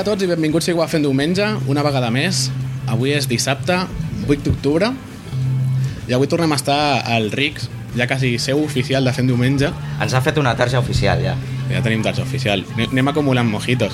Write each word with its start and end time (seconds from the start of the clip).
tarda 0.00 0.12
a 0.12 0.14
tots 0.16 0.24
i 0.24 0.28
benvinguts 0.30 0.64
si 0.64 0.72
ho 0.72 0.86
fent 0.88 1.02
diumenge, 1.04 1.44
una 1.68 1.82
vegada 1.84 2.08
més. 2.10 2.48
Avui 2.88 3.12
és 3.12 3.26
dissabte, 3.28 3.76
8 4.26 4.42
d'octubre, 4.46 4.88
i 6.08 6.14
avui 6.16 6.26
tornem 6.26 6.52
a 6.52 6.56
estar 6.56 7.02
al 7.06 7.30
RICS, 7.30 7.68
ja 7.96 8.06
quasi 8.08 8.38
seu 8.38 8.62
oficial 8.64 9.04
de 9.04 9.12
fent 9.12 9.28
diumenge. 9.28 9.68
Ens 10.00 10.14
ha 10.14 10.20
fet 10.24 10.38
una 10.40 10.54
tarja 10.56 10.78
oficial, 10.80 11.20
ja. 11.22 11.34
Ja 11.70 11.82
tenim 11.84 12.02
tarja 12.02 12.22
oficial. 12.24 12.64
Anem- 12.78 13.10
acumulant 13.12 13.48
mojitos. 13.50 13.92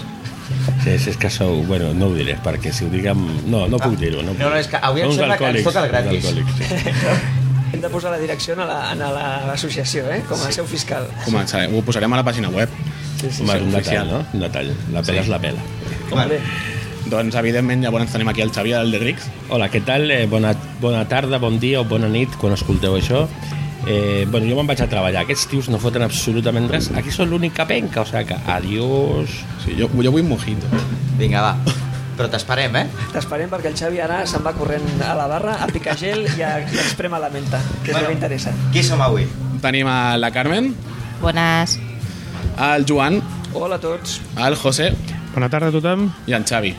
Sí, 0.85 0.95
sí, 0.99 1.11
és 1.11 1.17
que 1.19 1.29
sou... 1.31 1.65
Bueno, 1.67 1.91
no 1.95 2.07
ho 2.07 2.15
diré, 2.15 2.37
perquè 2.45 2.71
si 2.73 2.85
ho 2.87 2.91
diguem... 2.93 3.19
No, 3.51 3.67
no 3.69 3.81
puc 3.83 3.97
dir-ho. 3.99 4.23
No, 4.23 4.33
No, 4.39 4.51
no, 4.51 4.57
és 4.57 4.69
que 4.71 4.79
avui 4.79 5.03
em 5.03 5.11
sembla 5.13 5.37
que 5.41 5.51
ens 5.51 5.65
toca 5.67 5.83
el 5.85 5.91
gratis. 5.91 6.25
sí. 6.31 6.45
Hem 7.75 7.81
de 7.83 7.89
posar 7.91 8.13
la 8.15 8.19
direcció 8.23 8.55
a 8.55 8.65
la- 8.65 8.93
a 8.93 8.95
la- 8.95 9.09
a 9.43 9.47
l'associació, 9.49 10.07
eh? 10.15 10.21
com 10.29 10.39
a 10.47 10.53
seu 10.55 10.65
fiscal. 10.71 11.09
Començarem, 11.25 11.75
ho 11.75 11.83
posarem 11.83 12.13
a 12.15 12.21
la 12.23 12.25
pàgina 12.25 12.49
web. 12.49 12.71
Sí, 13.19 13.27
sí, 13.33 13.43
Home, 13.43 13.53
sí. 13.53 13.57
és 13.59 13.63
un 13.67 13.73
detall, 13.75 14.09
no? 14.13 14.21
Un 14.37 14.41
detall. 14.45 14.71
La 14.95 15.03
pela 15.03 15.21
és 15.25 15.29
la 15.33 15.39
pela. 15.43 15.65
Vale. 16.11 16.41
Doncs, 17.07 17.35
evidentment, 17.39 17.85
llavors 17.85 18.11
tenim 18.11 18.29
aquí 18.29 18.43
el 18.43 18.51
Xavier 18.51 18.81
del 18.83 18.91
de 18.97 18.99
RICS. 18.99 19.29
Hola, 19.55 19.69
què 19.71 19.81
tal? 19.87 20.09
Eh, 20.11 20.27
bona, 20.27 20.53
bona 20.83 21.05
tarda, 21.09 21.39
bon 21.39 21.61
dia 21.63 21.81
o 21.81 21.85
bona 21.87 22.09
nit 22.11 22.35
quan 22.41 22.53
escolteu 22.57 22.97
això. 22.99 23.27
Eh, 23.87 24.27
bueno, 24.29 24.49
jo 24.51 24.57
me'n 24.59 24.67
vaig 24.67 24.81
a 24.83 24.89
treballar. 24.91 25.23
Aquests 25.23 25.47
tios 25.53 25.69
no 25.71 25.79
foten 25.79 26.03
absolutament 26.03 26.67
res. 26.73 26.89
Aquí 26.99 27.13
són 27.15 27.31
l'únic 27.31 27.55
que 27.55 27.67
penca, 27.71 28.03
o 28.03 28.07
sigui 28.09 28.25
que 28.33 28.39
adiós. 28.51 29.37
Sí, 29.65 29.77
jo, 29.79 29.87
jo 29.95 30.11
vull 30.15 30.27
mojito. 30.27 30.67
Vinga, 31.21 31.45
va. 31.45 31.75
Però 32.17 32.27
t'esperem, 32.33 32.75
eh? 32.81 32.87
T'esperem 33.13 33.51
perquè 33.53 33.71
el 33.71 33.77
Xavi 33.79 34.01
ara 34.01 34.23
se'n 34.27 34.43
va 34.43 34.55
corrent 34.57 34.87
a 35.05 35.13
la 35.15 35.27
barra 35.31 35.59
a 35.63 35.67
picar 35.71 35.95
gel 36.01 36.25
i 36.27 36.43
a, 36.43 36.57
i 36.65 36.79
a 36.81 36.87
esprema 36.89 37.21
la 37.23 37.29
menta, 37.31 37.61
que 37.85 37.93
és 37.93 37.95
Bueno. 37.95 38.01
el 38.01 38.07
que 38.07 38.19
interessa. 38.19 38.55
Qui 38.73 38.83
som 38.83 39.03
avui? 39.05 39.27
Tenim 39.63 39.87
a 39.87 40.17
la 40.19 40.31
Carmen, 40.33 40.75
Buenas. 41.21 41.79
el 42.59 42.87
Joan, 42.89 43.21
Hola 43.55 43.77
a 43.77 43.79
tots. 43.81 44.21
el 44.37 44.57
José 44.57 44.95
Bona 45.37 45.51
tarda 45.53 45.69
a 45.69 45.73
tothom. 45.75 46.07
i 46.27 46.33
en 46.33 46.45
Xavi. 46.49 46.71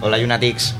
Hola, 0.00 0.18
Llunatics. 0.18 0.72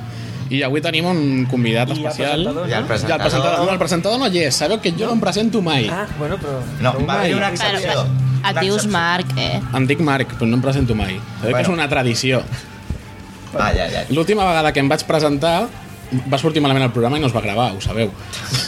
I 0.51 0.65
avui 0.67 0.81
tenim 0.83 1.07
un 1.07 1.47
convidat 1.47 1.89
I 1.89 1.93
el 1.93 1.99
especial. 2.01 2.41
presentador, 2.43 2.69
I 2.69 2.73
el 2.73 2.81
no? 2.83 2.89
Ja, 2.89 3.15
el 3.15 3.21
presentador, 3.21 3.59
no, 3.67 3.73
el 3.73 3.79
presentador 3.79 4.19
no 4.19 4.27
hi 4.27 4.39
és. 4.49 4.57
Sabeu 4.59 4.81
que 4.83 4.91
jo 4.91 5.07
no 5.07 5.13
em 5.15 5.21
presento 5.23 5.63
mai. 5.63 5.87
Ah, 5.89 6.09
bueno, 6.19 6.37
però... 6.43 6.57
No, 6.83 6.93
però 6.97 7.07
va 7.07 7.21
haver 7.21 7.37
una 7.37 7.51
excepció. 7.55 8.03
et 8.51 8.59
dius 8.59 8.87
Marc, 8.91 9.31
eh? 9.39 9.61
Em 9.73 9.87
dic 9.87 10.01
Marc, 10.01 10.35
però 10.35 10.49
no 10.51 10.57
em 10.59 10.63
presento 10.65 10.97
mai. 10.99 11.21
Sabeu 11.39 11.53
Bueno. 11.53 11.57
que 11.57 11.63
és 11.63 11.69
una 11.69 11.89
tradició. 11.89 12.43
Ah, 13.55 13.71
ja, 13.73 13.87
ja. 13.91 14.05
L'última 14.11 14.45
vegada 14.45 14.73
que 14.73 14.81
em 14.81 14.89
vaig 14.89 15.05
presentar 15.07 15.69
va 16.33 16.39
sortir 16.39 16.61
malament 16.63 16.85
el 16.87 16.93
programa 16.93 17.19
i 17.19 17.21
no 17.23 17.29
es 17.29 17.35
va 17.35 17.41
gravar, 17.45 17.69
ho 17.77 17.81
sabeu. 17.81 18.11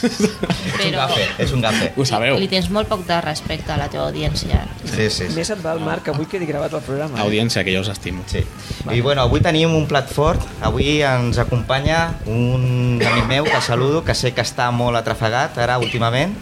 És 0.03 0.19
un 0.21 0.77
Però 0.77 0.91
gafe, 1.07 1.25
és 1.43 1.51
un 1.51 1.61
gafe. 1.61 1.91
Ho 1.97 2.05
sabeu. 2.05 2.37
li 2.39 2.47
tens 2.51 2.69
molt 2.73 2.87
poc 2.87 3.05
de 3.07 3.19
respecte 3.21 3.71
a 3.73 3.77
la 3.77 3.89
teva 3.91 4.05
audiència. 4.07 4.63
Sí, 4.85 5.09
sí, 5.09 5.27
sí. 5.27 5.29
Més 5.35 5.49
et 5.53 5.61
val, 5.63 5.79
Marc, 5.83 6.03
que 6.05 6.11
avui 6.13 6.25
quedi 6.29 6.45
gravat 6.49 6.73
el 6.73 6.81
programa. 6.85 7.17
eh? 7.17 7.21
Audiència, 7.25 7.63
que 7.63 7.75
jo 7.75 7.81
us 7.81 7.89
estimo. 7.91 8.23
Sí. 8.27 8.43
I 8.91 9.01
bueno, 9.01 9.21
avui 9.27 9.41
tenim 9.41 9.73
un 9.75 9.87
plat 9.87 10.07
fort. 10.11 10.41
Avui 10.61 11.01
ens 11.03 11.37
acompanya 11.41 12.13
un 12.25 13.01
amic 13.05 13.27
meu 13.27 13.43
que 13.45 13.61
saludo, 13.61 14.03
que 14.03 14.15
sé 14.15 14.33
que 14.33 14.41
està 14.41 14.71
molt 14.71 14.97
atrafegat 14.99 15.57
ara 15.57 15.77
últimament. 15.79 16.35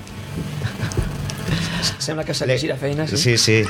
Sembla 2.00 2.24
que 2.26 2.34
se 2.34 2.46
li 2.48 2.58
gira 2.60 2.76
feina, 2.78 3.08
sí. 3.08 3.18
Sí, 3.18 3.38
sí. 3.38 3.64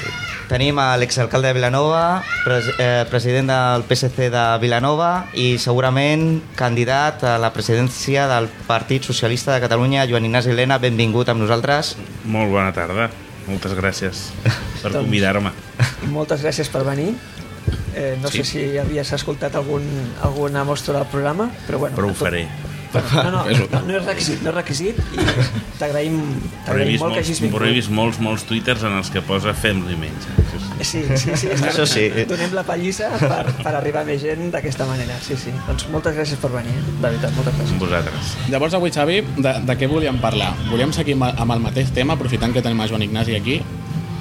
Tenim 0.50 0.78
a 0.80 0.96
l'exalcalde 1.00 1.48
de 1.48 1.54
Vilanova, 1.58 2.24
pres 2.46 2.68
eh, 2.78 3.06
president 3.10 3.48
del 3.52 3.84
PSC 3.88 4.30
de 4.34 4.44
Vilanova 4.62 5.28
i 5.34 5.58
segurament 5.62 6.42
candidat 6.60 7.24
a 7.24 7.38
la 7.42 7.52
presidència 7.56 8.28
del 8.28 8.50
Partit 8.68 9.04
Socialista 9.08 9.54
de 9.56 9.62
Catalunya, 9.64 10.06
Joan 10.10 10.26
Ignasi 10.28 10.52
Helena, 10.52 10.78
benvingut 10.78 11.30
amb 11.30 11.42
nosaltres. 11.44 11.96
Molt 12.26 12.52
bona 12.52 12.72
tarda. 12.76 13.10
Moltes 13.48 13.74
gràcies 13.74 14.28
per 14.44 14.92
Doncs- 14.92 15.02
convidar-me. 15.06 15.52
Moltes 16.12 16.44
gràcies 16.44 16.70
per 16.70 16.84
venir. 16.86 17.14
Eh, 17.96 18.18
no 18.22 18.30
Sí. 18.30 18.38
sé 18.40 18.44
si 18.44 18.78
havies 18.78 19.12
escoltat 19.14 19.56
algun, 19.56 19.84
alguna 20.24 20.64
mostra 20.64 20.94
del 21.00 21.08
programa, 21.08 21.50
però 21.68 21.78
bueno... 21.80 21.96
Però 21.96 22.08
ho 22.08 22.14
tot- 22.14 22.24
faré. 22.28 22.46
Bueno, 22.46 22.71
no, 22.94 23.32
no, 23.32 23.42
És- 23.50 23.62
no, 23.72 23.82
no 23.88 23.98
és 23.98 24.06
requisit, 24.06 24.42
no 24.44 24.50
és 24.52 24.56
requisit 24.56 24.98
i 25.16 25.26
t'agraïm 25.80 26.18
molt 26.20 26.66
que 26.68 26.98
molts, 27.00 27.18
hagis 27.22 27.40
però 27.42 27.64
he 27.66 27.72
vingut. 27.72 27.78
vist 27.80 27.92
molts, 27.96 28.20
molts 28.24 28.44
twitters 28.50 28.84
en 28.88 28.98
els 29.00 29.10
que 29.14 29.22
posa 29.26 29.54
fem-li 29.58 29.96
menys. 30.00 30.28
Sí, 30.82 31.04
sí, 31.16 31.36
sí, 31.38 31.48
és 31.54 31.62
Això 31.62 31.86
sí. 31.86 32.08
Donem 32.28 32.54
la 32.58 32.64
pallissa 32.66 33.12
per, 33.22 33.44
per 33.62 33.74
arribar 33.78 34.02
a 34.02 34.08
més 34.08 34.22
gent 34.24 34.48
d'aquesta 34.54 34.88
manera. 34.90 35.16
Sí, 35.22 35.38
sí. 35.38 35.54
Doncs 35.68 35.86
moltes 35.94 36.16
gràcies 36.18 36.40
per 36.42 36.50
venir, 36.56 36.74
eh? 36.74 36.84
de 36.90 37.04
veritat, 37.06 37.36
moltes 37.38 37.54
gràcies. 37.60 37.78
Vosaltres. 37.82 38.32
Llavors 38.50 38.74
avui, 38.80 38.92
Xavi, 38.94 39.20
de, 39.38 39.54
de 39.70 39.76
què 39.78 39.88
volíem 39.92 40.18
parlar? 40.24 40.52
Volíem 40.72 40.92
seguir 40.96 41.16
amb, 41.20 41.30
amb 41.32 41.56
el 41.58 41.62
mateix 41.70 41.94
tema, 41.96 42.18
aprofitant 42.18 42.54
que 42.56 42.64
tenim 42.66 42.82
a 42.82 42.90
Joan 42.90 43.06
Ignasi 43.06 43.38
aquí? 43.38 43.60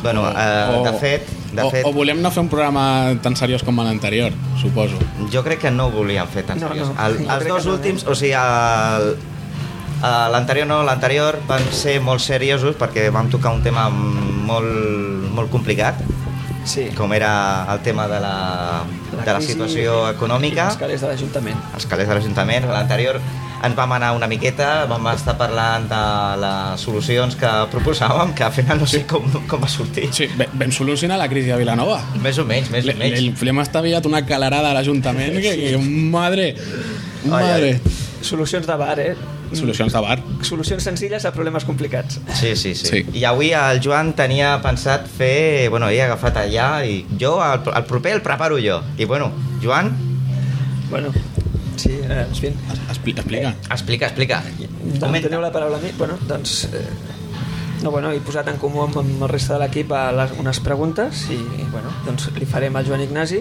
Bueno, 0.02 0.24
eh, 0.30 0.80
de 0.84 0.92
fet, 0.98 1.26
de 1.52 1.62
o, 1.62 1.70
fet 1.70 1.84
o 1.84 1.92
volem 1.92 2.22
no 2.22 2.30
fer 2.32 2.40
un 2.40 2.48
programa 2.48 2.84
tan 3.22 3.34
seriós 3.36 3.62
com 3.62 3.76
l'anterior, 3.76 4.32
suposo. 4.60 4.96
jo 5.32 5.42
crec 5.44 5.60
que 5.66 5.70
no 5.70 5.88
ho 5.88 5.90
volíem 5.92 6.26
fer 6.28 6.44
tan 6.48 6.58
No, 6.60 6.68
seriós. 6.68 6.88
no, 6.88 6.94
El, 7.06 7.18
jo 7.18 7.34
els 7.34 7.48
dos 7.48 7.66
no, 7.66 7.72
eh? 7.72 7.76
últims, 7.76 8.06
o 8.08 8.14
sigui, 8.14 8.32
el, 8.32 9.16
l'anterior 10.32 10.66
no, 10.66 10.82
l'anterior 10.86 11.38
van 11.46 11.60
ser 11.76 11.98
molt 12.00 12.20
seriosos 12.24 12.76
perquè 12.80 13.10
vam 13.12 13.28
tocar 13.28 13.52
un 13.52 13.62
tema 13.62 13.88
molt, 13.90 15.28
molt 15.36 15.50
complicat, 15.52 16.00
Sí. 16.64 16.88
com 16.96 17.12
era 17.16 17.66
el 17.72 17.80
tema 17.80 18.06
de 18.06 18.20
la, 18.20 18.82
de 19.12 19.32
la 19.32 19.40
situació 19.40 19.94
i 20.06 20.14
econòmica, 20.14 20.68
els 20.70 20.80
calés 20.80 21.00
de 21.00 21.08
l'Ajuntament. 21.08 21.62
els 21.74 21.86
calés 21.86 22.08
de 22.08 22.14
l'Ajuntament. 22.14 22.68
L'anterior 22.68 23.20
ens 23.64 23.76
vam 23.76 23.92
anar 23.92 24.12
una 24.16 24.28
miqueta, 24.28 24.86
vam 24.88 25.06
estar 25.12 25.36
parlant 25.40 25.88
de 25.90 26.02
les 26.40 26.84
solucions 26.84 27.36
que 27.40 27.50
proposàvem, 27.72 28.32
que 28.36 28.44
al 28.46 28.52
final 28.56 28.80
no 28.80 28.86
sé 28.88 29.02
com, 29.08 29.26
com 29.48 29.60
va 29.60 29.68
sortir. 29.68 30.08
Sí, 30.16 30.28
vam 30.36 30.72
solucionar 30.72 31.18
la 31.20 31.28
crisi 31.32 31.52
de 31.52 31.58
Vilanova. 31.60 32.00
Més 32.22 32.38
o 32.40 32.46
menys, 32.48 32.70
més 32.72 32.88
o 32.88 32.94
menys. 32.94 33.20
le, 33.20 33.34
li 33.34 33.52
hem 33.52 33.60
estavellat 33.64 34.06
una 34.08 34.24
calarada 34.28 34.70
a 34.72 34.78
l'Ajuntament 34.78 35.36
que, 35.40 35.56
que, 35.64 35.76
madre, 36.12 36.54
madre. 37.28 37.76
Solucions 38.22 38.66
de 38.68 38.76
bar, 38.80 38.98
eh? 39.00 39.14
Solucions 39.52 39.92
de 39.92 40.00
bar. 40.00 40.18
Solucions 40.46 40.82
senzilles 40.82 41.24
a 41.24 41.32
problemes 41.32 41.64
complicats. 41.64 42.20
Sí, 42.38 42.54
sí, 42.56 42.74
sí, 42.74 42.86
Sí. 42.86 43.04
I 43.18 43.24
avui 43.24 43.50
el 43.56 43.80
Joan 43.82 44.12
tenia 44.14 44.60
pensat 44.62 45.08
fer... 45.10 45.68
Bueno, 45.70 45.86
ha 45.90 46.04
agafat 46.06 46.36
allà 46.44 46.68
i 46.86 47.04
jo, 47.20 47.36
el, 47.44 47.60
el 47.74 47.84
proper 47.88 48.12
el 48.18 48.22
preparo 48.22 48.58
jo. 48.62 48.80
I 48.98 49.04
bueno, 49.04 49.32
Joan, 49.62 49.90
Bueno, 50.90 51.12
sí, 51.76 51.90
eh, 52.02 52.26
en 52.28 52.34
fi. 52.34 52.48
Expli, 52.88 53.12
explica. 53.12 53.54
explica, 53.70 54.06
explica. 54.08 54.42
Doncs 54.82 54.98
Comenta. 54.98 55.28
teniu 55.28 55.40
la 55.40 55.52
paraula 55.54 55.78
a 55.78 55.80
mi? 55.80 55.92
Bueno, 55.98 56.16
doncs... 56.26 56.64
Eh, 56.72 56.82
no, 57.84 57.90
bueno, 57.92 58.10
he 58.12 58.18
posat 58.20 58.48
en 58.50 58.58
comú 58.60 58.82
amb, 58.82 58.98
amb 59.00 59.22
el 59.22 59.28
reste 59.30 59.54
de 59.54 59.60
l'equip 59.62 59.92
les, 60.18 60.34
unes 60.42 60.58
preguntes 60.60 61.22
i, 61.32 61.38
bueno, 61.70 61.92
doncs 62.04 62.26
li 62.36 62.44
farem 62.44 62.74
al 62.76 62.84
Joan 62.84 63.00
Ignasi 63.06 63.38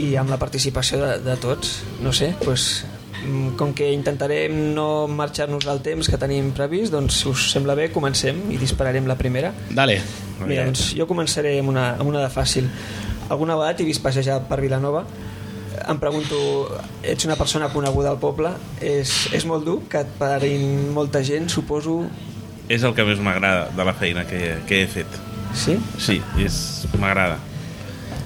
i 0.00 0.14
amb 0.16 0.30
la 0.30 0.38
participació 0.38 1.00
de, 1.02 1.18
de 1.26 1.34
tots. 1.42 1.80
No 2.00 2.12
sé, 2.16 2.30
doncs, 2.44 2.84
mm, 2.86 2.99
com 3.60 3.74
que 3.76 3.90
intentarem 3.92 4.54
no 4.74 5.06
marxar-nos 5.08 5.66
del 5.68 5.82
temps 5.84 6.08
que 6.10 6.18
tenim 6.20 6.52
previst, 6.56 6.94
doncs, 6.94 7.22
si 7.22 7.28
us 7.30 7.50
sembla 7.52 7.76
bé, 7.78 7.90
comencem 7.94 8.46
i 8.52 8.60
dispararem 8.60 9.08
la 9.10 9.18
primera. 9.20 9.52
Dale. 9.70 10.00
Mira, 10.46 10.64
doncs 10.68 10.94
jo 10.96 11.06
començaré 11.10 11.58
amb 11.60 11.72
una, 11.74 11.90
amb 11.98 12.08
una 12.12 12.24
de 12.24 12.30
fàcil. 12.32 12.70
Alguna 13.30 13.58
vegada 13.60 13.78
t'he 13.78 13.86
vist 13.86 14.02
passejar 14.02 14.40
per 14.48 14.60
Vilanova 14.62 15.04
em 15.88 15.98
pregunto, 15.98 16.36
ets 17.02 17.24
una 17.24 17.36
persona 17.36 17.70
coneguda 17.72 18.10
al 18.12 18.18
poble, 18.20 18.52
és, 18.84 19.30
és 19.36 19.46
molt 19.48 19.64
dur 19.66 19.78
que 19.90 20.02
et 20.04 20.10
parin 20.20 20.90
molta 20.94 21.22
gent, 21.26 21.48
suposo... 21.52 22.02
És 22.70 22.84
el 22.86 22.94
que 22.94 23.06
més 23.06 23.18
m'agrada 23.22 23.68
de 23.74 23.86
la 23.86 23.94
feina 23.98 24.26
que, 24.28 24.60
que 24.68 24.82
he 24.84 24.90
fet. 24.90 25.16
Sí? 25.58 25.74
Sí, 25.98 26.20
és 26.38 26.60
m'agrada. 27.00 27.40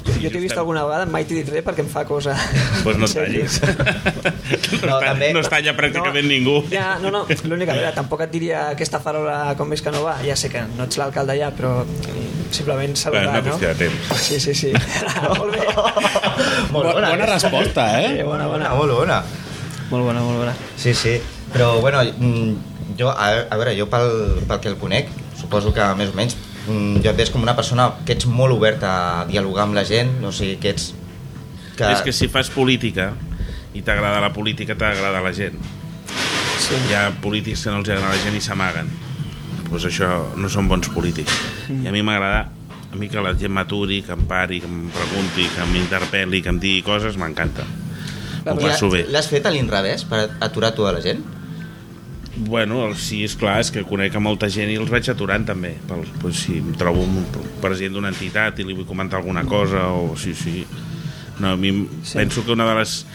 Jo, 0.04 0.12
jo 0.20 0.30
t'he 0.34 0.40
vist 0.42 0.56
alguna 0.60 0.82
vegada, 0.84 1.06
mai 1.08 1.24
t'he 1.24 1.38
dit 1.38 1.48
res 1.48 1.64
perquè 1.64 1.80
em 1.84 1.88
fa 1.88 2.02
cosa... 2.04 2.34
Pues 2.84 2.98
no 3.00 3.06
tallis. 3.14 3.56
No, 4.82 4.88
no, 4.90 4.98
també- 5.00 5.30
no 5.32 5.40
es 5.40 5.48
talla 5.48 5.72
pràcticament 5.78 6.28
ningú. 6.28 6.58
Ja, 6.72 6.98
no, 7.00 7.10
no, 7.14 7.22
l'únic, 7.48 7.70
a 7.72 7.76
veure, 7.78 7.92
tampoc 7.96 8.20
et 8.26 8.32
diria 8.34 8.66
aquesta 8.74 9.00
farola 9.00 9.54
com 9.56 9.72
és 9.72 9.80
que 9.84 9.92
no 9.94 10.02
va, 10.04 10.18
ja 10.26 10.36
sé 10.36 10.50
que 10.52 10.60
no 10.76 10.84
ets 10.88 10.98
l'alcalde 11.00 11.38
ja, 11.40 11.48
però 11.56 11.72
simplement 12.54 12.94
saludar, 13.00 13.40
Bueno, 13.40 13.56
no? 13.56 13.74
temps. 13.80 14.20
Sí, 14.20 14.38
sí, 14.40 14.54
sí. 14.54 14.72
molt 15.38 15.56
bé. 15.56 15.64
Molt 16.70 16.84
Bo- 16.90 16.92
bona 17.00 17.26
resposta, 17.32 17.88
eh? 18.02 18.12
Sí, 18.18 18.22
bona, 18.28 18.46
bona. 18.46 18.70
Molt 18.76 18.92
bona. 19.00 19.22
Molt 19.90 20.04
bona, 20.10 20.20
molt 20.24 20.38
bona. 20.44 20.54
Sí, 20.76 20.92
sí. 20.94 21.16
Però, 21.52 21.80
bueno, 21.80 22.02
mm, 22.04 22.94
jo, 22.98 23.08
a, 23.10 23.30
a 23.50 23.56
veure, 23.56 23.74
jo 23.78 23.88
pel, 23.90 24.10
pel 24.48 24.60
que 24.60 24.68
el 24.72 24.76
conec, 24.80 25.08
suposo 25.38 25.72
que 25.74 25.84
més 25.98 26.12
o 26.12 26.16
menys, 26.18 26.36
jo 26.66 27.10
et 27.10 27.16
veig 27.16 27.30
com 27.32 27.44
una 27.44 27.54
persona 27.56 27.90
que 28.06 28.16
ets 28.16 28.26
molt 28.30 28.54
oberta 28.56 28.90
a 29.20 29.24
dialogar 29.28 29.66
amb 29.68 29.76
la 29.76 29.84
gent, 29.88 30.16
o 30.24 30.32
sigui, 30.32 30.56
que 30.62 30.74
ets... 30.74 30.92
Que... 31.74 31.90
És 31.90 32.04
que 32.06 32.14
si 32.14 32.28
fas 32.30 32.50
política 32.54 33.12
i 33.74 33.82
t'agrada 33.82 34.20
la 34.22 34.30
política, 34.32 34.76
t'agrada 34.78 35.22
la 35.24 35.32
gent. 35.34 35.58
Sí. 36.64 36.78
Hi 36.88 36.94
ha 36.96 37.08
polítics 37.20 37.66
que 37.66 37.74
no 37.74 37.82
els 37.82 37.90
agrada 37.90 38.14
la 38.14 38.20
gent 38.22 38.38
i 38.38 38.42
s'amaguen. 38.44 38.92
Doncs 39.68 39.88
això 39.90 40.10
no 40.38 40.50
són 40.52 40.70
bons 40.70 40.88
polítics. 40.94 41.34
I 41.72 41.90
a 41.90 41.94
mi 41.94 42.04
m'agrada 42.06 42.46
a 42.94 42.96
mi 42.96 43.08
que 43.10 43.18
la 43.18 43.34
gent 43.34 43.50
m'aturi, 43.50 44.02
que 44.06 44.14
em 44.14 44.22
pari, 44.30 44.60
que 44.62 44.70
em 44.70 44.84
pregunti, 44.94 45.48
que 45.50 45.66
m'interpel·li, 45.72 46.44
que 46.44 46.52
em 46.54 46.60
digui 46.62 46.84
coses, 46.86 47.18
m'encanta. 47.18 47.66
Ho 48.44 48.54
passo 48.60 48.90
bé. 48.92 49.02
L'has 49.10 49.26
fet 49.26 49.48
a 49.48 49.50
l'inrevés 49.50 50.04
per 50.06 50.28
aturar 50.44 50.70
tota 50.76 50.92
la 50.94 51.02
gent? 51.02 51.24
Bueno, 52.36 52.88
sí, 52.98 53.22
és 53.22 53.36
clar, 53.38 53.60
és 53.62 53.70
que 53.70 53.84
conec 53.86 54.16
a 54.18 54.20
molta 54.22 54.48
gent 54.50 54.72
i 54.72 54.78
els 54.80 54.90
vaig 54.90 55.06
aturant 55.12 55.44
també. 55.46 55.76
Pel, 55.86 56.02
pues, 56.20 56.40
si 56.46 56.58
em 56.58 56.72
trobo 56.78 57.04
un 57.06 57.20
president 57.62 57.94
d'una 57.94 58.10
entitat 58.10 58.58
i 58.58 58.66
li 58.66 58.74
vull 58.74 58.88
comentar 58.88 59.20
alguna 59.20 59.44
cosa, 59.46 59.86
o 59.94 60.16
sí, 60.18 60.34
sí. 60.34 60.64
No, 61.38 61.52
a 61.52 61.56
mi 61.56 61.70
Sí. 62.02 62.18
penso 62.18 62.44
que 62.44 62.52
una 62.52 62.66
de 62.66 62.74
les 62.80 63.06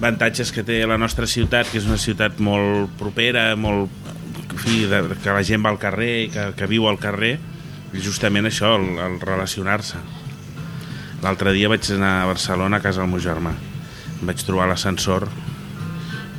avantatges 0.00 0.50
que 0.52 0.62
té 0.64 0.86
la 0.86 0.98
nostra 0.98 1.26
ciutat, 1.26 1.70
que 1.70 1.78
és 1.78 1.86
una 1.86 1.98
ciutat 1.98 2.38
molt 2.40 2.90
propera, 2.98 3.54
molt, 3.56 3.90
fi, 4.56 4.86
de, 4.86 5.14
que 5.22 5.30
la 5.30 5.42
gent 5.44 5.64
va 5.64 5.70
al 5.70 5.78
carrer, 5.78 6.30
que, 6.30 6.52
que 6.56 6.66
viu 6.66 6.88
al 6.88 6.98
carrer, 6.98 7.38
és 7.94 8.02
justament 8.02 8.46
això, 8.46 8.74
el, 8.78 8.98
el 8.98 9.20
relacionar-se. 9.20 9.98
L'altre 11.22 11.52
dia 11.52 11.68
vaig 11.68 11.84
anar 11.92 12.22
a 12.22 12.26
Barcelona 12.30 12.78
a 12.78 12.80
casa 12.82 13.02
del 13.02 13.10
meu 13.10 13.20
germà. 13.20 13.52
Em 14.20 14.26
vaig 14.26 14.42
trobar 14.46 14.66
l'ascensor, 14.70 15.28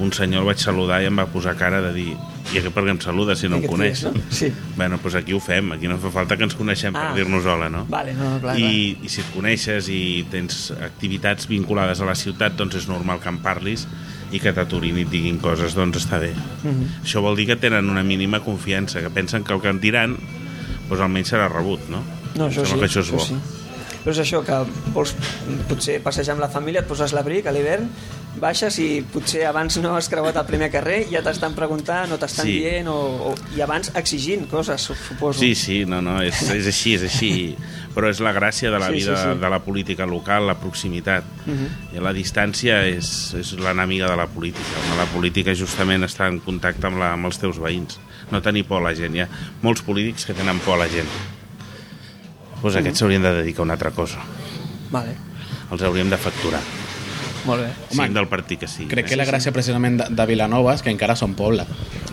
un 0.02 0.12
senyor 0.14 0.42
el 0.42 0.48
vaig 0.50 0.60
saludar 0.60 1.02
i 1.04 1.08
em 1.10 1.18
va 1.20 1.26
posar 1.30 1.54
cara 1.60 1.82
de 1.82 1.92
dir 1.94 2.10
i 2.52 2.58
aquest 2.60 2.74
per 2.74 2.84
què 2.84 2.90
em 2.96 3.00
saluda 3.00 3.36
si 3.38 3.48
no 3.48 3.60
em 3.62 3.66
coneix? 3.70 4.02
és, 4.02 4.04
no? 4.10 4.14
Sí. 4.34 4.50
Bueno, 4.76 4.98
doncs 5.02 5.16
aquí 5.20 5.34
ho 5.34 5.40
fem, 5.40 5.72
aquí 5.76 5.88
no 5.88 5.98
fa 6.02 6.10
falta 6.12 6.36
que 6.38 6.44
ens 6.44 6.56
coneixem 6.58 6.96
Ah. 6.96 7.08
per 7.14 7.20
dir-nos 7.22 7.46
hola, 7.46 7.70
no? 7.70 7.86
Vale, 7.90 8.14
no, 8.18 8.34
clar, 8.42 8.58
I, 8.60 8.98
I 9.04 9.10
si 9.10 9.22
et 9.22 9.30
coneixes 9.36 9.88
i 9.94 10.26
tens 10.32 10.72
activitats 10.74 11.48
vinculades 11.48 12.02
a 12.02 12.06
la 12.10 12.16
ciutat, 12.16 12.58
doncs 12.58 12.76
és 12.82 12.88
normal 12.90 13.20
que 13.22 13.30
en 13.30 13.38
parlis 13.46 13.88
i 14.32 14.40
que 14.40 14.52
t'aturin 14.56 14.98
i 14.98 15.06
et 15.06 15.10
diguin 15.12 15.38
coses, 15.40 15.76
doncs 15.76 15.98
està 16.06 16.20
bé. 16.20 16.34
Mhm. 16.64 17.04
Això 17.06 17.22
vol 17.22 17.36
dir 17.36 17.48
que 17.48 17.56
tenen 17.60 17.90
una 17.90 18.04
mínima 18.04 18.40
confiança, 18.42 19.02
que 19.02 19.10
pensen 19.10 19.44
que 19.44 19.54
el 19.54 19.62
que 19.62 19.70
en 19.70 19.80
diran 19.80 20.18
doncs 20.90 21.02
almenys 21.02 21.32
serà 21.32 21.48
rebut, 21.52 21.88
no? 21.90 22.02
No, 22.36 22.48
això 22.50 22.62
Em 22.62 22.66
sí, 22.66 22.80
que 22.80 22.86
això 22.88 23.00
és 23.06 23.12
bo. 23.12 23.20
sí. 23.20 23.36
Però 24.02 24.12
és 24.16 24.20
això, 24.24 24.40
que 24.44 24.56
vols 24.96 25.12
potser 25.70 26.00
passejar 26.02 26.34
amb 26.34 26.42
la 26.42 26.50
família, 26.50 26.82
et 26.82 26.88
poses 26.90 27.12
l'abric 27.14 27.46
a 27.46 27.52
l'hivern, 27.54 27.86
baixes 28.40 28.78
i 28.80 29.02
potser 29.12 29.42
abans 29.46 29.76
no 29.84 29.96
has 29.98 30.08
creuat 30.10 30.38
el 30.40 30.46
primer 30.48 30.70
carrer, 30.72 31.02
ja 31.12 31.20
t'estan 31.22 31.54
preguntant 31.58 32.14
o 32.16 32.18
t'estan 32.18 32.46
Sí. 32.48 32.60
dient, 32.62 32.88
o, 32.88 32.96
o, 33.32 33.36
i 33.58 33.62
abans 33.62 33.92
exigint 33.96 34.48
coses, 34.50 34.82
su- 34.82 34.96
suposo. 34.96 35.40
Sí, 35.40 35.54
sí, 35.56 35.82
no, 35.86 36.02
no, 36.02 36.22
és, 36.24 36.40
és 36.58 36.68
així, 36.68 36.94
és 36.96 37.04
així. 37.10 37.32
Però 37.92 38.08
és 38.08 38.22
la 38.24 38.32
gràcia 38.32 38.72
de 38.72 38.80
la 38.80 38.88
Sí, 38.88 38.94
vida 39.02 39.18
sí, 39.18 39.24
sí. 39.34 39.40
de 39.42 39.50
la 39.52 39.60
política 39.60 40.06
local, 40.08 40.48
la 40.48 40.56
proximitat. 40.56 41.26
Mhm. 41.46 41.98
I 41.98 42.00
la 42.00 42.14
distància 42.14 42.86
és, 42.88 43.34
és 43.36 43.52
l'enemiga 43.60 44.08
de 44.10 44.16
la 44.16 44.28
política. 44.28 44.80
La 44.98 45.06
política 45.12 45.52
justament 45.54 46.04
està 46.08 46.30
en 46.32 46.40
contacte 46.40 46.88
amb, 46.88 46.98
la, 47.04 47.12
amb 47.18 47.26
els 47.26 47.38
teus 47.38 47.60
veïns. 47.60 48.00
No 48.32 48.42
tenir 48.42 48.64
por 48.64 48.80
a 48.80 48.86
la 48.90 48.96
gent. 48.96 49.14
Hi 49.16 49.26
ha 49.26 49.30
molts 49.62 49.82
polítics 49.84 50.26
que 50.26 50.34
tenen 50.34 50.60
por 50.64 50.76
a 50.80 50.86
la 50.86 50.88
gent. 50.88 51.10
Doncs 52.62 52.76
aquests 52.78 53.00
s'haurien 53.02 53.24
de 53.26 53.34
dedicar 53.42 53.60
a 53.64 53.68
una 53.68 53.74
altra 53.74 53.92
cosa. 53.92 54.20
Vale, 54.92 55.18
Els 55.72 55.82
hauríem 55.84 56.10
de 56.10 56.18
facturar. 56.18 56.62
Molt 57.46 57.64
bé. 57.64 57.70
Home, 57.72 57.96
siguin 57.96 58.18
del 58.18 58.28
partit 58.32 58.62
que 58.62 58.70
sigui. 58.70 58.90
Crec 58.92 59.08
que 59.10 59.16
eh? 59.16 59.20
la 59.20 59.28
gràcia 59.28 59.54
precisament 59.56 60.00
de, 60.02 60.08
de 60.18 60.26
Vilanova 60.30 60.76
és 60.76 60.84
que 60.86 60.92
encara 60.94 61.16
són 61.20 61.36
poble. 61.38 61.66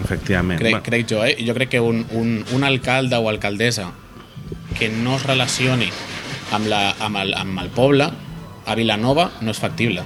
Efectivament. 0.02 0.60
Crec, 0.60 0.76
Bueno, 0.78 0.84
crec 0.86 1.08
jo, 1.10 1.24
eh? 1.24 1.36
Jo 1.44 1.56
crec 1.56 1.72
que 1.76 1.82
un, 1.84 2.04
un, 2.18 2.44
un 2.54 2.64
alcalde 2.64 3.18
o 3.18 3.28
alcaldessa 3.30 3.90
que 4.78 4.88
no 4.88 5.16
es 5.16 5.26
relacioni 5.26 5.90
amb, 6.52 6.68
la, 6.70 6.82
amb, 7.04 7.20
el, 7.20 7.34
amb 7.36 7.60
el 7.64 7.72
poble 7.74 8.08
a 8.68 8.76
Vilanova 8.78 9.30
no 9.40 9.52
és 9.52 9.60
factible. 9.60 10.04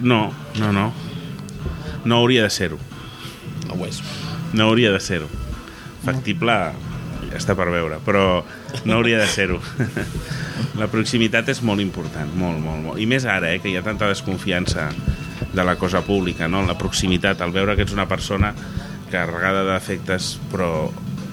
No, 0.00 0.32
no, 0.58 0.72
no. 0.72 0.90
No 2.04 2.20
hauria 2.20 2.44
de 2.44 2.50
ser-ho. 2.52 2.78
No 3.68 3.78
ho 3.78 3.86
és. 3.86 4.02
No 4.52 4.68
hauria 4.68 4.92
de 4.92 5.00
ser-ho. 5.00 5.30
Factible 6.04 6.52
ja 6.52 6.93
està 7.36 7.54
per 7.58 7.68
veure, 7.72 7.98
però 8.04 8.42
no 8.84 8.94
hauria 8.98 9.18
de 9.20 9.26
ser-ho. 9.30 9.60
La 10.80 10.88
proximitat 10.90 11.48
és 11.52 11.60
molt 11.62 11.82
important, 11.82 12.30
molt, 12.38 12.58
molt, 12.62 12.80
molt. 12.82 12.98
I 13.02 13.06
més 13.10 13.24
ara, 13.26 13.52
eh, 13.54 13.60
que 13.62 13.70
hi 13.70 13.76
ha 13.78 13.82
tanta 13.86 14.08
desconfiança 14.10 14.88
de 15.54 15.62
la 15.64 15.76
cosa 15.78 16.00
pública, 16.02 16.48
no? 16.50 16.62
La 16.66 16.74
proximitat, 16.78 17.40
al 17.42 17.52
veure 17.54 17.76
que 17.76 17.84
ets 17.86 17.94
una 17.94 18.08
persona 18.10 18.52
carregada 19.12 19.62
d'efectes, 19.68 20.32
però 20.50 20.88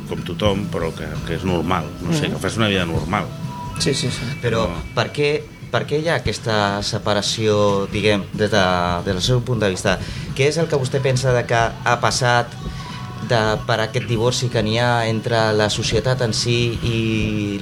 com 0.09 0.21
tothom, 0.27 0.67
però 0.69 0.91
que, 0.93 1.07
que 1.25 1.37
és 1.39 1.45
normal, 1.47 1.87
no 2.03 2.13
sé, 2.13 2.29
que 2.29 2.37
fas 2.41 2.57
una 2.59 2.67
vida 2.69 2.85
normal. 2.85 3.25
Sí, 3.79 3.93
sí, 3.95 4.11
sí. 4.13 4.27
Però 4.43 4.67
No. 4.69 4.81
per 4.93 5.07
què, 5.15 5.29
per 5.71 5.85
què 5.89 6.01
hi 6.03 6.09
ha 6.11 6.17
aquesta 6.19 6.81
separació, 6.85 7.87
diguem, 7.89 8.25
des, 8.33 8.51
de, 8.51 8.63
des 9.07 9.13
del 9.15 9.23
seu 9.25 9.41
punt 9.47 9.61
de 9.63 9.69
vista? 9.73 9.95
Què 10.37 10.49
és 10.51 10.57
el 10.61 10.67
que 10.69 10.77
vostè 10.77 11.01
pensa 11.01 11.33
de 11.33 11.45
que 11.49 11.57
ha 11.57 11.95
passat 12.03 12.51
de, 13.29 13.39
per 13.67 13.79
aquest 13.83 14.07
divorci 14.09 14.49
que 14.51 14.63
n'hi 14.65 14.77
ha 14.81 15.05
entre 15.09 15.51
la 15.57 15.69
societat 15.73 16.23
en 16.25 16.33
si 16.35 16.57
i 16.87 16.99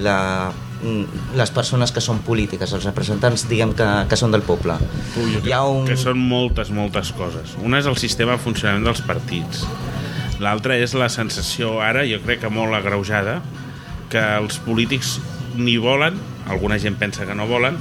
la, 0.02 0.52
mm, 0.82 1.36
les 1.40 1.54
persones 1.56 1.94
que 1.96 2.04
són 2.04 2.22
polítiques, 2.26 2.74
els 2.76 2.88
representants, 2.88 3.48
diguem, 3.50 3.74
que, 3.78 3.88
que 4.10 4.20
són 4.20 4.36
del 4.36 4.46
poble? 4.48 4.78
Hi 5.44 5.54
ha 5.56 5.64
un... 5.68 5.86
que 5.90 5.98
són 6.00 6.20
moltes, 6.20 6.72
moltes 6.76 7.14
coses. 7.18 7.56
Una 7.64 7.82
és 7.82 7.90
el 7.90 8.00
sistema 8.02 8.38
de 8.38 8.44
funcionament 8.44 8.88
dels 8.88 9.04
partits. 9.08 9.66
L'altra 10.40 10.78
és 10.80 10.96
la 10.96 11.10
sensació, 11.12 11.80
ara, 11.84 12.06
jo 12.08 12.22
crec 12.24 12.46
que 12.46 12.52
molt 12.54 12.76
agreujada, 12.78 13.40
que 14.10 14.22
els 14.40 14.58
polítics 14.64 15.18
ni 15.60 15.76
volen, 15.82 16.16
alguna 16.48 16.80
gent 16.80 16.96
pensa 16.98 17.28
que 17.28 17.36
no 17.36 17.48
volen, 17.50 17.78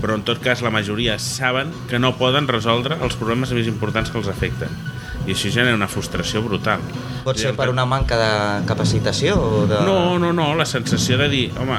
però 0.00 0.18
en 0.18 0.24
tot 0.26 0.42
cas 0.44 0.60
la 0.60 0.72
majoria 0.74 1.16
saben 1.22 1.70
que 1.88 1.98
no 1.98 2.14
poden 2.18 2.48
resoldre 2.50 2.98
els 3.00 3.16
problemes 3.16 3.54
més 3.56 3.70
importants 3.70 4.10
que 4.12 4.20
els 4.20 4.28
afecten. 4.28 4.68
I 5.24 5.32
això 5.32 5.50
genera 5.52 5.76
una 5.76 5.88
frustració 5.88 6.42
brutal. 6.44 6.82
Pot 7.24 7.40
ser 7.40 7.54
per 7.56 7.70
una 7.72 7.86
manca 7.88 8.18
de 8.20 8.32
capacitació 8.68 9.36
o 9.40 9.66
de... 9.70 9.80
No, 9.86 10.18
no, 10.20 10.32
no, 10.36 10.52
la 10.58 10.66
sensació 10.68 11.16
de 11.20 11.28
dir, 11.32 11.46
home, 11.60 11.78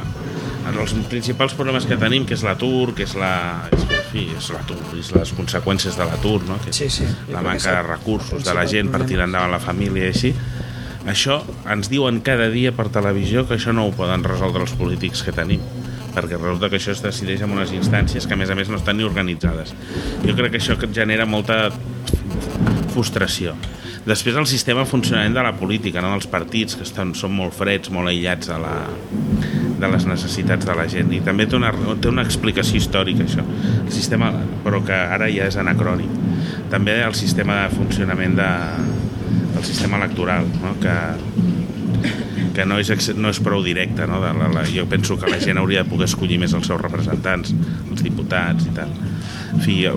en 0.66 0.80
els 0.82 0.96
principals 1.12 1.54
problemes 1.54 1.86
que 1.86 1.98
tenim, 2.02 2.26
que 2.26 2.34
és 2.38 2.44
l'atur, 2.46 2.96
que 2.98 3.06
és 3.06 3.16
la... 3.20 3.34
És, 3.70 3.86
que, 3.86 4.02
en 4.02 4.12
fi, 4.12 4.28
és 4.34 4.52
l'atur, 4.56 4.80
és 4.98 5.12
les 5.14 5.34
conseqüències 5.38 5.98
de 6.00 6.10
l'atur, 6.10 6.40
no? 6.50 6.58
que 6.64 6.74
Sí, 6.74 6.90
sí. 6.90 7.08
La 7.30 7.44
manca 7.46 7.76
de 7.78 7.84
recursos 7.86 8.44
de 8.46 8.56
la 8.58 8.66
gent 8.70 8.90
per 8.94 9.06
tirar 9.06 9.30
endavant 9.30 9.54
la 9.54 9.62
família 9.62 10.10
i 10.10 10.14
així, 10.16 10.34
això 11.06 11.40
ens 11.70 11.90
diuen 11.92 12.22
cada 12.26 12.50
dia 12.50 12.74
per 12.74 12.88
televisió 12.94 13.46
que 13.46 13.60
això 13.60 13.74
no 13.76 13.86
ho 13.86 13.94
poden 13.94 14.26
resoldre 14.26 14.66
els 14.66 14.74
polítics 14.78 15.22
que 15.26 15.36
tenim 15.36 15.62
perquè 16.16 16.40
resulta 16.40 16.70
que 16.72 16.80
això 16.80 16.94
es 16.96 17.04
decideix 17.04 17.44
en 17.46 17.54
unes 17.54 17.74
instàncies 17.76 18.26
que 18.26 18.34
a 18.34 18.40
més 18.40 18.50
a 18.50 18.56
més 18.58 18.72
no 18.72 18.80
estan 18.80 18.98
ni 18.98 19.06
organitzades 19.06 19.76
jo 20.24 20.34
crec 20.34 20.56
que 20.56 20.62
això 20.64 20.80
que 20.80 20.90
genera 20.96 21.28
molta 21.30 21.70
frustració. 22.96 23.56
Després 24.06 24.38
el 24.38 24.48
sistema 24.50 24.84
de 24.84 24.90
funcionament 24.90 25.36
de 25.36 25.44
la 25.44 25.54
política 25.58 26.04
no 26.04 26.14
dels 26.14 26.28
partits 26.32 26.78
que 26.78 26.86
estan, 26.86 27.14
són 27.18 27.34
molt 27.36 27.56
freds 27.58 27.92
molt 27.94 28.12
aïllats 28.12 28.52
de, 28.52 28.60
la, 28.62 28.76
de 29.82 29.90
les 29.92 30.08
necessitats 30.10 30.68
de 30.68 30.76
la 30.78 30.86
gent. 30.92 31.12
I 31.16 31.24
també 31.26 31.48
té 31.50 31.58
una, 31.58 31.74
té 32.02 32.12
una 32.12 32.26
explicació 32.26 32.80
històrica 32.80 33.26
això. 33.26 33.46
El 33.82 33.92
sistema, 33.94 34.32
però 34.66 34.84
que 34.86 34.96
ara 34.96 35.30
ja 35.34 35.50
és 35.50 35.58
anacrònic. 35.62 36.22
També 36.72 37.00
el 37.06 37.18
sistema 37.18 37.64
de 37.64 37.76
funcionament 37.76 38.38
de, 38.38 38.52
del 39.56 39.68
sistema 39.68 40.02
electoral 40.02 40.48
no? 40.62 40.78
que 40.82 40.96
que 42.56 42.64
no 42.64 42.78
és, 42.80 42.88
no 43.20 43.28
és 43.34 43.40
prou 43.44 43.60
directe 43.66 44.06
no? 44.08 44.22
de 44.24 44.32
la, 44.38 44.48
la, 44.54 44.62
jo 44.70 44.86
penso 44.88 45.18
que 45.20 45.28
la 45.28 45.42
gent 45.44 45.60
hauria 45.60 45.84
de 45.84 45.92
poder 45.92 46.08
escollir 46.08 46.38
més 46.40 46.54
els 46.56 46.70
seus 46.70 46.80
representants 46.80 47.52
els 47.52 48.04
diputats 48.06 48.70
i 48.70 48.72
tal 48.78 48.94
en 49.56 49.62
fi, 49.64 49.76
eh, 49.88 49.94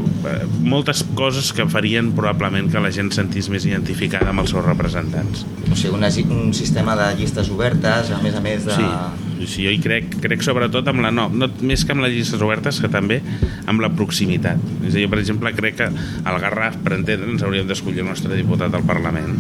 moltes 0.63 1.03
coses 1.19 1.51
que 1.53 1.67
farien 1.71 2.13
probablement 2.17 2.71
que 2.71 2.83
la 2.83 2.93
gent 2.95 3.11
sentís 3.15 3.49
més 3.51 3.67
identificada 3.67 4.31
amb 4.31 4.45
els 4.45 4.53
seus 4.55 4.65
representants. 4.65 5.45
O 5.67 5.75
sigui, 5.75 5.95
una, 5.99 6.11
un 6.39 6.53
sistema 6.55 6.95
de 6.99 7.09
llistes 7.19 7.51
obertes, 7.51 8.13
a 8.15 8.21
més 8.23 8.39
a 8.39 8.43
més 8.45 8.69
de... 8.69 8.79
Sí, 8.79 9.47
sí 9.49 9.67
jo 9.67 9.75
hi 9.75 9.81
crec, 9.83 10.19
crec 10.23 10.45
sobretot 10.47 10.89
amb 10.91 11.03
la 11.03 11.13
no, 11.15 11.29
no, 11.31 11.51
més 11.61 11.85
que 11.85 11.95
amb 11.95 12.07
les 12.07 12.15
llistes 12.15 12.43
obertes 12.45 12.81
que 12.83 12.91
també 12.93 13.21
amb 13.67 13.83
la 13.83 13.91
proximitat. 13.95 14.63
És 14.85 14.93
a 14.93 14.97
dir, 14.97 15.07
jo, 15.07 15.13
per 15.15 15.23
exemple 15.23 15.55
crec 15.59 15.81
que 15.83 15.91
al 15.91 16.43
Garraf 16.43 16.79
per 16.85 16.95
entendre'ns 17.01 17.43
hauríem 17.47 17.67
d'escollir 17.69 18.07
el 18.07 18.13
nostre 18.13 18.39
diputat 18.39 18.75
al 18.75 18.87
Parlament 18.87 19.37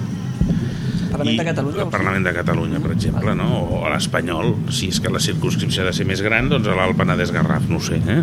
Parlament 1.11 1.39
de 1.41 1.47
Catalunya? 1.49 1.83
El 1.85 1.93
Parlament 1.93 2.27
de 2.29 2.33
Catalunya, 2.37 2.81
per 2.85 2.93
exemple, 2.95 3.35
no? 3.39 3.49
o 3.65 3.81
a 3.87 3.93
l'Espanyol, 3.93 4.53
si 4.75 4.91
és 4.93 5.01
que 5.03 5.13
la 5.13 5.21
circunscripció 5.23 5.83
ha 5.85 5.89
de 5.89 5.95
ser 5.97 6.07
més 6.09 6.23
gran, 6.25 6.51
doncs 6.53 6.69
a 6.69 6.77
l'Alt 6.79 6.99
Penedès 6.99 7.33
Garraf, 7.35 7.69
no 7.71 7.81
ho 7.81 7.85
sé. 7.85 7.99
Eh? 7.99 8.19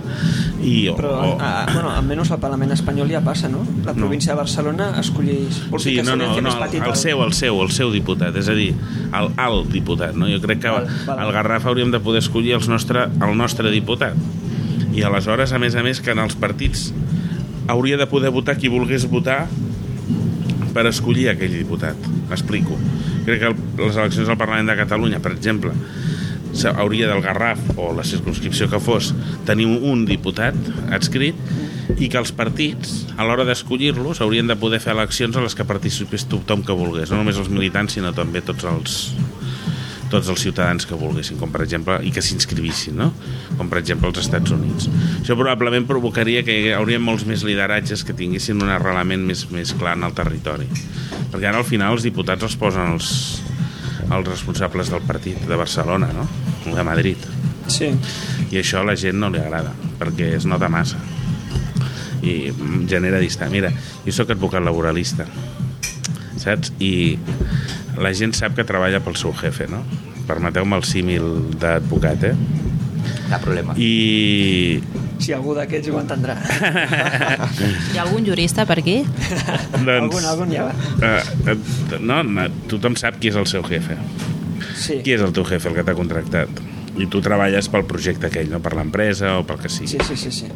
I, 0.61 0.75
o, 0.91 0.95
Però, 0.99 1.13
o... 1.15 1.31
a, 1.39 1.51
bueno, 1.71 1.91
almenys 1.93 2.33
al 2.35 2.41
Parlament 2.43 2.75
espanyol 2.75 3.11
ja 3.11 3.21
passa, 3.25 3.49
no? 3.51 3.63
La 3.85 3.95
província 3.97 4.33
de 4.33 4.39
Barcelona 4.41 4.91
dir 5.01 5.51
Sí, 5.85 5.97
no, 6.01 6.15
no, 6.15 6.29
no, 6.33 6.49
més 6.49 6.59
petit 6.61 6.85
el 6.85 6.95
seu, 6.99 7.21
el 7.25 7.35
seu, 7.37 7.61
el 7.63 7.73
seu 7.75 7.93
diputat, 7.93 8.35
és 8.39 8.49
a 8.51 8.57
dir, 8.57 8.71
el 9.15 9.31
alt 9.41 9.71
diputat, 9.73 10.15
no? 10.17 10.29
Jo 10.31 10.41
crec 10.43 10.63
que 10.65 10.73
Val, 10.73 10.89
val. 11.07 11.23
al 11.25 11.33
Garraf 11.35 11.67
hauríem 11.69 11.93
de 11.93 12.01
poder 12.03 12.23
escollir 12.23 12.55
els 12.57 12.69
nostre, 12.71 13.07
el 13.09 13.37
nostre 13.37 13.73
diputat. 13.73 14.17
I 14.95 15.03
aleshores, 15.03 15.51
a 15.51 15.59
més 15.59 15.75
a 15.75 15.83
més, 15.83 15.99
que 15.99 16.13
en 16.15 16.21
els 16.23 16.37
partits 16.39 16.89
hauria 17.67 17.97
de 17.97 18.07
poder 18.07 18.31
votar 18.31 18.55
qui 18.59 18.69
volgués 18.71 19.07
votar 19.09 19.45
per 20.75 20.85
escollir 20.91 21.29
aquell 21.31 21.55
diputat. 21.55 22.09
M'explico. 22.29 22.77
Crec 23.25 23.41
que 23.41 23.53
les 23.81 23.95
eleccions 23.95 24.29
al 24.29 24.39
Parlament 24.39 24.69
de 24.69 24.77
Catalunya, 24.83 25.21
per 25.23 25.33
exemple, 25.33 25.71
hauria 26.75 27.07
del 27.07 27.21
Garraf 27.21 27.59
o 27.75 27.91
la 27.93 28.05
circunscripció 28.07 28.69
que 28.71 28.79
fos 28.79 29.11
tenir 29.47 29.67
un 29.67 30.05
diputat 30.07 30.55
adscrit 30.95 31.35
i 31.99 32.07
que 32.09 32.19
els 32.19 32.31
partits 32.35 33.03
a 33.17 33.25
l'hora 33.27 33.45
d'escollir-los 33.47 34.21
haurien 34.23 34.47
de 34.47 34.55
poder 34.59 34.79
fer 34.83 34.93
eleccions 34.95 35.35
a 35.35 35.43
les 35.43 35.55
que 35.55 35.67
participés 35.67 36.27
tothom 36.31 36.63
que 36.65 36.75
volgués 36.75 37.11
no 37.11 37.19
només 37.19 37.39
els 37.41 37.51
militants 37.51 37.97
sinó 37.97 38.13
també 38.15 38.41
tots 38.45 38.67
els 38.71 38.95
tots 40.11 40.29
els 40.29 40.41
ciutadans 40.41 40.85
que 40.85 40.97
volguessin 40.99 41.39
com 41.39 41.51
per 41.53 41.63
exemple, 41.65 41.97
i 42.05 42.11
que 42.13 42.23
s'inscrivissin 42.23 42.97
no? 42.99 43.11
com 43.57 43.69
per 43.71 43.79
exemple 43.81 44.09
als 44.11 44.21
Estats 44.25 44.53
Units 44.55 44.89
això 45.21 45.37
probablement 45.37 45.87
provocaria 45.89 46.43
que 46.47 46.57
haurien 46.77 47.03
molts 47.03 47.25
més 47.29 47.45
lideratges 47.47 48.05
que 48.05 48.17
tinguessin 48.17 48.61
un 48.61 48.71
arrelament 48.73 49.25
més, 49.25 49.45
més 49.51 49.73
clar 49.77 49.95
en 49.97 50.05
el 50.07 50.15
territori 50.17 50.69
perquè 51.31 51.49
ara 51.49 51.61
al 51.61 51.67
final 51.67 51.97
els 51.97 52.05
diputats 52.05 52.45
els 52.45 52.57
posen 52.61 52.93
els, 52.93 53.09
els 54.05 54.29
responsables 54.29 54.93
del 54.93 55.03
partit 55.07 55.41
de 55.49 55.59
Barcelona 55.59 56.11
no? 56.13 56.29
o 56.69 56.75
de 56.75 56.85
Madrid 56.85 57.31
Sí. 57.65 57.89
i 58.53 58.59
això 58.61 58.83
a 58.83 58.85
la 58.85 58.93
gent 58.93 59.17
no 59.17 59.31
li 59.33 59.41
agrada 59.41 59.71
perquè 59.97 60.35
es 60.37 60.45
nota 60.45 60.69
massa 60.69 60.99
i 62.25 62.51
genera 62.89 63.19
distància. 63.21 63.53
Mira, 63.53 63.71
jo 64.05 64.13
sóc 64.15 64.31
advocat 64.33 64.63
laboralista, 64.65 65.27
saps? 66.45 66.71
I 66.79 67.17
la 68.01 68.11
gent 68.15 68.35
sap 68.37 68.55
que 68.57 68.65
treballa 68.67 69.01
pel 69.03 69.17
seu 69.19 69.33
jefe, 69.37 69.67
no? 69.71 69.81
Permeteu-me 70.29 70.77
el 70.79 70.85
símil 70.87 71.25
d'advocat, 71.61 72.23
eh? 72.31 72.35
Cap 73.29 73.41
problema. 73.45 73.75
I 73.77 74.81
Si 75.21 75.31
algú 75.33 75.53
d'aquests 75.55 75.89
ho 75.93 75.99
entendrà. 76.01 76.33
Hi 77.93 77.97
ha 77.97 78.03
algun 78.03 78.25
jurista 78.27 78.65
per 78.67 78.79
aquí? 78.81 78.97
doncs, 79.05 79.87
algun, 79.95 80.25
algun 80.31 80.51
ja 80.51 80.65
va. 80.67 80.73
eh, 81.07 81.53
eh, 81.53 81.99
no, 82.03 82.19
no, 82.27 82.47
tothom 82.71 82.97
sap 82.99 83.19
qui 83.21 83.31
és 83.31 83.37
el 83.39 83.47
seu 83.49 83.63
jefe. 83.65 83.95
Sí. 84.75 84.99
Qui 85.05 85.15
és 85.15 85.23
el 85.23 85.31
teu 85.33 85.45
jefe, 85.47 85.69
el 85.71 85.77
que 85.77 85.85
t'ha 85.87 85.95
contractat? 85.97 86.49
I 86.99 87.07
tu 87.11 87.21
treballes 87.23 87.67
pel 87.71 87.85
projecte 87.87 88.27
aquell, 88.27 88.49
no? 88.51 88.59
per 88.63 88.75
l'empresa 88.75 89.37
o 89.39 89.45
pel 89.47 89.61
que 89.63 89.71
sigui. 89.71 89.87
Sí, 89.95 89.99
sí, 90.03 90.17
sí, 90.19 90.31
sí. 90.31 90.51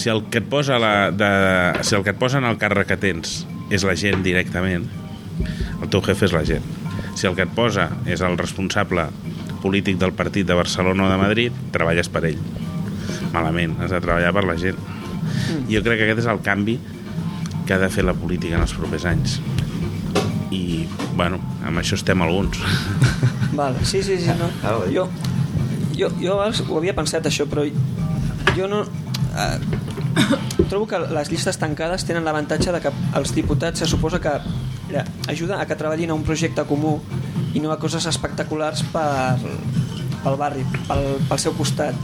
Si 0.00 0.08
el 0.08 0.24
que 0.32 0.40
et 0.40 0.48
posa 0.48 0.78
la, 0.80 1.10
de, 1.12 1.30
si 1.84 1.94
el 1.98 2.04
que 2.06 2.14
et 2.16 2.20
posa 2.20 2.40
en 2.40 2.48
el 2.48 2.56
càrrec 2.60 2.88
que 2.94 2.96
tens 3.00 3.42
és 3.72 3.84
la 3.88 3.96
gent 3.96 4.20
directament, 4.24 4.84
el 5.80 5.90
teu 5.90 6.02
jefe 6.04 6.28
és 6.28 6.34
la 6.36 6.44
gent. 6.46 6.64
Si 7.16 7.28
el 7.28 7.36
que 7.36 7.46
et 7.46 7.54
posa 7.56 7.88
és 8.08 8.22
el 8.24 8.36
responsable 8.40 9.06
polític 9.62 9.98
del 10.00 10.12
partit 10.16 10.46
de 10.48 10.56
Barcelona 10.58 11.06
o 11.06 11.10
de 11.10 11.18
Madrid, 11.20 11.60
treballes 11.74 12.10
per 12.12 12.24
ell. 12.28 12.40
Malament, 13.32 13.78
has 13.80 13.94
de 13.94 14.00
treballar 14.02 14.32
per 14.36 14.44
la 14.48 14.58
gent. 14.60 14.78
I 15.68 15.76
jo 15.76 15.82
crec 15.84 16.00
que 16.00 16.08
aquest 16.08 16.24
és 16.24 16.30
el 16.32 16.42
canvi 16.44 16.76
que 17.66 17.74
ha 17.74 17.80
de 17.80 17.88
fer 17.92 18.04
la 18.04 18.14
política 18.18 18.58
en 18.58 18.66
els 18.66 18.74
propers 18.76 19.06
anys. 19.08 19.38
I, 20.52 20.84
bueno, 21.16 21.38
amb 21.64 21.80
això 21.80 21.96
estem 21.96 22.22
alguns. 22.24 22.60
Val, 23.58 23.78
sí, 23.86 24.02
sí, 24.02 24.18
sí, 24.20 24.34
no. 24.38 24.50
Ah. 24.66 24.76
Jo, 24.92 25.06
jo, 25.96 26.10
jo 26.20 26.36
abans 26.36 26.62
ho 26.66 26.76
havia 26.80 26.96
pensat 26.96 27.28
això, 27.30 27.48
però 27.48 27.64
jo 28.56 28.68
no... 28.68 28.84
Eh, 29.32 29.91
trobo 30.68 30.86
que 30.88 30.98
les 31.12 31.30
llistes 31.30 31.58
tancades 31.60 32.04
tenen 32.08 32.24
l'avantatge 32.24 32.72
de 32.72 32.80
que 32.80 32.92
els 33.18 33.34
diputats 33.36 33.82
se 33.82 33.86
suposa 33.90 34.20
que 34.20 34.32
mira, 34.88 35.04
ajuda 35.28 35.60
a 35.60 35.66
que 35.66 35.76
treballin 35.76 36.10
a 36.10 36.14
un 36.14 36.24
projecte 36.24 36.64
comú 36.68 36.98
i 37.54 37.60
no 37.60 37.72
a 37.72 37.78
coses 37.78 38.06
espectaculars 38.08 38.82
per, 38.92 39.36
pel 40.24 40.36
barri, 40.40 40.64
pel, 40.88 41.04
pel 41.28 41.38
seu 41.38 41.52
costat. 41.58 41.94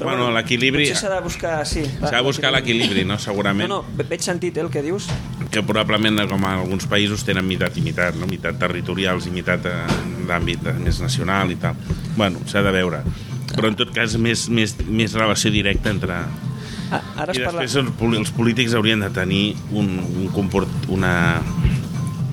Bueno, 0.00 0.30
l'equilibri- 0.32 0.86
Potser 0.88 0.96
s'ha 0.96 1.10
de 1.14 1.20
buscar, 1.20 1.58
sí. 1.68 1.82
S'ha 1.84 2.14
de 2.16 2.22
buscar 2.24 2.50
l'equilibri, 2.54 3.04
no? 3.04 3.18
Segurament. 3.20 3.68
No, 3.68 3.82
no, 3.82 3.96
ve- 3.98 4.06
veig 4.08 4.22
sentit 4.24 4.56
eh, 4.56 4.62
el 4.64 4.70
que 4.72 4.80
dius. 4.82 5.06
que 5.50 5.62
probablement 5.66 6.20
com 6.30 6.44
a 6.46 6.52
alguns 6.60 6.86
països 6.86 7.24
tenen 7.26 7.42
mitat 7.44 7.74
i 7.76 7.82
mitat, 7.82 8.14
no? 8.14 8.26
mitat 8.30 8.54
territorials 8.58 9.26
i 9.26 9.32
mitat 9.34 9.64
eh, 9.66 9.72
d'àmbit 10.28 10.66
eh, 10.70 10.74
més 10.78 11.00
nacional 11.02 11.50
i 11.50 11.56
tal. 11.58 11.74
Bueno, 12.16 12.38
s'ha 12.46 12.62
de 12.62 12.70
veure. 12.72 13.00
Però 13.50 13.66
en 13.68 13.74
tot 13.76 13.90
cas 13.92 14.14
més, 14.16 14.48
més, 14.48 14.76
més 14.86 15.12
relació 15.18 15.50
directa 15.50 15.90
entre... 15.90 16.20
Ah, 16.90 17.00
ara 17.22 17.32
es 17.32 17.38
I 17.38 17.44
parla... 17.44 17.60
després 17.62 17.76
els, 17.84 17.92
poli- 17.98 18.18
els 18.18 18.32
polítics 18.34 18.74
haurien 18.74 19.00
de 19.04 19.10
tenir 19.14 19.56
un, 19.70 19.92
un 20.02 20.28
comport, 20.34 20.70
una, 20.90 21.12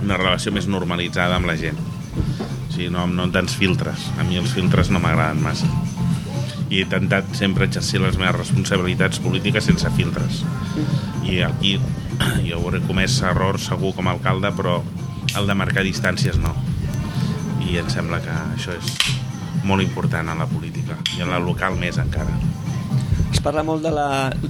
una 0.03 0.17
relació 0.17 0.51
més 0.55 0.67
normalitzada 0.71 1.37
amb 1.37 1.45
la 1.49 1.55
gent. 1.59 1.77
O 1.77 2.71
sigui, 2.73 2.89
no, 2.93 3.05
no 3.09 3.27
tants 3.33 3.55
filtres. 3.57 4.07
A 4.17 4.25
mi 4.25 4.39
els 4.41 4.53
filtres 4.55 4.89
no 4.93 5.01
m'agraden 5.03 5.41
massa. 5.43 5.69
I 6.67 6.81
he 6.81 6.83
intentat 6.83 7.29
sempre 7.37 7.67
exercir 7.69 8.01
les 8.03 8.17
meves 8.19 8.35
responsabilitats 8.41 9.21
polítiques 9.23 9.63
sense 9.69 9.89
filtres. 9.95 10.41
I 11.23 11.41
aquí 11.45 11.77
jo 12.49 12.57
hauré 12.59 12.81
comès 12.87 13.21
errors 13.29 13.69
segur 13.69 13.93
com 13.95 14.09
a 14.09 14.15
alcalde, 14.17 14.51
però 14.57 14.79
el 15.37 15.47
de 15.47 15.55
marcar 15.59 15.85
distàncies 15.85 16.39
no. 16.41 16.55
I 17.67 17.77
em 17.81 17.87
sembla 17.91 18.19
que 18.23 18.33
això 18.55 18.73
és 18.75 18.93
molt 19.67 19.83
important 19.83 20.29
en 20.31 20.39
la 20.39 20.47
política 20.47 20.95
i 21.17 21.21
en 21.25 21.29
la 21.33 21.39
local 21.43 21.75
més 21.79 21.97
encara. 22.01 22.31
Parla 23.47 23.63
molt 23.63 23.79
de 23.85 23.91
la, 23.95 24.07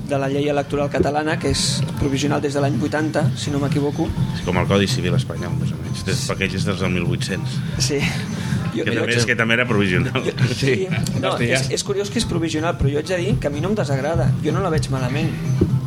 de 0.09 0.17
la 0.17 0.25
llei 0.31 0.47
electoral 0.49 0.89
catalana, 0.89 1.35
que 1.37 1.51
és 1.53 1.83
provisional 1.99 2.41
des 2.41 2.55
de 2.57 2.61
l'any 2.63 2.79
80, 2.81 3.21
si 3.37 3.51
no 3.53 3.59
m'equivoco. 3.61 4.07
És 4.33 4.41
com 4.47 4.57
el 4.57 4.65
Codi 4.65 4.87
Civil 4.89 5.13
espanyol, 5.13 5.53
més 5.59 5.69
o 5.75 5.77
menys. 5.83 6.01
Des, 6.07 6.23
perquè 6.25 6.47
és 6.49 6.65
des 6.65 6.79
del 6.81 6.95
1800. 6.95 7.59
Sí. 7.85 7.99
Jo, 8.73 8.83
Que 8.87 8.95
també, 8.95 9.13
és 9.19 9.25
que 9.29 9.35
també 9.37 9.53
era 9.57 9.67
provisional. 9.69 10.17
sí. 10.57 10.87
No, 11.21 11.35
Hòstia. 11.35 11.59
és, 11.59 11.69
és 11.77 11.83
curiós 11.85 12.09
que 12.09 12.17
és 12.23 12.25
provisional, 12.29 12.73
però 12.79 12.89
jo 12.95 12.97
haig 13.03 13.07
de 13.13 13.17
dir 13.21 13.35
que 13.41 13.51
a 13.51 13.53
mi 13.53 13.61
no 13.61 13.69
em 13.69 13.77
desagrada. 13.77 14.31
Jo 14.43 14.51
no 14.55 14.65
la 14.65 14.73
veig 14.73 14.89
malament. 14.93 15.29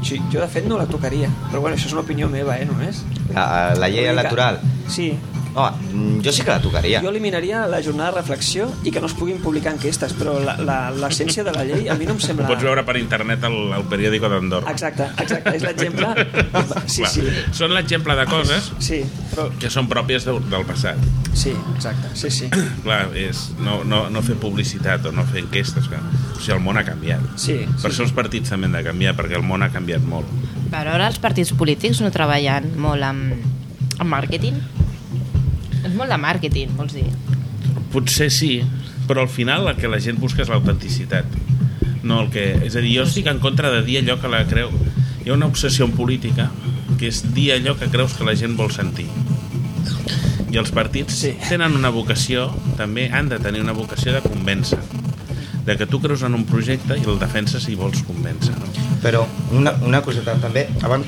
Jo, 0.07 0.17
jo 0.33 0.39
de 0.41 0.49
fet, 0.49 0.67
no 0.71 0.79
la 0.79 0.87
tocaria. 0.87 1.29
Però 1.51 1.61
bueno, 1.67 1.75
això 1.77 1.91
és 1.91 1.97
una 1.99 2.03
opinió 2.07 2.29
meva, 2.31 2.61
eh, 2.63 2.65
només. 2.71 3.03
La, 3.35 3.75
la 3.75 3.89
llei 3.91 4.05
Vull 4.07 4.07
dir 4.07 4.07
que- 4.07 4.15
electoral. 4.21 4.61
Sí. 4.89 5.11
Home, 5.55 5.77
mm, 5.93 6.21
jo 6.23 6.33
sí 6.33 6.43
que 6.47 6.51
la 6.53 6.61
tocaria. 6.63 7.01
Jo 7.03 7.11
eliminaria 7.11 7.65
la 7.67 7.81
jornada 7.83 8.13
de 8.13 8.21
reflexió 8.21 8.69
i 8.87 8.93
que 8.95 9.01
no 9.01 9.07
es 9.11 9.15
puguin 9.19 9.41
publicar 9.43 9.73
enquestes, 9.75 10.15
però 10.15 10.37
la- 10.45 10.57
la- 10.63 10.91
l'essència 10.95 11.43
de 11.43 11.51
la 11.53 11.65
llei 11.67 11.89
a 11.91 11.95
mi 11.99 12.07
no 12.07 12.13
em 12.15 12.21
Ho 12.21 12.27
sembla... 12.27 12.47
pots 12.47 12.63
veure 12.63 12.85
per 12.87 12.97
internet 13.01 13.43
al, 13.49 13.57
al 13.75 13.83
periòdico 13.91 14.29
d'Andorra. 14.31 14.71
Exacte, 14.71 15.09
exacte, 15.19 15.57
és 15.57 15.63
l'exemple... 15.67 16.07
Sí, 16.91 17.03
Clar, 17.03 17.11
sí, 17.13 17.23
Són 17.57 17.75
l'exemple 17.75 18.15
de 18.17 18.25
coses 18.31 18.71
sí, 18.79 19.01
però... 19.35 19.49
que 19.59 19.71
són 19.71 19.89
pròpies 19.91 20.25
del, 20.29 20.39
del 20.51 20.65
passat. 20.69 20.99
Sí, 21.35 21.53
exacte, 21.75 22.11
sí, 22.15 22.31
sí. 22.31 22.49
Clar, 22.85 23.09
és 23.19 23.51
no, 23.59 23.81
no, 23.85 24.05
no 24.11 24.23
fer 24.27 24.37
publicitat 24.41 25.07
o 25.07 25.13
no 25.15 25.25
fer 25.27 25.43
enquestes. 25.45 25.89
Que, 25.91 25.99
o 25.99 26.39
sigui, 26.41 26.55
el 26.57 26.63
món 26.65 26.79
ha 26.79 26.85
canviat. 26.87 27.23
Sí, 27.37 27.59
Per 27.67 27.81
sí, 27.83 27.91
això 27.91 28.07
els 28.07 28.15
partits 28.17 28.51
també 28.55 28.67
han 28.71 28.77
de 28.79 28.85
canviar, 28.87 29.17
perquè 29.19 29.39
el 29.39 29.47
món 29.47 29.63
ha 29.67 29.71
canviat 29.75 30.03
molt. 30.07 30.31
Però 30.71 30.95
ara 30.95 31.09
els 31.11 31.19
partits 31.19 31.51
polítics 31.59 32.01
no 32.05 32.11
treballen 32.15 32.71
molt 32.79 33.03
amb, 33.03 33.35
amb 33.99 34.11
màrqueting? 34.11 34.59
És 35.91 35.97
molt 35.99 36.13
de 36.13 36.19
màrqueting, 36.23 36.75
vols 36.79 36.95
dir? 36.95 37.09
Potser 37.91 38.29
sí, 38.31 38.61
però 39.09 39.25
al 39.27 39.33
final 39.33 39.67
el 39.67 39.79
que 39.81 39.91
la 39.91 39.99
gent 40.03 40.21
busca 40.23 40.45
és 40.45 40.51
l'autenticitat. 40.53 41.27
No 42.07 42.23
el 42.23 42.31
que... 42.31 42.45
És 42.65 42.77
a 42.79 42.83
dir, 42.85 42.95
jo 43.01 43.07
estic 43.09 43.27
en 43.31 43.41
contra 43.43 43.73
de 43.75 43.83
dir 43.87 43.99
allò 44.01 44.21
que 44.23 44.31
la 44.31 44.45
creu... 44.49 44.71
Hi 45.21 45.29
ha 45.29 45.35
una 45.35 45.51
obsessió 45.51 45.85
en 45.85 45.93
política 45.93 46.47
que 47.01 47.11
és 47.11 47.21
dir 47.35 47.51
allò 47.53 47.75
que 47.77 47.91
creus 47.93 48.15
que 48.17 48.25
la 48.25 48.37
gent 48.39 48.55
vol 48.57 48.71
sentir. 48.73 49.09
I 50.51 50.59
els 50.63 50.73
partits 50.75 51.19
Sí. 51.21 51.35
tenen 51.49 51.77
una 51.77 51.91
vocació, 51.95 52.49
també 52.79 53.11
han 53.13 53.29
de 53.29 53.39
tenir 53.43 53.61
una 53.61 53.75
vocació 53.77 54.15
de 54.17 54.23
convèncer 54.25 54.79
de 55.67 55.77
que 55.77 55.87
tu 55.87 56.01
creus 56.01 56.23
en 56.27 56.35
un 56.35 56.47
projecte 56.49 56.97
i 56.97 57.05
el 57.07 57.19
defenses 57.21 57.69
i 57.69 57.77
vols 57.79 58.01
convèncer. 58.09 58.55
No? 58.57 58.71
Però 59.03 59.27
una, 59.53 59.75
una 59.87 60.01
coseta 60.03 60.39
també, 60.41 60.67
abans... 60.83 61.07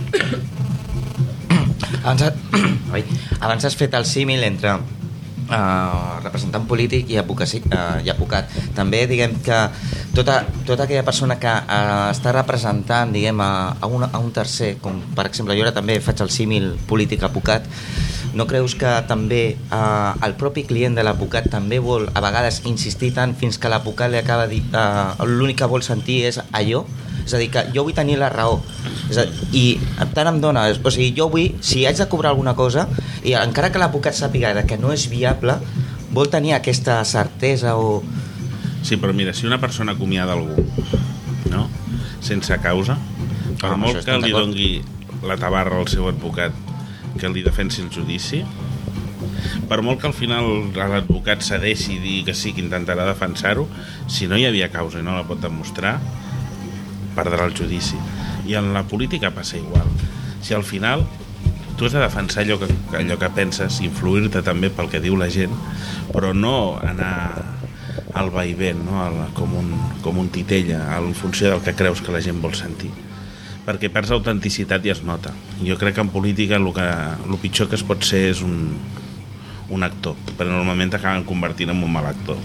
abans, 2.04 2.22
ai, 2.92 3.04
abans 3.44 3.64
has 3.64 3.78
fet 3.78 3.94
el 3.94 4.06
símil 4.08 4.42
entre 4.46 4.76
uh, 5.52 6.20
representant 6.22 6.64
polític 6.68 7.10
i, 7.12 7.18
advocaci, 7.20 7.62
uh, 7.68 7.98
i 8.04 8.10
advocat. 8.12 8.50
També 8.76 9.04
diguem 9.10 9.38
que 9.44 9.58
tota, 10.16 10.42
tota 10.68 10.86
aquella 10.86 11.04
persona 11.06 11.38
que 11.42 11.50
uh, 11.50 12.08
està 12.12 12.34
representant 12.34 13.12
diguem, 13.14 13.40
a, 13.42 13.76
a, 13.78 13.90
un, 13.90 14.06
a 14.08 14.18
un 14.22 14.32
tercer, 14.34 14.76
com 14.82 15.00
per 15.16 15.26
exemple 15.30 15.56
jo 15.58 15.66
ara 15.66 15.74
també 15.76 16.00
faig 16.04 16.24
el 16.24 16.32
símil 16.32 16.72
polític-advocat, 16.88 17.68
no 18.32 18.46
creus 18.48 18.74
que 18.78 18.90
també 19.08 19.42
uh, 19.68 20.16
el 20.24 20.36
propi 20.40 20.64
client 20.64 20.96
de 20.96 21.04
l'advocat 21.04 21.50
també 21.52 21.82
vol 21.84 22.08
a 22.14 22.24
vegades 22.24 22.62
insistir 22.68 23.12
tant 23.16 23.36
fins 23.36 23.60
que 23.60 23.68
l'advocat 23.68 24.12
li 24.12 24.20
acaba 24.20 24.48
dir 24.48 24.62
uh, 24.72 25.20
l'únic 25.28 25.60
que 25.60 25.68
vol 25.68 25.84
sentir 25.84 26.22
és 26.30 26.40
allò? 26.50 26.86
És 27.22 27.34
a 27.34 27.38
dir, 27.38 27.50
que 27.54 27.64
jo 27.74 27.84
vull 27.86 27.94
tenir 27.94 28.18
la 28.20 28.30
raó. 28.32 28.60
És 29.10 29.20
a 29.20 29.26
dir, 29.28 29.46
I 29.52 30.08
tant 30.14 30.32
em 30.32 30.40
dona... 30.42 30.66
O 30.72 30.90
sigui, 30.90 31.12
jo 31.16 31.28
vull, 31.32 31.52
si 31.64 31.86
haig 31.86 32.00
de 32.00 32.08
cobrar 32.10 32.32
alguna 32.32 32.56
cosa, 32.58 32.88
i 33.22 33.36
encara 33.38 33.70
que 33.70 33.80
l'advocat 33.82 34.18
sàpiga 34.18 34.54
que 34.66 34.80
no 34.80 34.92
és 34.94 35.06
viable, 35.10 35.58
vol 36.12 36.28
tenir 36.28 36.56
aquesta 36.56 37.00
certesa 37.08 37.76
o... 37.76 38.02
Sí, 38.82 38.98
però 38.98 39.14
mira, 39.14 39.32
si 39.32 39.46
una 39.46 39.60
persona 39.62 39.94
acomiada 39.94 40.34
algú, 40.34 40.66
no? 41.52 41.68
sense 42.22 42.56
causa, 42.62 42.96
per 43.60 43.72
Ah, 43.72 43.78
molt 43.78 44.02
que 44.06 44.18
li 44.22 44.32
dongui 44.34 44.68
la 45.26 45.36
tabarra 45.38 45.78
al 45.78 45.88
seu 45.90 46.08
advocat 46.10 46.54
que 47.18 47.30
li 47.30 47.42
defensi 47.46 47.82
el 47.82 47.90
judici, 47.94 48.42
per 49.68 49.80
molt 49.84 50.00
que 50.00 50.08
al 50.08 50.16
final 50.16 50.48
l'advocat 50.74 51.44
cedeixi 51.46 51.96
i 51.96 52.00
digui 52.02 52.24
que 52.26 52.34
sí, 52.34 52.52
que 52.54 52.62
intentarà 52.64 53.06
defensar-ho, 53.08 53.66
si 54.10 54.28
no 54.30 54.38
hi 54.38 54.46
havia 54.48 54.70
causa 54.72 55.00
i 55.00 55.06
no 55.06 55.14
la 55.16 55.26
pot 55.28 55.42
demostrar, 55.42 55.98
perdrà 57.16 57.46
el 57.48 57.56
judici. 57.56 57.98
I 58.48 58.56
en 58.60 58.72
la 58.74 58.84
política 58.88 59.30
passa 59.30 59.58
igual. 59.58 59.88
Si 60.42 60.54
al 60.54 60.64
final 60.64 61.06
tu 61.76 61.86
has 61.86 61.94
de 61.94 62.02
defensar 62.02 62.42
allò 62.44 62.58
que, 62.60 62.68
allò 62.98 63.18
que 63.18 63.30
penses, 63.34 63.80
influir-te 63.84 64.42
també 64.42 64.70
pel 64.70 64.90
que 64.92 65.00
diu 65.00 65.16
la 65.16 65.30
gent, 65.32 65.54
però 66.12 66.32
no 66.34 66.78
anar 66.82 67.14
al 68.14 68.28
vaivent, 68.32 68.82
no? 68.84 69.00
Al, 69.04 69.22
com, 69.36 69.54
un, 69.56 69.72
com 70.02 70.18
un 70.20 70.28
titella, 70.34 70.84
en 70.98 71.14
funció 71.16 71.50
del 71.50 71.64
que 71.64 71.76
creus 71.76 72.02
que 72.04 72.12
la 72.12 72.20
gent 72.24 72.42
vol 72.42 72.54
sentir 72.58 72.92
perquè 73.62 73.92
perds 73.94 74.10
autenticitat 74.10 74.82
i 74.86 74.90
es 74.90 75.04
nota. 75.06 75.30
Jo 75.62 75.76
crec 75.78 75.94
que 75.94 76.02
en 76.02 76.10
política 76.10 76.58
el, 76.58 76.66
que, 76.74 76.82
el 76.82 77.38
pitjor 77.38 77.68
que 77.70 77.78
es 77.78 77.84
pot 77.86 78.02
ser 78.02 78.24
és 78.32 78.42
un, 78.42 78.72
un 79.70 79.86
actor, 79.86 80.18
però 80.36 80.50
normalment 80.50 80.90
t'acaben 80.92 81.26
convertint 81.28 81.70
en 81.70 81.82
un 81.86 81.92
mal 81.94 82.10
actor. 82.10 82.40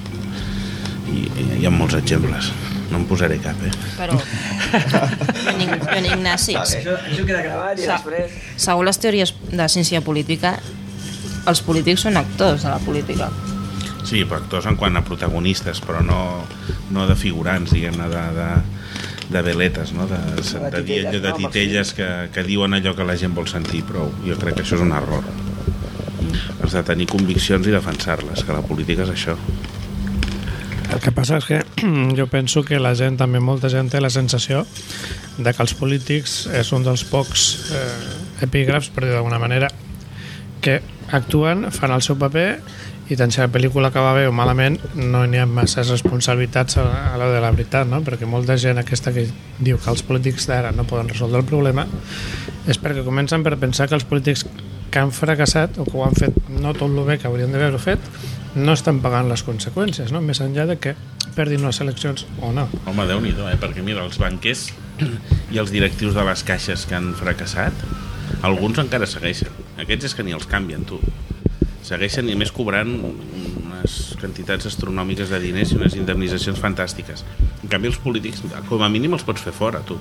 I, 1.07 1.23
i 1.25 1.47
hi 1.61 1.65
ha 1.65 1.73
molts 1.73 1.97
exemples. 1.97 2.51
No 2.91 3.01
em 3.01 3.05
posaré 3.09 3.37
cap, 3.43 3.59
eh? 3.67 3.71
Però, 3.97 4.15
Joan, 4.91 5.73
Joan 5.83 6.05
Ignasi, 6.07 6.55
Això, 6.55 6.95
això 6.95 7.25
queda 7.27 7.41
gravat 7.43 7.81
i 7.81 7.87
Sa- 7.87 7.97
després... 7.97 8.37
segons 8.55 8.87
les 8.87 9.01
teories 9.03 9.33
de 9.51 9.67
ciència 9.73 10.01
política, 10.05 10.53
els 11.47 11.61
polítics 11.67 12.05
són 12.07 12.17
actors 12.19 12.63
de 12.63 12.71
la 12.71 12.79
política. 12.83 13.29
Sí, 14.07 14.21
però 14.23 14.39
actors 14.39 14.69
en 14.71 14.77
quant 14.79 14.95
a 14.95 15.03
protagonistes, 15.03 15.81
però 15.83 15.99
no, 16.05 16.19
no 16.95 17.07
de 17.09 17.15
figurants, 17.19 17.73
diguem-ne, 17.75 18.07
de, 18.07 18.23
de, 18.37 18.47
de 19.35 19.41
veletes, 19.43 19.91
no? 19.91 20.07
de, 20.07 20.19
de, 20.37 20.43
de, 20.47 20.69
de, 20.71 20.81
titelles, 20.81 21.21
de 21.25 21.33
titelles 21.41 21.91
que, 21.97 22.07
que 22.31 22.43
diuen 22.47 22.77
allò 22.77 22.95
que 22.95 23.03
la 23.07 23.17
gent 23.19 23.35
vol 23.35 23.49
sentir, 23.51 23.83
però 23.87 24.07
jo 24.23 24.39
crec 24.39 24.61
que 24.61 24.63
això 24.63 24.79
és 24.79 24.85
un 24.85 24.95
error. 24.95 25.27
Has 26.63 26.71
de 26.75 26.83
tenir 26.87 27.07
conviccions 27.11 27.67
i 27.67 27.75
defensar-les, 27.75 28.43
que 28.47 28.55
la 28.55 28.63
política 28.63 29.03
és 29.03 29.11
això. 29.11 29.35
El 30.87 31.03
que 31.03 31.11
passa 31.11 31.41
és 31.41 31.47
que 31.49 31.59
jo 32.17 32.27
penso 32.27 32.63
que 32.65 32.79
la 32.79 32.95
gent, 32.97 33.17
també 33.19 33.39
molta 33.39 33.69
gent 33.69 33.91
té 33.93 34.01
la 34.01 34.09
sensació 34.13 34.65
de 35.37 35.53
que 35.53 35.63
els 35.63 35.75
polítics 35.77 36.45
és 36.57 36.71
un 36.73 36.85
dels 36.85 37.05
pocs 37.07 37.47
eh, 37.71 38.45
epígrafs, 38.47 38.89
per 38.93 39.05
dir 39.05 39.13
d'alguna 39.13 39.39
manera, 39.41 39.69
que 40.61 40.81
actuen, 41.11 41.69
fan 41.71 41.93
el 41.93 42.03
seu 42.03 42.17
paper 42.19 42.49
i 43.07 43.15
tant 43.15 43.31
si 43.31 43.39
la 43.39 43.47
pel·lícula 43.47 43.87
acaba 43.87 44.11
bé 44.17 44.25
o 44.27 44.33
malament 44.35 44.75
no 44.97 45.21
n'hi 45.23 45.39
ha 45.39 45.45
masses 45.47 45.87
responsabilitats 45.93 46.79
a, 46.81 47.13
a 47.13 47.19
la 47.19 47.29
de 47.31 47.39
la 47.43 47.51
veritat, 47.55 47.87
no? 47.87 48.01
perquè 48.03 48.27
molta 48.27 48.57
gent 48.59 48.81
aquesta 48.81 49.13
que 49.15 49.27
diu 49.59 49.79
que 49.79 49.93
els 49.93 50.03
polítics 50.03 50.49
d'ara 50.49 50.73
no 50.75 50.87
poden 50.89 51.07
resoldre 51.13 51.39
el 51.39 51.47
problema 51.47 51.87
és 52.67 52.81
perquè 52.81 53.05
comencen 53.05 53.45
per 53.45 53.55
pensar 53.61 53.87
que 53.87 53.95
els 53.95 54.07
polítics 54.07 54.43
que 54.91 54.99
han 54.99 55.13
fracassat 55.15 55.79
o 55.79 55.85
que 55.87 55.95
ho 55.95 56.03
han 56.03 56.17
fet 56.19 56.35
no 56.49 56.73
tot 56.73 56.89
el 56.89 56.99
bé 57.07 57.15
que 57.21 57.29
haurien 57.29 57.53
d'haver-ho 57.53 57.79
fet 57.79 58.11
no 58.57 58.73
estan 58.73 58.99
pagant 58.99 59.29
les 59.29 59.45
conseqüències, 59.45 60.11
no? 60.11 60.19
més 60.25 60.41
enllà 60.43 60.67
de 60.67 60.79
que 60.81 60.95
perdin 61.37 61.63
les 61.65 61.79
eleccions 61.83 62.25
o 62.41 62.51
no. 62.55 62.65
Home, 62.89 63.05
déu 63.09 63.21
nhi 63.21 63.35
eh? 63.35 63.55
perquè 63.61 63.85
mira, 63.85 64.05
els 64.05 64.17
banquers 64.21 64.71
i 65.53 65.61
els 65.61 65.73
directius 65.73 66.17
de 66.17 66.25
les 66.25 66.43
caixes 66.47 66.87
que 66.89 66.97
han 66.97 67.13
fracassat, 67.17 67.85
alguns 68.47 68.81
encara 68.81 69.07
segueixen. 69.09 69.53
Aquests 69.77 70.11
és 70.11 70.17
que 70.17 70.25
ni 70.25 70.35
els 70.35 70.49
canvien, 70.49 70.85
tu. 70.87 70.99
Segueixen 71.87 72.27
i 72.27 72.35
més 72.35 72.51
cobrant 72.51 72.89
unes 72.97 73.97
quantitats 74.19 74.67
astronòmiques 74.67 75.29
de 75.31 75.39
diners 75.39 75.71
i 75.71 75.77
unes 75.77 75.95
indemnitzacions 75.95 76.59
fantàstiques. 76.59 77.23
En 77.61 77.71
canvi, 77.71 77.93
els 77.93 77.99
polítics, 78.01 78.41
com 78.67 78.83
a 78.83 78.89
mínim, 78.91 79.13
els 79.15 79.23
pots 79.27 79.45
fer 79.45 79.53
fora, 79.55 79.83
tu. 79.85 79.99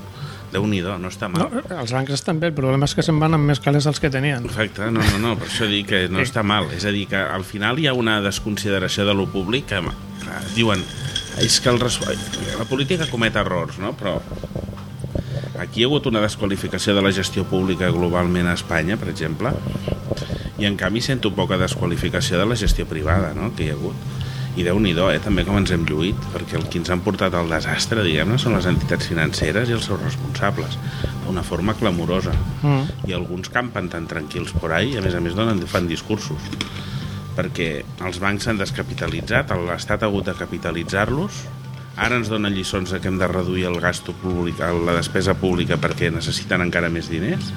déu 0.51 0.65
nhi 0.67 0.81
no 0.81 1.11
està 1.11 1.29
mal. 1.29 1.51
No, 1.51 1.63
els 1.81 1.93
bancs 1.93 2.13
estan 2.15 2.41
bé, 2.41 2.49
el 2.49 2.57
problema 2.57 2.87
és 2.87 2.95
que 2.95 3.03
se'n 3.03 3.19
van 3.21 3.35
amb 3.35 3.51
més 3.51 3.61
calés 3.61 3.85
dels 3.85 4.01
que 4.01 4.11
tenien. 4.11 4.47
Exacte, 4.47 4.91
no, 4.91 5.03
no, 5.03 5.19
no, 5.21 5.35
per 5.37 5.51
això 5.51 5.67
dic 5.69 5.91
que 5.91 6.07
no 6.09 6.23
està 6.23 6.43
mal. 6.47 6.71
És 6.73 6.87
a 6.87 6.95
dir, 6.95 7.07
que 7.11 7.19
al 7.19 7.45
final 7.45 7.79
hi 7.79 7.89
ha 7.91 7.95
una 7.95 8.21
desconsideració 8.25 9.05
de 9.05 9.15
lo 9.15 9.27
públic 9.29 9.67
que 9.71 9.83
clar, 9.83 10.43
diuen 10.55 10.83
és 11.43 11.61
que 11.61 11.69
el 11.69 11.81
la 11.81 12.65
política 12.65 13.07
comet 13.11 13.37
errors, 13.37 13.79
no? 13.79 13.93
Però 13.97 14.17
aquí 15.61 15.81
hi 15.81 15.85
ha 15.85 15.89
hagut 15.91 16.07
una 16.09 16.23
desqualificació 16.25 16.95
de 16.97 17.03
la 17.05 17.13
gestió 17.13 17.45
pública 17.45 17.91
globalment 17.93 18.49
a 18.49 18.55
Espanya, 18.57 18.97
per 18.97 19.11
exemple, 19.13 19.53
i 20.59 20.65
en 20.65 20.77
canvi 20.81 21.03
sento 21.05 21.35
poca 21.37 21.59
desqualificació 21.61 22.41
de 22.41 22.47
la 22.47 22.57
gestió 22.57 22.87
privada, 22.89 23.35
no?, 23.37 23.53
que 23.55 23.67
hi 23.67 23.71
ha 23.71 23.77
hagut. 23.77 24.15
I 24.57 24.65
déu 24.65 24.79
nhi 24.81 24.95
eh, 24.97 25.19
també 25.21 25.45
com 25.45 25.59
ens 25.61 25.71
hem 25.71 25.85
lluït, 25.85 26.17
perquè 26.33 26.57
el 26.57 26.65
que 26.73 26.81
ens 26.81 26.89
han 26.89 27.03
portat 27.05 27.35
al 27.37 27.51
desastre, 27.53 28.01
diguem-ne, 28.03 28.39
són 28.41 28.57
les 28.57 28.65
entitats 28.65 29.13
financeres 29.13 29.69
i 29.69 29.77
els 29.77 29.85
seus 29.85 30.01
responsables, 30.01 30.79
d'una 31.27 31.45
forma 31.45 31.75
clamorosa. 31.77 32.33
Mm. 32.63 33.11
I 33.11 33.13
alguns 33.13 33.53
campen 33.53 33.93
tan 33.93 34.09
tranquils 34.09 34.57
por 34.57 34.73
ahí, 34.73 34.95
i 34.95 34.97
a 34.97 35.05
més 35.05 35.15
a 35.15 35.21
més 35.21 35.37
donen, 35.37 35.61
fan 35.69 35.93
discursos 35.93 36.41
perquè 37.37 37.69
els 38.07 38.19
bancs 38.23 38.45
s'han 38.49 38.59
descapitalitzat, 38.59 39.53
l'Estat 39.67 40.03
ha 40.03 40.11
hagut 40.11 40.27
de 40.31 40.35
capitalitzar-los, 40.39 41.45
ara 41.97 42.17
ens 42.21 42.29
donen 42.29 42.53
lliçons 42.53 42.91
de 42.93 43.01
que 43.01 43.09
hem 43.09 43.19
de 43.21 43.29
reduir 43.29 43.67
el 43.71 43.79
gasto 43.81 44.13
públic, 44.13 44.59
la 44.61 44.97
despesa 44.99 45.35
pública 45.35 45.79
perquè 45.81 46.11
necessiten 46.13 46.61
encara 46.67 46.91
més 46.93 47.09
diners. 47.09 47.53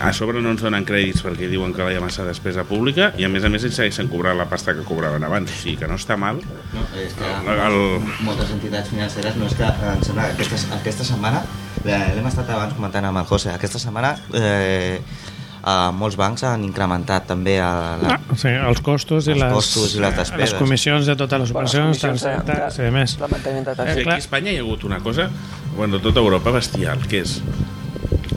A 0.00 0.14
sobre 0.16 0.40
no 0.40 0.48
ens 0.54 0.62
donen 0.64 0.86
crèdits 0.88 1.20
perquè 1.20 1.44
diuen 1.50 1.74
que 1.76 1.84
hi 1.92 1.96
ha 1.98 2.00
massa 2.00 2.24
despesa 2.24 2.62
pública 2.64 3.10
i 3.20 3.26
a 3.26 3.28
més 3.28 3.44
a 3.44 3.50
més 3.52 3.66
ells 3.68 3.74
segueixen 3.76 4.08
cobrant 4.08 4.38
la 4.38 4.46
pasta 4.48 4.72
que 4.72 4.80
cobraven 4.86 5.26
abans, 5.26 5.50
o 5.52 5.58
sigui 5.60 5.74
que 5.76 5.88
no 5.90 5.98
està 6.00 6.16
mal. 6.16 6.38
No, 6.72 6.84
és 6.96 7.12
que 7.18 7.26
El- 7.26 7.60
el- 7.66 8.06
moltes 8.24 8.48
entitats 8.54 8.88
financeres 8.88 9.36
no 9.36 9.44
és 9.50 9.54
que 9.58 9.66
em 9.68 10.00
sembla 10.06 10.30
que 10.30 10.38
aquesta, 10.46 10.74
aquesta 10.78 11.04
setmana 11.04 11.42
eh, 11.84 12.14
l'hem 12.16 12.26
estat 12.30 12.48
abans 12.48 12.72
comentant 12.78 13.04
amb 13.10 13.20
el 13.20 13.26
José 13.28 13.52
aquesta 13.52 13.78
setmana 13.82 14.14
eh, 14.32 15.02
eh, 15.64 15.90
molts 15.92 16.16
bancs 16.16 16.42
han 16.44 16.64
incrementat 16.64 17.26
també 17.26 17.58
a 17.60 17.70
la, 18.00 18.14
Ah, 18.16 18.36
sí, 18.36 18.48
els 18.48 18.80
costos 18.80 19.26
i 19.28 19.32
Els 19.32 19.40
les, 19.40 19.52
costos 19.52 19.94
i 19.94 20.00
les 20.00 20.16
despeses. 20.16 20.40
les 20.52 20.54
comissions 20.54 21.06
de 21.06 21.16
totes 21.16 21.38
les 21.40 21.48
les 21.48 21.56
operacions, 21.56 21.98
comissions 21.98 22.22
de- 22.22 22.52
de- 22.52 22.88
i 22.88 22.90
més. 22.90 23.16
sigui, 23.74 23.76
taxes. 23.76 23.96
aquí 24.06 24.10
a 24.10 24.16
Espanya 24.18 24.52
hi 24.52 24.56
ha 24.56 24.60
hagut 24.60 24.84
una 24.84 25.00
cosa, 25.00 25.30
bueno, 25.76 25.96
a 25.96 26.00
tota 26.02 26.20
Europa 26.20 26.50
bestial, 26.50 27.06
que 27.06 27.20
és 27.20 27.40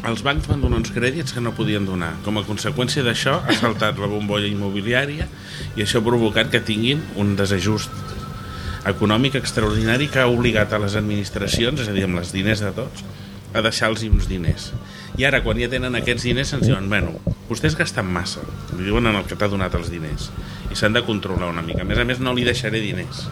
els 0.04 0.22
bancs 0.24 0.48
van 0.48 0.60
donar 0.62 0.78
uns 0.82 0.92
crèdits 0.92 1.32
que 1.34 1.40
no 1.40 1.54
podien 1.56 1.86
donar. 1.86 2.14
Com 2.26 2.38
a 2.38 2.42
conseqüència 2.44 3.04
d'això 3.06 3.38
ha 3.48 3.54
saltat 3.56 3.98
la 3.98 4.08
bombolla 4.08 4.48
immobiliària 4.48 5.28
i 5.78 5.82
això 5.82 6.00
ha 6.02 6.04
provocat 6.04 6.50
que 6.52 6.60
tinguin 6.60 7.02
un 7.16 7.36
desajust 7.38 7.90
econòmic 8.86 9.36
extraordinari 9.40 10.10
que 10.12 10.20
ha 10.20 10.28
obligat 10.28 10.74
a 10.74 10.80
les 10.84 10.96
administracions, 11.00 11.80
és 11.80 11.88
a 11.88 11.94
dir, 11.96 12.04
amb 12.04 12.18
els 12.20 12.34
diners 12.36 12.60
de 12.60 12.72
tots, 12.76 13.04
a 13.54 13.62
deixar-los 13.64 14.04
uns 14.10 14.28
diners. 14.28 14.74
I 15.18 15.28
ara, 15.28 15.44
quan 15.46 15.60
ja 15.62 15.70
tenen 15.70 15.94
aquests 16.00 16.26
diners, 16.26 16.54
ens 16.58 16.66
diuen, 16.66 16.88
bueno, 16.90 17.14
vostès 17.50 17.76
gasten 17.78 18.08
massa, 18.10 18.42
li 18.74 18.88
diuen 18.88 19.06
en 19.12 19.20
el 19.20 19.28
que 19.30 19.38
t'ha 19.38 19.50
donat 19.52 19.76
els 19.78 19.92
diners, 19.94 20.32
i 20.74 20.78
s'han 20.78 20.96
de 20.96 21.04
controlar 21.06 21.52
una 21.54 21.62
mica. 21.66 21.84
A 21.84 21.88
més 21.90 22.02
a 22.02 22.06
més, 22.08 22.22
no 22.24 22.34
li 22.34 22.46
deixaré 22.48 22.82
diners, 22.82 23.28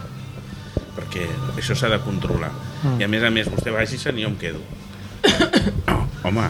perquè 0.94 1.26
això 1.56 1.74
s'ha 1.78 1.90
de 1.90 1.98
controlar. 2.04 2.52
I 3.00 3.06
a 3.06 3.10
més 3.10 3.26
a 3.26 3.32
més, 3.34 3.50
vostè 3.50 3.74
vagi-se'n 3.74 4.20
i 4.20 4.26
jo 4.26 4.30
em 4.30 4.38
quedo. 4.38 4.62
Oh, 5.90 6.04
home, 6.28 6.46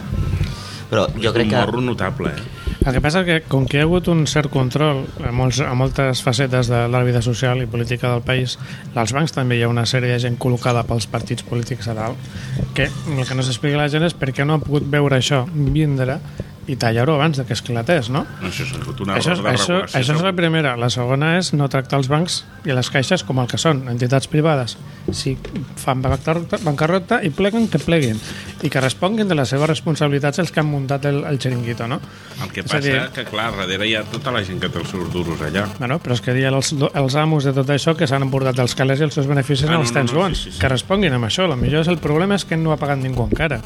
però 0.91 1.07
jo 1.17 1.33
crec 1.33 1.49
un 1.49 1.55
que 1.55 1.63
morro 1.63 1.81
notable, 1.81 2.33
eh? 2.37 2.62
El 2.83 2.91
que 2.91 2.99
passa 2.99 3.21
és 3.23 3.27
que, 3.27 3.35
com 3.47 3.63
que 3.63 3.77
hi 3.77 3.81
ha 3.81 3.85
hagut 3.87 4.09
un 4.11 4.25
cert 4.27 4.49
control 4.51 5.05
a, 5.23 5.29
molts, 5.31 5.61
a 5.63 5.71
moltes 5.77 6.19
facetes 6.25 6.67
de 6.67 6.81
la 6.91 6.99
vida 7.07 7.21
social 7.23 7.61
i 7.63 7.67
política 7.69 8.09
del 8.11 8.25
país, 8.27 8.57
als 8.99 9.13
bancs 9.15 9.31
també 9.31 9.55
hi 9.55 9.63
ha 9.63 9.69
una 9.71 9.85
sèrie 9.87 10.11
de 10.11 10.19
gent 10.19 10.35
col·locada 10.35 10.83
pels 10.89 11.07
partits 11.07 11.47
polítics 11.47 11.87
a 11.87 11.95
dalt, 11.95 12.33
que 12.75 12.89
el 12.91 13.23
que 13.23 13.37
no 13.39 13.45
s'explica 13.45 13.79
a 13.79 13.85
la 13.85 13.91
gent 13.93 14.03
és 14.03 14.17
per 14.17 14.33
què 14.35 14.43
no 14.43 14.57
ha 14.57 14.63
pogut 14.65 14.89
veure 14.91 15.15
això 15.15 15.45
vindre 15.53 16.19
i 16.67 16.77
tallar-ho 16.79 17.15
abans 17.17 17.37
de 17.37 17.43
que 17.45 17.53
esclatés, 17.53 18.07
no? 18.09 18.21
Això 18.41 18.63
és 18.63 18.71
una 18.73 19.15
Això, 19.17 19.35
de 19.35 19.49
això, 19.51 19.81
això 19.83 20.15
és 20.15 20.21
la 20.23 20.31
primera. 20.31 20.77
La 20.79 20.89
segona 20.89 21.33
és 21.37 21.51
no 21.53 21.67
tractar 21.67 21.97
els 21.99 22.07
bancs 22.07 22.43
i 22.63 22.71
les 22.71 22.89
caixes 22.89 23.23
com 23.27 23.39
el 23.43 23.47
que 23.51 23.57
són, 23.59 23.81
entitats 23.91 24.27
privades. 24.31 24.77
Si 25.11 25.33
fan 25.75 26.01
bancarrota, 26.01 26.59
bancarrota 26.63 27.19
i 27.27 27.29
pleguen, 27.35 27.67
que 27.67 27.79
pleguin. 27.83 28.19
I 28.63 28.69
que 28.71 28.79
responguin 28.79 29.27
de 29.27 29.35
les 29.35 29.49
seves 29.51 29.67
responsabilitats 29.67 30.39
els 30.39 30.53
que 30.55 30.61
han 30.61 30.69
muntat 30.71 31.03
el, 31.09 31.23
el 31.27 31.37
xiringuito, 31.43 31.87
no? 31.91 31.99
El 32.41 32.49
que 32.55 32.61
És 32.63 32.71
passa 32.71 32.79
dir- 32.87 33.09
que, 33.11 33.25
clar, 33.27 33.49
darrere 33.57 33.87
hi 33.89 33.95
ha 33.99 34.05
tota 34.07 34.31
la 34.31 34.43
gent 34.47 34.61
que 34.63 34.69
té 34.71 34.79
els 34.79 34.89
seus 34.89 35.11
duros 35.11 35.41
allà. 35.43 35.65
Bueno, 35.79 35.99
però 35.99 36.15
és 36.15 36.21
que 36.23 36.31
hi 36.39 36.45
ha 36.47 36.53
els, 36.55 36.71
els 36.93 37.15
amos 37.19 37.43
de 37.43 37.51
tot 37.51 37.67
això 37.75 37.97
que 37.99 38.07
s'han 38.07 38.23
emportat 38.23 38.57
els 38.63 38.73
calés 38.79 39.03
i 39.03 39.09
els 39.09 39.13
seus 39.19 39.27
beneficis 39.27 39.67
Ah, 39.67 39.73
en 39.73 39.75
no, 39.75 39.81
els 39.83 39.91
no, 39.91 39.99
temps 39.99 40.13
no, 40.13 40.19
bons. 40.23 40.37
sí, 40.37 40.45
sí, 40.45 40.55
sí. 40.55 40.59
Que 40.63 40.71
responguin 40.71 41.11
amb 41.19 41.27
això. 41.27 41.43
El 41.51 41.57
millor 41.59 41.81
és 41.83 41.91
el 41.91 41.99
problema 41.99 42.35
és 42.39 42.45
que 42.47 42.55
no 42.55 42.71
ha 42.71 42.77
pagat 42.79 43.03
ningú 43.03 43.27
encara. 43.27 43.59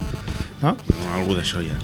No? 0.63 0.73
No, 0.73 1.13
algú 1.13 1.36
d'això 1.38 1.62
ha. 1.62 1.77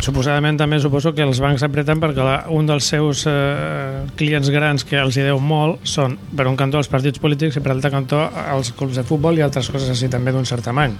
Suposadament 0.00 0.56
també 0.56 0.78
suposo 0.80 1.10
que 1.12 1.20
els 1.26 1.38
bancs 1.44 1.60
apreten 1.66 2.00
perquè 2.00 2.24
la, 2.24 2.36
un 2.56 2.64
dels 2.68 2.86
seus 2.88 3.26
eh, 3.28 4.06
clients 4.16 4.48
grans 4.52 4.84
que 4.88 4.96
els 4.96 5.18
hi 5.18 5.26
deu 5.26 5.36
molt 5.44 5.82
són 5.84 6.14
per 6.36 6.46
un 6.48 6.56
cantó 6.56 6.80
els 6.80 6.88
partits 6.88 7.20
polítics 7.20 7.58
i 7.58 7.62
per 7.62 7.74
l'altre 7.74 7.90
cantó 7.92 8.22
els 8.54 8.70
clubs 8.78 8.96
de 8.96 9.04
futbol 9.04 9.36
i 9.36 9.44
altres 9.44 9.68
coses 9.68 9.90
així 9.92 10.08
també 10.08 10.32
d'un 10.32 10.48
cert 10.48 10.64
tamany. 10.64 10.94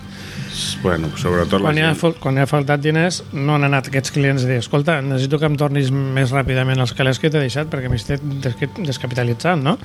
Bueno, 0.83 1.09
sobretot 1.17 1.63
la 1.63 1.71
Quan 1.71 1.81
hi, 1.81 1.87
ha, 1.87 1.95
quan 2.21 2.37
hi 2.37 2.45
ha 2.45 2.49
faltat 2.51 2.83
diners 2.85 3.23
no 3.33 3.57
han 3.57 3.65
anat 3.71 3.89
aquests 3.89 4.13
clients 4.13 4.45
a 4.45 4.51
dir 4.51 4.61
escolta, 4.61 4.99
necessito 5.01 5.41
que 5.41 5.49
em 5.49 5.57
tornis 5.57 5.89
més 5.95 6.35
ràpidament 6.37 6.85
els 6.85 6.93
calés 6.99 7.19
que 7.23 7.33
t'he 7.33 7.41
deixat 7.41 7.73
perquè 7.73 7.89
m'estic 7.89 8.21
des- 8.45 8.77
descapitalitzant, 8.85 9.65
no? 9.65 9.79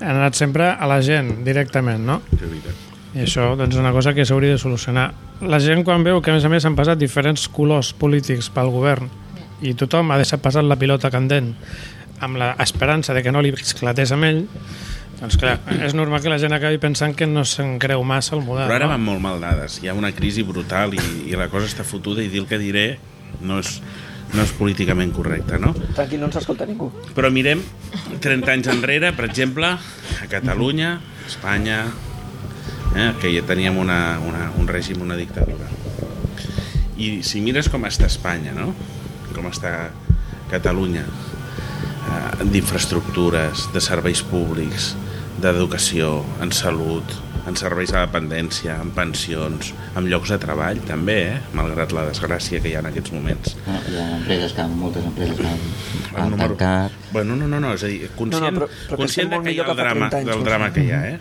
Han 0.00 0.16
anat 0.16 0.40
sempre 0.40 0.72
a 0.72 0.88
la 0.88 1.02
gent 1.04 1.44
directament, 1.44 2.00
no? 2.08 2.22
I 3.14 3.22
això 3.28 3.52
doncs, 3.54 3.76
és 3.76 3.78
una 3.78 3.92
cosa 3.94 4.10
que 4.16 4.24
s'hauria 4.26 4.56
de 4.56 4.58
solucionar. 4.58 5.12
La 5.44 5.60
gent 5.60 5.84
quan 5.84 6.04
veu 6.06 6.22
que 6.24 6.32
a 6.32 6.34
més 6.36 6.44
a 6.46 6.50
més 6.52 6.64
han 6.64 6.76
passat 6.78 7.00
diferents 7.00 7.46
colors 7.52 7.92
polítics 7.96 8.48
pel 8.52 8.70
govern 8.72 9.10
i 9.64 9.74
tothom 9.78 10.10
ha 10.10 10.16
deixat 10.20 10.42
passar 10.44 10.64
la 10.64 10.78
pilota 10.80 11.10
candent 11.12 11.52
amb 12.24 12.38
l'esperança 12.40 13.14
de 13.14 13.22
que 13.24 13.32
no 13.34 13.42
li 13.44 13.50
esclatés 13.52 14.12
amb 14.14 14.24
ell, 14.24 14.40
doncs 15.18 15.36
clar, 15.40 15.58
és 15.84 15.94
normal 15.96 16.22
que 16.24 16.32
la 16.32 16.38
gent 16.40 16.54
acabi 16.56 16.80
pensant 16.82 17.14
que 17.16 17.26
no 17.28 17.44
se'n 17.48 17.76
creu 17.82 18.02
massa 18.06 18.34
el 18.38 18.44
model. 18.46 18.66
Però 18.70 18.78
ara 18.78 18.88
no? 18.88 18.94
van 18.94 19.04
molt 19.04 19.22
mal 19.24 19.42
dades. 19.42 19.78
Hi 19.82 19.90
ha 19.90 19.96
una 19.98 20.12
crisi 20.16 20.46
brutal 20.46 20.96
i, 20.96 21.02
i 21.28 21.36
la 21.38 21.50
cosa 21.52 21.68
està 21.70 21.86
fotuda 21.86 22.24
i 22.24 22.30
dir 22.32 22.42
el 22.44 22.48
que 22.50 22.60
diré 22.60 22.86
no 23.44 23.60
és, 23.60 23.76
no 24.32 24.42
és 24.44 24.54
políticament 24.56 25.12
correcte, 25.16 25.58
no? 25.60 25.74
Tranquil, 25.96 26.22
no 26.22 26.30
ens 26.30 26.40
escolta 26.40 26.66
ningú. 26.68 26.90
Però 27.16 27.30
mirem 27.34 27.62
30 28.24 28.56
anys 28.56 28.72
enrere, 28.72 29.12
per 29.16 29.28
exemple, 29.28 29.74
a 29.76 30.28
Catalunya, 30.30 30.96
a 30.98 31.28
Espanya, 31.28 31.84
eh, 32.94 33.12
que 33.20 33.32
ja 33.34 33.42
teníem 33.46 33.76
una, 33.78 34.18
una, 34.26 34.50
un 34.58 34.68
règim, 34.68 35.02
una 35.02 35.16
dictadura. 35.16 35.68
I 36.96 37.22
si 37.26 37.40
mires 37.42 37.68
com 37.68 37.84
està 37.88 38.06
Espanya, 38.06 38.52
no? 38.54 38.72
com 39.34 39.48
està 39.50 39.90
Catalunya, 40.50 41.02
eh, 41.02 42.44
d'infraestructures, 42.44 43.68
de 43.74 43.80
serveis 43.82 44.22
públics, 44.22 44.92
d'educació, 45.42 46.20
en 46.44 46.52
salut, 46.54 47.16
en 47.44 47.56
serveis 47.60 47.90
de 47.92 47.98
dependència, 47.98 48.76
en 48.80 48.92
pensions, 48.96 49.72
en 49.98 50.06
llocs 50.08 50.30
de 50.32 50.38
treball, 50.40 50.78
també, 50.88 51.16
eh? 51.34 51.40
malgrat 51.58 51.90
la 51.92 52.06
desgràcia 52.08 52.62
que 52.62 52.70
hi 52.70 52.76
ha 52.78 52.80
en 52.84 52.88
aquests 52.92 53.12
moments. 53.12 53.56
no, 53.66 53.80
hi 53.90 53.98
ha 54.00 54.06
empreses 54.20 54.54
que 54.56 54.64
moltes 54.70 55.04
empreses 55.04 55.36
que 55.42 55.50
han, 55.50 55.66
han 56.14 56.30
número... 56.30 56.54
tancat 56.56 57.12
Bueno, 57.12 57.36
no, 57.36 57.48
no, 57.50 57.58
no, 57.60 57.74
és 57.74 57.82
a 57.84 57.90
dir, 57.90 58.08
conscient, 58.16 58.46
No, 58.46 58.50
no, 58.54 58.62
però- 58.62 58.70
però 58.88 58.96
conscient 59.02 59.34
que 59.42 59.52
hi 59.52 59.58
ha 59.60 59.66
el 59.68 59.76
drama, 59.76 60.08
30 60.14 60.22
anys, 60.22 60.30
del 60.30 60.44
drama 60.46 60.70
que 60.72 60.86
hi 60.86 60.90
ha, 60.94 61.02
eh? 61.10 61.18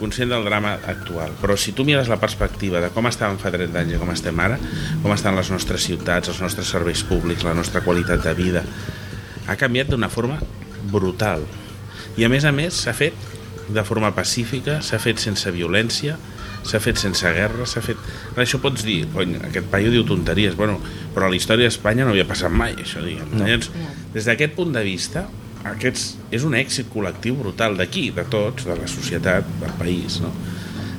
Conscient 0.00 0.32
del 0.32 0.46
drama 0.48 0.78
actual, 0.88 1.34
però 1.40 1.56
si 1.60 1.74
tu 1.76 1.84
mires 1.86 2.08
la 2.10 2.18
perspectiva 2.20 2.80
de 2.82 2.90
com 2.94 3.06
estàvem 3.10 3.38
fa 3.40 3.52
30 3.52 3.82
anys 3.82 3.94
i 3.94 4.00
com 4.00 4.10
estem 4.14 4.40
ara, 4.42 4.56
com 5.04 5.12
estan 5.14 5.36
les 5.38 5.52
nostres 5.52 5.84
ciutats, 5.86 6.32
els 6.32 6.40
nostres 6.42 6.72
serveis 6.72 7.04
públics, 7.06 7.44
la 7.46 7.54
nostra 7.54 7.84
qualitat 7.84 8.24
de 8.24 8.34
vida, 8.38 8.64
ha 9.46 9.58
canviat 9.60 9.92
d'una 9.92 10.10
forma 10.10 10.40
brutal. 10.90 11.44
I 12.18 12.26
a 12.26 12.32
més 12.32 12.46
a 12.48 12.52
més 12.54 12.82
s'ha 12.84 12.96
fet 12.96 13.14
de 13.70 13.84
forma 13.86 14.10
pacífica, 14.16 14.80
s'ha 14.82 14.98
fet 15.02 15.20
sense 15.22 15.50
violència, 15.54 16.16
s'ha 16.66 16.80
fet 16.82 16.98
sense 17.00 17.30
guerra, 17.34 17.66
s'ha 17.68 17.82
fet... 17.84 18.00
Això 18.40 18.60
pots 18.62 18.84
dir, 18.86 19.04
cony, 19.14 19.36
aquest 19.48 19.70
paio 19.72 19.92
diu 19.92 20.04
tonteries, 20.08 20.56
bueno, 20.58 20.78
però 21.14 21.28
a 21.28 21.32
la 21.32 21.38
història 21.38 21.68
d'Espanya 21.68 22.06
no 22.06 22.14
havia 22.14 22.26
passat 22.28 22.52
mai, 22.52 22.74
això, 22.82 23.02
diguem. 23.04 23.30
No. 23.32 23.46
Llavors, 23.46 23.70
des 24.14 24.28
d'aquest 24.28 24.56
punt 24.58 24.74
de 24.76 24.82
vista, 24.86 25.26
aquests, 25.68 26.14
és 26.32 26.44
un 26.46 26.56
èxit 26.56 26.88
col·lectiu 26.92 27.36
brutal 27.38 27.76
d'aquí, 27.78 28.08
de 28.16 28.24
tots, 28.30 28.66
de 28.68 28.76
la 28.78 28.88
societat, 28.88 29.46
del 29.60 29.74
país, 29.80 30.20
no? 30.24 30.32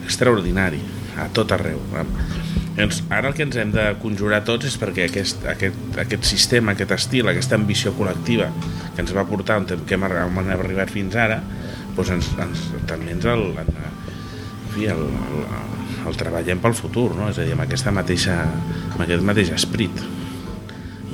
Extraordinari, 0.05 0.81
a 1.17 1.27
tot 1.33 1.51
arreu. 1.55 1.81
Llavors, 1.91 3.01
ara 3.11 3.29
el 3.29 3.35
que 3.35 3.43
ens 3.43 3.57
hem 3.59 3.73
de 3.73 3.87
conjurar 4.01 4.43
tots 4.47 4.69
és 4.69 4.77
perquè 4.79 5.09
aquest, 5.09 5.43
aquest, 5.49 5.81
aquest 6.01 6.27
sistema, 6.29 6.75
aquest 6.75 6.93
estil, 6.95 7.27
aquesta 7.27 7.57
ambició 7.59 7.91
col·lectiva 7.97 8.47
que 8.95 9.03
ens 9.03 9.11
va 9.15 9.25
portar 9.27 9.59
on, 9.59 9.67
que 9.67 9.97
hem, 9.97 10.07
hem 10.07 10.53
arribat 10.55 10.93
fins 10.93 11.17
ara, 11.19 11.41
doncs 11.97 12.13
ens, 12.15 12.31
ens, 12.45 12.63
també 12.87 13.11
ens 13.17 13.27
el, 13.27 13.45
en 13.59 13.73
fi, 14.71 14.87
el, 14.93 15.03
el, 15.03 15.45
el 16.07 16.17
treballem 16.17 16.61
pel 16.63 16.75
futur, 16.77 17.11
no? 17.17 17.29
és 17.31 17.39
a 17.39 17.45
dir, 17.45 17.55
amb, 17.57 17.65
aquesta 17.67 17.93
mateixa, 17.93 18.39
amb 18.93 19.03
aquest 19.03 19.25
mateix 19.27 19.51
esprit. 19.57 20.03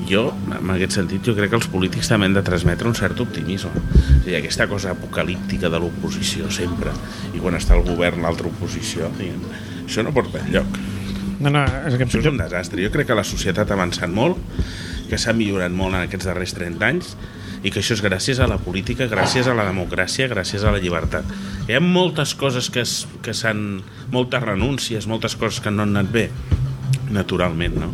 Jo, 0.07 0.29
en 0.55 0.69
aquest 0.71 0.95
sentit, 0.95 1.19
jo 1.25 1.33
crec 1.35 1.51
que 1.51 1.57
els 1.59 1.67
polítics 1.67 2.07
també 2.07 2.29
han 2.29 2.35
de 2.37 2.43
transmetre 2.47 2.87
un 2.87 2.95
cert 2.95 3.19
optimisme. 3.19 3.73
És 3.75 4.21
a 4.21 4.25
dir, 4.25 4.37
aquesta 4.39 4.67
cosa 4.71 4.93
apocalíptica 4.95 5.71
de 5.71 5.81
l'oposició 5.83 6.51
sempre, 6.53 6.93
i 7.35 7.41
quan 7.43 7.57
està 7.59 7.75
el 7.75 7.83
govern 7.87 8.23
l'altra 8.23 8.47
oposició, 8.47 9.11
diguem, 9.17 9.43
això 9.83 10.05
no 10.07 10.13
porta 10.15 10.39
enlloc. 10.45 10.79
No, 11.41 11.51
no, 11.51 11.65
és 11.85 11.97
que... 11.99 12.07
Això 12.07 12.21
és 12.23 12.29
un 12.31 12.39
desastre. 12.39 12.81
Jo 12.85 12.91
crec 12.93 13.09
que 13.11 13.17
la 13.17 13.25
societat 13.27 13.69
ha 13.69 13.75
avançat 13.75 14.13
molt, 14.13 14.39
que 15.11 15.19
s'ha 15.19 15.35
millorat 15.35 15.75
molt 15.75 15.95
en 15.95 16.05
aquests 16.05 16.29
darrers 16.29 16.55
30 16.55 16.87
anys, 16.87 17.11
i 17.65 17.71
que 17.73 17.81
això 17.81 17.97
és 17.97 18.03
gràcies 18.05 18.39
a 18.39 18.47
la 18.47 18.59
política, 18.61 19.09
gràcies 19.11 19.49
a 19.49 19.55
la 19.57 19.65
democràcia, 19.67 20.29
gràcies 20.31 20.63
a 20.63 20.71
la 20.71 20.79
llibertat. 20.79 21.27
Hi 21.67 21.75
ha 21.75 21.81
moltes 21.83 22.31
coses 22.39 22.71
que, 22.71 22.85
es, 22.85 23.01
que 23.25 23.35
s'han... 23.35 23.81
moltes 24.13 24.43
renúncies, 24.43 25.07
moltes 25.09 25.35
coses 25.35 25.59
que 25.59 25.73
no 25.73 25.83
han 25.83 25.95
anat 25.97 26.13
bé, 26.13 26.29
naturalment, 27.11 27.75
no? 27.81 27.91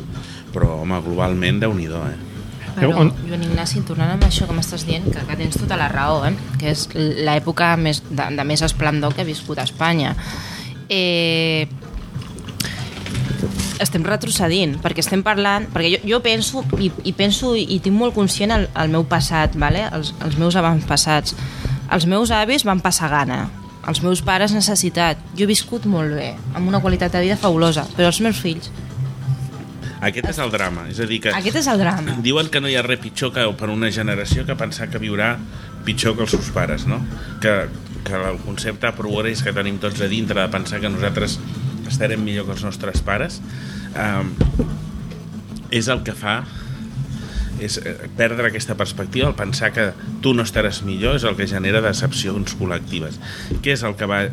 Però, 0.53 0.77
home, 0.83 1.01
globalment, 1.05 1.59
déu 1.63 1.73
nhi 1.73 1.89
eh? 1.89 2.19
Però, 2.73 2.89
Joan 3.27 3.43
Ignasi, 3.45 3.83
tornant 3.85 4.15
amb 4.15 4.25
això 4.25 4.47
que 4.49 4.55
m'estàs 4.57 4.85
dient, 4.87 5.05
que, 5.13 5.21
que 5.27 5.37
tens 5.37 5.59
tota 5.61 5.77
la 5.77 5.91
raó, 5.91 6.23
eh? 6.25 6.33
que 6.57 6.71
és 6.73 6.87
l'època 6.95 7.75
més, 7.77 8.01
de, 8.09 8.25
de 8.37 8.45
més 8.49 8.63
esplendor 8.65 9.13
que 9.13 9.21
ha 9.21 9.27
viscut 9.27 9.61
a 9.61 9.65
Espanya. 9.67 10.15
Eh, 10.89 11.67
estem 13.83 14.05
retrocedint, 14.07 14.77
perquè 14.81 15.03
estem 15.03 15.21
parlant... 15.25 15.67
Perquè 15.73 15.91
jo, 15.95 15.99
jo 16.15 16.21
penso, 16.25 16.63
i, 16.81 16.89
i 17.05 17.13
penso 17.17 17.53
i 17.59 17.77
tinc 17.83 17.97
molt 17.97 18.17
conscient 18.17 18.55
el, 18.55 18.67
el 18.79 18.93
meu 18.93 19.05
passat, 19.09 19.57
vale? 19.59 19.85
els, 19.93 20.13
els 20.25 20.39
meus 20.41 20.57
avantpassats. 20.57 21.37
Els 21.93 22.07
meus 22.09 22.33
avis 22.33 22.65
van 22.65 22.81
passar 22.81 23.11
gana, 23.11 23.43
els 23.89 24.01
meus 24.01 24.23
pares 24.25 24.55
necessitat. 24.55 25.21
Jo 25.37 25.45
he 25.45 25.51
viscut 25.51 25.85
molt 25.89 26.15
bé, 26.17 26.31
amb 26.55 26.65
una 26.69 26.81
qualitat 26.81 27.13
de 27.13 27.21
vida 27.27 27.37
fabulosa, 27.37 27.85
però 27.97 28.09
els 28.09 28.23
meus 28.25 28.41
fills... 28.41 28.71
Aquest 30.03 30.29
és 30.33 30.39
el 30.43 30.51
drama, 30.51 30.87
és 30.91 30.99
a 30.99 31.07
dir 31.09 31.19
que... 31.23 31.33
Aquest 31.35 31.61
és 31.61 31.69
el 31.71 31.79
drama. 31.79 32.17
Diuen 32.25 32.49
que 32.51 32.61
no 32.63 32.71
hi 32.71 32.75
ha 32.79 32.83
res 32.85 33.01
pitjor 33.03 33.33
que 33.35 33.45
per 33.59 33.69
una 33.71 33.91
generació 33.93 34.45
que 34.47 34.57
pensar 34.59 34.89
que 34.91 35.01
viurà 35.01 35.35
pitjor 35.87 36.17
que 36.17 36.25
els 36.25 36.35
seus 36.35 36.49
pares, 36.55 36.87
no? 36.89 36.99
Que, 37.43 37.53
que 38.07 38.19
el 38.31 38.41
concepte 38.43 38.91
progrés 38.97 39.43
que 39.43 39.55
tenim 39.55 39.79
tots 39.83 40.03
a 40.03 40.09
dintre 40.11 40.41
de 40.41 40.49
pensar 40.51 40.81
que 40.83 40.91
nosaltres 40.91 41.39
estarem 41.87 42.23
millor 42.23 42.47
que 42.47 42.55
els 42.57 42.63
nostres 42.65 43.03
pares 43.05 43.39
eh, 43.99 44.23
és 45.73 45.89
el 45.91 46.03
que 46.05 46.15
fa 46.17 46.41
és 47.63 47.77
eh, 47.79 47.93
perdre 48.17 48.49
aquesta 48.49 48.75
perspectiva, 48.79 49.29
el 49.29 49.37
pensar 49.37 49.71
que 49.75 49.91
tu 50.23 50.33
no 50.35 50.45
estaràs 50.47 50.81
millor 50.87 51.19
és 51.19 51.27
el 51.27 51.37
que 51.37 51.47
genera 51.47 51.83
decepcions 51.85 52.57
col·lectives. 52.59 53.19
Què 53.63 53.75
és 53.77 53.85
el 53.87 53.95
que 53.99 54.09
va 54.09 54.25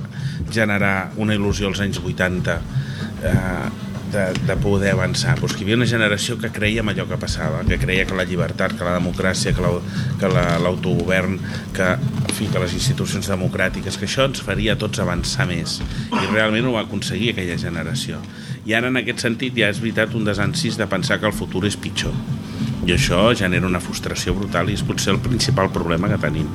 generar 0.50 1.12
una 1.20 1.36
il·lusió 1.36 1.70
als 1.70 1.82
anys 1.84 2.00
80 2.02 2.56
eh, 2.56 3.89
de, 4.12 4.32
de 4.46 4.56
poder 4.56 4.92
avançar? 4.92 5.36
Que 5.40 5.46
hi 5.60 5.62
havia 5.64 5.76
una 5.76 5.86
generació 5.86 6.36
que 6.38 6.50
creia 6.50 6.80
en 6.82 6.88
allò 6.92 7.06
que 7.08 7.16
passava, 7.20 7.62
que 7.68 7.78
creia 7.78 8.04
que 8.06 8.14
la 8.18 8.24
llibertat, 8.24 8.74
que 8.76 8.84
la 8.84 8.96
democràcia, 8.98 9.54
que 9.54 9.62
la- 9.62 9.80
que 10.20 10.28
la- 10.28 10.58
l'autogovern, 10.58 11.38
que, 11.74 11.88
en 11.94 12.34
fi, 12.34 12.46
que 12.46 12.58
les 12.58 12.72
institucions 12.74 13.28
democràtiques, 13.30 13.96
que 13.98 14.06
això 14.06 14.26
ens 14.28 14.42
faria 14.42 14.76
tots 14.78 14.98
avançar 15.00 15.46
més. 15.46 15.80
I 16.12 16.26
realment 16.32 16.66
ho 16.66 16.72
va 16.72 16.82
aconseguir 16.86 17.30
aquella 17.32 17.58
generació. 17.58 18.18
I 18.66 18.74
ara, 18.74 18.88
en 18.88 18.96
aquest 19.00 19.20
sentit, 19.24 19.54
ja 19.56 19.70
és 19.72 19.80
veritat 19.80 20.14
un 20.14 20.24
desencís 20.24 20.76
de 20.76 20.86
pensar 20.86 21.18
que 21.20 21.26
el 21.26 21.32
futur 21.32 21.64
és 21.66 21.76
pitjor. 21.76 22.12
I 22.86 22.92
això 22.92 23.34
genera 23.36 23.66
una 23.66 23.80
frustració 23.80 24.34
brutal 24.34 24.70
i 24.70 24.74
és 24.74 24.82
potser 24.82 25.12
el 25.14 25.20
principal 25.20 25.70
problema 25.70 26.08
que 26.08 26.18
tenim. 26.18 26.46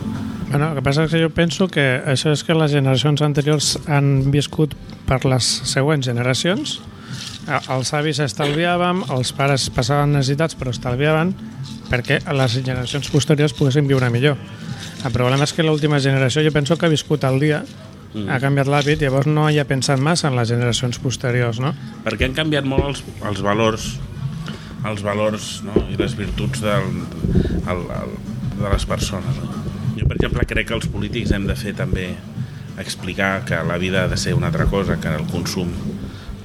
Bueno, 0.49 0.69
el 0.69 0.75
que 0.75 0.81
passa 0.85 1.03
és 1.05 1.11
que 1.11 1.19
jo 1.21 1.29
penso 1.33 1.67
que 1.67 2.01
això 2.05 2.31
és 2.31 2.43
que 2.45 2.53
les 2.53 2.71
generacions 2.71 3.21
anteriors 3.25 3.79
han 3.87 4.29
viscut 4.31 4.75
per 5.07 5.23
les 5.25 5.43
següents 5.65 6.05
generacions. 6.05 6.79
Els 7.45 7.91
avis 7.93 8.19
estalviàvem, 8.23 9.03
els 9.13 9.31
pares 9.37 9.67
passaven 9.73 10.15
necessitats 10.15 10.57
però 10.57 10.73
estalviaven 10.73 11.33
perquè 11.91 12.19
les 12.33 12.55
generacions 12.57 13.09
posteriors 13.13 13.53
poguessin 13.53 13.85
viure 13.89 14.09
millor. 14.09 14.39
El 15.05 15.13
problema 15.13 15.45
és 15.45 15.53
que 15.53 15.65
l'última 15.65 15.99
generació 16.01 16.41
jo 16.41 16.53
penso 16.55 16.77
que 16.77 16.87
ha 16.87 16.93
viscut 16.93 17.27
el 17.29 17.37
dia, 17.43 17.61
mm. 18.15 18.25
ha 18.29 18.39
canviat 18.41 18.71
l'hàbit, 18.71 19.05
llavors 19.05 19.29
no 19.29 19.45
hi 19.49 19.59
ha 19.61 19.67
pensat 19.69 20.01
massa 20.01 20.31
en 20.31 20.39
les 20.39 20.49
generacions 20.49 20.97
posteriors, 21.03 21.61
no? 21.61 21.75
perquè 22.07 22.25
han 22.29 22.37
canviat 22.37 22.65
molt 22.65 22.89
els, 22.89 23.05
els 23.29 23.45
valors 23.45 23.93
els 24.85 25.01
valors 25.05 25.49
no? 25.65 25.73
i 25.89 25.97
les 25.97 26.15
virtuts 26.17 26.61
del, 26.61 26.89
el, 27.65 27.83
el, 27.99 28.15
de 28.59 28.69
les 28.69 28.85
persones 28.89 29.41
no? 29.41 29.61
jo 29.97 30.07
per 30.07 30.17
exemple 30.19 30.45
crec 30.49 30.69
que 30.69 30.77
els 30.77 30.89
polítics 30.91 31.33
hem 31.35 31.47
de 31.49 31.57
fer 31.57 31.73
també 31.77 32.11
explicar 32.81 33.45
que 33.47 33.61
la 33.65 33.79
vida 33.81 34.03
ha 34.03 34.11
de 34.11 34.17
ser 34.19 34.35
una 34.35 34.51
altra 34.51 34.67
cosa 34.69 34.99
que 35.01 35.13
el 35.15 35.25
consum 35.31 35.71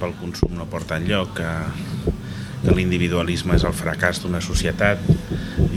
pel 0.01 0.17
consum 0.19 0.57
no 0.57 0.65
porta 0.69 0.97
enlloc 0.97 1.35
que, 1.37 1.49
que 2.65 2.75
l'individualisme 2.75 3.55
és 3.57 3.65
el 3.67 3.75
fracàs 3.77 4.21
d'una 4.23 4.41
societat 4.41 5.01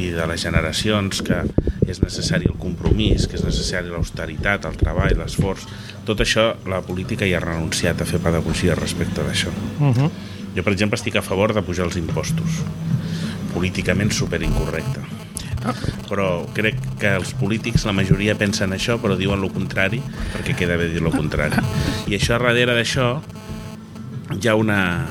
i 0.00 0.10
de 0.14 0.26
les 0.30 0.42
generacions 0.42 1.20
que 1.24 1.42
és 1.84 2.00
necessari 2.00 2.48
el 2.48 2.56
compromís, 2.60 3.26
que 3.28 3.36
és 3.36 3.44
necessari 3.44 3.92
l'austeritat, 3.92 4.64
el 4.64 4.78
treball, 4.80 5.18
l'esforç 5.20 5.66
tot 6.08 6.20
això 6.24 6.50
la 6.68 6.80
política 6.84 7.28
ja 7.28 7.38
ha 7.40 7.44
renunciat 7.44 8.00
a 8.00 8.08
fer 8.08 8.22
pedagogia 8.24 8.76
respecte 8.78 9.22
d'això 9.22 9.52
Uh 9.80 9.92
-huh. 9.92 10.10
jo, 10.54 10.62
per 10.62 10.72
exemple, 10.72 10.96
estic 10.96 11.16
a 11.16 11.22
favor 11.22 11.52
de 11.52 11.62
pujar 11.62 11.86
els 11.86 11.96
impostos. 11.96 12.62
Políticament 13.52 14.12
superincorrecte. 14.12 15.00
Però 16.08 16.44
crec 16.52 16.76
que 17.00 17.14
els 17.16 17.32
polítics, 17.34 17.84
la 17.84 17.92
majoria 17.92 18.34
pensen 18.34 18.70
això, 18.70 18.98
però 19.00 19.16
diuen 19.16 19.42
el 19.42 19.52
contrari, 19.52 20.02
perquè 20.34 20.54
queda 20.54 20.76
bé 20.76 20.88
dir 20.88 21.02
el 21.02 21.10
contrari. 21.10 21.56
I 22.06 22.14
això, 22.14 22.38
darrere 22.38 22.74
d'això, 22.74 23.22
hi 24.40 24.50
ha 24.50 24.54
una, 24.58 25.06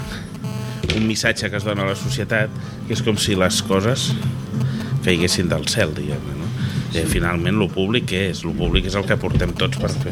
un 0.96 1.08
missatge 1.08 1.50
que 1.50 1.60
es 1.60 1.68
dona 1.68 1.84
a 1.84 1.92
la 1.92 1.98
societat, 2.00 2.54
que 2.88 2.96
és 2.96 3.04
com 3.06 3.18
si 3.20 3.38
les 3.40 3.62
coses 3.66 4.12
caiguessin 5.04 5.50
del 5.52 5.68
cel, 5.72 5.94
diguem 5.96 6.32
no? 6.38 6.44
I 6.94 7.02
finalment, 7.10 7.56
lo 7.58 7.66
públic 7.74 8.06
què 8.12 8.20
és? 8.30 8.44
Lo 8.46 8.52
públic 8.54 8.86
és 8.86 8.96
el 9.00 9.06
que 9.10 9.16
portem 9.18 9.56
tots 9.58 9.80
per 9.82 9.90
fer. 9.90 10.12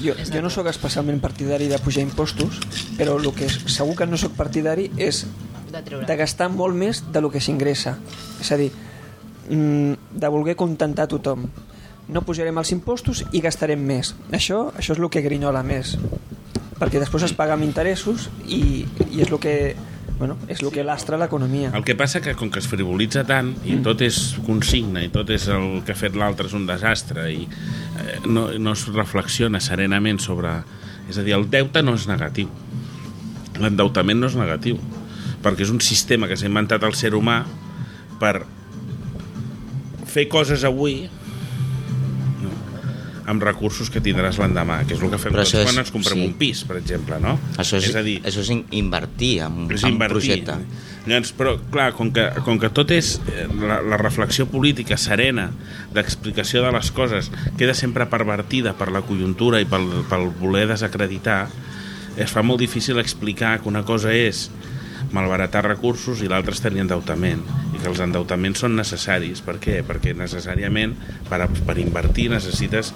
Jo, 0.00 0.16
jo 0.18 0.40
no 0.42 0.50
sóc 0.50 0.66
especialment 0.72 1.20
partidari 1.22 1.68
de 1.70 1.78
pujar 1.78 2.02
impostos, 2.02 2.58
però 2.98 3.14
el 3.20 3.28
que 3.36 3.46
és, 3.46 3.60
segur 3.70 3.94
que 4.00 4.08
no 4.10 4.18
sóc 4.18 4.34
partidari 4.34 4.88
és 4.98 5.22
de 5.70 6.16
gastar 6.18 6.48
molt 6.50 6.74
més 6.74 7.04
de 7.14 7.22
lo 7.22 7.30
que 7.30 7.42
s'ingressa. 7.42 7.94
És 8.42 8.50
a 8.50 8.58
dir, 8.58 8.72
mm, 9.50 10.18
de 10.18 10.28
voler 10.34 10.56
contentar 10.58 11.06
tothom. 11.06 11.46
No 12.08 12.22
pujarem 12.22 12.58
els 12.58 12.72
impostos 12.74 13.22
i 13.32 13.40
gastarem 13.40 13.78
més. 13.78 14.14
Això, 14.32 14.72
això 14.74 14.94
és 14.94 14.98
el 14.98 15.10
que 15.10 15.22
grinyola 15.22 15.62
més. 15.62 15.96
Perquè 16.76 17.00
després 17.00 17.24
es 17.24 17.34
paga 17.36 17.56
amb 17.56 17.64
interessos 17.64 18.28
i, 18.44 18.84
i 19.08 19.22
és 19.24 19.30
el 19.30 19.38
que, 19.40 19.54
bueno, 20.18 20.36
és 20.52 20.60
el 20.60 20.70
que 20.74 20.84
lastra 20.84 21.18
l'economia. 21.20 21.70
El 21.76 21.86
que 21.86 21.96
passa 21.96 22.20
que 22.24 22.34
com 22.36 22.50
que 22.52 22.60
es 22.60 22.68
frivolitza 22.68 23.24
tant 23.28 23.54
i 23.64 23.78
tot 23.84 24.04
és 24.04 24.36
consigna 24.46 25.04
i 25.04 25.08
tot 25.12 25.32
és 25.32 25.48
el 25.52 25.80
que 25.86 25.96
ha 25.96 25.98
fet 25.98 26.18
l'altre 26.18 26.50
és 26.50 26.56
un 26.58 26.68
desastre 26.68 27.30
i 27.32 27.46
eh, 27.46 28.20
no, 28.28 28.50
no 28.58 28.76
es 28.76 28.86
reflexiona 28.92 29.62
serenament 29.62 30.20
sobre... 30.20 30.58
És 31.06 31.20
a 31.20 31.22
dir, 31.22 31.36
el 31.36 31.46
deute 31.48 31.84
no 31.86 31.94
és 31.94 32.08
negatiu. 32.10 32.50
L'endeutament 33.62 34.18
no 34.20 34.28
és 34.28 34.36
negatiu 34.36 34.80
perquè 35.46 35.62
és 35.62 35.70
un 35.70 35.80
sistema 35.84 36.26
que 36.26 36.36
s'ha 36.38 36.48
inventat 36.48 36.84
el 36.86 36.96
ser 36.98 37.12
humà 37.14 37.40
per 38.20 38.40
fer 40.10 40.26
coses 40.32 40.64
avui 40.66 41.04
amb 43.26 43.42
recursos 43.42 43.90
que 43.90 44.00
tindràs 44.00 44.38
l'endemà, 44.38 44.84
que 44.86 44.94
és 44.94 45.00
el 45.02 45.10
que 45.10 45.18
fem 45.18 45.32
Però 45.34 45.42
tots 45.42 45.54
és- 45.58 45.64
quan 45.66 45.78
ens 45.82 45.90
comprem 45.90 46.18
sí. 46.20 46.26
un 46.26 46.34
pis, 46.38 46.64
per 46.64 46.76
exemple, 46.78 47.18
no? 47.20 47.38
Això 47.58 47.76
és, 47.80 47.88
és 47.90 47.96
a 47.98 48.02
dir, 48.06 48.20
això 48.22 48.40
és 48.44 48.50
in- 48.54 48.64
invertir 48.70 49.40
en, 49.42 49.66
és 49.70 49.82
en 49.84 49.90
invertir. 49.96 50.14
projecte. 50.14 50.56
Llavors, 51.06 51.32
però, 51.38 51.56
clar, 51.70 51.92
com 51.94 52.10
que, 52.12 52.24
com 52.44 52.58
que 52.58 52.70
tot 52.74 52.90
és 52.90 53.20
eh, 53.30 53.46
la, 53.62 53.80
la 53.82 53.96
reflexió 53.98 54.46
política 54.50 54.96
serena 54.96 55.50
d'explicació 55.94 56.62
de 56.64 56.72
les 56.74 56.90
coses 56.90 57.30
queda 57.58 57.74
sempre 57.74 58.06
pervertida 58.10 58.72
per 58.78 58.90
la 58.92 59.02
conjuntura 59.06 59.60
i 59.62 59.66
pel, 59.70 59.86
pel 60.10 60.30
voler 60.40 60.66
desacreditar, 60.72 61.46
es 62.16 62.30
fa 62.32 62.42
molt 62.42 62.58
difícil 62.60 62.98
explicar 62.98 63.60
que 63.60 63.68
una 63.68 63.84
cosa 63.84 64.12
és 64.14 64.48
malbaratar 65.14 65.64
recursos 65.66 66.22
i 66.22 66.28
l'altre 66.30 66.54
és 66.56 66.62
tenir 66.62 66.82
endeutament 66.82 67.42
i 67.74 67.78
que 67.78 67.88
els 67.90 68.00
endeutaments 68.02 68.64
són 68.64 68.76
necessaris 68.78 69.42
per 69.44 69.58
què? 69.62 69.78
perquè 69.86 70.14
necessàriament 70.16 70.96
per, 71.28 71.44
per 71.66 71.76
invertir 71.82 72.28
necessites 72.32 72.92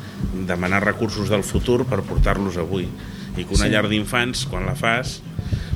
demanar 0.48 0.82
recursos 0.84 1.30
del 1.30 1.44
futur 1.46 1.84
per 1.88 2.02
portar-los 2.06 2.58
avui 2.60 2.88
i 3.36 3.44
que 3.44 3.54
una 3.54 3.66
sí. 3.66 3.72
llar 3.74 3.86
d'infants 3.90 4.46
quan 4.50 4.66
la 4.66 4.76
fas 4.78 5.20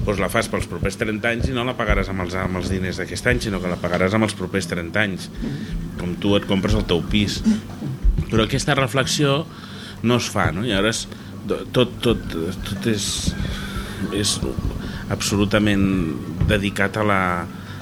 doncs 0.04 0.20
la 0.20 0.28
fas 0.28 0.50
pels 0.52 0.66
propers 0.68 0.98
30 1.00 1.30
anys 1.30 1.48
i 1.48 1.54
no 1.56 1.64
la 1.64 1.76
pagaràs 1.78 2.10
amb 2.12 2.26
els, 2.26 2.34
amb 2.36 2.60
els 2.60 2.70
diners 2.72 3.00
d'aquest 3.00 3.30
any 3.30 3.40
sinó 3.46 3.60
que 3.62 3.70
la 3.70 3.80
pagaràs 3.80 4.16
amb 4.16 4.26
els 4.26 4.36
propers 4.36 4.68
30 4.72 5.04
anys 5.04 5.30
com 6.00 6.16
tu 6.20 6.34
et 6.38 6.48
compres 6.50 6.76
el 6.76 6.84
teu 6.88 7.00
pis 7.10 7.40
però 8.30 8.44
aquesta 8.44 8.76
reflexió 8.76 9.44
no 10.04 10.18
es 10.20 10.28
fa 10.30 10.50
no? 10.52 10.66
i 10.66 10.74
llavors 10.74 11.06
tot, 11.48 11.96
tot, 12.04 12.34
tot 12.64 12.88
és, 12.88 13.06
és 14.16 14.38
absolutament 15.12 15.84
dedicat 16.48 16.96
a 16.96 17.04
la, 17.04 17.22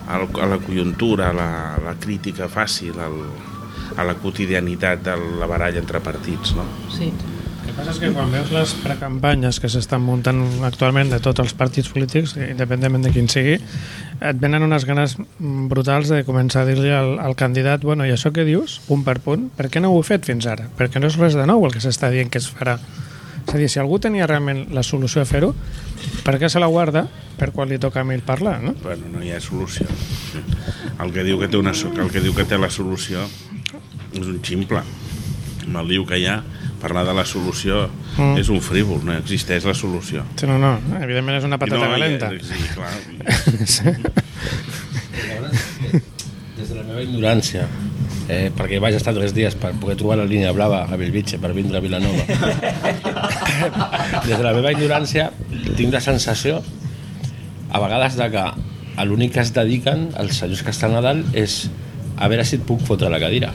a 0.08 0.46
la 0.50 0.58
conjuntura, 0.58 1.30
a 1.30 1.36
la, 1.36 1.50
a 1.76 1.80
la 1.82 1.94
crítica 2.00 2.48
fàcil, 2.50 2.98
al, 2.98 3.20
a 3.96 4.06
la 4.06 4.16
quotidianitat 4.18 5.04
de 5.04 5.16
la 5.38 5.46
baralla 5.46 5.80
entre 5.82 6.00
partits. 6.00 6.56
No? 6.56 6.66
Sí. 6.92 7.12
El 7.62 7.68
que 7.70 7.74
passa 7.76 7.92
és 7.92 8.00
que 8.02 8.08
quan 8.10 8.32
veus 8.34 8.50
les 8.50 8.72
precampanyes 8.82 9.60
que 9.62 9.68
s'estan 9.70 10.02
muntant 10.02 10.40
actualment 10.66 11.12
de 11.12 11.20
tots 11.22 11.44
els 11.44 11.52
partits 11.54 11.92
polítics, 11.94 12.34
independentment 12.34 13.06
de 13.06 13.12
quin 13.14 13.30
sigui, 13.30 13.54
et 14.18 14.40
venen 14.42 14.66
unes 14.66 14.84
ganes 14.88 15.14
brutals 15.70 16.10
de 16.10 16.24
començar 16.26 16.64
a 16.64 16.68
dir-li 16.68 16.90
al, 16.90 17.14
al 17.22 17.38
candidat 17.38 17.86
bueno, 17.86 18.04
i 18.04 18.10
això 18.10 18.34
que 18.34 18.44
dius, 18.48 18.80
punt 18.88 19.06
per 19.06 19.20
punt, 19.22 19.46
per 19.56 19.70
què 19.70 19.80
no 19.80 19.92
ho 19.92 20.00
heu 20.00 20.06
fet 20.06 20.26
fins 20.26 20.50
ara? 20.50 20.66
Perquè 20.78 21.00
no 21.00 21.06
és 21.06 21.20
res 21.22 21.38
de 21.38 21.46
nou 21.46 21.62
el 21.68 21.74
que 21.74 21.84
s'està 21.84 22.10
dient 22.10 22.34
que 22.34 22.42
es 22.42 22.50
farà. 22.50 22.80
És 23.52 23.56
a 23.56 23.58
dir, 23.60 23.66
si 23.68 23.80
algú 23.82 23.98
tenia 24.00 24.24
realment 24.24 24.62
la 24.72 24.80
solució 24.80 25.20
a 25.20 25.26
fer-ho, 25.28 25.50
per 26.24 26.38
què 26.40 26.48
se 26.48 26.56
la 26.56 26.70
guarda 26.72 27.02
per 27.36 27.50
quan 27.52 27.68
li 27.68 27.76
toca 27.76 28.00
a 28.00 28.04
ell 28.14 28.22
parlar, 28.24 28.62
no? 28.64 28.72
Bueno, 28.80 29.10
no 29.12 29.20
hi 29.20 29.28
ha 29.28 29.40
solució. 29.44 29.84
El 30.96 31.12
que 31.12 31.20
diu 31.26 31.36
que 31.36 31.50
té, 31.52 31.60
una, 31.60 31.74
el 31.76 32.08
que 32.08 32.22
diu 32.24 32.32
que 32.32 32.46
té 32.48 32.56
la 32.56 32.70
solució 32.72 33.26
és 34.16 34.24
un 34.24 34.40
ximple. 34.40 34.80
Amb 35.66 35.82
el 35.82 35.92
diu 35.92 36.06
que 36.08 36.16
hi 36.16 36.24
ha, 36.32 36.38
parlar 36.80 37.04
de 37.04 37.12
la 37.12 37.26
solució 37.28 37.90
mm. 38.16 38.40
és 38.40 38.48
un 38.48 38.64
frívol, 38.64 39.04
no 39.04 39.18
existeix 39.20 39.68
la 39.68 39.76
solució. 39.76 40.24
Sí, 40.40 40.48
no, 40.48 40.56
no, 40.56 40.72
evidentment 41.04 41.36
és 41.36 41.44
una 41.44 41.60
patata 41.60 41.84
no, 41.84 41.92
calenta. 41.92 42.32
Sí, 42.40 42.56
clar. 42.72 42.96
sí. 43.76 43.92
Des 46.56 46.72
de 46.72 46.80
la 46.80 46.88
meva 46.88 47.04
ignorància, 47.04 47.68
eh, 48.28 48.50
perquè 48.54 48.78
vaig 48.82 48.96
estar 48.98 49.14
tres 49.16 49.34
dies 49.34 49.56
per 49.58 49.72
poder 49.80 49.96
trobar 50.00 50.18
la 50.20 50.26
línia 50.28 50.52
blava 50.54 50.84
a 50.84 50.98
Belvitge 50.98 51.40
per 51.42 51.52
vindre 51.56 51.78
a 51.78 51.84
Vilanova. 51.84 52.26
Des 54.26 54.36
de 54.36 54.42
la 54.44 54.54
meva 54.56 54.72
ignorància 54.74 55.30
tinc 55.76 55.92
la 55.94 56.02
sensació 56.04 56.60
a 57.72 57.80
vegades 57.80 58.18
de 58.20 58.28
que 58.32 58.46
a 58.92 59.04
l'únic 59.08 59.32
que 59.34 59.42
es 59.42 59.52
dediquen 59.56 60.10
els 60.20 60.38
senyors 60.42 60.62
que 60.62 60.72
estan 60.74 60.96
a 60.98 61.02
dalt 61.04 61.36
és 61.38 61.64
a 62.18 62.28
veure 62.28 62.44
si 62.44 62.58
et 62.58 62.66
puc 62.68 62.82
fotre 62.86 63.10
la 63.10 63.20
cadira. 63.22 63.52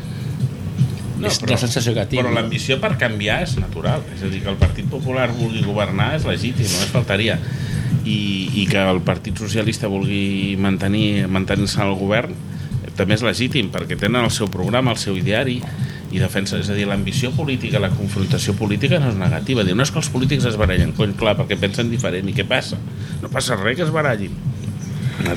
No, 1.18 1.30
és 1.30 1.40
però, 1.42 1.56
la 1.56 1.62
sensació 1.62 1.94
que 1.96 2.06
tinc. 2.10 2.22
Però 2.22 2.34
l'ambició 2.34 2.78
per 2.82 2.94
canviar 3.02 3.40
és 3.46 3.56
natural. 3.58 4.04
És 4.14 4.26
a 4.26 4.30
dir, 4.30 4.44
que 4.44 4.52
el 4.52 4.60
Partit 4.62 4.90
Popular 4.90 5.30
vulgui 5.34 5.64
governar 5.66 6.12
és 6.18 6.28
legítim, 6.30 6.68
només 6.70 6.92
faltaria. 6.94 7.40
I, 8.08 8.20
i 8.62 8.68
que 8.70 8.82
el 8.88 9.02
Partit 9.06 9.40
Socialista 9.42 9.90
vulgui 9.92 10.56
mantenir 10.62 11.26
mantenir-se 11.32 11.82
al 11.84 11.96
govern 12.00 12.36
també 12.98 13.18
és 13.18 13.24
legítim 13.26 13.70
perquè 13.74 13.98
tenen 14.00 14.26
el 14.26 14.34
seu 14.34 14.50
programa, 14.52 14.94
el 14.96 15.00
seu 15.02 15.18
ideari 15.18 15.60
i 16.12 16.22
defensa, 16.22 16.60
és 16.62 16.70
a 16.72 16.76
dir, 16.76 16.88
l'ambició 16.88 17.34
política, 17.36 17.82
la 17.84 17.92
confrontació 17.92 18.56
política 18.58 19.00
no 19.04 19.12
és 19.12 19.18
negativa. 19.20 19.66
Diu, 19.68 19.76
no 19.76 19.84
és 19.84 19.92
que 19.92 20.00
els 20.02 20.10
polítics 20.12 20.48
es 20.50 20.58
barallen, 20.60 20.94
cony, 20.98 21.16
clar, 21.20 21.36
perquè 21.40 21.60
pensen 21.60 21.92
diferent. 21.92 22.30
I 22.32 22.36
què 22.36 22.48
passa? 22.48 22.80
No 23.22 23.32
passa 23.34 23.60
res 23.60 23.78
que 23.80 23.86
es 23.88 23.94
barallin. 23.94 24.36
Una 25.18 25.36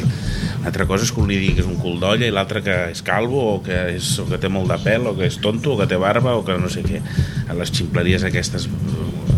altra 0.68 0.84
cosa 0.86 1.06
és 1.06 1.12
que 1.12 1.22
un 1.22 1.30
li 1.30 1.38
digui 1.40 1.56
que 1.56 1.64
és 1.64 1.70
un 1.70 1.78
cul 1.80 1.96
d'olla 2.02 2.28
i 2.28 2.34
l'altre 2.34 2.60
que 2.62 2.76
és 2.92 3.00
calvo 3.02 3.40
o 3.54 3.56
que, 3.64 3.78
és, 3.96 4.12
o 4.20 4.26
que 4.28 4.38
té 4.38 4.50
molt 4.52 4.70
de 4.70 4.76
pèl 4.84 5.08
o 5.08 5.16
que 5.16 5.26
és 5.30 5.40
tonto 5.42 5.74
o 5.74 5.78
que 5.80 5.88
té 5.90 5.98
barba 6.00 6.36
o 6.36 6.44
que 6.44 6.58
no 6.60 6.68
sé 6.72 6.84
què. 6.86 7.00
A 7.48 7.56
les 7.58 7.72
ximpleries 7.74 8.28
aquestes 8.28 8.68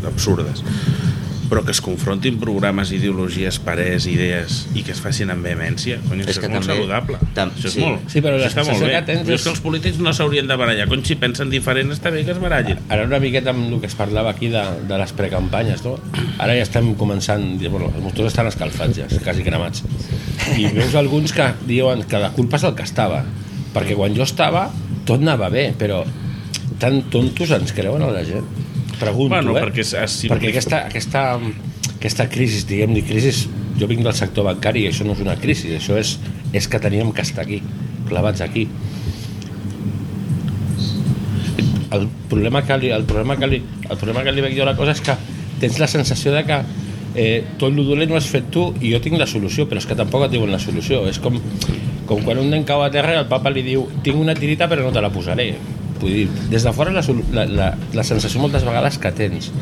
absurdes 0.02 0.66
però 1.52 1.60
que 1.66 1.74
es 1.76 1.82
confrontin 1.84 2.38
programes, 2.40 2.88
ideologies, 2.96 3.58
parers, 3.60 4.06
idees 4.08 4.62
i 4.72 4.80
que 4.86 4.94
es 4.94 5.00
facin 5.04 5.28
amb 5.34 5.44
vehemència, 5.44 5.98
cony, 6.08 6.22
és, 6.24 6.30
és 6.32 6.38
que 6.40 6.46
és 6.48 6.52
molt 6.54 6.64
també, 6.64 6.78
saludable. 6.78 7.18
Tam, 7.36 7.50
això 7.52 7.68
és 7.68 7.74
sí. 7.76 7.82
molt, 7.84 8.06
Sí, 8.08 8.22
però 8.24 8.38
està 8.40 8.64
molt 8.64 8.80
bé. 8.80 8.88
que 8.94 9.02
tens 9.10 9.28
és- 9.28 9.42
que 9.44 9.50
els 9.52 9.60
polítics 9.60 9.98
no 10.00 10.14
s'haurien 10.16 10.48
de 10.48 10.56
barallar. 10.56 10.88
Cony, 10.88 11.02
si 11.04 11.16
pensen 11.20 11.50
diferent 11.52 11.92
està 11.92 12.10
bé 12.10 12.24
que 12.24 12.32
es 12.32 12.40
barallin. 12.40 12.80
Ara 12.88 13.04
una 13.04 13.20
miqueta 13.20 13.50
amb 13.52 13.68
el 13.68 13.80
que 13.84 13.86
es 13.92 13.94
parlava 13.94 14.30
aquí 14.32 14.48
de, 14.48 14.62
de 14.88 14.98
les 14.98 15.12
precampanyes, 15.12 15.84
no? 15.84 15.98
Ara 16.38 16.56
ja 16.56 16.62
estem 16.64 16.94
començant, 16.96 17.44
bueno, 17.68 17.92
els 17.94 18.02
motors 18.02 18.32
estan 18.32 18.48
escalfats 18.48 18.96
ja, 19.02 19.06
quasi 19.22 19.44
cremats. 19.44 19.84
I 20.56 20.70
veus 20.72 20.94
alguns 20.96 21.34
que 21.36 21.50
diuen 21.68 22.02
que 22.08 22.18
la 22.18 22.32
culpa 22.32 22.56
és 22.56 22.64
el 22.64 22.74
que 22.74 22.88
estava, 22.88 23.24
perquè 23.74 23.94
quan 23.94 24.16
jo 24.16 24.24
estava 24.24 24.70
tot 25.04 25.20
anava 25.20 25.50
bé, 25.52 25.74
però 25.76 26.00
tan 26.80 27.02
tontos 27.12 27.50
ens 27.52 27.72
creuen 27.76 28.00
a 28.02 28.08
la 28.10 28.24
gent. 28.24 28.62
Pregunto, 29.02 29.34
Bueno, 29.34 29.56
eh? 29.58 29.64
perquè 29.66 29.82
és 29.82 30.16
perquè 30.30 30.52
aquesta, 30.52 30.84
aquesta, 30.86 31.24
aquesta 31.96 32.28
crisi, 32.30 32.62
diguem-li 32.68 33.02
crisi, 33.06 33.50
jo 33.78 33.90
vinc 33.90 34.06
del 34.06 34.14
sector 34.14 34.46
bancari 34.46 34.86
i 34.86 34.90
això 34.92 35.06
no 35.08 35.16
és 35.16 35.22
una 35.24 35.36
crisi, 35.42 35.74
això 35.76 35.98
és, 35.98 36.16
és 36.54 36.68
que 36.70 36.80
teníem 36.82 37.10
que 37.12 37.24
estar 37.26 37.42
aquí, 37.42 37.62
clavats 38.08 38.44
aquí 38.44 38.68
el 41.92 42.08
problema 42.28 42.62
que 42.64 42.78
li, 42.78 42.90
el 42.90 43.04
problema 43.04 43.36
que 43.36 43.46
li, 43.46 43.62
el 43.88 43.96
problema 43.96 44.24
que 44.24 44.32
li 44.32 44.44
veig 44.44 44.56
jo 44.56 44.64
la 44.64 44.76
cosa 44.76 44.94
és 44.96 45.02
que 45.04 45.16
tens 45.60 45.78
la 45.82 45.88
sensació 45.90 46.32
de 46.32 46.44
que 46.48 46.58
eh, 47.14 47.44
tot 47.60 47.72
el 47.72 47.84
dolent 47.86 48.12
ho 48.12 48.18
has 48.18 48.28
fet 48.32 48.48
tu 48.54 48.70
i 48.80 48.92
jo 48.94 49.00
tinc 49.04 49.18
la 49.20 49.28
solució, 49.28 49.66
però 49.68 49.82
és 49.82 49.86
que 49.88 49.98
tampoc 49.98 50.26
et 50.26 50.32
diuen 50.32 50.50
la 50.52 50.60
solució. 50.62 51.02
És 51.10 51.20
com, 51.22 51.38
com 52.08 52.24
quan 52.24 52.40
un 52.40 52.50
nen 52.52 52.64
cau 52.68 52.82
a 52.82 52.90
terra 52.94 53.16
i 53.16 53.20
el 53.20 53.28
papa 53.30 53.52
li 53.52 53.64
diu 53.66 53.86
tinc 54.02 54.18
una 54.18 54.34
tirita 54.38 54.68
però 54.70 54.86
no 54.86 54.94
te 54.94 55.04
la 55.04 55.12
posaré. 55.12 55.52
Vull 56.02 56.12
dir, 56.12 56.26
des 56.50 56.66
de 56.66 56.72
fora 56.74 56.92
la, 56.94 57.02
la, 57.32 57.46
la, 57.46 57.70
la 57.94 58.04
sensació 58.04 58.42
moltes 58.42 58.66
vegades 58.66 58.98
que 58.98 59.12
tens 59.14 59.52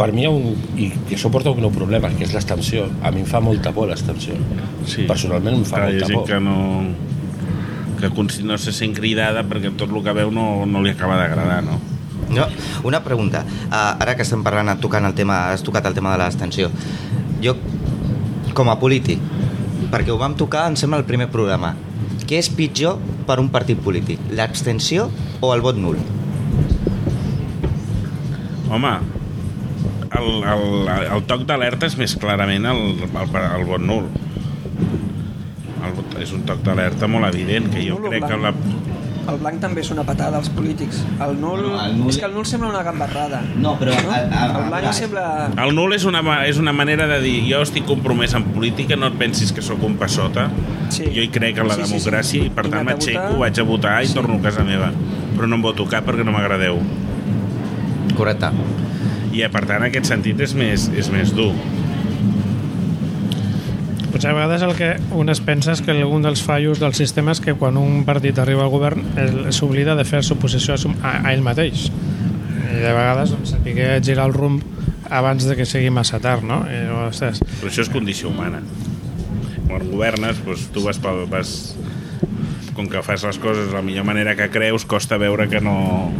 per 0.00 0.14
mi 0.16 0.24
un, 0.24 0.54
i 0.80 0.88
que 1.08 1.16
això 1.18 1.28
porta 1.28 1.52
un 1.52 1.66
problema 1.74 2.08
que 2.14 2.24
és 2.24 2.32
l'extensió, 2.32 2.86
a 3.04 3.10
mi 3.12 3.20
em 3.20 3.28
fa 3.28 3.42
molta 3.44 3.74
por 3.76 3.90
l'extensió 3.90 4.38
Sí. 4.88 5.04
personalment 5.04 5.58
em 5.58 5.64
fa 5.68 5.82
Clar, 5.82 5.90
molta 5.92 6.14
por 6.14 6.26
que 6.26 6.40
no 6.40 6.56
que 8.00 8.08
no 8.48 8.56
se 8.56 8.72
sent 8.72 8.94
cridada 8.96 9.42
perquè 9.44 9.74
tot 9.76 9.92
el 9.92 10.02
que 10.02 10.14
veu 10.16 10.30
no, 10.32 10.64
no 10.64 10.80
li 10.80 10.94
acaba 10.94 11.18
d'agradar, 11.20 11.60
no? 11.66 11.76
No, 12.30 12.46
una 12.86 13.02
pregunta. 13.04 13.42
Uh, 13.68 13.98
ara 14.00 14.14
que 14.16 14.22
estem 14.22 14.40
parlant, 14.46 14.70
tocant 14.80 15.04
el 15.04 15.14
tema, 15.18 15.50
has 15.50 15.64
tocat 15.66 15.84
el 15.90 15.96
tema 15.96 16.14
de 16.14 16.22
l'extensió. 16.22 16.70
Jo, 17.42 17.56
com 18.54 18.70
a 18.70 18.78
polític, 18.80 19.20
perquè 19.90 20.14
ho 20.14 20.18
vam 20.20 20.36
tocar, 20.38 20.68
em 20.70 20.78
sembla, 20.78 21.02
el 21.02 21.08
primer 21.08 21.28
programa, 21.34 21.74
què 22.24 22.38
és 22.38 22.48
pitjor 22.54 23.00
per 23.26 23.38
un 23.42 23.48
partit 23.52 23.78
polític? 23.84 24.20
L'abstenció 24.36 25.08
o 25.40 25.52
el 25.54 25.60
vot 25.64 25.76
nul? 25.80 25.96
Home, 28.70 28.92
el, 30.18 30.28
el, 30.54 30.64
el 31.16 31.24
toc 31.30 31.42
d'alerta 31.48 31.88
és 31.90 31.96
més 31.98 32.14
clarament 32.22 32.68
el, 32.70 32.82
el, 33.08 33.38
el 33.42 33.64
vot 33.66 33.82
nul. 33.82 34.06
El, 35.80 35.94
vot- 35.96 36.16
és 36.22 36.30
un 36.36 36.44
toc 36.46 36.60
d'alerta 36.66 37.08
molt 37.10 37.26
evident, 37.32 37.66
que 37.72 37.82
jo 37.86 37.98
crec 38.04 38.26
que 38.30 38.38
la... 38.38 38.52
El 39.28 39.36
blanc 39.38 39.60
també 39.60 39.82
és 39.82 39.90
una 39.92 40.02
patada 40.02 40.38
als 40.38 40.48
polítics. 40.50 41.02
El 41.20 41.36
nul... 41.40 41.60
No, 41.62 41.84
el 41.84 41.96
nul- 41.98 42.08
És 42.10 42.16
que 42.18 42.24
el 42.24 42.32
nul 42.34 42.46
sembla 42.46 42.68
una 42.70 42.82
gambarrada. 42.82 43.42
No, 43.56 43.76
però 43.78 43.92
No? 43.94 44.14
el- 44.16 44.32
el- 44.32 44.56
El 44.56 44.68
blanc 44.70 44.92
sembla... 44.92 45.50
El 45.64 45.74
nul 45.74 45.92
és 45.94 46.04
una, 46.04 46.22
és 46.46 46.58
una 46.58 46.72
manera 46.72 47.06
de 47.06 47.20
dir 47.20 47.36
jo 47.52 47.60
estic 47.62 47.84
compromès 47.86 48.34
en 48.34 48.44
política, 48.54 48.96
no 48.96 49.06
et 49.06 49.18
pensis 49.20 49.52
que 49.52 49.62
sóc 49.62 49.82
un 49.84 49.96
passota. 49.96 50.48
Sí. 50.88 51.04
Jo 51.14 51.20
hi 51.22 51.28
crec 51.28 51.58
en 51.58 51.68
la 51.68 51.74
Sí, 51.74 51.82
sí, 51.84 51.86
sí. 51.88 51.94
democràcia 51.98 52.44
i 52.46 52.50
per 52.50 52.66
I 52.66 52.70
tant 52.70 52.84
m'aixeco, 52.88 53.20
votar. 53.20 53.38
vaig 53.38 53.60
a 53.60 53.62
votar 53.62 54.02
i 54.02 54.06
Sí. 54.08 54.14
torno 54.14 54.34
a 54.34 54.40
casa 54.40 54.64
meva. 54.64 54.90
Però 55.36 55.46
no 55.46 55.56
em 55.56 55.62
voto 55.62 55.86
cap 55.86 56.06
perquè 56.06 56.24
no 56.24 56.32
m'agradeu. 56.32 56.78
Correcte. 58.16 58.50
I 59.32 59.44
per 59.48 59.62
tant 59.68 59.84
aquest 59.86 60.06
sentit 60.10 60.40
és 60.42 60.54
més, 60.58 60.88
és 60.98 61.08
més 61.14 61.30
dur. 61.36 61.52
Potser 64.20 64.34
a 64.34 64.36
vegades 64.36 64.60
el 64.60 64.74
que 64.76 64.88
un 65.16 65.32
es 65.32 65.38
pensa 65.40 65.72
és 65.72 65.80
que 65.80 65.94
un 66.04 66.20
dels 66.20 66.42
fallos 66.44 66.76
del 66.76 66.92
sistema 66.92 67.32
és 67.32 67.38
que 67.40 67.54
quan 67.56 67.78
un 67.80 68.02
partit 68.04 68.36
arriba 68.36 68.66
al 68.66 68.68
govern 68.68 69.06
s'oblida 69.48 69.94
de 69.96 70.04
fer 70.04 70.20
suposició 70.20 70.74
a, 70.76 70.90
a, 71.08 71.30
ell 71.32 71.40
mateix. 71.40 71.86
I 71.88 72.82
de 72.82 72.90
vegades 72.92 73.32
doncs, 73.32 73.54
saber 73.54 73.86
girar 74.04 74.26
el 74.28 74.36
rumb 74.36 74.60
abans 75.08 75.46
de 75.48 75.56
que 75.56 75.64
sigui 75.64 75.88
massa 75.88 76.20
tard, 76.20 76.44
no? 76.44 76.58
I, 76.68 76.82
ostres, 77.06 77.40
Però 77.62 77.72
això 77.72 77.80
és 77.86 77.88
condició 77.88 78.28
humana. 78.28 78.60
Quan 79.70 79.88
governes, 79.88 80.44
doncs, 80.44 80.68
tu 80.74 80.84
vas, 80.84 81.00
pel, 81.00 81.24
vas... 81.32 81.54
Com 82.76 82.92
que 82.92 83.00
fas 83.00 83.24
les 83.24 83.40
coses 83.40 83.72
de 83.72 83.78
la 83.78 83.80
millor 83.80 84.04
manera 84.04 84.36
que 84.36 84.52
creus, 84.52 84.84
costa 84.84 85.16
veure 85.16 85.48
que 85.48 85.64
no... 85.64 86.12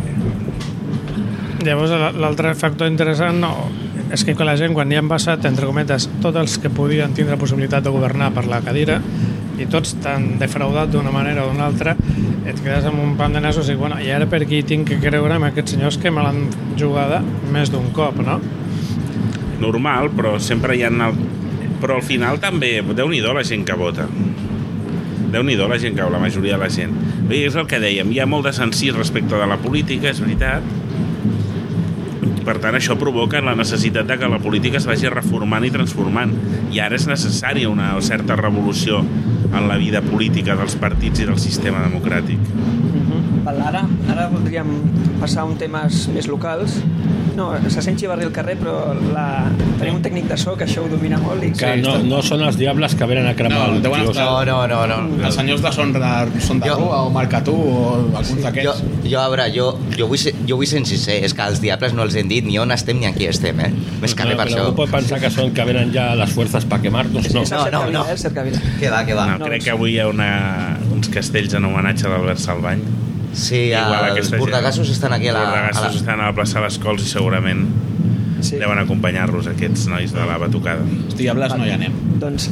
Llavors, 1.69 1.93
l'altre 2.17 2.57
factor 2.57 2.89
interessant 2.89 3.45
no, 3.45 3.53
és 4.11 4.25
que 4.27 4.35
la 4.45 4.57
gent, 4.59 4.75
quan 4.75 4.91
hi 4.91 4.99
han 4.99 5.09
passat, 5.11 5.45
entre 5.47 5.69
cometes, 5.69 6.09
tots 6.23 6.39
els 6.41 6.57
que 6.59 6.71
podien 6.75 7.15
tindre 7.15 7.39
possibilitat 7.39 7.85
de 7.87 7.93
governar 7.95 8.33
per 8.35 8.47
la 8.51 8.59
cadira, 8.65 8.99
i 9.61 9.67
tots 9.71 9.95
t'han 10.03 10.39
defraudat 10.41 10.91
d'una 10.91 11.13
manera 11.15 11.45
o 11.45 11.51
d'una 11.51 11.69
altra, 11.69 11.95
et 12.49 12.59
quedes 12.59 12.87
amb 12.89 13.03
un 13.03 13.15
pan 13.19 13.37
de 13.37 13.43
nassos 13.45 13.69
i, 13.71 13.77
bueno, 13.79 14.01
i 14.03 14.11
ara 14.11 14.27
per 14.27 14.43
aquí 14.43 14.63
tinc 14.67 14.89
que 14.89 14.99
creure 15.03 15.37
amb 15.37 15.51
aquests 15.51 15.77
senyors 15.77 16.01
que 16.01 16.11
me 16.11 16.25
l'han 16.25 16.49
jugada 16.81 17.21
més 17.53 17.71
d'un 17.71 17.91
cop, 17.95 18.19
no? 18.25 18.41
Normal, 19.61 20.11
però 20.17 20.39
sempre 20.41 20.77
hi 20.77 20.87
ha... 20.87 20.91
El... 20.91 21.21
Però 21.81 21.97
al 21.97 22.05
final 22.05 22.41
també, 22.41 22.81
déu 22.93 23.09
nhi 23.09 23.23
la 23.25 23.45
gent 23.47 23.65
que 23.65 23.77
vota. 23.77 24.09
déu 25.31 25.45
nhi 25.47 25.55
la 25.57 25.79
gent 25.79 25.95
que 25.97 26.03
la 26.03 26.19
majoria 26.19 26.59
de 26.59 26.65
la 26.65 26.69
gent. 26.69 26.93
Bé, 27.29 27.45
és 27.47 27.55
el 27.55 27.67
que 27.71 27.79
dèiem, 27.79 28.11
hi 28.11 28.19
ha 28.19 28.27
molt 28.27 28.45
de 28.45 28.53
sensís 28.53 28.97
respecte 28.97 29.39
de 29.39 29.47
la 29.47 29.57
política, 29.57 30.11
és 30.11 30.21
veritat, 30.21 30.63
per 32.45 32.57
tant 32.63 32.77
això 32.77 32.97
provoca 33.01 33.43
la 33.45 33.55
necessitat 33.59 34.09
de 34.09 34.17
que 34.21 34.29
la 34.31 34.41
política 34.43 34.81
es 34.81 34.87
vagi 34.89 35.11
reformant 35.13 35.67
i 35.67 35.73
transformant. 35.75 36.33
I 36.73 36.81
ara 36.85 36.99
és 36.99 37.07
necessària 37.11 37.71
una 37.71 37.93
certa 38.05 38.37
revolució 38.41 39.01
en 39.51 39.69
la 39.69 39.79
vida 39.81 40.03
política 40.03 40.57
dels 40.59 40.77
partits 40.81 41.23
i 41.23 41.29
del 41.29 41.41
sistema 41.43 41.83
democràtic. 41.87 42.39
Val, 43.45 43.61
ara, 43.71 43.85
ara 44.13 44.29
voldríem 44.33 44.69
passar 45.21 45.45
a 45.45 45.49
un 45.49 45.57
temes 45.61 46.07
més 46.15 46.29
locals. 46.31 46.79
No, 47.37 47.53
se 47.71 47.83
sent 47.83 47.99
xivarri 48.01 48.25
al 48.27 48.33
carrer, 48.33 48.57
però 48.61 48.93
la... 49.15 49.27
tenim 49.79 49.95
un 49.97 50.03
tècnic 50.03 50.27
de 50.29 50.37
so 50.41 50.57
que 50.59 50.65
això 50.67 50.83
ho 50.85 50.89
domina 50.91 51.19
molt 51.23 51.43
i 51.47 51.53
Que 51.57 51.77
no, 51.81 51.97
no 52.05 52.21
són 52.27 52.43
els 52.47 52.57
diables 52.59 52.95
que 52.99 53.07
venen 53.09 53.27
a 53.31 53.35
cremar 53.39 53.69
No, 53.69 53.77
el 53.77 54.11
estar- 54.11 54.47
No, 54.47 54.67
no, 54.67 54.87
no, 54.87 54.87
no. 54.87 55.25
Els 55.27 55.35
senyors 55.39 55.63
de 55.63 55.73
Son 55.73 55.93
de, 55.93 56.01
Son 56.41 56.61
de 56.61 56.69
Jo- 56.69 56.77
Rua 56.81 57.03
o 57.07 57.11
Marcatú 57.15 57.55
o 57.55 57.95
alguns 58.17 58.29
Jo, 58.35 58.43
d'aquests. 58.45 58.83
jo, 59.11 59.21
a 59.21 59.29
veure, 59.29 59.47
jo, 59.55 59.69
jo, 59.97 60.09
vull 60.11 60.19
ser, 60.19 60.35
jo 60.47 60.57
vull 60.61 60.67
ser 60.67 60.85
sincer, 60.87 61.21
és 61.25 61.35
que 61.35 61.43
els 61.47 61.61
diables 61.63 61.95
no 61.95 62.03
els 62.03 62.15
hem 62.17 62.29
dit 62.29 62.45
ni 62.45 62.59
on 62.59 62.71
estem 62.73 62.99
ni 63.01 63.07
aquí 63.07 63.27
estem, 63.31 63.61
eh? 63.61 63.71
Més 64.03 64.15
que 64.15 64.25
res 64.25 64.37
per 64.37 64.47
això. 64.49 64.65
algú 64.67 64.77
pot 64.83 64.91
pensar 64.91 65.21
que 65.21 65.31
són 65.31 65.53
que 65.55 65.65
venen 65.65 65.93
ja 65.95 66.15
les 66.19 66.31
forces 66.33 66.65
per 66.65 66.81
quemar-nos, 66.81 67.31
no. 67.35 67.45
No, 67.71 67.91
no, 67.91 68.05
Cercavila, 68.17 68.59
no. 68.59 68.71
Eh. 68.71 68.79
Que 68.81 68.91
va, 68.91 69.05
que 69.07 69.15
va. 69.15 69.27
no, 69.27 69.39
no, 69.39 69.45
crec 69.47 69.65
que 69.65 69.71
avui 69.71 69.95
hi 69.95 70.01
ha 70.01 70.09
una, 70.09 70.79
uns 70.93 71.09
castells 71.09 71.55
en 71.55 71.65
homenatge 71.65 72.07
a 72.07 72.11
l'Albert 72.15 72.39
Salvany 72.43 72.83
Sí, 73.33 73.71
Igual 73.71 73.93
els 74.05 74.13
aquesta 74.13 74.39
gent. 74.39 74.91
estan 74.91 75.13
aquí 75.13 75.29
a 75.29 75.33
la... 75.33 75.41
Els 75.41 75.49
A 75.49 75.53
bordegassos 75.55 75.95
la... 75.95 76.01
estan 76.01 76.21
a 76.21 76.27
la 76.27 76.35
plaça 76.35 76.59
de 76.59 76.65
les 76.67 76.79
Cols 76.83 77.03
i 77.03 77.09
segurament 77.09 77.67
Sí. 78.41 78.57
deuen 78.57 78.79
acompanyar-los 78.81 79.47
aquests 79.53 79.87
nois 79.93 80.15
de 80.17 80.25
la 80.25 80.39
batucada 80.41 80.81
Els 80.81 81.17
diables 81.19 81.53
no 81.59 81.67
hi 81.67 81.75
anem. 81.75 81.93
Doncs... 82.23 82.49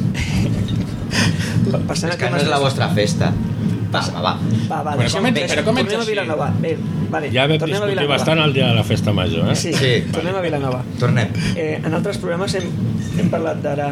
Passant 1.87 2.11
És 2.11 2.15
a 2.15 2.19
que 2.21 2.29
no 2.29 2.37
és 2.37 2.47
la 2.49 2.59
vostra 2.61 2.87
festa. 2.93 3.31
Va, 3.89 4.01
va, 4.13 4.21
va. 4.21 4.33
Va, 4.69 4.81
va, 4.85 4.91
Però 4.99 5.09
com- 5.15 5.25
deixem, 5.33 5.49
però 5.49 5.63
com 5.65 5.79
ets 5.81 5.89
tornem 5.89 5.97
a 5.97 6.03
així? 6.03 6.11
Vilanova. 6.11 6.49
Bé, 6.61 6.75
vale, 7.09 7.31
Ja 7.33 7.47
vam 7.49 7.57
tornem 7.63 7.81
a 7.81 7.87
discutir 7.89 8.09
bastant 8.11 8.39
el 8.43 8.53
dia 8.53 8.67
de 8.69 8.75
la 8.77 8.83
festa 8.85 9.13
major, 9.17 9.49
eh? 9.49 9.55
Sí, 9.57 9.73
Sí. 9.73 9.93
tornem 10.13 10.35
a 10.37 10.41
Vilanova. 10.45 10.83
Tornem. 11.01 11.33
Eh, 11.55 11.81
en 11.83 11.93
altres 11.97 12.19
programes 12.21 12.53
hem, 12.59 12.69
hem 13.17 13.29
parlat 13.33 13.61
d'ara 13.65 13.89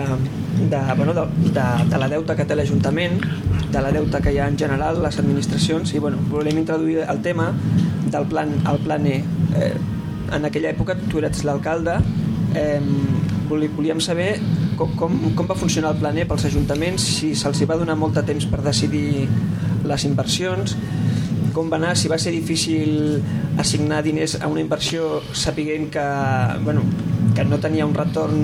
de, 0.57 0.93
bueno, 0.95 1.13
de, 1.13 1.51
de, 1.51 1.89
de 1.89 1.97
la 1.97 2.09
deuta 2.09 2.35
que 2.35 2.45
té 2.45 2.55
l'Ajuntament, 2.57 3.21
de 3.71 3.81
la 3.81 3.91
deuta 3.91 4.21
que 4.23 4.33
hi 4.33 4.39
ha 4.41 4.47
en 4.49 4.57
general, 4.57 5.01
les 5.03 5.19
administracions, 5.21 5.93
i 5.93 6.01
bueno, 6.03 6.19
volem 6.31 6.57
introduir 6.57 7.03
el 7.05 7.21
tema 7.21 7.51
del 8.11 8.25
plan, 8.25 8.53
el 8.65 8.79
plan 8.83 9.05
E. 9.07 9.21
Eh, 9.55 9.73
en 10.33 10.45
aquella 10.45 10.73
època 10.73 10.97
tu 11.07 11.21
eres 11.21 11.43
l'alcalde, 11.47 11.99
eh, 12.55 12.81
volíem 13.47 14.01
saber 14.03 14.33
com, 14.75 14.91
com, 14.99 15.19
com 15.35 15.47
va 15.47 15.55
funcionar 15.55 15.93
el 15.95 16.01
plan 16.01 16.17
E 16.17 16.25
pels 16.27 16.47
ajuntaments, 16.49 17.05
si 17.19 17.33
se'ls 17.35 17.63
va 17.69 17.77
donar 17.79 17.95
molt 17.99 18.17
de 18.17 18.25
temps 18.27 18.47
per 18.49 18.63
decidir 18.65 19.27
les 19.87 20.07
inversions, 20.09 20.75
com 21.55 21.71
va 21.71 21.79
anar, 21.79 21.95
si 21.97 22.09
va 22.11 22.19
ser 22.21 22.33
difícil 22.35 23.21
assignar 23.57 24.03
diners 24.05 24.37
a 24.41 24.49
una 24.51 24.61
inversió 24.61 25.21
sapiguent 25.33 25.89
que, 25.93 26.07
bueno, 26.63 26.83
que 27.35 27.45
no 27.45 27.57
tenia 27.57 27.87
un 27.87 27.95
retorn 27.97 28.43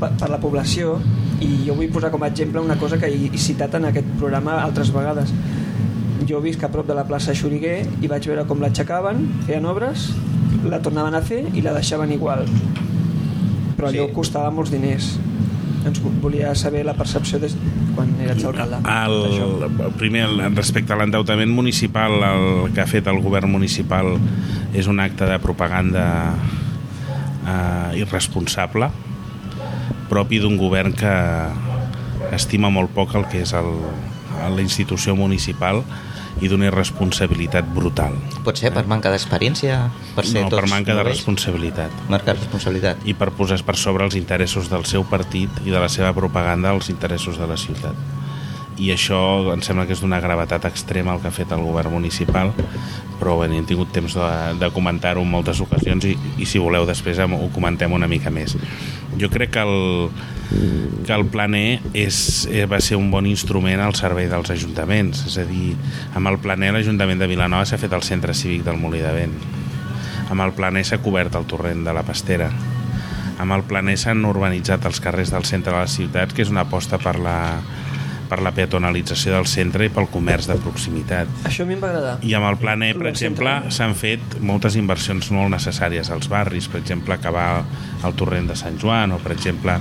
per, 0.00 0.10
per 0.18 0.30
la 0.32 0.40
població 0.42 0.96
i 1.40 1.50
jo 1.66 1.74
vull 1.74 1.88
posar 1.92 2.10
com 2.12 2.22
a 2.22 2.28
exemple 2.28 2.60
una 2.60 2.76
cosa 2.76 2.98
que 3.00 3.06
he, 3.08 3.30
citat 3.38 3.74
en 3.78 3.86
aquest 3.90 4.06
programa 4.18 4.58
altres 4.62 4.90
vegades 4.92 5.32
jo 6.28 6.40
visc 6.44 6.62
a 6.64 6.68
prop 6.70 6.86
de 6.86 6.94
la 6.94 7.06
plaça 7.08 7.32
Xuriguer 7.34 7.86
i 8.02 8.06
vaig 8.10 8.26
veure 8.28 8.44
com 8.46 8.60
l'aixecaven, 8.60 9.24
feien 9.46 9.64
obres 9.66 10.10
la 10.68 10.78
tornaven 10.84 11.14
a 11.16 11.22
fer 11.24 11.46
i 11.56 11.62
la 11.64 11.72
deixaven 11.72 12.12
igual 12.12 12.44
però 13.76 13.88
allò 13.88 14.06
Sí. 14.06 14.12
costava 14.12 14.50
molts 14.52 14.70
diners 14.70 15.14
ens 15.88 15.96
volia 16.20 16.54
saber 16.54 16.84
la 16.84 16.92
percepció 16.92 17.38
des, 17.40 17.54
quan 17.96 18.10
eres 18.20 18.44
alcalde 18.44 18.76
d'això. 18.84 19.46
el, 19.86 19.92
primer, 19.96 20.26
el- 20.28 20.54
respecte 20.54 20.92
a 20.92 20.96
l'endeutament 21.00 21.48
municipal, 21.50 22.12
el 22.22 22.72
que 22.74 22.82
ha 22.82 22.86
fet 22.86 23.06
el 23.08 23.22
govern 23.24 23.48
municipal 23.50 24.18
és 24.74 24.86
un 24.86 25.00
acte 25.00 25.24
de 25.24 25.38
propaganda 25.40 26.34
eh, 27.48 27.96
irresponsable 27.98 28.90
propi 30.10 30.40
d'un 30.42 30.58
govern 30.58 30.94
que 30.96 31.14
estima 32.34 32.70
molt 32.70 32.92
poc 32.94 33.14
el 33.18 33.26
que 33.30 33.44
és 33.44 33.54
el, 33.56 33.70
la 34.40 34.62
institució 34.62 35.16
municipal 35.18 35.84
i 36.40 36.48
d'una 36.48 36.68
irresponsabilitat 36.70 37.66
brutal. 37.74 38.14
Pot 38.46 38.60
ser 38.60 38.70
per 38.72 38.86
manca 38.88 39.10
d'experiència? 39.12 39.80
Per 40.16 40.24
ser 40.24 40.44
No, 40.44 40.48
per 40.48 40.62
tots 40.62 40.72
manca 40.72 40.96
de 40.96 41.04
responsabilitat. 41.04 41.92
Marca 42.08 42.34
responsabilitat. 42.36 43.04
i 43.04 43.14
per 43.14 43.30
posar 43.36 43.60
per 43.66 43.76
sobre 43.76 44.04
els 44.04 44.16
interessos 44.16 44.70
del 44.70 44.86
seu 44.86 45.04
partit 45.04 45.50
i 45.64 45.70
de 45.70 45.78
la 45.78 45.88
seva 45.88 46.14
propaganda 46.16 46.70
als 46.70 46.88
interessos 46.88 47.38
de 47.38 47.46
la 47.46 47.56
ciutat. 47.56 47.94
I 48.80 48.94
això 48.94 49.52
em 49.52 49.60
sembla 49.60 49.84
que 49.84 49.92
és 49.92 50.00
d'una 50.00 50.20
gravetat 50.20 50.64
extrema 50.64 51.12
el 51.12 51.20
que 51.20 51.28
ha 51.28 51.34
fet 51.34 51.50
el 51.52 51.60
govern 51.60 51.92
municipal, 51.92 52.54
però 53.20 53.36
bé, 53.42 53.50
hem 53.52 53.66
tingut 53.68 53.92
temps 53.92 54.14
de, 54.16 54.28
de 54.56 54.70
comentar-ho 54.72 55.20
en 55.20 55.28
moltes 55.28 55.60
ocasions 55.60 56.06
i, 56.08 56.16
i 56.38 56.46
si 56.48 56.58
voleu 56.58 56.86
després 56.88 57.18
ho 57.20 57.50
comentem 57.52 57.92
una 57.92 58.08
mica 58.08 58.30
més. 58.30 58.56
Jo 59.18 59.30
crec 59.30 59.50
que 59.56 59.62
el, 59.64 60.10
que 61.06 61.12
el 61.12 61.26
Plan 61.26 61.54
E 61.54 61.80
és, 61.94 62.46
eh, 62.50 62.66
va 62.70 62.80
ser 62.80 62.98
un 62.98 63.10
bon 63.10 63.26
instrument 63.26 63.80
al 63.82 63.96
servei 63.98 64.28
dels 64.30 64.50
ajuntaments, 64.54 65.24
és 65.26 65.38
a 65.38 65.46
dir, 65.48 65.74
amb 66.14 66.30
el 66.30 66.38
Plan 66.42 66.62
E 66.62 66.72
l'Ajuntament 66.74 67.18
de 67.22 67.30
Vilanova 67.30 67.66
s'ha 67.66 67.80
fet 67.80 67.92
el 67.96 68.06
centre 68.06 68.34
cívic 68.34 68.64
del 68.66 68.78
Molí 68.78 69.02
de 69.02 69.12
Vent, 69.14 69.34
amb 70.30 70.46
el 70.46 70.54
Plan 70.54 70.76
E 70.76 70.84
s'ha 70.84 71.00
cobert 71.02 71.34
el 71.34 71.48
torrent 71.50 71.84
de 71.86 71.94
la 71.96 72.04
Pastera, 72.06 72.50
amb 73.40 73.56
el 73.56 73.64
Plan 73.64 73.88
E 73.88 73.96
s'han 73.96 74.24
urbanitzat 74.28 74.86
els 74.86 75.00
carrers 75.00 75.32
del 75.34 75.46
centre 75.48 75.74
de 75.74 75.80
les 75.80 75.94
ciutats, 75.96 76.34
que 76.34 76.42
és 76.42 76.50
una 76.52 76.66
aposta 76.68 76.98
per 77.02 77.18
la, 77.18 77.38
per 78.30 78.40
la 78.44 78.52
peatonalització 78.54 79.34
del 79.34 79.48
centre 79.50 79.88
i 79.88 79.92
pel 79.92 80.06
comerç 80.12 80.46
de 80.50 80.56
proximitat. 80.62 81.30
això 81.48 81.66
a 81.66 81.68
mi 81.68 81.74
em 81.74 81.82
va 81.82 81.90
agradar 81.90 82.16
I 82.22 82.34
amb 82.38 82.46
el 82.50 82.58
Plan 82.62 82.84
E, 82.86 82.92
per 82.94 83.10
exemple, 83.10 83.56
s'han 83.74 83.96
fet 83.98 84.38
moltes 84.40 84.78
inversions 84.78 85.32
molt 85.34 85.50
necessàries 85.52 86.10
als 86.14 86.30
barris, 86.30 86.70
per 86.70 86.80
exemple, 86.80 87.14
acabar 87.14 87.64
el 88.06 88.14
torrent 88.14 88.48
de 88.50 88.56
Sant 88.56 88.78
Joan, 88.80 89.12
o 89.12 89.18
per 89.18 89.34
exemple, 89.34 89.76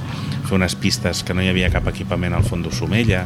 fer 0.48 0.58
unes 0.58 0.76
pistes 0.76 1.24
que 1.24 1.38
no 1.38 1.46
hi 1.46 1.50
havia 1.52 1.70
cap 1.74 1.88
equipament 1.92 2.34
al 2.34 2.48
fons 2.48 2.66
d'Ossomella, 2.66 3.26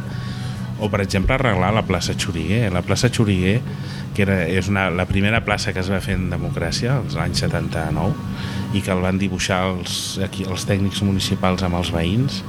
o 0.84 0.90
per 0.90 1.00
exemple 1.04 1.34
arreglar 1.34 1.72
la 1.72 1.84
plaça 1.86 2.14
Xuriguer. 2.18 2.68
La 2.74 2.82
plaça 2.82 3.08
Xuriguer, 3.08 3.60
que 4.14 4.24
era, 4.26 4.40
és 4.50 4.68
una, 4.68 4.88
la 4.90 5.06
primera 5.06 5.40
plaça 5.46 5.72
que 5.72 5.80
es 5.80 5.90
va 5.90 6.02
fer 6.04 6.18
en 6.18 6.28
democràcia, 6.32 6.98
als 7.00 7.16
anys 7.20 7.44
79, 7.46 8.14
i 8.74 8.82
que 8.82 8.92
el 8.92 9.02
van 9.04 9.20
dibuixar 9.20 9.62
els, 9.70 10.18
aquí, 10.24 10.46
els 10.50 10.66
tècnics 10.68 11.02
municipals 11.06 11.62
amb 11.66 11.78
els 11.78 11.92
veïns, 11.94 12.42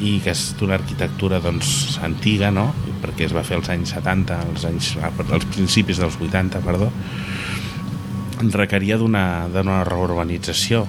i 0.00 0.16
que 0.24 0.32
és 0.32 0.42
d'una 0.58 0.78
arquitectura 0.78 1.40
doncs, 1.44 1.98
antiga, 2.04 2.50
no? 2.54 2.70
perquè 3.00 3.26
es 3.28 3.34
va 3.36 3.44
fer 3.46 3.58
als 3.58 3.70
anys 3.72 3.94
70, 3.96 4.38
als, 4.48 4.64
anys, 4.68 4.94
als 5.00 5.46
principis 5.52 6.00
dels 6.00 6.16
80, 6.20 6.60
perdó, 6.64 6.90
requeria 8.48 8.96
d'una 9.00 9.82
reurbanització. 9.88 10.86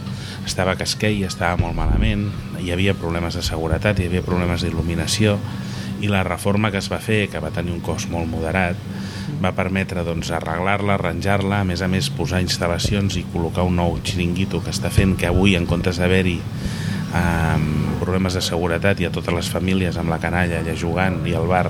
Estava 0.48 0.78
Casquei, 0.80 1.22
estava 1.28 1.60
molt 1.60 1.76
malament, 1.78 2.30
hi 2.60 2.72
havia 2.74 2.96
problemes 2.98 3.36
de 3.38 3.44
seguretat, 3.46 4.00
hi 4.00 4.08
havia 4.10 4.24
problemes 4.26 4.64
d'il·luminació, 4.64 5.38
i 6.02 6.10
la 6.10 6.24
reforma 6.26 6.72
que 6.74 6.80
es 6.82 6.90
va 6.90 6.98
fer, 7.04 7.28
que 7.30 7.42
va 7.44 7.54
tenir 7.54 7.76
un 7.76 7.84
cost 7.86 8.10
molt 8.10 8.30
moderat, 8.32 8.80
va 9.42 9.54
permetre 9.58 10.04
doncs, 10.06 10.32
arreglar-la, 10.34 10.96
arranjar-la, 10.96 11.62
a 11.62 11.68
més 11.68 11.82
a 11.82 11.90
més 11.92 12.10
posar 12.14 12.42
instal·lacions 12.42 13.18
i 13.20 13.26
col·locar 13.34 13.66
un 13.68 13.78
nou 13.78 14.00
xiringuito 14.02 14.62
que 14.64 14.74
està 14.74 14.90
fent 14.94 15.16
que 15.18 15.30
avui, 15.30 15.56
en 15.58 15.68
comptes 15.70 16.02
d'haver-hi 16.02 16.40
eh, 17.14 18.00
problemes 18.02 18.34
de 18.38 18.42
seguretat 18.42 19.00
i 19.02 19.06
a 19.10 19.12
totes 19.14 19.34
les 19.34 19.50
famílies 19.52 19.98
amb 19.98 20.10
la 20.10 20.20
canalla 20.20 20.60
allà 20.62 20.76
jugant 20.78 21.22
i 21.28 21.34
al 21.38 21.48
bar 21.48 21.68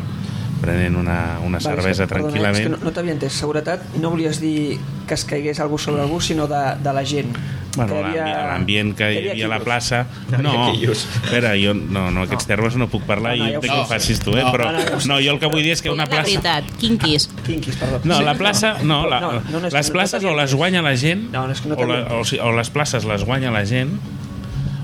prenent 0.62 0.94
una, 0.96 1.40
una 1.42 1.58
Vale, 1.58 1.64
cervesa 1.82 2.04
és 2.04 2.08
que, 2.08 2.14
perdona, 2.14 2.30
tranquil·lament 2.30 2.62
És 2.62 2.68
que 2.68 2.74
no, 2.76 2.78
no 2.86 2.92
t'havia 2.94 3.16
entès. 3.16 3.34
Seguretat 3.34 3.96
no 3.98 4.12
volies 4.14 4.38
dir 4.40 4.78
que 5.10 5.16
es 5.18 5.24
caigués 5.26 5.58
algú 5.60 5.80
sobre 5.82 6.04
algú, 6.04 6.20
sinó 6.22 6.46
de, 6.48 6.60
de 6.84 6.94
la 6.94 7.02
gent. 7.04 7.34
Bueno, 7.76 7.96
Que 7.96 8.00
hi 8.02 8.20
havia- 8.20 8.46
l'ambient 8.52 8.92
que 9.00 9.08
hi 9.16 9.30
havia 9.32 9.46
a 9.48 9.50
la 9.50 9.60
plaça... 9.64 10.04
No, 10.44 10.54
espera, 10.76 11.56
jo 11.58 11.74
no, 11.74 12.12
no 12.12 12.28
aquests 12.28 12.46
termes 12.46 12.76
no 12.78 12.90
puc 12.92 13.08
parlar 13.10 13.34
No, 13.40 13.46
no, 13.46 13.50
i 13.50 13.54
ja 13.56 13.58
entenc 13.58 13.72
sé. 13.72 13.78
que 13.80 13.82
ho 13.82 13.90
facis 13.90 14.20
tu, 14.22 14.36
eh? 14.38 14.44
No, 14.44 14.52
però 14.54 14.70
no, 14.76 14.84
no, 14.86 15.00
no, 15.08 15.20
jo 15.24 15.34
el 15.34 15.40
que 15.42 15.50
vull 15.50 15.64
dir 15.66 15.72
és 15.74 15.82
que 15.82 15.90
una 15.90 16.04
La 16.06 16.12
plaça... 16.12 16.28
veritat, 16.30 16.70
quinquis. 16.78 17.30
Quinquis, 17.48 17.78
perdó. 17.82 18.02
No, 18.06 18.22
la 18.22 18.36
plaça... 18.38 18.76
No, 18.84 19.06
la, 19.10 19.22
no, 19.24 19.32
no, 19.40 19.42
no, 19.56 19.62
les 19.66 19.74
no 19.90 19.94
places 19.98 20.20
t'havia 20.20 20.36
o 20.36 20.38
les 20.44 20.54
guanya 20.54 20.84
la 20.86 20.94
gent 21.00 21.32
No, 21.34 21.48
no, 21.48 21.56
no 21.72 21.76
o, 21.80 21.88
la, 21.90 22.02
o, 22.20 22.22
o 22.22 22.52
les 22.60 22.70
places 22.70 23.08
les 23.10 23.24
guanya 23.26 23.50
la 23.56 23.66
gent 23.66 23.98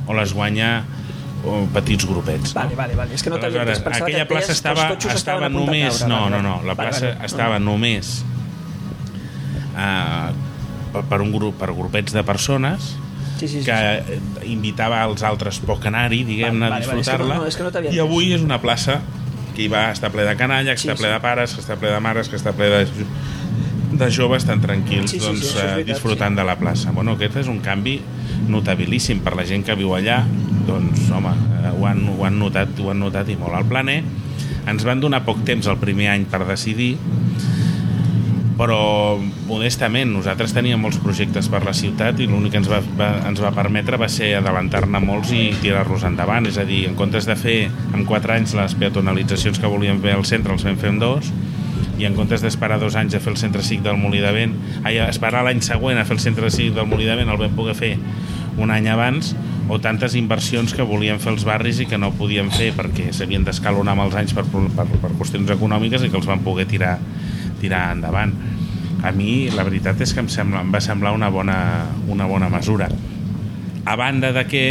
o 0.07 0.13
les 0.15 0.33
guanya 0.33 0.83
o 1.45 1.65
petits 1.73 2.05
grupets. 2.09 2.53
Vale, 2.55 2.75
vale, 2.75 2.95
vale. 2.97 3.13
És 3.13 3.21
que 3.23 3.29
no 3.29 3.37
t'havia 3.39 3.61
entès. 3.61 3.79
Pensava 3.85 4.05
aquella 4.07 4.23
que 4.25 4.31
plaça 4.33 4.47
que 4.47 4.51
els 4.51 4.57
estava, 4.57 4.87
estava 5.15 5.49
només... 5.49 5.99
caure. 6.01 6.09
No, 6.09 6.21
Vale, 6.23 6.35
no, 6.35 6.41
no, 6.41 6.55
vale. 6.57 6.67
la 6.67 6.73
Vale, 6.73 6.89
plaça 6.89 7.05
vale. 7.13 7.25
estava 7.29 7.59
només 7.59 8.23
eh, 9.77 10.31
per, 10.93 11.03
per 11.09 11.21
un 11.21 11.31
grup, 11.35 11.57
per 11.59 11.71
grupets 11.75 12.13
de 12.15 12.23
persones 12.23 12.95
Sí, 13.37 13.45
sí, 13.47 13.59
sí. 13.59 13.65
que 13.65 13.73
eh, 13.77 14.19
invitava 14.49 15.03
als 15.05 15.21
altres 15.21 15.59
poc 15.61 15.83
anar-hi, 15.85 16.23
diguem-ne, 16.25 16.71
Vale, 16.71 16.87
a 16.87 16.87
vale, 16.87 16.87
vale, 16.87 17.01
és 17.03 17.07
que 17.07 17.13
no- 17.13 17.27
disfrutar-la. 17.27 17.35
no, 17.37 17.45
és 17.45 17.55
que 17.55 17.63
no 17.63 17.93
I 17.93 17.99
avui 18.01 18.31
és 18.33 18.41
una 18.41 18.57
plaça 18.63 18.95
que 19.53 19.61
hi 19.61 19.67
va 19.69 19.91
està 19.93 20.09
ple 20.09 20.23
de 20.25 20.33
canalla, 20.37 20.73
que 20.73 20.81
Sí, 20.81 20.87
està 20.89 20.97
ple 20.97 21.07
sí. 21.09 21.13
de 21.13 21.19
pares, 21.21 21.53
que 21.53 21.61
està 21.61 21.75
ple 21.77 21.91
de 21.93 21.99
mares, 22.01 22.29
que 22.29 22.35
està 22.39 22.53
ple 22.57 22.65
de, 22.69 23.05
de 23.97 24.09
joves 24.09 24.43
tan 24.45 24.59
tranquils 24.61 25.11
Sí, 25.11 25.19
sí, 25.19 25.21
sí, 25.21 25.25
doncs, 25.27 25.43
això 25.45 25.53
és 25.53 25.63
eh, 25.63 25.67
veritat, 25.75 25.93
disfrutant 25.93 26.35
de 26.35 26.43
la 26.49 26.55
plaça. 26.57 26.91
Bueno, 26.97 27.13
aquest 27.13 27.37
és 27.43 27.47
un 27.47 27.59
canvi 27.61 27.99
notabilíssim 28.49 29.23
per 29.25 29.35
la 29.37 29.45
gent 29.47 29.65
que 29.67 29.75
viu 29.79 29.93
allà, 29.97 30.21
doncs, 30.67 31.09
home, 31.13 31.33
eh, 31.61 31.73
ho 31.73 31.87
han, 31.89 32.03
ho 32.13 32.23
han, 32.27 32.39
notat, 32.39 32.77
ho 32.79 32.91
han 32.93 33.01
notat 33.01 33.29
i 33.33 33.37
molt. 33.39 33.55
Al 33.57 33.67
planer 33.69 34.01
ens 34.67 34.83
van 34.87 35.01
donar 35.03 35.23
poc 35.25 35.43
temps 35.47 35.67
el 35.71 35.79
primer 35.79 36.11
any 36.13 36.27
per 36.29 36.43
decidir, 36.47 36.95
però 38.57 39.19
modestament 39.47 40.09
nosaltres 40.09 40.51
teníem 40.55 40.81
molts 40.81 40.97
projectes 40.99 41.47
per 41.53 41.61
la 41.63 41.75
ciutat 41.77 42.17
i 42.19 42.27
l'únic 42.27 42.55
que 42.55 42.61
ens 42.63 42.69
va, 42.71 42.79
va, 42.97 43.11
ens 43.29 43.39
va 43.43 43.53
permetre 43.53 43.99
va 44.01 44.09
ser 44.09 44.31
adelantar-ne 44.39 45.01
molts 45.03 45.31
i 45.37 45.51
tirar-los 45.61 46.03
endavant 46.09 46.49
és 46.49 46.57
a 46.57 46.65
dir, 46.67 46.87
en 46.89 46.97
comptes 46.97 47.29
de 47.29 47.37
fer 47.37 47.57
en 47.69 48.07
4 48.09 48.33
anys 48.33 48.55
les 48.57 48.73
peatonalitzacions 48.81 49.61
que 49.61 49.69
volíem 49.71 50.01
fer 50.01 50.17
al 50.17 50.25
centre 50.25 50.57
els 50.57 50.65
vam 50.65 50.79
fer 50.81 50.95
en 50.95 50.99
dos 51.03 51.29
i 51.97 52.05
en 52.09 52.17
comptes 52.17 52.41
d'esperar 52.41 52.79
dos 52.81 52.97
anys 52.97 53.15
a 53.17 53.21
fer 53.21 53.33
el 53.33 53.39
centre 53.41 53.61
cívic 53.65 53.85
del 53.85 54.01
Molí 54.01 54.19
de 54.25 54.33
Vent 54.33 54.57
ai, 54.83 54.97
esperar 55.05 55.45
l'any 55.45 55.61
següent 55.65 56.01
a 56.01 56.05
fer 56.05 56.17
el 56.17 56.25
centre 56.25 56.49
cívic 56.53 56.75
del 56.77 56.89
Molí 56.89 57.05
de 57.05 57.17
Vent 57.17 57.29
el 57.29 57.39
vam 57.41 57.55
poder 57.57 57.77
fer 57.77 57.93
un 58.57 58.71
any 58.73 58.89
abans 58.89 59.33
o 59.69 59.79
tantes 59.83 60.15
inversions 60.15 60.73
que 60.73 60.85
volien 60.87 61.19
fer 61.19 61.33
els 61.33 61.45
barris 61.47 61.81
i 61.83 61.87
que 61.89 61.99
no 61.99 62.13
podien 62.15 62.49
fer 62.53 62.71
perquè 62.75 63.11
s'havien 63.13 63.43
d'escalonar 63.45 63.93
amb 63.95 64.07
els 64.07 64.15
anys 64.19 64.35
per, 64.35 64.45
per, 64.47 64.85
per 64.87 65.11
qüestions 65.19 65.51
econòmiques 65.53 66.03
i 66.03 66.11
que 66.11 66.17
els 66.19 66.29
van 66.29 66.43
poder 66.45 66.67
tirar, 66.69 66.97
tirar 67.61 67.91
endavant. 67.95 68.33
A 69.03 69.11
mi 69.13 69.49
la 69.53 69.65
veritat 69.67 70.01
és 70.01 70.13
que 70.15 70.23
em, 70.23 70.29
sembla, 70.31 70.63
em 70.65 70.71
va 70.73 70.81
semblar 70.81 71.13
una 71.13 71.29
bona, 71.29 71.57
una 72.07 72.25
bona 72.29 72.49
mesura. 72.49 72.89
A 73.85 73.95
banda 73.99 74.31
de 74.33 74.45
que, 74.47 74.63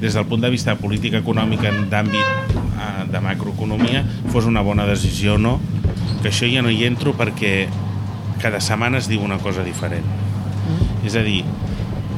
des 0.00 0.16
del 0.16 0.26
punt 0.26 0.42
de 0.42 0.50
vista 0.50 0.74
política 0.80 1.20
econòmica 1.22 1.70
d'àmbit 1.92 2.56
eh, 2.56 3.04
de 3.12 3.20
macroeconomia, 3.22 4.02
fos 4.32 4.48
una 4.50 4.64
bona 4.66 4.88
decisió 4.88 5.36
o 5.36 5.38
no, 5.38 5.58
que 6.22 6.32
això 6.32 6.48
ja 6.50 6.64
no 6.64 6.72
hi 6.72 6.82
entro 6.88 7.14
perquè 7.14 7.68
cada 8.42 8.58
setmana 8.60 8.98
es 8.98 9.08
diu 9.08 9.22
una 9.22 9.38
cosa 9.38 9.62
diferent. 9.62 10.08
És 11.06 11.14
a 11.18 11.22
dir, 11.26 11.42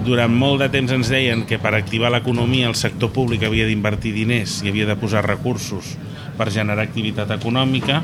durant 0.05 0.32
molt 0.32 0.61
de 0.61 0.68
temps 0.72 0.92
ens 0.92 1.09
deien 1.12 1.44
que 1.48 1.59
per 1.61 1.72
activar 1.74 2.11
l'economia 2.12 2.68
el 2.68 2.76
sector 2.76 3.11
públic 3.14 3.46
havia 3.46 3.66
d'invertir 3.68 4.12
diners 4.12 4.61
i 4.62 4.70
havia 4.70 4.88
de 4.90 4.96
posar 5.00 5.24
recursos 5.26 5.94
per 6.38 6.50
generar 6.52 6.84
activitat 6.84 7.30
econòmica. 7.36 8.02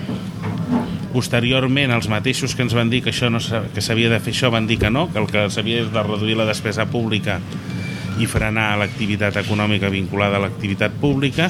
Posteriorment, 1.13 1.91
els 1.93 2.09
mateixos 2.09 2.55
que 2.55 2.63
ens 2.63 2.75
van 2.77 2.91
dir 2.91 3.03
que 3.05 3.11
això 3.13 3.29
no 3.33 3.41
que 3.75 3.83
s'havia 3.83 4.13
de 4.13 4.21
fer 4.23 4.33
això 4.33 4.51
van 4.55 4.69
dir 4.71 4.79
que 4.79 4.91
no, 4.91 5.09
que 5.13 5.19
el 5.19 5.29
que 5.31 5.49
s'havia 5.51 5.85
de 5.85 6.05
reduir 6.07 6.39
la 6.39 6.49
despesa 6.49 6.87
pública 6.89 7.41
i 8.21 8.27
frenar 8.29 8.75
l'activitat 8.81 9.37
econòmica 9.43 9.89
vinculada 9.93 10.37
a 10.39 10.43
l'activitat 10.45 10.93
pública 11.01 11.49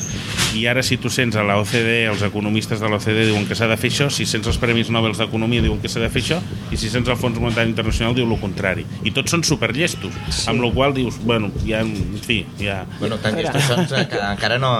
i 0.56 0.64
ara 0.70 0.82
si 0.82 0.96
tu 0.98 1.10
sents 1.10 1.36
a 1.38 1.44
la 1.46 1.56
OCDE, 1.60 2.06
els 2.10 2.22
economistes 2.26 2.80
de 2.82 2.88
l'OCDE 2.90 3.26
diuen 3.28 3.46
que 3.48 3.54
s'ha 3.58 3.68
de 3.70 3.76
fer 3.78 3.90
això, 3.92 4.08
si 4.10 4.26
sents 4.26 4.46
els 4.50 4.58
Premis 4.62 4.90
Nobel 4.90 5.14
d'Economia 5.18 5.62
diuen 5.62 5.80
que 5.82 5.88
s'ha 5.90 6.00
de 6.02 6.08
fer 6.10 6.22
això 6.24 6.40
i 6.70 6.78
si 6.80 6.90
sents 6.90 7.08
el 7.10 7.16
Fons 7.20 7.38
Monetari 7.38 7.70
Internacional 7.70 8.14
diu 8.16 8.26
el 8.30 8.40
contrari 8.40 8.86
i 9.06 9.12
tots 9.14 9.30
són 9.34 9.44
superllestos, 9.46 10.14
sí. 10.30 10.48
amb 10.50 10.62
la 10.64 10.72
qual 10.74 10.94
dius 10.94 11.18
bueno, 11.22 11.50
ja, 11.66 11.80
en 11.84 12.18
fi, 12.24 12.44
ja 12.58 12.84
Bueno, 12.98 13.18
tan 13.22 13.36
llestos 13.38 13.62
són 13.70 13.86
que 14.10 14.18
encara 14.20 14.58
no, 14.58 14.72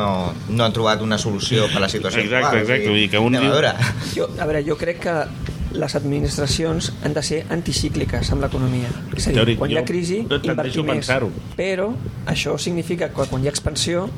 no 0.48 0.64
han 0.64 0.72
trobat 0.74 1.00
una 1.02 1.18
solució 1.18 1.66
per 1.70 1.78
a 1.82 1.86
la 1.86 1.88
situació 1.92 2.20
Exacte, 2.24 2.46
actual. 2.46 2.62
exacte, 2.62 2.88
vull 2.90 3.00
dir 3.04 3.10
que 3.10 3.18
un 3.22 3.32
diu- 3.38 3.46
a 3.46 3.54
veure. 3.54 3.72
Jo, 4.14 4.28
a 4.38 4.46
veure, 4.46 4.62
jo 4.66 4.76
crec 4.80 5.00
que 5.06 5.14
les 5.72 5.94
administracions 5.94 6.92
han 7.04 7.14
de 7.14 7.22
ser 7.22 7.44
anticícliques 7.50 8.30
amb 8.34 8.42
l'economia. 8.42 8.88
És 9.16 9.26
a 9.26 9.30
dir, 9.30 9.36
Teòric, 9.38 9.58
quan 9.58 9.70
hi 9.70 9.76
ha 9.78 9.84
crisi, 9.84 10.18
invertir 10.42 10.82
a 10.82 10.94
més. 10.94 11.10
Però 11.56 11.92
això 12.26 12.56
significa 12.58 13.08
que 13.14 13.26
quan 13.30 13.42
hi 13.44 13.46
ha 13.46 13.50
expansió 13.54 14.08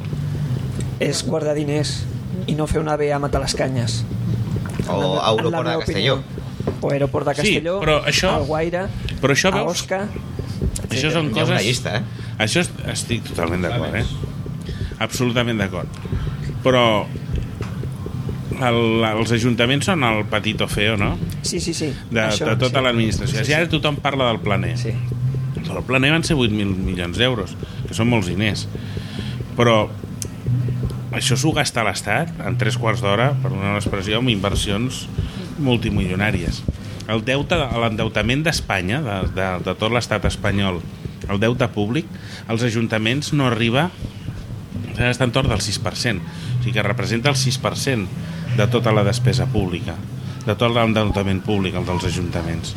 és 1.01 1.23
guardar 1.27 1.55
diners 1.55 2.05
i 2.47 2.55
no 2.55 2.67
fer 2.67 2.81
una 2.81 2.97
B 2.97 3.11
a 3.13 3.19
matar 3.23 3.41
les 3.43 3.55
canyes. 3.55 4.03
O 4.89 4.99
la- 5.01 5.29
Aeroport 5.31 5.67
de 5.69 5.77
Castelló. 5.79 6.15
opinió. 6.17 6.23
O 6.81 6.91
aeroport 6.91 7.27
de 7.29 7.35
Sí, 7.35 7.41
Castelló, 7.43 7.81
però 7.81 8.03
això- 8.05 8.35
al 8.35 8.45
Guaire, 8.47 8.87
però 9.21 9.33
això 9.35 9.49
a 9.53 9.57
veus- 9.57 9.71
Osca... 9.83 10.09
Això 10.91 11.11
són 11.13 11.27
Hi 11.35 11.39
ha 11.41 11.45
una 11.45 11.55
coses... 11.55 11.65
llista, 11.67 11.97
eh? 11.97 12.03
Això 12.39 12.61
est- 12.61 12.81
estic 12.93 13.25
totalment 13.25 13.63
d'acord, 13.63 13.95
eh? 13.97 14.05
Absolutament 14.99 15.59
d'acord. 15.59 15.89
Però 16.63 17.07
el, 18.69 19.03
els 19.07 19.33
ajuntaments 19.35 19.89
són 19.91 20.05
el 20.07 20.25
patito 20.31 20.69
feo, 20.71 20.97
no? 21.01 21.15
Sí, 21.43 21.61
sí, 21.61 21.75
sí. 21.75 21.91
De, 22.11 22.23
Això, 22.27 22.47
de 22.49 22.57
tota 22.61 22.81
sí. 22.81 22.85
l'administració. 22.87 23.41
Sí, 23.41 23.51
Si 23.51 23.57
ara 23.57 23.71
tothom 23.71 23.99
parla 24.03 24.31
del 24.31 24.41
planer. 24.45 24.77
Sí. 24.81 24.95
Però 25.59 25.81
el 25.81 25.87
planer 25.89 26.13
van 26.15 26.25
ser 26.27 26.37
8.000 26.37 26.77
milions 26.87 27.19
d'euros, 27.19 27.57
que 27.89 27.97
són 27.97 28.11
molts 28.11 28.31
diners. 28.31 28.67
Però 29.59 29.87
això 31.13 31.37
s'ho 31.37 31.53
gasta 31.57 31.85
l'Estat 31.87 32.41
en 32.47 32.57
tres 32.61 32.79
quarts 32.81 33.03
d'hora, 33.05 33.33
per 33.43 33.53
una 33.53 33.77
expressió, 33.77 34.21
amb 34.23 34.33
inversions 34.33 35.07
multimilionàries. 35.63 36.63
El 37.13 37.25
deute, 37.27 37.59
l'endeutament 37.59 38.45
d'Espanya, 38.47 39.03
de, 39.05 39.19
de, 39.37 39.49
de 39.67 39.75
tot 39.79 39.93
l'estat 39.93 40.25
espanyol, 40.29 40.81
el 41.29 41.41
deute 41.43 41.69
públic, 41.75 42.09
als 42.51 42.65
ajuntaments 42.67 43.33
no 43.37 43.47
arriba 43.51 43.91
està 45.03 45.27
entorn 45.27 45.51
del 45.51 45.63
6%. 45.63 46.21
O 46.23 46.63
sigui 46.63 46.75
que 46.77 46.85
representa 46.85 47.31
el 47.33 47.39
6% 47.39 48.07
de 48.57 48.67
tota 48.69 48.93
la 48.93 49.05
despesa 49.05 49.47
pública, 49.47 49.95
de 50.47 50.55
tot 50.55 50.73
l'endeutament 50.75 51.43
públic, 51.45 51.75
el 51.75 51.87
dels 51.87 52.05
ajuntaments. 52.05 52.75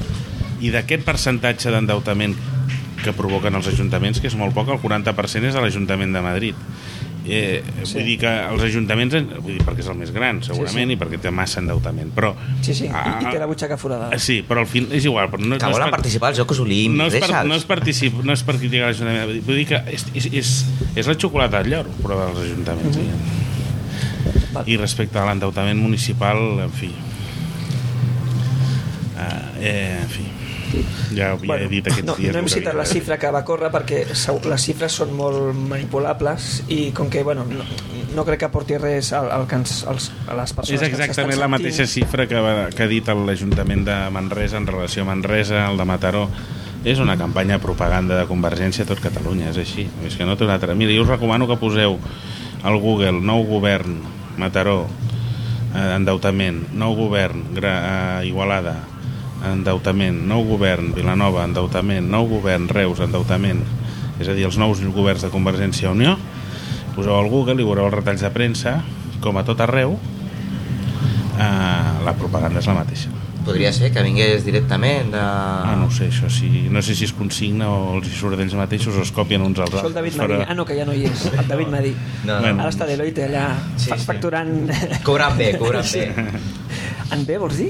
I 0.62 0.70
d'aquest 0.72 1.04
percentatge 1.06 1.72
d'endeutament 1.74 2.36
que 3.04 3.12
provoquen 3.14 3.54
els 3.56 3.68
ajuntaments, 3.68 4.20
que 4.22 4.28
és 4.32 4.36
molt 4.40 4.54
poc, 4.56 4.70
el 4.70 4.80
40% 4.82 5.46
és 5.50 5.54
de 5.54 5.62
l'Ajuntament 5.62 6.14
de 6.16 6.22
Madrid. 6.22 6.56
Eh, 7.28 7.64
sí. 7.84 7.96
Vull 7.98 8.06
dir 8.06 8.16
que 8.22 8.30
els 8.30 8.64
ajuntaments, 8.68 9.16
vull 9.42 9.56
dir, 9.56 9.62
perquè 9.66 9.82
és 9.82 9.88
el 9.90 9.98
més 9.98 10.12
gran, 10.14 10.44
segurament, 10.46 10.86
Sí, 10.92 10.94
sí. 10.94 10.94
i 10.94 10.98
perquè 11.02 11.20
té 11.22 11.32
massa 11.34 11.60
endeutament, 11.60 12.12
però... 12.14 12.36
Sí, 12.62 12.74
sí, 12.78 12.86
i, 12.86 12.90
Ah, 12.94 13.18
i 13.22 13.32
té 13.34 13.40
la 13.42 13.48
butxaca 13.50 13.78
forada. 13.82 14.12
Sí, 14.22 14.44
però 14.48 14.62
al 14.62 14.68
fin 14.70 14.88
és 14.94 15.06
igual. 15.06 15.30
Però 15.34 15.42
no, 15.42 15.58
Que 15.58 15.66
no 15.66 15.72
volen 15.74 15.90
per- 15.90 15.98
participar 16.00 16.30
als 16.30 16.38
Jocs 16.38 16.60
Olímpics, 16.60 16.98
no 16.98 17.08
és, 17.10 17.18
per, 17.26 17.46
no, 17.46 17.56
és 17.56 17.66
particip, 17.66 18.22
no 18.24 18.34
és 18.34 18.44
per 18.46 18.56
criticar 18.62 18.92
l'Ajuntament, 18.92 19.42
vull 19.46 19.56
dir 19.58 19.66
que 19.74 19.82
és, 19.92 20.06
és, 20.14 20.30
és, 20.32 20.54
és 20.96 21.08
la 21.10 21.16
xocolata 21.18 21.64
del 21.64 21.72
lloro, 21.74 21.90
però 22.04 22.20
dels 22.28 22.46
ajuntaments. 22.46 22.98
Mm 22.98 23.02
-hmm. 23.10 23.44
Val. 24.56 24.70
I 24.70 24.80
respecte 24.82 25.20
a 25.22 25.28
l'endeutament 25.30 25.82
municipal, 25.82 26.42
en 26.66 26.74
fi... 26.74 26.92
Uh, 29.16 29.62
eh, 29.62 30.00
en 30.02 30.10
fi... 30.12 30.32
Ja, 31.16 31.36
ja 31.40 31.56
he 31.62 31.68
dit 31.72 31.86
aquests 31.88 32.08
no, 32.08 32.16
dies... 32.20 32.34
no 32.34 32.42
hem 32.42 32.48
que 32.50 32.54
citat 32.58 32.74
havia 32.74 32.82
la 32.82 32.88
xifra 32.90 33.18
que 33.22 33.30
va 33.32 33.44
córrer 33.48 33.70
perquè 33.72 34.02
les 34.10 34.66
xifres 34.66 34.98
són 35.00 35.14
molt 35.16 35.56
manipulables 35.56 36.66
i 36.74 36.90
com 36.98 37.08
que 37.12 37.24
bueno, 37.24 37.46
no, 37.48 37.64
no 38.16 38.26
crec 38.28 38.42
que 38.44 38.50
aporti 38.50 38.80
res 38.82 39.12
al, 39.16 39.30
al 39.32 39.48
que 39.48 39.60
ens, 39.62 39.78
als, 39.88 40.10
a 40.28 40.36
les 40.36 40.54
persones 40.58 40.82
És 40.82 40.84
que 40.84 40.92
exactament 40.92 41.36
estan 41.36 41.44
la 41.44 41.52
mateixa 41.52 41.88
xifra 41.90 42.28
que, 42.28 42.42
va, 42.42 42.56
que 42.76 42.86
ha 42.86 42.92
dit 42.92 43.08
l'Ajuntament 43.08 43.86
de 43.88 43.98
Manresa 44.16 44.60
en 44.60 44.68
relació 44.68 45.06
a 45.06 45.12
Manresa, 45.12 45.66
el 45.70 45.80
de 45.80 45.88
Mataró. 45.88 46.28
És 46.86 47.00
una 47.02 47.16
campanya 47.18 47.58
de 47.58 47.64
propaganda 47.64 48.20
de 48.20 48.28
Convergència 48.30 48.86
a 48.86 48.90
tot 48.90 49.00
Catalunya, 49.02 49.50
és 49.50 49.58
així. 49.58 49.88
És 50.06 50.18
que 50.20 50.28
no 50.28 50.36
té 50.38 50.46
una 50.46 50.60
altra... 50.60 50.76
Mira, 50.78 50.94
jo 50.94 51.02
us 51.02 51.10
recomano 51.10 51.48
que 51.50 51.58
poseu 51.58 51.98
al 52.66 52.78
Google 52.82 53.24
nou 53.26 53.42
govern, 53.50 53.98
Mataró, 54.42 54.86
eh, 55.74 55.96
endeutament, 55.96 56.74
nou 56.74 56.96
govern, 56.98 57.44
gra, 57.56 57.74
eh, 58.22 58.28
Igualada, 58.30 58.76
endeutament, 59.46 60.24
nou 60.28 60.44
govern, 60.48 60.94
Vilanova, 60.96 61.44
endeutament, 61.46 62.08
nou 62.10 62.28
govern, 62.30 62.70
Reus, 62.70 63.02
endeutament, 63.04 63.62
és 64.20 64.28
a 64.28 64.34
dir, 64.34 64.46
els 64.48 64.58
nous 64.58 64.82
governs 64.96 65.26
de 65.26 65.34
Convergència 65.34 65.90
i 65.90 65.92
Unió, 65.92 66.16
poseu 66.96 67.16
al 67.18 67.30
Google 67.30 67.60
i 67.60 67.68
veureu 67.68 67.90
els 67.90 67.98
retalls 67.98 68.24
de 68.24 68.32
premsa, 68.32 68.80
com 69.22 69.38
a 69.38 69.44
tot 69.48 69.62
arreu, 69.62 70.00
eh, 71.36 72.04
la 72.06 72.18
propaganda 72.18 72.60
és 72.60 72.68
la 72.72 72.80
mateixa. 72.80 73.25
Podria 73.46 73.70
ser 73.72 73.92
que 73.94 74.02
vingués 74.02 74.42
directament 74.44 75.12
de... 75.14 75.20
Ah, 75.22 75.76
no 75.78 75.92
sé, 75.94 76.08
això 76.10 76.26
sí, 76.34 76.66
no 76.74 76.82
sé 76.82 76.96
si 76.98 77.06
es 77.06 77.12
consigna 77.14 77.68
o 77.70 77.92
els 78.00 78.08
hi 78.10 78.16
surt 78.18 78.40
d'ells 78.40 78.56
mateixos 78.58 78.96
o 78.98 79.04
es 79.06 79.12
copien 79.14 79.44
uns 79.46 79.60
als 79.62 79.70
Això 79.70 79.84
el 79.86 79.92
altres. 79.92 79.94
David 80.00 80.18
Madí. 80.18 80.40
Ah, 80.50 80.56
no, 80.58 80.66
que 80.66 80.78
ja 80.80 80.86
no 80.90 80.96
hi 80.98 81.06
és. 81.06 81.26
El 81.30 81.48
David 81.52 81.70
Madí. 81.70 81.92
No, 82.26 82.40
Bueno. 82.42 82.64
Ara 82.66 82.72
està 82.74 82.88
Deloitte 82.90 83.28
allà 83.28 83.46
Sí, 83.78 83.92
fa- 83.92 84.00
sí. 84.02 84.08
facturant... 84.10 84.56
Cobrant 85.06 85.38
bé, 85.38 85.52
cobrant 85.62 85.86
bé. 85.94 86.08
En 87.14 87.22
B, 87.30 87.38
vols 87.38 87.60
dir? 87.62 87.70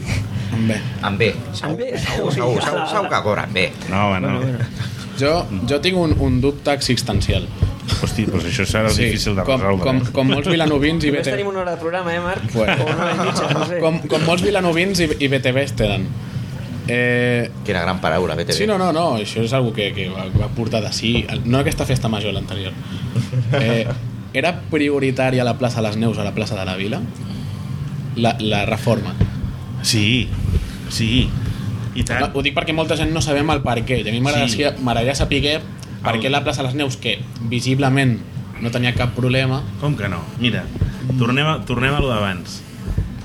Bé, 0.70 0.80
Amb 1.04 1.20
bé. 1.20 1.34
En 1.68 1.76
B? 1.76 1.92
Segur, 2.00 2.32
segur, 2.32 2.62
segur, 2.64 2.88
segur 2.88 3.10
que 3.12 3.24
cobren 3.28 3.52
bé. 3.54 3.66
No, 3.92 4.06
home, 4.14 4.22
no. 4.24 4.38
Bueno, 4.40 4.58
bueno. 4.64 4.94
jo, 5.20 5.34
jo 5.68 5.82
tinc 5.84 6.00
un, 6.00 6.16
un 6.24 6.40
dubte 6.40 6.72
existencial. 6.72 7.44
Hosti, 8.02 8.26
doncs 8.26 8.46
això 8.50 8.66
serà 8.68 8.90
difícil 8.92 9.36
de 9.38 9.44
com, 9.46 9.62
resoldre. 9.62 9.84
com, 9.86 9.98
eh? 10.02 10.12
com 10.16 10.30
molts 10.34 10.50
vilanovins 10.50 11.04
i 11.06 11.12
Només 11.12 11.22
BTV... 11.28 11.32
tenim 11.36 11.48
una 11.52 11.60
hora 11.64 11.76
de 11.76 11.82
programa, 11.82 12.14
eh, 12.16 12.20
Marc? 12.24 12.48
Bueno. 12.54 12.76
O 12.82 12.88
una 12.90 13.04
hora 13.06 13.14
i 13.16 13.28
mitja, 13.28 13.50
no 13.54 13.66
sé. 13.70 13.80
Com, 13.84 14.00
com 14.12 14.26
molts 14.26 14.44
vilanovins 14.46 15.00
i, 15.06 15.10
i 15.20 15.30
BTV 15.32 15.66
tenen. 15.78 16.08
Eh, 16.88 17.50
Quina 17.66 17.82
gran 17.82 18.02
paraula, 18.02 18.36
BTV. 18.36 18.54
Sí, 18.58 18.68
no, 18.70 18.78
no, 18.78 18.92
no, 18.94 19.06
això 19.22 19.42
és 19.46 19.54
algo 19.58 19.72
que, 19.74 19.92
que 19.96 20.10
va, 20.10 20.26
va 20.38 20.50
portar 20.58 20.82
de 20.86 20.92
sí, 20.94 21.16
no 21.46 21.62
aquesta 21.62 21.86
festa 21.90 22.10
major, 22.10 22.34
l'anterior. 22.36 22.74
Eh, 23.60 23.86
era 24.36 24.52
prioritària 24.70 25.46
la 25.48 25.56
plaça 25.58 25.82
de 25.82 25.88
les 25.88 25.98
Neus 25.98 26.18
a 26.20 26.26
la 26.28 26.34
plaça 26.36 26.58
de 26.60 26.66
la 26.68 26.76
Vila? 26.76 27.00
La, 28.18 28.36
la 28.40 28.66
reforma. 28.66 29.16
Sí, 29.84 30.28
sí. 30.90 31.30
I 31.96 32.02
No, 32.04 32.06
tant. 32.10 32.32
ho 32.36 32.42
dic 32.44 32.52
perquè 32.58 32.74
molta 32.76 32.98
gent 33.00 33.14
no 33.16 33.22
sabem 33.24 33.50
el 33.54 33.62
per 33.64 33.78
què. 33.88 34.02
I 34.04 34.10
a 34.10 34.12
mi 34.12 34.20
m'agradaria 34.20 35.14
Sí. 35.16 35.20
saber 35.24 35.62
per 36.06 36.20
què 36.22 36.32
la 36.32 36.44
plaça 36.46 36.62
de 36.62 36.70
les 36.70 36.78
Neus, 36.78 36.98
que 37.02 37.18
visiblement 37.52 38.20
no 38.62 38.72
tenia 38.72 38.94
cap 38.96 39.16
problema, 39.18 39.62
Com 39.82 39.98
que 40.00 40.08
no? 40.12 40.22
Mira, 40.40 40.64
tornem 41.20 41.48
a, 41.48 41.60
tornem 41.68 41.96
a 41.96 42.02
lo 42.04 42.12
d'abans. 42.12 42.62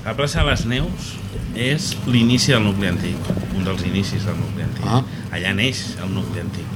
La 0.05 0.15
plaça 0.17 0.41
de 0.41 0.49
les 0.49 0.65
Neus 0.65 1.13
és 1.55 1.91
l'inici 2.07 2.55
del 2.55 2.63
nucli 2.65 2.89
antic, 2.89 3.29
un 3.55 3.67
dels 3.67 3.83
inicis 3.85 4.25
del 4.25 4.39
nucli 4.39 4.65
antic. 4.65 4.87
Ah. 4.87 5.03
Allà 5.35 5.53
neix 5.55 5.83
el 6.01 6.11
nucli 6.15 6.41
antic. 6.41 6.67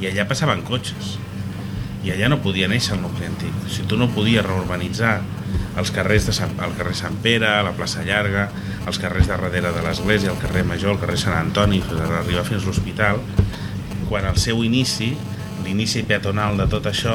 I 0.00 0.08
allà 0.10 0.26
passaven 0.28 0.62
cotxes. 0.64 1.16
I 2.06 2.14
allà 2.14 2.30
no 2.32 2.40
podia 2.40 2.68
néixer 2.70 2.94
el 2.96 3.02
nucli 3.02 3.26
antic. 3.28 3.56
Si 3.68 3.84
tu 3.88 3.98
no 4.00 4.08
podies 4.14 4.46
reurbanitzar 4.46 5.18
els 5.80 5.90
carrers 5.94 6.26
de 6.28 6.34
Sant, 6.36 6.54
el 6.62 6.76
carrer 6.78 6.94
Sant 6.98 7.18
Pere, 7.24 7.50
la 7.64 7.74
plaça 7.76 8.04
Llarga, 8.06 8.48
els 8.86 8.98
carrers 9.02 9.28
de 9.28 9.36
darrere 9.36 9.74
de 9.74 9.82
l'església, 9.84 10.32
el 10.32 10.40
carrer 10.40 10.64
Major, 10.68 10.94
el 10.94 11.02
carrer 11.02 11.18
Sant 11.20 11.36
Antoni, 11.36 11.82
fins 11.84 12.00
a 12.00 12.08
arribar 12.20 12.46
fins 12.48 12.64
a 12.64 12.70
l'hospital, 12.70 13.20
quan 14.08 14.26
el 14.30 14.40
seu 14.42 14.64
inici, 14.66 15.12
l'inici 15.70 16.02
peatonal 16.02 16.58
de 16.58 16.66
tot 16.66 16.88
això, 16.90 17.14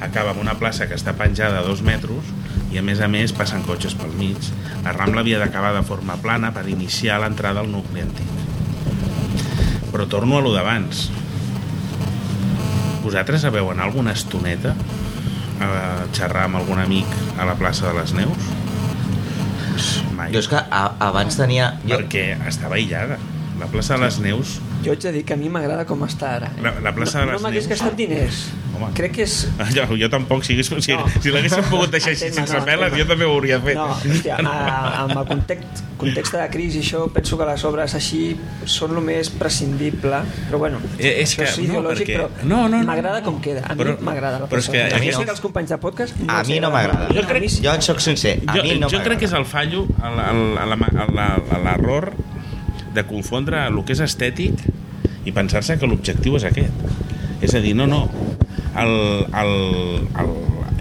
acaba 0.00 0.30
amb 0.30 0.42
una 0.44 0.54
plaça 0.58 0.86
que 0.86 0.94
està 0.94 1.16
penjada 1.18 1.58
a 1.60 1.66
dos 1.66 1.82
metres 1.82 2.30
i 2.70 2.78
a 2.78 2.84
més 2.86 3.00
a 3.02 3.08
més 3.10 3.34
passen 3.34 3.64
cotxes 3.66 3.96
pel 3.98 4.14
mig. 4.18 4.38
La 4.84 4.94
Rambla 4.94 5.24
havia 5.24 5.40
d'acabar 5.42 5.72
de 5.74 5.82
forma 5.86 6.18
plana 6.22 6.52
per 6.54 6.68
iniciar 6.70 7.18
l'entrada 7.22 7.64
al 7.64 7.70
nucli 7.72 8.04
antic. 8.04 8.30
Però 9.90 10.06
torno 10.06 10.38
a 10.38 10.44
lo 10.44 10.52
d'abans. 10.54 11.08
Vosaltres 13.02 13.42
sabeu 13.42 13.70
anar 13.72 13.88
alguna 13.88 14.14
estoneta 14.14 14.74
a 15.62 15.70
xerrar 16.14 16.46
amb 16.46 16.60
algun 16.60 16.82
amic 16.82 17.10
a 17.40 17.46
la 17.48 17.56
plaça 17.58 17.88
de 17.88 17.96
les 17.98 18.14
Neus? 18.14 18.52
Mai. 20.16 20.30
Jo 20.32 20.40
és 20.42 20.48
que 20.50 20.58
a, 20.58 20.84
abans 21.08 21.38
tenia... 21.38 21.74
Jo, 21.84 21.98
Perquè 21.98 22.28
estava 22.48 22.78
aïllada. 22.78 23.18
La 23.60 23.70
plaça 23.72 23.96
de 23.96 24.04
les 24.04 24.20
Neus 24.20 24.58
Jo 24.84 24.92
haig 24.92 25.00
de 25.02 25.12
dir 25.12 25.24
que 25.24 25.34
a 25.34 25.36
mi 25.36 25.48
m'agrada 25.48 25.84
com 25.86 26.00
està 26.06 26.36
ara. 26.36 26.52
La- 26.62 26.74
la 26.80 26.92
plaça 26.94 27.18
no, 27.20 27.26
de 27.26 27.32
les 27.32 27.40
No 27.42 27.48
m'hagués 27.48 27.66
Neus. 27.66 27.78
gastat 27.78 27.96
diners. 27.96 28.44
Home. 28.76 28.90
Crec 28.94 29.12
que 29.16 29.22
és... 29.22 29.48
Jo, 29.74 29.86
jo 29.96 30.08
tampoc, 30.12 30.42
si, 30.44 30.52
hagués, 30.52 30.68
si, 30.84 30.92
No. 30.92 31.06
si 31.22 31.30
l'haguéssim 31.32 31.64
pogut 31.70 31.90
deixar 31.90 32.10
així 32.12 32.28
sense 32.30 32.52
no, 32.58 32.64
peles, 32.64 32.92
jo 32.92 33.06
també 33.08 33.24
ho 33.24 33.32
hauria 33.32 33.58
fet. 33.60 33.74
No, 33.74 33.86
hòstia, 33.96 34.36
a, 34.44 35.02
amb 35.06 35.16
el 35.16 35.24
context, 35.26 35.80
context 35.96 36.34
de 36.36 36.38
la 36.42 36.50
crisi, 36.52 36.82
això 36.84 37.06
penso 37.10 37.38
que 37.40 37.46
les 37.48 37.64
obres 37.64 37.94
així 37.96 38.36
són 38.66 38.92
el 38.98 39.00
més 39.02 39.30
prescindible, 39.30 40.20
però 40.50 40.58
bueno, 40.60 40.78
Eh, 40.98 41.22
és 41.22 41.32
això 41.32 41.36
que- 41.38 41.48
és 41.48 41.56
no, 41.58 41.64
ideològic, 41.64 42.06
perquè- 42.06 42.16
però 42.20 42.44
no, 42.44 42.68
no, 42.68 42.76
no, 42.76 42.84
m'agrada 42.84 43.20
no. 43.20 43.24
com 43.30 43.40
queda. 43.40 43.62
A 43.64 43.74
mi 43.74 43.82
Però- 43.82 43.98
m'agrada 44.00 44.38
la 44.40 44.46
però 44.46 44.58
és 44.58 44.68
que 44.68 44.82
a 44.92 44.98
mi 44.98 45.08
no- 45.10 45.24
que 45.24 45.30
els 45.30 45.40
companys 45.40 45.70
de 45.70 45.78
podcast 45.78 46.14
a 46.28 46.40
els 46.40 46.48
mi 46.48 46.60
no 46.60 46.70
m'agrada. 46.70 47.08
No, 47.08 47.14
Jo 47.14 47.26
crec- 47.26 47.36
a 47.36 47.40
mi. 47.40 47.48
Jo 47.64 47.74
en 47.74 47.82
soc 47.82 47.98
sincer, 48.00 48.42
a 48.46 48.56
jo, 48.58 48.62
mi 48.62 48.78
no 48.78 48.90
jo 48.90 49.00
crec 49.02 49.18
que 49.18 49.24
és 49.24 49.32
m'agrada. 49.32 49.38
el 49.38 49.46
fallo, 49.46 49.86
l'error 51.64 52.12
de 52.96 53.06
confondre 53.08 53.62
el 53.68 53.78
que 53.84 53.94
és 53.96 54.02
estètic 54.04 54.64
i 55.26 55.34
pensar-se 55.36 55.78
que 55.78 55.88
l'objectiu 55.90 56.38
és 56.40 56.46
aquest. 56.48 56.84
És 57.44 57.54
a 57.54 57.60
dir, 57.60 57.74
no, 57.76 57.86
no. 57.90 58.06
El, 58.76 58.92
el, 59.36 59.54
el, 60.20 60.32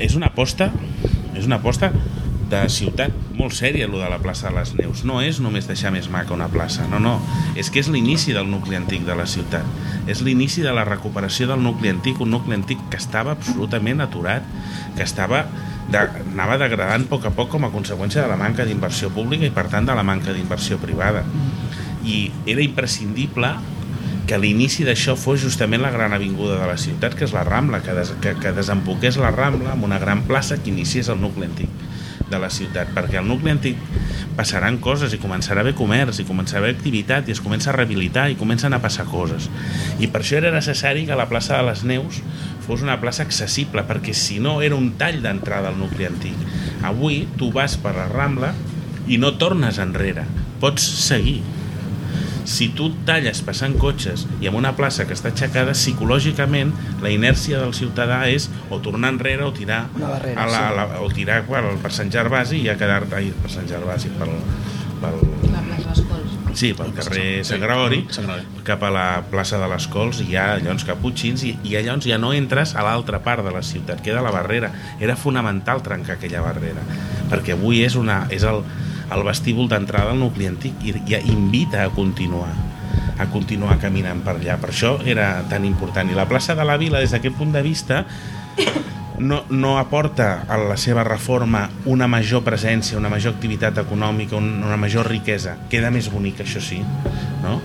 és 0.04 0.16
una 0.18 0.32
aposta 0.32 0.72
és 1.36 1.48
una 1.48 1.60
aposta 1.60 1.92
de 2.46 2.62
ciutat 2.70 3.14
molt 3.36 3.56
sèria, 3.58 3.88
lo 3.90 3.98
de 4.00 4.08
la 4.10 4.20
plaça 4.22 4.48
de 4.48 4.56
les 4.56 4.72
Neus. 4.78 5.04
No 5.08 5.20
és 5.26 5.42
només 5.44 5.68
deixar 5.68 5.92
més 5.92 6.08
maca 6.14 6.36
una 6.36 6.48
plaça, 6.52 6.86
no, 6.92 7.02
no. 7.02 7.18
És 7.60 7.72
que 7.74 7.82
és 7.82 7.90
l'inici 7.92 8.36
del 8.38 8.48
nucli 8.48 8.78
antic 8.78 9.04
de 9.08 9.18
la 9.18 9.26
ciutat. 9.28 9.66
És 10.08 10.22
l'inici 10.24 10.64
de 10.64 10.74
la 10.76 10.86
recuperació 10.88 11.50
del 11.50 11.64
nucli 11.66 11.92
antic, 11.92 12.22
un 12.22 12.32
nucli 12.32 12.56
antic 12.56 12.82
que 12.92 13.02
estava 13.02 13.34
absolutament 13.36 14.06
aturat, 14.06 14.46
que 14.96 15.04
estava 15.04 15.44
de, 15.92 16.00
anava 16.00 16.60
degradant 16.62 17.06
a 17.06 17.10
poc 17.10 17.28
a 17.28 17.34
poc 17.36 17.52
com 17.54 17.66
a 17.66 17.74
conseqüència 17.74 18.24
de 18.24 18.30
la 18.32 18.40
manca 18.40 18.66
d'inversió 18.66 19.12
pública 19.14 19.46
i 19.46 19.54
per 19.54 19.68
tant 19.74 19.86
de 19.90 19.98
la 19.98 20.06
manca 20.06 20.34
d'inversió 20.34 20.80
privada 20.82 21.26
i 22.06 22.20
era 22.46 22.64
imprescindible 22.64 23.56
que 24.26 24.38
l'inici 24.42 24.86
d'això 24.86 25.14
fos 25.20 25.44
justament 25.44 25.84
la 25.86 25.94
gran 25.94 26.14
avinguda 26.16 26.58
de 26.58 26.70
la 26.70 26.80
ciutat, 26.82 27.14
que 27.18 27.28
és 27.28 27.34
la 27.36 27.44
Rambla, 27.46 27.82
que, 27.86 27.94
des, 27.94 28.14
que, 28.22 28.34
que 28.42 28.54
desemboqués 28.58 29.20
la 29.22 29.32
Rambla 29.34 29.76
amb 29.76 29.86
una 29.86 30.00
gran 30.02 30.24
plaça 30.26 30.58
que 30.58 30.72
iniciés 30.74 31.12
el 31.14 31.22
nucli 31.22 31.46
antic 31.46 31.70
de 32.26 32.40
la 32.42 32.50
ciutat, 32.50 32.90
perquè 32.96 33.20
al 33.20 33.28
nucli 33.30 33.52
antic 33.54 33.82
passaran 34.36 34.80
coses 34.82 35.14
i 35.14 35.20
començarà 35.22 35.62
a 35.62 35.66
haver 35.66 35.76
comerç 35.78 36.24
i 36.24 36.26
començarà 36.26 36.64
a 36.64 36.66
haver 36.66 36.74
activitat 36.74 37.30
i 37.30 37.36
es 37.36 37.42
comença 37.44 37.70
a 37.70 37.76
rehabilitar 37.76 38.26
i 38.32 38.38
comencen 38.40 38.74
a 38.74 38.82
passar 38.82 39.06
coses. 39.12 39.46
I 40.02 40.10
per 40.10 40.24
això 40.24 40.40
era 40.42 40.54
necessari 40.56 41.06
que 41.06 41.18
la 41.18 41.30
plaça 41.30 41.60
de 41.60 41.70
les 41.70 41.86
Neus 41.86 42.24
fos 42.66 42.82
una 42.82 42.98
plaça 43.02 43.24
accessible 43.24 43.86
perquè 43.86 44.16
si 44.18 44.40
no 44.42 44.58
era 44.66 44.78
un 44.78 44.96
tall 44.98 45.22
d'entrada 45.22 45.70
al 45.70 45.78
nucli 45.78 46.10
antic. 46.10 46.38
Avui 46.82 47.28
tu 47.38 47.52
vas 47.54 47.78
per 47.78 47.94
la 47.94 48.10
Rambla 48.10 48.56
i 49.06 49.22
no 49.22 49.36
tornes 49.38 49.78
enrere. 49.78 50.26
Pots 50.60 50.82
seguir 50.82 51.44
si 52.46 52.70
tu 52.78 52.92
talles 53.06 53.42
passant 53.46 53.76
cotxes 53.82 54.26
i 54.40 54.50
amb 54.50 54.60
una 54.60 54.76
plaça 54.78 55.08
que 55.10 55.16
està 55.18 55.32
aixecada, 55.34 55.74
psicològicament 55.76 56.74
la 57.04 57.12
inèrcia 57.14 57.60
del 57.62 57.74
ciutadà 57.78 58.24
és 58.32 58.48
o 58.70 58.80
tornar 58.86 59.16
enrere 59.16 59.46
o 59.46 59.52
tirar 59.54 59.86
barrera, 59.98 60.44
a 60.44 60.48
la, 60.50 60.62
sí. 60.62 60.66
a 60.66 60.72
la, 60.78 60.86
o 61.02 61.10
tirar 61.14 61.42
per, 61.50 61.64
per 61.82 61.94
Sant 61.96 62.14
Gervasi 62.14 62.62
i 62.62 62.70
a 62.70 62.78
quedar-te 62.80 63.22
per 63.42 63.52
Sant 63.54 63.68
Gervasi 63.70 64.14
pel, 64.20 64.34
pel, 65.02 65.20
sí, 66.56 66.72
pel 66.78 66.94
carrer 66.96 67.44
Sant 67.48 67.62
Gregori 67.64 68.04
cap 68.68 68.86
a 68.86 68.94
la 68.94 69.08
plaça 69.32 69.60
de 69.62 69.70
les 69.72 69.90
Cols 69.92 70.22
hi 70.24 70.38
ha 70.40 70.48
llons 70.62 70.86
caputxins 70.88 71.44
i, 71.50 71.56
i 71.66 71.76
llavors 71.76 72.08
ja 72.08 72.22
no 72.22 72.34
entres 72.38 72.76
a 72.76 72.86
l'altra 72.86 73.22
part 73.26 73.46
de 73.46 73.54
la 73.54 73.64
ciutat 73.66 74.02
queda 74.06 74.24
la 74.26 74.34
barrera, 74.34 74.72
era 75.00 75.18
fonamental 75.20 75.84
trencar 75.86 76.20
aquella 76.20 76.46
barrera 76.46 76.86
perquè 77.32 77.58
avui 77.58 77.82
és, 77.86 77.98
una, 77.98 78.26
és 78.34 78.46
el, 78.46 78.62
el 79.14 79.24
vestíbul 79.24 79.68
d'entrada 79.70 80.12
al 80.12 80.20
nucli 80.20 80.48
antic 80.48 80.82
i, 80.84 80.94
i 81.12 81.20
invita 81.32 81.84
a 81.84 81.90
continuar 81.90 82.50
a 83.20 83.26
continuar 83.32 83.78
caminant 83.80 84.22
per 84.26 84.36
allà 84.36 84.58
per 84.60 84.72
això 84.74 84.98
era 85.08 85.44
tan 85.50 85.64
important 85.66 86.10
i 86.12 86.16
la 86.18 86.26
plaça 86.28 86.56
de 86.56 86.66
la 86.68 86.76
Vila 86.78 87.00
des 87.00 87.12
d'aquest 87.16 87.36
punt 87.38 87.54
de 87.54 87.62
vista 87.64 88.04
no, 89.20 89.44
no 89.50 89.78
aporta 89.80 90.44
a 90.50 90.58
la 90.58 90.76
seva 90.78 91.04
reforma 91.08 91.70
una 91.86 92.08
major 92.12 92.44
presència, 92.44 92.98
una 93.00 93.08
major 93.10 93.32
activitat 93.38 93.78
econòmica, 93.80 94.36
un- 94.36 94.64
una 94.64 94.76
major 94.76 95.08
riquesa. 95.08 95.56
Queda 95.72 95.88
més 95.92 96.10
bonic, 96.12 96.42
això 96.44 96.60
sí, 96.60 96.82
no? 97.44 97.62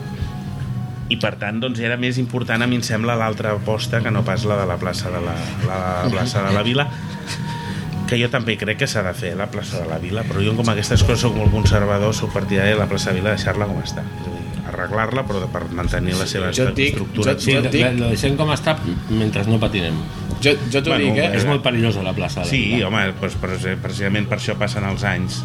I 1.10 1.16
per 1.18 1.34
tant, 1.40 1.58
doncs, 1.58 1.80
era 1.82 1.96
més 1.98 2.18
important, 2.22 2.62
a 2.62 2.68
mi 2.70 2.76
em 2.78 2.84
sembla, 2.86 3.16
l'altra 3.18 3.50
aposta 3.56 3.98
que 4.00 4.12
no 4.14 4.22
pas 4.22 4.44
la 4.46 4.60
de 4.60 4.66
la 4.70 4.76
plaça 4.78 5.10
de 5.10 5.18
la, 5.24 5.34
la 5.66 5.80
plaça 6.12 6.44
de 6.46 6.52
la 6.54 6.62
Vila, 6.62 6.86
que 8.10 8.18
jo 8.20 8.28
també 8.28 8.56
crec 8.58 8.76
que 8.82 8.86
s'ha 8.90 9.02
de 9.06 9.14
fer 9.14 9.36
la 9.38 9.46
plaça 9.50 9.78
de 9.80 9.86
la 9.88 9.98
Vila, 10.02 10.24
però 10.26 10.42
jo 10.44 10.56
com 10.58 10.68
aquestes 10.72 11.02
coses 11.06 11.22
soc 11.22 11.36
molt 11.38 11.52
conservador, 11.54 12.12
soc 12.14 12.32
partidari 12.34 12.74
de 12.74 12.78
la 12.82 12.88
plaça 12.90 13.10
de 13.10 13.16
la 13.16 13.20
Vila 13.22 13.36
deixar-la 13.36 13.66
com 13.70 13.78
està. 13.80 14.02
És 14.02 14.26
a 14.26 14.30
dir, 14.34 14.64
arreglar-la, 14.70 15.24
però 15.26 15.40
de- 15.40 15.48
per 15.50 15.62
mantenir 15.72 16.14
la 16.18 16.26
seva 16.26 16.50
Jo 16.52 16.66
dic- 16.74 16.90
estructura. 16.94 17.32
jo- 17.38 17.52
jo 17.62 17.62
dic- 17.70 17.82
la, 17.86 17.92
la 17.92 18.08
deixem 18.12 18.36
com 18.36 18.50
està 18.50 18.76
mentre 19.08 19.44
no 19.46 19.58
patinem. 19.60 19.94
Jo, 20.42 20.52
jo 20.72 20.82
t'ho 20.82 20.90
Bueno, 20.90 21.04
dic, 21.14 21.18
eh? 21.22 21.30
És 21.36 21.44
molt 21.46 21.62
perillosa 21.62 22.02
la 22.02 22.12
plaça. 22.12 22.40
de 22.40 22.46
la 22.46 22.50
Sí, 22.50 22.62
Vila. 22.74 22.88
home, 22.88 23.12
doncs, 23.20 23.36
preci- 23.40 23.76
precisament 23.76 24.26
per 24.28 24.38
això 24.38 24.56
passen 24.56 24.84
els 24.84 25.04
anys 25.04 25.42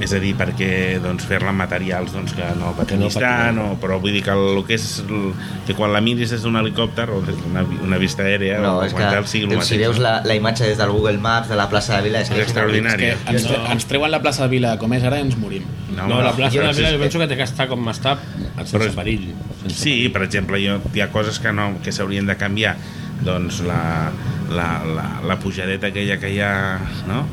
és 0.00 0.12
a 0.16 0.18
dir, 0.22 0.30
perquè 0.34 0.98
doncs, 1.02 1.26
fer-la 1.28 1.50
amb 1.52 1.60
materials 1.60 2.12
doncs, 2.14 2.32
que 2.32 2.46
no 2.56 2.70
patinis 2.76 2.88
Que 2.88 2.96
no 2.96 3.08
patinin. 3.10 3.20
tant, 3.20 3.58
o, 3.60 3.76
però 3.80 3.98
vull 4.00 4.12
dir 4.16 4.22
que 4.24 4.32
el, 4.32 4.56
el 4.56 4.64
que 4.64 4.74
és 4.78 4.86
el, 5.04 5.34
que 5.66 5.74
quan 5.76 5.92
la 5.92 6.00
miris 6.00 6.30
des 6.32 6.42
d'un 6.42 6.56
helicòpter 6.56 7.08
o 7.12 7.20
des 7.20 7.36
d'una 7.36 7.64
una 7.84 7.98
vista 8.00 8.22
aèria 8.24 8.58
No, 8.64 8.78
o 8.78 8.84
és 8.84 8.94
que 8.94 9.10
sigui 9.26 9.44
el 9.44 9.50
si 9.50 9.56
mateix. 9.76 9.80
veus 9.84 9.98
la, 10.00 10.22
la 10.24 10.34
imatge 10.34 10.64
des 10.64 10.78
del 10.78 10.90
Google 10.90 11.18
Maps 11.18 11.48
de 11.52 11.56
la 11.60 11.68
plaça 11.68 11.96
de 11.98 12.08
Vila 12.08 12.20
és, 12.22 12.30
És 12.30 12.34
que 12.36 12.42
extraordinari. 12.42 13.10
que 13.26 13.36
ens, 13.36 13.44
tre 13.46 13.58
ens 13.72 13.86
treuen 13.86 14.10
la 14.10 14.22
plaça 14.22 14.42
de 14.44 14.48
Vila 14.56 14.76
com 14.78 14.92
és 14.96 15.04
ara 15.04 15.18
i 15.18 15.26
ens 15.28 15.36
morim. 15.36 15.64
No, 15.94 16.08
la 16.22 16.32
plaça 16.32 16.56
de 16.58 16.64
la 16.64 16.72
Vila 16.72 16.90
jo 16.92 16.98
penso 17.04 17.18
que 17.18 17.28
té 17.28 17.36
que 17.36 17.42
estar 17.44 17.68
com 17.68 17.84
està, 17.92 18.16
sense 18.56 18.76
Però- 18.78 18.94
perill. 18.94 19.34
Sense 19.62 19.76
Sí, 19.82 20.08
per 20.08 20.22
exemple, 20.22 20.56
jo, 20.64 20.80
hi 20.94 21.00
ha 21.04 21.10
coses 21.12 21.38
que, 21.38 21.52
no, 21.52 21.74
que 21.84 21.92
s'haurien 21.92 22.26
de 22.26 22.36
canviar. 22.40 22.76
Doncs 23.20 23.60
la, 23.68 24.10
la, 24.48 24.68
la, 24.96 25.20
la 25.28 25.36
pujadeta 25.38 25.88
aquella 25.88 26.16
que 26.18 26.30
hi 26.32 26.40
ha, 26.40 26.78
no? 27.06 27.26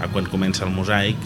A 0.00 0.08
quan 0.08 0.24
comença 0.32 0.64
el 0.64 0.70
mosaic, 0.72 1.16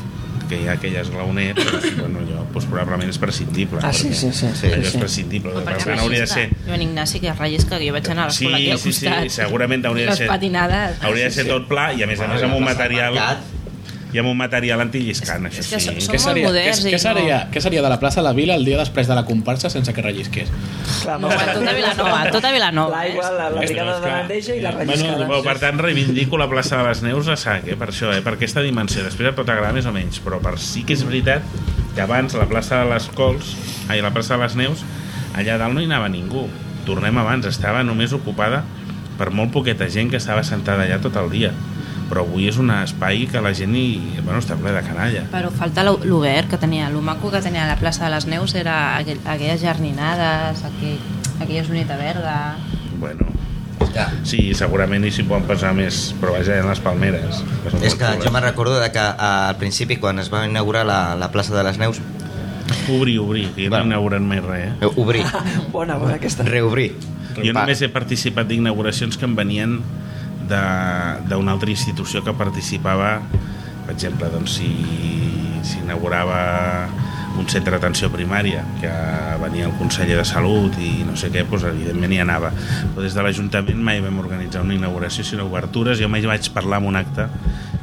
que 0.51 0.59
hi 0.59 0.67
ha 0.69 0.75
aquell 0.75 0.97
esglaonet, 1.01 1.57
doncs, 1.61 1.87
bueno, 2.01 2.25
jo, 2.27 2.43
doncs 2.53 2.67
probablement 2.69 3.09
és 3.13 3.19
prescindible. 3.23 3.79
Ah, 3.87 3.93
sí, 3.95 4.11
sí, 4.13 4.33
sí, 4.35 4.51
sí, 4.59 4.67
allò 4.67 4.83
sí. 4.83 4.91
és 4.91 4.97
prescindible. 4.99 5.55
O 5.55 5.63
Per 5.63 5.65
perquè 5.71 5.87
tant, 5.93 6.03
hauria 6.03 6.25
de 6.27 6.31
ser... 6.33 6.49
Joan 6.67 6.83
Ignasi, 6.89 7.23
que 7.23 7.33
rellisca, 7.39 7.79
que 7.79 7.87
jo 7.89 7.95
vaig 7.97 8.11
anar 8.11 8.27
a 8.29 8.35
Sí, 8.35 8.45
l'escola 8.51 8.59
aquí 8.61 8.71
al 8.75 8.83
sí, 8.83 8.93
sí, 8.93 9.07
costat. 9.07 9.31
segurament 9.39 9.87
hauria 9.87 10.09
de 10.11 10.11
Les 10.13 10.19
ser... 10.25 10.29
patinades. 10.35 10.99
Hauria 11.07 11.31
de 11.31 11.37
ser 11.39 11.47
tot 11.49 11.71
pla 11.71 11.93
i 11.95 12.03
a 12.03 12.11
més 12.11 12.21
a 12.21 12.29
més 12.35 12.43
amb 12.47 12.59
un 12.59 12.67
material 12.67 13.17
i 14.13 14.19
amb 14.19 14.29
un 14.29 14.37
material 14.37 14.81
antilliscant, 14.81 15.47
això 15.47 15.61
És 15.61 15.69
que 15.69 15.81
sí. 15.81 15.87
som- 15.87 15.95
Què 15.95 16.19
molt 16.19 16.21
seria, 16.21 16.43
què, 16.43 16.47
moderns 16.49 16.85
i 16.85 16.91
què, 16.91 16.99
seria, 16.99 17.45
no- 17.45 17.51
què 17.53 17.61
seria 17.61 17.83
de 17.83 17.89
la 17.89 17.99
plaça 18.01 18.21
de 18.21 18.25
la 18.29 18.33
Vila 18.33 18.55
el 18.55 18.65
dia 18.65 18.77
després 18.79 19.07
de 19.07 19.15
la 19.15 19.25
comparsa 19.25 19.71
sense 19.71 19.93
que 19.95 20.03
rellisqués? 20.03 20.49
Clar, 21.03 21.21
No, 21.21 21.29
tota 21.29 21.73
Vilanova, 21.73 22.31
tota 22.31 22.53
Vilanova. 22.53 22.97
L'aigua, 22.97 23.31
la, 23.31 23.51
la 23.51 23.61
brigada 23.61 24.01
de 24.01 24.05
que- 24.07 24.13
bandeja 24.13 24.55
i 24.57 24.61
la 24.61 24.71
Bueno, 24.73 24.93
relliscada. 24.93 25.27
Bueno, 25.27 25.43
per 25.43 25.59
tant, 25.59 25.79
reivindico 25.79 26.39
la 26.39 26.49
plaça 26.49 26.79
de 26.83 26.89
les 26.89 27.03
Neus 27.03 27.29
a 27.29 27.37
sac, 27.37 27.67
eh, 27.69 27.77
per 27.77 27.89
això, 27.91 28.13
eh, 28.17 28.21
per 28.23 28.35
aquesta 28.35 28.61
dimensió. 28.63 29.03
Després 29.05 29.29
et 29.31 29.35
pot 29.37 29.49
agradar 29.49 29.73
més 29.73 29.87
o 29.87 29.93
menys, 29.93 30.21
però 30.25 30.41
per 30.41 30.59
sí 30.59 30.83
que 30.85 30.95
és 30.95 31.05
veritat 31.05 31.43
que 31.95 32.01
abans 32.01 32.35
la 32.35 32.47
plaça 32.47 32.83
de 32.85 32.91
les 32.93 33.07
Cols, 33.09 33.57
ai, 33.89 34.01
la 34.03 34.11
plaça 34.11 34.37
de 34.37 34.43
les 34.43 34.57
Neus, 34.57 34.85
allà 35.37 35.57
dalt 35.59 35.75
no 35.75 35.81
hi 35.81 35.85
anava 35.85 36.09
ningú. 36.09 36.49
Tornem 36.87 37.17
abans, 37.19 37.47
estava 37.47 37.83
només 37.85 38.13
ocupada 38.13 38.65
per 39.19 39.31
molt 39.31 39.53
poqueta 39.53 39.89
gent 39.89 40.11
que 40.11 40.17
estava 40.17 40.43
sentada 40.43 40.85
allà 40.85 41.01
tot 41.01 41.15
el 41.17 41.31
dia. 41.31 41.53
Però 42.11 42.25
avui 42.27 42.49
és 42.51 42.57
un 42.59 42.73
espai 42.75 43.25
que 43.31 43.39
la 43.41 43.53
gent 43.55 43.75
hi, 43.79 44.19
bueno, 44.25 44.41
està 44.43 44.57
ple 44.59 44.73
de 44.75 44.83
canalla. 44.83 45.23
Però 45.31 45.51
falta 45.55 45.85
l'o- 45.87 46.01
l'obert 46.03 46.51
que 46.51 46.59
tenia, 46.59 46.89
el 46.91 46.99
maco 47.07 47.31
que 47.31 47.39
tenia 47.41 47.69
la 47.71 47.77
plaça 47.79 48.05
de 48.09 48.11
les 48.17 48.27
Neus 48.27 48.55
era 48.59 48.97
aquell, 48.99 49.21
aquelles 49.25 49.63
jardinades, 49.63 50.65
aquell, 50.67 50.99
aquella 51.41 51.65
zoneta 51.65 51.97
verda... 51.97 52.57
Bueno, 52.99 53.27
Ja. 53.95 54.05
Sí, 54.23 54.53
segurament 54.55 55.03
i 55.09 55.11
s'hi 55.11 55.25
poden 55.27 55.49
passar 55.49 55.73
més, 55.75 56.13
però 56.21 56.35
vaja, 56.37 56.59
en 56.61 56.69
les 56.69 56.79
palmeres. 56.85 57.41
que 57.65 57.87
És 57.89 57.95
que 57.99 58.11
jo 58.23 58.31
me'n 58.31 58.45
recordo 58.45 58.77
de 58.79 58.91
que 58.95 59.01
al 59.03 59.57
principi, 59.59 59.97
quan 59.97 60.21
es 60.23 60.29
va 60.31 60.45
inaugurar 60.47 60.85
la, 60.87 61.17
la 61.19 61.31
plaça 61.33 61.57
de 61.57 61.65
les 61.67 61.79
Neus, 61.81 61.99
Obrir, 62.91 63.19
obrir, 63.19 63.49
que 63.57 63.65
jo 63.67 63.71
no 63.73 63.81
inaugurat 63.89 64.23
mai 64.23 64.39
res, 64.45 64.69
eh? 64.69 64.73
eh, 64.87 64.91
obrir, 64.97 65.25
Bona, 65.73 65.97
bona 65.99 66.15
aquesta. 66.21 66.45
reobrir. 66.47 66.93
Jo 67.41 67.53
només 67.57 67.83
he 67.83 67.89
participat 67.91 68.47
d'inauguracions 68.47 69.19
que 69.19 69.27
em 69.27 69.35
venien 69.35 69.81
d'una 70.51 71.55
altra 71.55 71.71
institució 71.71 72.25
que 72.27 72.35
participava, 72.37 73.19
per 73.87 73.95
exemple, 73.95 74.29
doncs, 74.33 74.59
si 74.59 74.71
s'inaugurava 75.67 76.41
un 77.39 77.47
centre 77.49 77.77
d'atenció 77.77 78.11
primària 78.13 78.63
que 78.81 78.91
venia 79.41 79.69
el 79.69 79.75
conseller 79.79 80.19
de 80.19 80.27
Salut 80.29 80.77
i 80.83 81.05
no 81.07 81.17
sé 81.17 81.31
què, 81.33 81.45
doncs 81.49 81.65
evidentment 81.71 82.13
hi 82.13 82.21
anava. 82.25 82.51
Però 82.93 83.05
des 83.05 83.17
de 83.17 83.25
l'Ajuntament 83.25 83.81
mai 83.81 84.03
vam 84.05 84.19
organitzar 84.21 84.65
una 84.67 84.77
inauguració 84.77 85.25
sinó 85.25 85.47
obertures, 85.49 86.01
jo 86.01 86.11
mai 86.11 86.27
vaig 86.27 86.51
parlar 86.55 86.83
en 86.83 86.91
un 86.91 87.01
acte 87.01 87.29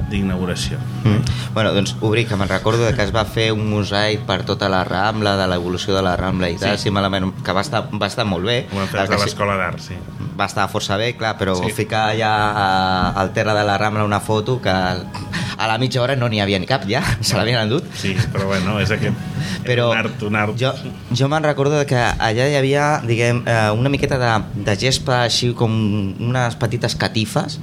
d'inauguració 0.09 0.77
Mm. 1.03 1.53
Bueno, 1.53 1.71
doncs 1.73 1.95
obrir, 2.01 2.27
que 2.27 2.35
me'n 2.35 2.49
recordo 2.49 2.83
de 2.85 2.93
que 2.93 3.01
es 3.03 3.13
va 3.15 3.23
fer 3.25 3.51
un 3.53 3.69
mosaic 3.69 4.21
per 4.27 4.43
tota 4.45 4.67
la 4.69 4.83
Rambla, 4.83 5.37
de 5.37 5.47
l'evolució 5.47 5.95
de 5.95 6.01
la 6.03 6.15
Rambla 6.17 6.49
i 6.49 6.57
tal, 6.57 6.77
Sí. 6.77 6.83
si 6.83 6.91
malament, 6.91 7.31
que 7.43 7.51
va 7.53 7.61
estar, 7.61 7.87
va 7.93 8.07
estar 8.07 8.25
molt 8.25 8.45
bé. 8.45 8.67
des 8.71 9.09
de 9.09 9.17
l'Escola 9.17 9.55
d'Art, 9.57 9.79
sí 9.79 9.95
Va 10.39 10.45
estar 10.45 10.67
força 10.69 10.97
bé, 10.97 11.15
clar, 11.17 11.35
però 11.37 11.55
Sí. 11.55 11.71
ficar 11.71 12.15
ja 12.15 12.29
a- 12.51 13.11
al 13.11 13.31
terra 13.33 13.53
de 13.55 13.63
la 13.63 13.77
Rambla 13.77 14.03
una 14.03 14.19
foto 14.19 14.61
que 14.61 14.69
a 14.69 15.67
la 15.67 15.77
mitja 15.79 16.01
hora 16.01 16.15
no 16.15 16.29
n'hi 16.29 16.39
havia 16.41 16.59
ni 16.59 16.67
cap 16.67 16.83
ja, 16.87 17.01
se 17.21 17.35
l'havien 17.35 17.59
endut. 17.61 17.83
Sí, 17.95 18.15
però 18.31 18.45
bueno, 18.45 18.79
és 18.79 18.91
aquest 18.91 19.15
Però 19.63 19.89
un 19.91 19.97
art, 19.97 20.21
un 20.23 20.35
art. 20.35 20.53
jo, 20.59 20.73
jo 21.11 21.27
me'n 21.27 21.43
recordo 21.43 21.77
de 21.79 21.85
que 21.85 21.95
allà 21.97 22.47
hi 22.49 22.55
havia 22.55 23.01
diguem, 23.03 23.43
eh, 23.47 23.71
una 23.71 23.89
miqueta 23.89 24.17
de, 24.19 24.43
de 24.63 24.75
gespa 24.77 25.23
així 25.23 25.53
com 25.53 25.71
unes 26.19 26.55
petites 26.55 26.95
catifes 26.95 27.59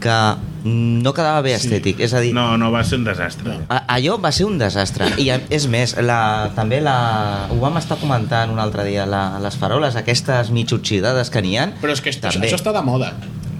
que 0.00 0.16
no 0.66 1.12
quedava 1.14 1.40
bé 1.46 1.52
estètic, 1.54 2.00
és 2.02 2.12
a 2.14 2.20
dir, 2.20 2.32
No, 2.34 2.56
no, 2.58 2.72
va 2.74 2.82
ser 2.84 2.98
un 2.98 3.04
desastre. 3.06 3.52
No. 3.52 3.66
A- 3.70 3.84
Allò 3.94 4.16
va 4.20 4.32
ser 4.34 4.46
un 4.48 4.58
desastre 4.58 5.06
i 5.22 5.28
a- 5.30 5.40
és 5.50 5.68
més, 5.70 5.94
la, 6.02 6.50
també 6.56 6.80
la, 6.82 7.46
ho 7.50 7.58
vam 7.62 7.76
estar 7.78 7.96
comentant 8.00 8.50
un 8.50 8.58
altre 8.58 8.84
dia 8.84 9.06
la, 9.06 9.38
les 9.42 9.56
faroles 9.56 9.94
aquestes 9.96 10.50
mig 10.50 10.72
oxidades 10.74 11.30
que 11.30 11.42
n'hi 11.42 11.56
ha 11.56 11.68
Però 11.80 11.92
és 11.94 12.00
que 12.02 12.10
això, 12.10 12.26
també. 12.32 12.48
això 12.50 12.58
està 12.58 12.72
de 12.74 12.82
moda. 12.82 13.12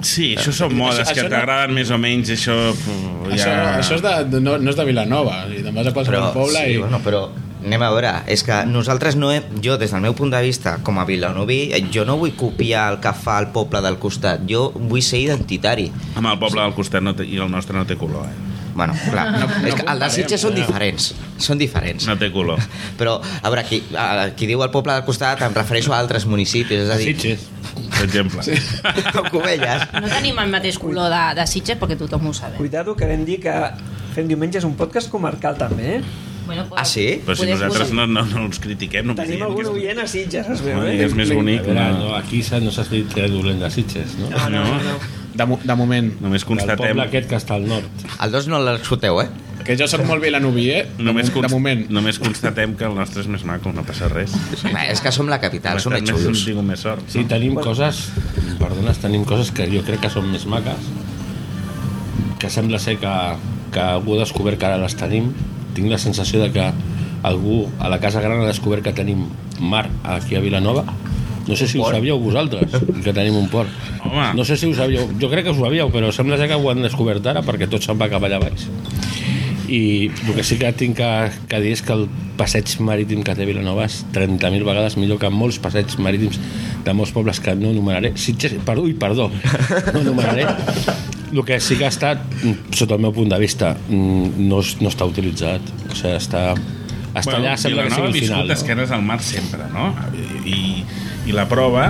Sí, 0.03 0.35
això 0.37 0.53
són 0.53 0.75
modes 0.77 1.01
Això- 1.07 1.15
que 1.15 1.21
això 1.21 1.31
no- 1.31 1.37
t'agraden 1.37 1.73
més 1.75 1.91
o 1.91 1.97
menys, 1.99 2.29
això... 2.35 2.57
pff, 2.75 3.33
Això, 3.33 3.49
Ja... 3.49 3.79
això 3.81 3.95
és 3.97 4.03
de, 4.03 4.41
no, 4.41 4.59
no 4.59 4.71
és 4.71 4.77
de 4.77 4.85
Vilanova. 4.85 5.47
I 5.51 5.63
te'n 5.65 5.75
vas 5.75 5.87
a 5.89 5.93
qualsevol 5.97 6.21
però, 6.29 6.33
poble 6.35 6.61
sí, 6.67 6.75
i... 6.75 6.77
bueno, 6.79 7.01
però 7.03 7.29
anem 7.67 7.83
a 7.83 7.91
veure, 7.91 8.13
és 8.31 8.45
que 8.47 8.61
nosaltres 8.71 9.17
no 9.19 9.33
hem, 9.35 9.47
jo 9.63 9.75
des 9.81 9.91
del 9.91 10.05
meu 10.05 10.15
punt 10.15 10.31
de 10.31 10.41
vista 10.45 10.77
com 10.87 11.01
a 11.03 11.07
vilanoví, 11.09 11.73
eh, 11.75 11.83
jo 11.93 12.05
no 12.07 12.15
vull 12.21 12.37
copiar 12.39 12.87
el 12.93 13.01
que 13.03 13.13
fa 13.13 13.41
el 13.43 13.51
poble 13.55 13.83
del 13.83 13.99
costat, 13.99 14.45
jo 14.47 14.69
vull 14.77 15.03
ser 15.03 15.25
identitari 15.25 15.89
Amb 16.15 16.31
el 16.31 16.39
poble 16.39 16.63
del 16.63 16.77
costat 16.77 17.03
no 17.03 17.17
té, 17.19 17.27
i 17.27 17.41
el 17.43 17.51
nostre 17.51 17.75
no 17.77 17.83
té 17.87 17.99
color, 17.99 18.29
eh? 18.31 18.55
bueno, 18.77 18.95
clar, 19.11 19.25
no, 19.41 19.49
és 19.67 19.75
que 19.75 19.87
el 19.89 20.03
de 20.05 20.11
Sitges 20.13 20.43
són 20.45 20.55
diferents 20.55 21.09
són 21.43 21.59
diferents 21.59 22.07
No 22.07 22.15
té 22.21 22.29
color. 22.31 22.61
però, 23.01 23.17
a 23.19 23.51
veure, 23.51 23.65
qui, 23.67 23.81
a, 23.97 24.29
qui 24.37 24.47
diu 24.47 24.63
el 24.63 24.71
poble 24.71 24.95
del 24.95 25.07
costat 25.09 25.43
em 25.43 25.57
refereixo 25.57 25.97
a 25.97 25.99
altres 25.99 26.29
municipis 26.29 26.85
és 26.85 26.93
a 26.93 27.01
dir, 27.01 27.17
Sitges. 27.17 27.49
Per 27.97 28.05
exemple. 28.05 28.45
Sí. 28.45 28.55
Covelles 29.33 29.89
No 29.97 30.07
tenim 30.13 30.39
el 30.45 30.53
mateix 30.53 30.79
color 30.79 31.11
de, 31.11 31.25
de 31.41 31.49
Sitges 31.51 31.81
perquè 31.81 31.99
tothom 31.99 32.31
ho 32.31 32.37
sabe. 32.37 32.61
Cuidado, 32.61 32.95
que 32.95 33.09
vam 33.09 33.25
dir 33.27 33.41
que 33.43 33.59
fem 34.15 34.29
diumenge 34.29 34.61
és 34.61 34.69
un 34.69 34.77
podcast 34.79 35.11
comarcal 35.13 35.59
també, 35.59 35.99
eh? 35.99 36.36
Bueno, 36.47 36.65
Ah, 36.77 36.85
sí? 36.85 37.21
Però 37.27 37.35
si 37.37 37.49
nosaltres 37.51 37.93
no, 37.93 38.07
no, 38.07 38.23
no 38.31 38.45
els 38.47 38.61
critiquem, 38.63 39.07
només 39.11 39.27
Tenim 39.27 39.43
algun 39.47 39.65
que 39.65 39.69
és, 39.69 39.75
oient 39.75 39.99
a 40.03 40.07
Sitges, 40.07 40.49
es 40.55 40.61
veu, 40.63 40.77
no, 40.79 40.87
eh? 40.87 41.01
és 41.05 41.15
més 41.19 41.33
bonic. 41.35 41.63
Veure, 41.67 41.87
No. 41.97 41.99
no, 42.09 42.15
aquí 42.17 42.43
no 42.63 42.71
s'ha 42.71 42.85
dit 42.91 43.17
res 43.19 43.31
dolent 43.35 43.59
de 43.65 43.71
Sitges, 43.71 44.15
no? 44.21 44.31
No, 44.31 44.49
no, 44.51 44.65
no. 44.65 44.77
no. 44.93 44.99
De, 45.37 45.45
de 45.69 45.75
moment. 45.77 46.07
Només 46.23 46.43
El 46.47 46.49
constatem... 46.49 46.79
poble 46.95 47.03
aquest 47.05 47.29
que 47.29 47.37
està 47.37 47.57
al 47.59 47.67
nord. 47.69 47.85
el 48.25 48.31
dos 48.33 48.47
no 48.49 48.61
l'escolteu, 48.63 49.21
eh? 49.21 49.27
Que 49.67 49.75
jo 49.77 49.89
soc 49.91 50.05
molt 50.07 50.23
vilanoví, 50.23 50.69
eh? 50.71 50.85
Només, 51.03 51.29
de 51.35 51.49
moment. 51.51 51.83
només 51.91 52.21
constatem 52.23 52.77
que 52.79 52.87
el 52.87 52.95
nostre 52.95 53.21
és 53.25 53.29
més 53.29 53.43
maco, 53.45 53.73
no 53.75 53.83
passa 53.85 54.07
res. 54.09 54.33
Home, 54.65 54.87
és 54.93 55.03
que 55.03 55.11
som 55.13 55.27
la 55.29 55.41
capital, 55.43 55.81
som 55.83 55.93
més 55.93 56.07
xulos 56.09 56.45
tinc 56.47 56.63
més 56.63 56.81
sort. 56.87 57.03
Sí, 57.11 57.25
tenim 57.29 57.57
coses, 57.59 58.05
perdones, 58.61 59.03
tenim 59.03 59.25
coses 59.27 59.51
que 59.51 59.67
jo 59.69 59.83
crec 59.85 60.01
que 60.07 60.11
són 60.15 60.31
més 60.31 60.47
maques, 60.47 60.87
que 62.39 62.49
sembla 62.49 62.79
ser 62.79 62.97
que, 63.03 63.13
que 63.75 63.81
algú 63.83 64.15
ha 64.17 64.23
descobert 64.23 64.61
que 64.61 64.69
ara 64.71 64.79
les 64.79 64.95
tenim. 64.97 65.33
Tinc 65.77 65.93
la 65.93 66.01
sensació 66.01 66.41
de 66.41 66.51
que 66.55 66.71
algú 67.27 67.67
a 67.79 67.91
la 67.93 68.01
Casa 68.01 68.23
Gran 68.25 68.41
ha 68.41 68.49
descobert 68.49 68.85
que 68.87 68.95
tenim 68.97 69.27
mar 69.61 69.89
aquí 70.05 70.37
a 70.37 70.41
Vilanova. 70.41 70.85
No 71.47 71.55
sé 71.55 71.69
si 71.71 71.79
ho 71.79 71.87
sabíeu 71.87 72.19
vosaltres, 72.19 72.73
que 73.05 73.13
tenim 73.13 73.37
un 73.39 73.49
port. 73.49 73.71
Home. 74.03 74.33
No 74.35 74.45
sé 74.45 74.57
si 74.57 74.67
ho 74.67 74.75
sabíeu. 74.75 75.07
Jo 75.21 75.31
crec 75.31 75.47
que 75.47 75.55
ho 75.55 75.59
sabíeu, 75.59 75.93
però 75.95 76.11
sembla 76.13 76.41
que 76.43 76.59
ho 76.59 76.71
han 76.71 76.83
descobert 76.83 77.27
ara 77.27 77.45
perquè 77.47 77.69
tot 77.71 77.85
se'n 77.85 77.99
va 78.01 78.11
cap 78.11 78.25
allà 78.27 78.41
baix. 78.43 78.67
I 79.67 80.11
el 80.11 80.35
que 80.35 80.45
sí 80.47 80.59
que 80.59 80.71
tinc 80.79 80.97
que, 80.99 81.11
que 81.51 81.61
dir 81.63 81.73
és 81.75 81.83
que 81.83 81.95
el 81.95 82.07
passeig 82.39 82.71
marítim 82.87 83.25
que 83.27 83.35
té 83.35 83.47
Vilanova 83.49 83.87
és 83.89 84.01
30.000 84.15 84.63
vegades 84.67 84.99
millor 84.99 85.19
que 85.23 85.31
molts 85.31 85.59
passeigs 85.63 85.99
marítims 86.03 86.39
de 86.87 86.95
molts 86.95 87.15
pobles 87.15 87.43
que 87.43 87.55
no 87.59 87.75
enumeraré. 87.75 88.13
Sitges, 88.15 88.59
perdó, 88.67 88.87
ui, 88.87 88.95
perdó, 88.95 89.31
no 89.93 90.01
enumeraré. 90.03 90.47
El 91.33 91.45
que 91.45 91.59
sí 91.61 91.77
que 91.77 91.85
ha 91.87 91.93
estat, 91.93 92.21
sota 92.77 92.95
el 92.95 93.01
meu 93.03 93.13
punt 93.13 93.29
de 93.33 93.39
vista, 93.43 93.75
mm, 93.89 94.47
no, 94.47 94.61
no 94.81 94.89
està 94.93 95.07
utilitzat. 95.09 95.61
O 95.91 95.95
sigui, 95.97 96.15
està, 96.17 96.43
està 97.19 97.37
allà, 97.39 97.57
sembla 97.59 97.83
que 97.87 97.89
Vilanova 97.89 97.89
ha 97.89 97.91
sigui 97.91 98.07
el 98.07 98.13
viscut 98.13 98.29
final. 98.29 98.87
No? 98.87 98.95
al 98.95 99.03
mar 99.03 99.19
sempre, 99.23 99.67
no? 99.73 99.89
I, 100.47 100.85
i 101.27 101.33
la 101.35 101.49
prova 101.51 101.89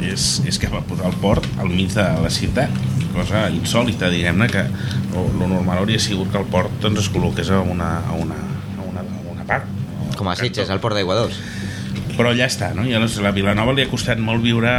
és, 0.00 0.28
és 0.48 0.58
que 0.62 0.70
va 0.72 0.80
posar 0.86 1.10
el 1.10 1.16
port 1.20 1.44
al 1.60 1.68
mig 1.68 1.92
de 1.92 2.04
la 2.22 2.30
ciutat 2.30 2.70
cosa 3.12 3.48
insòlita, 3.50 4.08
diguem-ne 4.12 4.46
que 4.52 4.62
lo, 5.12 5.24
lo 5.40 5.48
normal 5.50 5.80
hauria 5.82 5.98
sigut 5.98 6.28
que 6.30 6.38
el 6.38 6.44
port 6.52 6.70
doncs, 6.80 7.00
es 7.02 7.08
col·loqués 7.10 7.48
a 7.50 7.58
una, 7.64 7.88
a 8.06 8.12
una, 8.14 8.36
a 8.78 8.84
una, 8.86 9.00
a 9.02 9.32
una 9.32 9.44
part 9.48 9.66
Com 10.16 10.28
a 10.30 10.36
Sitges, 10.38 10.70
al 10.70 10.78
Port 10.78 10.94
d'Aigua 10.94 11.16
2. 11.18 11.38
però 12.16 12.30
ja 12.36 12.46
està, 12.46 12.72
no? 12.74 12.84
I 12.86 12.94
a 12.94 13.00
la 13.02 13.32
Vilanova 13.34 13.74
li 13.74 13.82
ha 13.82 13.88
costat 13.90 14.18
molt 14.22 14.42
viure 14.44 14.70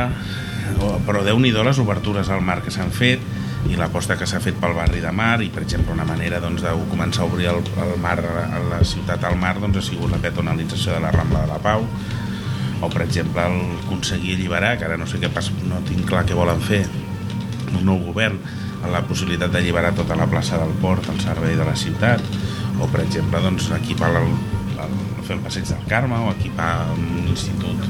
o- 0.79 0.97
però 1.05 1.21
déu 1.25 1.39
nhi 1.39 1.51
les 1.51 1.79
obertures 1.83 2.29
al 2.29 2.41
mar 2.41 2.61
que 2.63 2.71
s'han 2.71 2.91
fet 2.95 3.19
i 3.67 3.75
l'aposta 3.75 4.15
que 4.15 4.27
s'ha 4.29 4.39
fet 4.39 4.55
pel 4.59 4.75
barri 4.77 5.01
de 5.03 5.11
mar 5.11 5.41
i 5.43 5.49
per 5.51 5.65
exemple 5.65 5.91
una 5.93 6.07
manera 6.07 6.39
doncs, 6.39 6.63
de 6.63 6.71
començar 6.91 7.25
a 7.25 7.27
obrir 7.27 7.49
el, 7.51 7.59
el 7.83 7.97
mar 7.99 8.15
la 8.21 8.79
ciutat 8.87 9.25
al 9.27 9.35
mar 9.39 9.57
doncs, 9.59 9.81
ha 9.81 9.85
sigut 9.89 10.13
la 10.13 10.21
peatonalització 10.23 10.95
de 10.95 11.03
la 11.03 11.11
Rambla 11.11 11.43
de 11.43 11.51
la 11.51 11.59
Pau 11.63 11.83
o 12.79 12.87
per 12.87 13.03
exemple 13.03 13.43
el 13.43 13.59
aconseguir 13.83 14.37
alliberar 14.37 14.77
que 14.79 14.87
ara 14.87 14.97
no 14.97 15.07
sé 15.09 15.19
què 15.19 15.31
passa, 15.33 15.51
no 15.67 15.81
tinc 15.89 16.07
clar 16.07 16.23
què 16.25 16.37
volen 16.37 16.61
fer 16.63 16.85
el 16.85 17.83
nou 17.83 17.99
govern 18.05 18.39
la 18.87 19.01
possibilitat 19.03 19.51
d'alliberar 19.51 19.91
tota 19.97 20.15
la 20.15 20.29
plaça 20.31 20.57
del 20.61 20.71
port 20.79 21.09
al 21.11 21.19
servei 21.19 21.57
de 21.59 21.67
la 21.67 21.75
ciutat 21.75 22.23
o 22.79 22.87
per 22.87 23.03
exemple 23.03 23.41
doncs, 23.43 23.67
equipar 23.75 24.13
el, 24.21 24.31
el, 24.85 24.95
fer 25.27 25.35
el 25.35 25.43
passeig 25.43 25.67
del 25.67 25.83
Carme 25.91 26.15
o 26.23 26.31
equipar 26.31 26.71
un 26.95 27.27
institut 27.27 27.83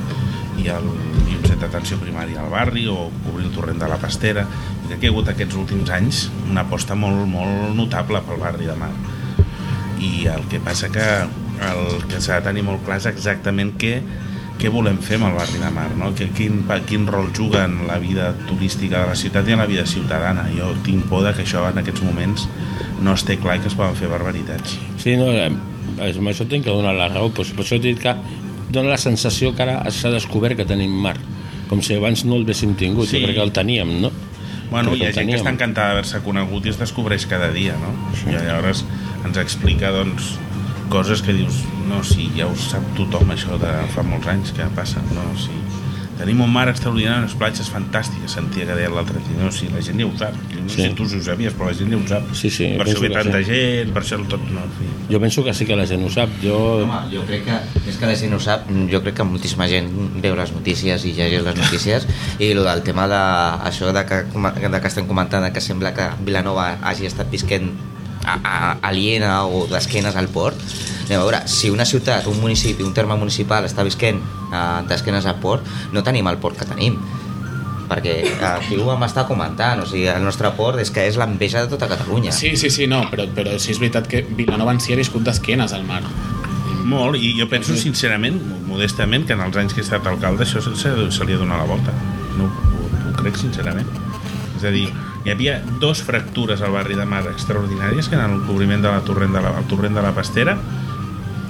i, 0.59 0.67
el, 0.73 0.89
i 1.29 1.37
un 1.37 1.45
centre 1.45 1.67
d'atenció 1.67 1.99
primària 2.01 2.43
al 2.43 2.51
barri 2.53 2.87
o 2.91 3.09
cobrir 3.25 3.47
el 3.47 3.53
torrent 3.55 3.79
de 3.81 3.89
la 3.91 3.99
Pastera 4.01 4.45
i 4.45 4.87
crec 4.87 4.99
que 4.99 5.07
hi 5.07 5.11
ha 5.11 5.13
hagut 5.15 5.31
aquests 5.33 5.59
últims 5.59 5.93
anys 5.95 6.25
una 6.49 6.65
aposta 6.67 6.97
molt, 6.99 7.25
molt 7.31 7.75
notable 7.77 8.21
pel 8.27 8.41
barri 8.41 8.69
de 8.69 8.77
Mar 8.79 8.91
i 9.99 10.27
el 10.31 10.45
que 10.51 10.59
passa 10.63 10.89
que 10.91 11.05
el 11.59 12.07
que 12.07 12.21
s'ha 12.23 12.39
de 12.39 12.49
tenir 12.49 12.63
molt 12.63 12.83
clar 12.85 12.99
és 13.01 13.07
exactament 13.09 13.73
què, 13.81 13.97
què 14.59 14.71
volem 14.71 14.99
fer 15.03 15.17
amb 15.19 15.29
el 15.29 15.37
barri 15.37 15.59
de 15.61 15.71
Mar, 15.75 15.89
no? 15.99 16.11
que, 16.15 16.29
quin, 16.35 16.61
quin 16.87 17.07
rol 17.07 17.31
juga 17.35 17.65
en 17.67 17.81
la 17.87 17.99
vida 17.99 18.31
turística 18.47 19.03
de 19.03 19.11
la 19.11 19.17
ciutat 19.19 19.47
i 19.47 19.55
en 19.55 19.63
la 19.63 19.67
vida 19.69 19.85
ciutadana. 19.87 20.47
Jo 20.55 20.71
tinc 20.85 21.07
por 21.11 21.25
de 21.27 21.33
que 21.35 21.43
això 21.43 21.65
en 21.69 21.81
aquests 21.83 22.03
moments 22.05 22.47
no 23.03 23.15
es 23.15 23.25
té 23.27 23.37
clar 23.39 23.59
que 23.59 23.71
es 23.71 23.75
poden 23.79 23.97
fer 23.99 24.11
barbaritats. 24.11 24.77
Sí, 24.99 25.15
no, 25.19 25.31
eh, 25.31 25.51
amb 26.09 26.31
això 26.31 26.47
tinc 26.47 26.67
que 26.67 26.75
donar 26.75 26.95
la 26.95 27.09
raó, 27.11 27.31
però 27.31 27.47
per 27.55 27.65
això 27.65 27.79
he 27.79 27.83
dit 27.89 27.99
que 27.99 28.15
dona 28.69 28.89
la 28.93 28.97
sensació 29.01 29.53
que 29.55 29.63
ara 29.65 29.91
s'ha 29.91 30.11
descobert 30.13 30.57
que 30.57 30.65
tenim 30.65 30.91
mar, 30.91 31.15
com 31.69 31.81
si 31.85 31.95
abans 31.95 32.25
no 32.25 32.35
el 32.37 32.43
haguéssim 32.45 32.75
tingut, 32.75 33.07
Sí. 33.07 33.19
jo 33.19 33.25
crec 33.27 33.35
que 33.37 33.43
el 33.43 33.51
teníem, 33.51 33.99
no? 34.01 34.11
Bueno, 34.69 34.93
hi 34.95 35.03
ha 35.07 35.11
gent 35.13 35.29
que 35.31 35.37
està 35.39 35.49
encantada 35.49 35.95
d'haver-se 35.95 36.21
conegut 36.21 36.65
i 36.65 36.69
es 36.69 36.77
descobreix 36.77 37.25
cada 37.25 37.49
dia, 37.51 37.73
no? 37.81 37.93
I 38.29 38.35
llavors 38.35 38.83
ens 39.25 39.37
explica, 39.37 39.89
doncs, 39.91 40.35
coses 40.89 41.21
que 41.25 41.33
dius, 41.33 41.63
no, 41.87 42.03
sí, 42.03 42.29
ja 42.37 42.45
ho 42.45 42.55
sap 42.55 42.85
tothom 42.97 43.31
això 43.33 43.57
de 43.61 43.71
fa 43.95 44.03
molts 44.05 44.27
anys 44.27 44.51
que 44.53 44.65
passa, 44.75 45.01
no, 45.13 45.25
sí. 45.37 45.49
Tenim 46.19 46.41
un 46.43 46.51
mar 46.51 46.65
extraordinari, 46.67 47.21
unes 47.23 47.33
platges 47.39 47.69
fantàstiques, 47.71 48.33
sentia 48.35 48.65
que 48.67 48.75
deia 48.75 48.89
l'altre 48.91 49.21
dia, 49.23 49.37
no, 49.39 49.49
sí, 49.55 49.69
la 49.71 49.79
gent 49.85 50.01
ja 50.01 50.07
ho 50.09 50.11
sap. 50.19 50.35
No 50.51 50.67
Sí. 50.69 50.81
sé 50.83 50.89
tu 50.97 51.05
si 51.07 51.15
ho 51.15 51.21
sabies, 51.23 51.53
però 51.55 51.69
la 51.69 51.73
gent 51.77 51.93
ja 51.93 51.97
ho 51.97 52.07
sap. 52.09 52.33
Sí, 52.35 52.49
sí, 52.51 52.67
per 52.77 52.85
això 52.87 52.99
ve 52.99 53.09
tanta 53.13 53.39
sí. 53.39 53.45
gent, 53.47 53.93
per 53.95 54.03
això 54.03 54.19
el 54.19 54.25
tot, 54.27 54.43
no. 54.51 54.65
Jo 55.09 55.19
penso 55.23 55.43
que 55.45 55.53
sí 55.53 55.65
que 55.65 55.77
la 55.79 55.85
gent 55.87 56.03
ho 56.03 56.09
sap. 56.11 56.29
Jo, 56.43 56.57
Home, 56.83 56.99
jo 57.13 57.23
crec 57.25 57.45
que, 57.47 57.59
és 57.89 57.95
que 57.97 58.05
la 58.05 58.15
gent 58.19 58.33
ho 58.35 58.39
sap, 58.43 58.67
jo 58.91 59.01
crec 59.01 59.15
que 59.15 59.23
moltíssima 59.23 59.67
gent 59.71 59.87
veu 60.21 60.35
les 60.35 60.51
notícies 60.51 61.05
i 61.05 61.13
llegeix 61.13 61.43
les 61.47 61.55
notícies 61.55 62.07
i 62.37 62.51
el 62.51 62.63
del 62.67 62.83
tema 62.83 63.07
de, 63.07 63.21
això 63.71 63.93
de 63.95 64.03
que, 64.05 64.23
de 64.67 64.81
que 64.81 64.87
estem 64.91 65.07
comentant 65.07 65.47
que 65.53 65.61
sembla 65.63 65.93
que 65.95 66.09
Vilanova 66.27 66.77
hagi 66.83 67.07
estat 67.07 67.31
visquent 67.31 67.71
a, 68.33 68.37
a, 68.39 68.71
aliena 68.89 69.43
o 69.47 69.65
d'esquenes 69.69 70.17
al 70.19 70.29
port 70.33 70.57
anem 71.09 71.17
a 71.17 71.23
veure, 71.23 71.39
si 71.49 71.71
una 71.73 71.87
ciutat, 71.89 72.27
un 72.29 72.37
municipi, 72.37 72.85
un 72.85 72.93
terme 72.93 73.15
municipal 73.17 73.65
està 73.65 73.81
visquent 73.85 74.19
uh, 74.21 74.83
d'esquenes 74.85 75.25
al 75.25 75.39
port, 75.41 75.65
no 75.91 76.03
tenim 76.05 76.29
el 76.29 76.37
port 76.37 76.59
que 76.59 76.69
tenim 76.69 76.99
perquè 77.89 78.13
aquí 78.45 78.77
ho 78.77 78.85
vam 78.85 79.03
estar 79.07 79.25
comentant, 79.25 79.81
o 79.81 79.87
sigui, 79.89 80.05
el 80.11 80.21
nostre 80.23 80.51
port 80.57 80.77
és 80.81 80.91
que 80.93 81.07
és 81.09 81.17
l'enveja 81.17 81.63
de 81.65 81.71
tota 81.71 81.89
Catalunya. 81.89 82.29
Sí, 82.35 82.53
sí, 82.61 82.69
sí, 82.69 82.85
no, 82.85 83.01
però, 83.09 83.25
però 83.33 83.55
sí 83.57 83.73
és 83.73 83.81
veritat 83.81 84.05
que 84.11 84.21
Vilanova 84.37 84.75
en 84.75 84.83
si 84.83 84.93
ha 84.93 84.99
viscut 84.99 85.25
d'esquenes 85.25 85.73
al 85.73 85.87
mar. 85.89 86.03
Molt, 86.89 87.17
i 87.17 87.33
jo 87.37 87.49
penso 87.49 87.75
sincerament, 87.77 88.37
modestament, 88.69 89.25
que 89.27 89.33
en 89.33 89.41
els 89.45 89.57
anys 89.61 89.73
que 89.73 89.81
he 89.81 89.85
estat 89.85 90.05
alcalde 90.09 90.45
això 90.45 90.61
se, 90.61 90.75
se, 90.77 90.93
se 91.13 91.25
li 91.25 91.33
ha 91.33 91.41
donat 91.41 91.63
la 91.63 91.69
volta. 91.69 91.93
No, 92.37 92.49
ho, 92.49 92.89
ho 93.09 93.15
crec 93.17 93.41
sincerament. 93.41 93.89
És 94.57 94.65
a 94.65 94.73
dir, 94.73 94.87
hi 95.25 95.31
havia 95.33 95.59
dos 95.81 96.01
fractures 96.05 96.61
al 96.61 96.71
barri 96.71 96.95
de 96.95 97.05
Mar 97.05 97.25
extraordinàries, 97.27 98.07
que 98.07 98.15
eren 98.15 98.37
el 98.37 98.45
cobriment 98.47 98.83
de 98.85 98.91
la 98.93 99.01
torrent 99.07 99.35
de 99.35 99.41
la, 99.43 99.51
torrent 99.71 99.97
de 99.97 100.03
la 100.03 100.13
Pastera 100.15 100.55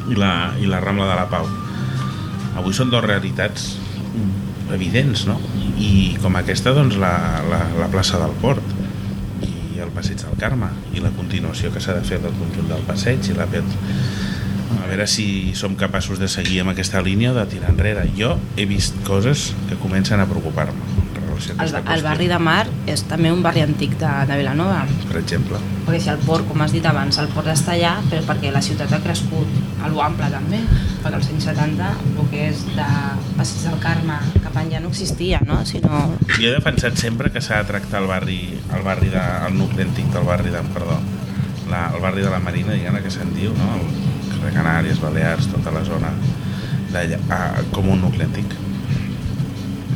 i 0.09 0.17
la, 0.17 0.31
i 0.59 0.69
la 0.69 0.81
Rambla 0.81 1.09
de 1.11 1.17
la 1.19 1.27
Pau. 1.29 1.45
Avui 2.57 2.73
són 2.73 2.89
dues 2.89 3.05
realitats 3.05 3.75
evidents, 4.73 5.25
no? 5.29 5.37
I 5.79 6.17
com 6.21 6.35
aquesta, 6.39 6.73
doncs, 6.75 6.97
la, 7.01 7.13
la, 7.49 7.61
la 7.77 7.89
plaça 7.93 8.19
del 8.21 8.33
Port 8.41 8.75
i 9.45 9.79
el 9.81 9.93
passeig 9.95 10.21
del 10.25 10.37
Carme 10.41 10.71
i 10.93 11.03
la 11.03 11.13
continuació 11.15 11.71
que 11.73 11.81
s'ha 11.83 11.95
de 11.97 12.05
fer 12.05 12.19
del 12.23 12.35
conjunt 12.41 12.69
del 12.73 12.85
passeig 12.89 13.29
i 13.29 13.37
la 13.37 13.47
a 13.49 14.85
veure 14.85 15.05
si 15.09 15.53
som 15.57 15.75
capaços 15.77 16.19
de 16.21 16.27
seguir 16.29 16.59
amb 16.61 16.73
aquesta 16.73 17.01
línia 17.01 17.31
o 17.33 17.37
de 17.37 17.45
tirar 17.49 17.73
enrere. 17.73 18.05
Jo 18.17 18.35
he 18.57 18.65
vist 18.69 18.97
coses 19.05 19.51
que 19.69 19.77
comencen 19.81 20.21
a 20.21 20.29
preocupar-me 20.29 20.98
relació 21.39 21.79
El, 21.79 21.89
el 21.95 22.05
barri 22.05 22.27
de 22.31 22.39
Mar 22.43 22.63
és 22.89 23.03
també 23.09 23.31
un 23.33 23.41
barri 23.45 23.63
antic 23.65 23.95
de, 24.01 24.11
de 24.29 24.37
Vilanova 24.39 24.83
Per 25.09 25.19
exemple. 25.21 25.59
perquè 25.85 26.01
si 26.03 26.11
el 26.13 26.21
port, 26.25 26.47
com 26.49 26.61
has 26.61 26.73
dit 26.75 26.85
abans, 26.85 27.19
el 27.21 27.29
port 27.33 27.49
està 27.51 27.75
allà 27.75 27.95
però 28.09 28.21
perquè 28.27 28.53
la 28.53 28.61
ciutat 28.65 28.93
ha 28.93 29.01
crescut 29.03 29.59
a 29.79 29.89
l'ample 29.93 30.27
també, 30.33 30.59
perquè 31.03 31.15
als 31.15 31.29
anys 31.31 31.47
70 31.49 31.91
el 32.09 32.29
que 32.33 32.49
és 32.49 32.65
de 32.75 32.89
Passeig 33.37 33.69
del 33.69 33.79
Carme 33.83 34.19
cap 34.43 34.59
enllà 34.59 34.83
no 34.83 34.91
existia, 34.91 35.39
no? 35.47 35.61
Sinó... 35.65 36.03
Jo 36.35 36.49
he 36.49 36.55
defensat 36.57 36.99
sempre 36.99 37.31
que 37.33 37.41
s'ha 37.43 37.61
de 37.63 37.71
tractar 37.71 38.03
el 38.03 38.09
barri, 38.11 38.41
el 38.75 38.85
barri 38.85 39.13
de, 39.13 39.23
el 39.47 39.57
nucli 39.57 39.85
antic 39.87 40.11
del 40.15 40.27
barri 40.27 40.53
de, 40.53 40.63
perdó, 40.75 40.99
la, 41.69 41.87
el 41.93 42.01
barri 42.03 42.25
de 42.25 42.33
la 42.33 42.41
Marina, 42.43 42.75
diguem 42.75 42.99
que 43.03 43.13
se'n 43.13 43.31
diu, 43.37 43.55
no? 43.57 43.77
el 43.79 43.87
carrer 44.33 44.55
Canàries, 44.57 45.01
Balears, 45.03 45.49
tota 45.53 45.73
la 45.75 45.85
zona 45.87 46.11
d'allà, 46.93 47.19
ah, 47.31 47.61
com 47.75 47.91
un 47.93 48.01
nucli 48.03 48.25
antic. 48.25 48.58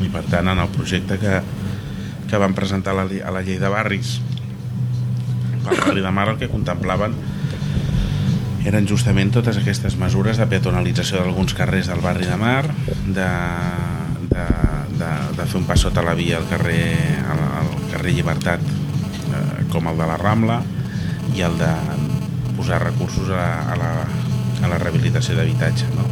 I 0.04 0.12
per 0.12 0.24
tant, 0.30 0.50
en 0.52 0.60
el 0.60 0.72
projecte 0.74 1.18
que, 1.22 1.40
que 2.30 2.42
van 2.42 2.56
presentar 2.58 2.94
a 2.94 3.04
la, 3.04 3.08
a 3.08 3.32
la 3.32 3.44
llei 3.46 3.60
de 3.62 3.72
barris, 3.72 4.18
el 5.64 5.80
barri 5.80 6.04
de 6.04 6.12
Mar 6.12 6.28
el 6.34 6.40
que 6.42 6.52
contemplaven 6.52 7.16
eren 8.68 8.88
justament 8.88 9.32
totes 9.36 9.58
aquestes 9.60 9.96
mesures 10.00 10.40
de 10.40 10.48
peatonalització 10.48 11.20
d'alguns 11.20 11.56
carrers 11.56 11.90
del 11.92 12.04
barri 12.04 12.28
de 12.28 12.38
Mar, 12.40 12.64
de, 13.06 13.28
de, 14.32 14.46
de, 15.00 15.10
de 15.38 15.48
fer 15.48 15.60
un 15.60 15.68
pas 15.68 15.84
sota 15.84 16.04
la 16.06 16.16
via 16.16 16.40
al 16.40 16.48
carrer, 16.48 16.86
al, 17.28 17.44
al 17.60 17.74
carrer 17.92 18.16
Llibertat, 18.16 18.64
eh, 18.64 19.66
com 19.74 19.92
el 19.92 20.00
de 20.00 20.08
la 20.08 20.18
Rambla, 20.20 20.62
i 21.36 21.44
el 21.44 21.58
de 21.60 21.72
posar 22.56 22.80
recursos 22.84 23.30
a, 23.36 23.48
a, 23.74 23.78
la, 23.80 23.92
a 24.64 24.72
la 24.72 24.80
rehabilitació 24.80 25.36
d'habitatge. 25.36 25.90
No? 25.98 26.08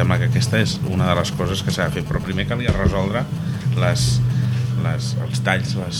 Em 0.00 0.06
sembla 0.06 0.16
que 0.16 0.30
aquesta 0.30 0.56
és 0.56 0.78
una 0.88 1.04
de 1.10 1.14
les 1.18 1.30
coses 1.36 1.60
que 1.60 1.72
s'ha 1.74 1.84
de 1.90 1.92
fer, 1.92 2.02
però 2.08 2.22
primer 2.24 2.46
calia 2.48 2.70
resoldre 2.72 3.20
les, 3.76 4.04
les, 4.80 5.08
els 5.26 5.42
talls, 5.44 5.74
les, 5.76 5.98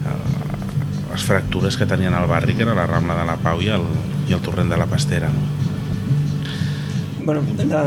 eh, 0.00 0.14
les 1.10 1.26
fractures 1.28 1.76
que 1.76 1.84
tenien 1.90 2.16
al 2.16 2.24
barri, 2.30 2.54
que 2.56 2.64
era 2.64 2.72
la 2.78 2.86
Rambla 2.88 3.18
de 3.18 3.26
la 3.28 3.36
Pau 3.42 3.60
i 3.60 3.68
el, 3.76 3.84
i 4.30 4.32
el 4.32 4.40
torrent 4.40 4.72
de 4.72 4.80
la 4.80 4.88
Pastera. 4.88 5.28
No? 5.28 5.44
Bueno, 7.26 7.44
de, 7.60 7.84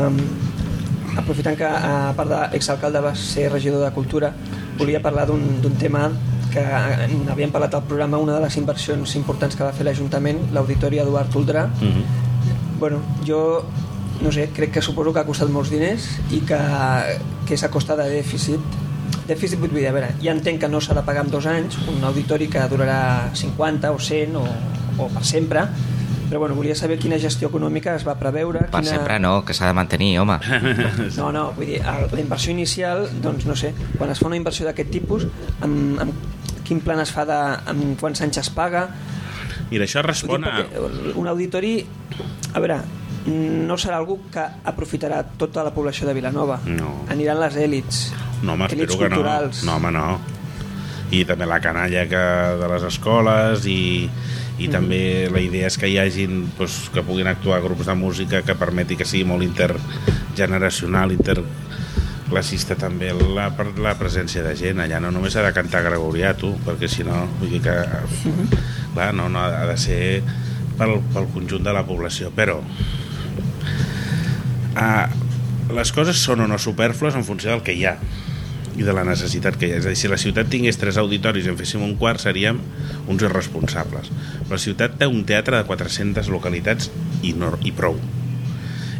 aprofitant 1.18 1.58
que 1.58 1.66
a 1.66 2.14
part 2.14 2.30
d'exalcalde 2.36 3.02
va 3.02 3.16
ser 3.18 3.50
regidor 3.50 3.82
de 3.82 3.90
Cultura, 3.98 4.30
volia 4.78 5.02
parlar 5.02 5.26
d'un 5.26 5.78
tema 5.82 6.06
que 6.54 6.62
n'havíem 7.26 7.50
parlat 7.50 7.74
al 7.74 7.88
programa, 7.90 8.22
una 8.22 8.38
de 8.38 8.46
les 8.46 8.62
inversions 8.62 9.18
importants 9.18 9.58
que 9.58 9.66
va 9.66 9.74
fer 9.74 9.90
l'Ajuntament, 9.90 10.52
l'Auditori 10.54 11.02
Eduard 11.02 11.34
Toldrà. 11.34 11.66
Mm 11.66 11.96
-hmm. 11.96 12.20
Bueno, 12.78 13.02
jo 13.26 13.64
no 14.20 14.32
sé, 14.32 14.48
crec 14.54 14.72
que 14.72 14.82
suposo 14.82 15.12
que 15.12 15.22
ha 15.22 15.26
costat 15.26 15.50
molts 15.50 15.72
diners 15.72 16.08
i 16.34 16.42
que, 16.46 16.58
que 17.48 17.56
és 17.56 17.64
a 17.64 17.70
costa 17.72 17.96
de 17.98 18.08
dèficit. 18.10 18.80
Dèficit 19.28 19.60
vull 19.60 19.72
dir, 19.72 19.86
a 19.88 19.94
veure, 19.94 20.12
ja 20.22 20.34
entenc 20.34 20.60
que 20.62 20.70
no 20.70 20.80
s'ha 20.82 20.96
de 20.98 21.04
pagar 21.06 21.24
en 21.26 21.32
dos 21.32 21.46
anys, 21.46 21.78
un 21.90 22.04
auditori 22.04 22.48
que 22.50 22.62
durarà 22.70 23.30
50 23.38 23.92
o 23.94 23.98
100 23.98 24.38
o, 24.38 24.44
o 24.98 25.08
per 25.12 25.24
sempre, 25.26 25.66
però 26.28 26.40
bueno, 26.40 26.56
volia 26.56 26.74
saber 26.74 26.98
quina 26.98 27.18
gestió 27.20 27.50
econòmica 27.50 27.94
es 27.98 28.06
va 28.08 28.16
preveure. 28.18 28.66
Per 28.72 28.80
quina... 28.80 28.96
sempre 28.96 29.18
no, 29.20 29.34
que 29.44 29.54
s'ha 29.54 29.70
de 29.70 29.76
mantenir, 29.76 30.14
home. 30.22 30.38
No, 31.18 31.30
no, 31.34 31.50
vull 31.56 31.74
dir, 31.74 31.82
la 31.84 32.20
inversió 32.22 32.54
inicial, 32.54 33.06
doncs 33.22 33.46
no 33.48 33.56
sé, 33.58 33.74
quan 33.98 34.10
es 34.10 34.22
fa 34.22 34.30
una 34.30 34.38
inversió 34.40 34.66
d'aquest 34.68 34.90
tipus, 34.94 35.26
amb, 35.60 36.00
amb 36.02 36.62
quin 36.66 36.80
plan 36.80 37.02
es 37.02 37.12
fa 37.12 37.26
de, 37.28 37.40
amb 37.68 37.98
quants 38.00 38.24
anys 38.24 38.42
es 38.42 38.52
paga, 38.54 38.88
Mira, 39.72 39.86
això 39.86 40.02
respon 40.04 40.44
a... 40.44 40.58
un 41.16 41.28
auditori, 41.30 41.78
a 42.52 42.60
veure, 42.60 42.80
no 43.26 43.76
serà 43.78 44.00
algú 44.00 44.18
que 44.32 44.42
aprofitarà 44.66 45.22
tota 45.38 45.62
la 45.62 45.72
població 45.74 46.08
de 46.08 46.14
Vilanova. 46.16 46.58
No. 46.66 47.02
Aniran 47.12 47.40
les 47.42 47.56
èlits, 47.60 48.04
No, 48.42 48.56
home, 48.56 48.66
èlits 48.66 48.94
espero 48.94 48.98
que 48.98 49.08
no. 49.14 49.22
No, 49.64 49.76
home, 49.76 49.92
no. 49.94 50.06
I 51.12 51.24
també 51.28 51.46
la 51.46 51.60
canalla 51.62 52.06
que, 52.08 52.22
de 52.58 52.68
les 52.72 52.86
escoles 52.88 53.66
i, 53.68 54.08
i 54.58 54.68
també 54.72 55.28
la 55.30 55.42
idea 55.44 55.68
és 55.68 55.76
que 55.78 55.90
hi 55.90 55.98
hagin 56.00 56.46
doncs, 56.58 56.88
que 56.94 57.04
puguin 57.04 57.28
actuar 57.30 57.60
grups 57.62 57.86
de 57.86 57.94
música 57.94 58.42
que 58.46 58.56
permeti 58.58 58.96
que 58.96 59.06
sigui 59.06 59.26
molt 59.28 59.44
intergeneracional, 59.44 61.12
interclassista 61.14 62.78
també 62.80 63.12
la, 63.12 63.50
la 63.84 63.94
presència 64.00 64.42
de 64.42 64.56
gent. 64.58 64.80
Allà 64.82 65.02
no 65.04 65.12
només 65.14 65.36
ha 65.36 65.44
de 65.46 65.52
cantar 65.54 65.84
gregorià, 65.86 66.32
tu, 66.34 66.54
perquè 66.64 66.90
si 66.90 67.06
no, 67.06 67.26
vull 67.38 67.52
dir 67.54 67.62
que 67.68 67.76
clar, 68.96 69.12
no, 69.14 69.28
no, 69.28 69.44
ha 69.44 69.68
de 69.68 69.76
ser 69.78 70.02
pel, 70.80 70.98
pel 71.12 71.30
conjunt 71.36 71.68
de 71.68 71.76
la 71.76 71.84
població, 71.86 72.32
però 72.34 72.58
ah, 74.76 75.08
les 75.72 75.92
coses 75.94 76.20
són 76.20 76.44
o 76.44 76.48
no 76.50 76.58
superflues 76.60 77.16
en 77.16 77.24
funció 77.24 77.52
del 77.52 77.64
que 77.64 77.74
hi 77.76 77.86
ha 77.88 77.96
i 78.76 78.86
de 78.86 78.92
la 78.96 79.04
necessitat 79.04 79.58
que 79.60 79.68
hi 79.68 79.74
ha. 79.74 79.80
És 79.82 79.86
a 79.86 79.92
dir, 79.92 79.98
si 80.00 80.08
la 80.08 80.20
ciutat 80.20 80.48
tingués 80.52 80.78
tres 80.80 80.98
auditoris 81.00 81.46
i 81.46 81.52
en 81.52 81.58
féssim 81.58 81.82
un 81.84 81.94
quart, 82.00 82.22
seríem 82.22 82.60
uns 83.10 83.24
irresponsables. 83.24 84.08
La 84.50 84.60
ciutat 84.60 84.96
té 85.00 85.08
un 85.08 85.26
teatre 85.28 85.58
de 85.58 85.68
400 85.68 86.30
localitats 86.32 86.88
i, 87.22 87.34
no, 87.36 87.52
i 87.68 87.74
prou. 87.76 87.98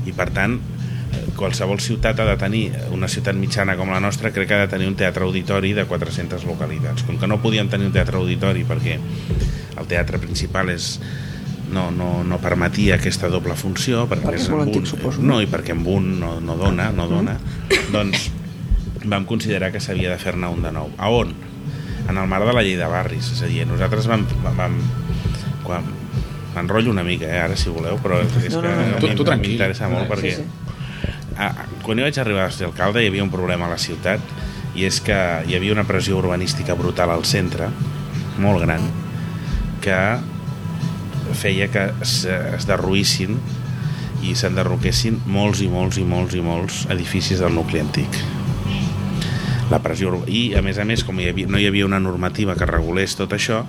I 0.05 0.13
per 0.17 0.29
tant, 0.35 0.59
eh, 0.59 1.25
qualsevol 1.39 1.81
ciutat 1.81 2.21
ha 2.21 2.29
de 2.29 2.37
tenir, 2.41 2.67
una 2.93 3.09
ciutat 3.09 3.39
mitjana 3.39 3.79
com 3.81 3.93
la 3.93 4.03
nostra, 4.05 4.33
crec 4.35 4.51
que 4.51 4.61
ha 4.61 4.67
de 4.67 4.73
tenir 4.75 4.91
un 4.91 4.99
teatre 4.99 5.25
auditori 5.25 5.73
de 5.79 5.87
400 5.89 6.45
localitats. 6.49 7.09
Com 7.09 7.21
que 7.21 7.31
no 7.31 7.41
podíem 7.41 7.73
tenir 7.73 7.89
un 7.89 7.97
teatre 7.97 8.21
auditori 8.21 8.67
perquè 8.69 8.99
el 8.99 9.89
teatre 9.89 10.21
principal 10.21 10.69
és 10.75 10.99
no, 11.73 11.91
no, 11.91 12.23
no 12.25 12.39
permetia 12.39 12.97
aquesta 13.01 13.29
doble 13.33 13.55
funció 13.57 14.05
perquè, 14.11 14.27
Perquè 14.29 14.41
és 14.43 14.49
molt 14.53 14.63
un, 14.67 14.69
antic, 14.75 14.87
suposo, 14.91 15.23
no, 15.23 15.35
no? 15.35 15.41
i 15.43 15.47
perquè 15.51 15.73
amb 15.75 15.87
un 15.89 16.11
no, 16.21 16.35
no 16.41 16.57
dona, 16.61 16.91
no 16.93 17.07
dona 17.09 17.39
doncs 17.93 18.31
vam 19.05 19.25
considerar 19.27 19.73
que 19.75 19.81
s'havia 19.83 20.11
de 20.13 20.19
fer-ne 20.21 20.47
un 20.47 20.63
de 20.63 20.71
nou. 20.71 20.93
A 20.99 21.09
on? 21.11 21.33
En 22.09 22.19
el 22.19 22.29
marc 22.31 22.45
de 22.47 22.53
la 22.55 22.63
llei 22.63 22.77
de 22.79 22.87
barris, 22.87 23.33
és 23.35 23.41
a 23.43 23.49
dir, 23.51 23.65
nosaltres 23.67 24.07
vam, 24.07 24.23
vam 24.57 24.77
quan 25.65 25.83
m'enrotllo 26.55 26.91
una 26.93 27.03
mica, 27.03 27.27
eh, 27.27 27.41
ara 27.41 27.57
si 27.57 27.71
voleu, 27.73 27.97
però 28.03 28.21
és 28.23 28.31
No, 28.55 28.61
que 28.63 28.69
no, 28.69 28.77
no. 28.77 28.97
a 28.97 29.01
Tu- 29.01 29.15
tu 29.17 29.25
tranquil. 29.25 29.55
m'interessa 29.57 29.89
molt 29.89 30.05
Sí, 30.07 30.11
perquè 30.13 30.37
sí. 30.37 30.45
Ah, 31.39 31.65
quan 31.83 31.97
jo 31.99 32.05
vaig 32.05 32.19
arribar 32.21 32.45
a 32.45 32.51
ser 32.53 32.67
alcalde 32.69 33.03
hi 33.03 33.09
havia 33.09 33.25
un 33.25 33.31
problema 33.33 33.67
a 33.67 33.71
la 33.71 33.79
ciutat 33.79 34.21
i 34.77 34.85
és 34.85 35.01
que 35.01 35.17
hi 35.49 35.55
havia 35.57 35.73
una 35.73 35.85
pressió 35.89 36.19
urbanística 36.19 36.75
brutal 36.75 37.11
al 37.11 37.25
centre, 37.25 37.71
molt 38.39 38.61
gran, 38.63 38.83
que 39.81 39.97
feia 41.35 41.69
que 41.73 41.89
es, 42.05 42.23
es 42.29 42.67
derruïssin 42.69 43.39
i 44.23 44.37
s'enderroquessin 44.39 45.19
molts 45.27 45.63
i 45.65 45.69
molts 45.73 45.99
i 45.99 46.07
molts 46.07 46.37
i 46.39 46.43
molts 46.45 46.85
edificis 46.95 47.43
del 47.43 47.55
nucli 47.57 47.83
antic. 47.83 48.21
La 49.73 49.81
pressió 49.83 50.13
i 50.29 50.53
a 50.59 50.63
més 50.63 50.79
a 50.79 50.85
més 50.85 51.03
com 51.07 51.19
hi 51.19 51.31
havia, 51.31 51.49
no 51.49 51.59
hi 51.59 51.67
havia 51.67 51.89
una 51.89 52.01
normativa 52.03 52.55
que 52.59 52.69
regulés 52.69 53.17
tot 53.17 53.33
això 53.33 53.63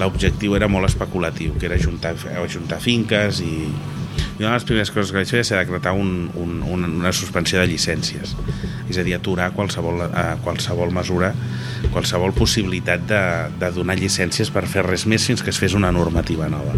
l'objectiu 0.00 0.56
era 0.58 0.68
molt 0.68 0.88
especulatiu 0.88 1.54
que 1.58 1.68
era 1.68 1.78
ajuntar, 1.78 2.16
ajuntar 2.42 2.80
finques 2.82 3.40
i, 3.44 3.68
i 4.38 4.42
una 4.42 4.52
de 4.52 4.56
les 4.56 4.66
primeres 4.68 4.92
coses 4.94 5.12
que 5.12 5.20
vaig 5.22 5.30
fer 5.30 5.42
va 5.42 5.48
ser 5.48 5.60
decretar 5.60 5.94
un, 5.96 6.30
un, 6.40 6.60
un, 6.62 6.84
una 7.00 7.12
suspensió 7.12 7.60
de 7.60 7.68
llicències 7.70 8.34
és 8.90 8.98
a 8.98 9.04
dir, 9.06 9.14
aturar 9.16 9.50
qualsevol, 9.56 10.04
eh, 10.06 10.26
qualsevol 10.44 10.92
mesura 10.94 11.32
qualsevol 11.92 12.34
possibilitat 12.36 13.04
de, 13.08 13.24
de 13.60 13.72
donar 13.74 13.98
llicències 14.00 14.50
per 14.52 14.66
fer 14.70 14.86
res 14.86 15.06
més 15.10 15.26
fins 15.26 15.44
que 15.44 15.52
es 15.54 15.60
fes 15.60 15.76
una 15.78 15.92
normativa 15.94 16.50
nova 16.52 16.76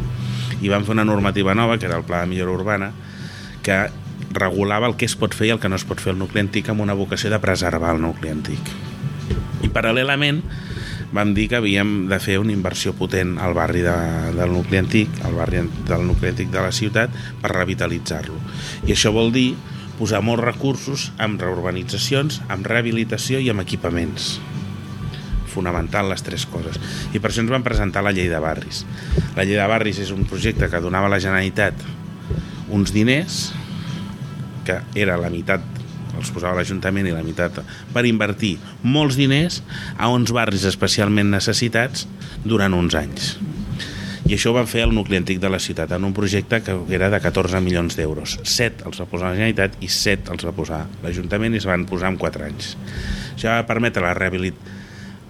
i 0.60 0.72
vam 0.72 0.84
fer 0.86 0.96
una 0.96 1.04
normativa 1.04 1.54
nova 1.54 1.78
que 1.78 1.88
era 1.88 1.98
el 2.00 2.04
Pla 2.08 2.24
de 2.24 2.32
Millora 2.32 2.56
Urbana 2.56 2.92
que 3.62 3.86
regulava 4.36 4.86
el 4.86 4.96
que 4.96 5.08
es 5.08 5.16
pot 5.18 5.34
fer 5.34 5.50
i 5.50 5.54
el 5.54 5.60
que 5.62 5.68
no 5.68 5.78
es 5.78 5.84
pot 5.88 6.00
fer 6.02 6.12
al 6.14 6.20
nucli 6.20 6.42
antic 6.42 6.68
amb 6.70 6.84
una 6.84 6.96
vocació 6.96 7.32
de 7.32 7.40
preservar 7.42 7.94
el 7.96 8.02
nucli 8.04 8.30
antic. 8.32 8.70
I 9.64 9.70
paral·lelament 9.72 10.42
vam 11.12 11.32
dir 11.34 11.46
que 11.50 11.60
havíem 11.60 12.08
de 12.10 12.18
fer 12.22 12.38
una 12.42 12.54
inversió 12.54 12.94
potent 12.96 13.36
al 13.38 13.54
barri 13.54 13.82
de, 13.84 13.94
del 14.36 14.52
nucli 14.52 14.80
antic, 14.80 15.12
al 15.24 15.36
barri 15.38 15.62
del 15.86 16.04
nucli 16.06 16.32
antic 16.32 16.50
de 16.50 16.62
la 16.64 16.72
ciutat, 16.74 17.14
per 17.42 17.52
revitalitzar-lo. 17.52 18.38
I 18.86 18.94
això 18.96 19.12
vol 19.14 19.32
dir 19.34 19.52
posar 19.96 20.20
molts 20.24 20.44
recursos 20.44 21.10
en 21.22 21.38
reurbanitzacions, 21.40 22.42
en 22.52 22.64
rehabilitació 22.64 23.40
i 23.40 23.50
en 23.52 23.62
equipaments. 23.64 24.36
fonamental 25.56 26.10
les 26.10 26.20
tres 26.20 26.44
coses. 26.44 26.76
I 27.16 27.18
per 27.18 27.30
això 27.30 27.40
ens 27.40 27.48
van 27.48 27.62
presentar 27.64 28.02
la 28.04 28.10
llei 28.12 28.26
de 28.28 28.36
barris. 28.44 28.82
La 29.38 29.46
llei 29.48 29.56
de 29.56 29.64
barris 29.64 29.96
és 30.04 30.10
un 30.12 30.26
projecte 30.28 30.68
que 30.68 30.82
donava 30.84 31.08
a 31.08 31.14
la 31.14 31.18
Generalitat 31.18 31.80
uns 32.68 32.92
diners, 32.92 33.54
que 34.66 34.76
era 35.00 35.16
la 35.16 35.30
meitat 35.32 35.64
els 36.16 36.32
posava 36.34 36.56
l'Ajuntament 36.58 37.08
i 37.08 37.14
la 37.14 37.24
meitat 37.26 37.60
per 37.94 38.06
invertir 38.08 38.56
molts 38.82 39.18
diners 39.18 39.62
a 39.96 40.10
uns 40.12 40.32
barris 40.34 40.66
especialment 40.68 41.30
necessitats 41.32 42.06
durant 42.44 42.74
uns 42.76 42.96
anys. 42.98 43.36
I 44.26 44.34
això 44.34 44.50
ho 44.50 44.56
van 44.56 44.66
fer 44.66 44.82
al 44.82 44.90
nucli 44.94 45.14
antic 45.20 45.38
de 45.38 45.50
la 45.52 45.60
ciutat, 45.62 45.92
en 45.94 46.02
un 46.02 46.14
projecte 46.14 46.58
que 46.66 46.74
era 46.96 47.06
de 47.12 47.20
14 47.22 47.60
milions 47.62 47.94
d'euros. 47.94 48.40
7 48.42 48.88
els 48.88 48.98
va 48.98 49.06
posar 49.06 49.28
la 49.28 49.36
Generalitat 49.36 49.76
i 49.86 49.90
7 49.92 50.32
els 50.34 50.48
va 50.48 50.54
posar 50.56 50.80
l'Ajuntament 51.04 51.54
i 51.54 51.60
es 51.60 51.68
van 51.68 51.84
posar 51.86 52.10
en 52.10 52.18
4 52.18 52.48
anys. 52.48 52.72
Això 53.36 53.52
va 53.52 53.68
permetre 53.68 54.02
la 54.02 54.16
rehabilit 54.18 54.58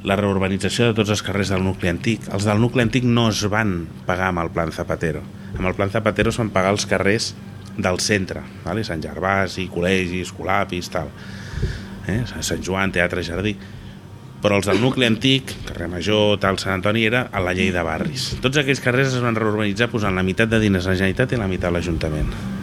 la 0.07 0.16
reurbanització 0.16 0.87
de 0.89 0.95
tots 0.97 1.11
els 1.11 1.22
carrers 1.26 1.51
del 1.53 1.64
nucli 1.66 1.91
antic. 1.91 2.24
Els 2.32 2.47
del 2.47 2.61
nucli 2.62 2.84
antic 2.87 3.05
no 3.05 3.26
es 3.32 3.43
van 3.53 3.82
pagar 4.07 4.30
amb 4.30 4.45
el 4.45 4.53
Plan 4.55 4.72
Zapatero. 4.72 5.20
Amb 5.57 5.66
el 5.66 5.74
Plan 5.74 5.91
Zapatero 5.91 6.30
es 6.32 6.39
van 6.41 6.53
pagar 6.55 6.72
els 6.72 6.87
carrers 6.89 7.32
del 7.76 8.00
centre, 8.00 8.42
vale? 8.64 8.84
Sant 8.84 9.02
Gervasi, 9.04 9.68
col·legis, 9.72 10.32
colapis, 10.36 10.90
tal. 10.92 11.10
Eh? 12.08 12.22
Sant 12.26 12.62
Joan, 12.64 12.94
Teatre 12.94 13.24
Jardí. 13.26 13.56
Però 14.42 14.58
els 14.60 14.68
del 14.68 14.80
nucli 14.80 15.06
antic, 15.08 15.54
carrer 15.66 15.88
Major, 15.90 16.36
tal, 16.40 16.58
Sant 16.62 16.76
Antoni, 16.76 17.06
era 17.08 17.26
a 17.32 17.40
la 17.42 17.54
llei 17.56 17.72
de 17.74 17.82
barris. 17.82 18.34
Tots 18.44 18.60
aquells 18.62 18.82
carrers 18.84 19.16
es 19.16 19.24
van 19.24 19.38
reurbanitzar 19.38 19.88
posant 19.92 20.14
la 20.14 20.24
meitat 20.26 20.52
de 20.52 20.60
diners 20.62 20.86
a 20.86 20.92
la 20.92 21.00
Generalitat 21.00 21.32
i 21.32 21.40
la 21.40 21.48
meitat 21.50 21.72
a 21.72 21.76
l'Ajuntament. 21.78 22.55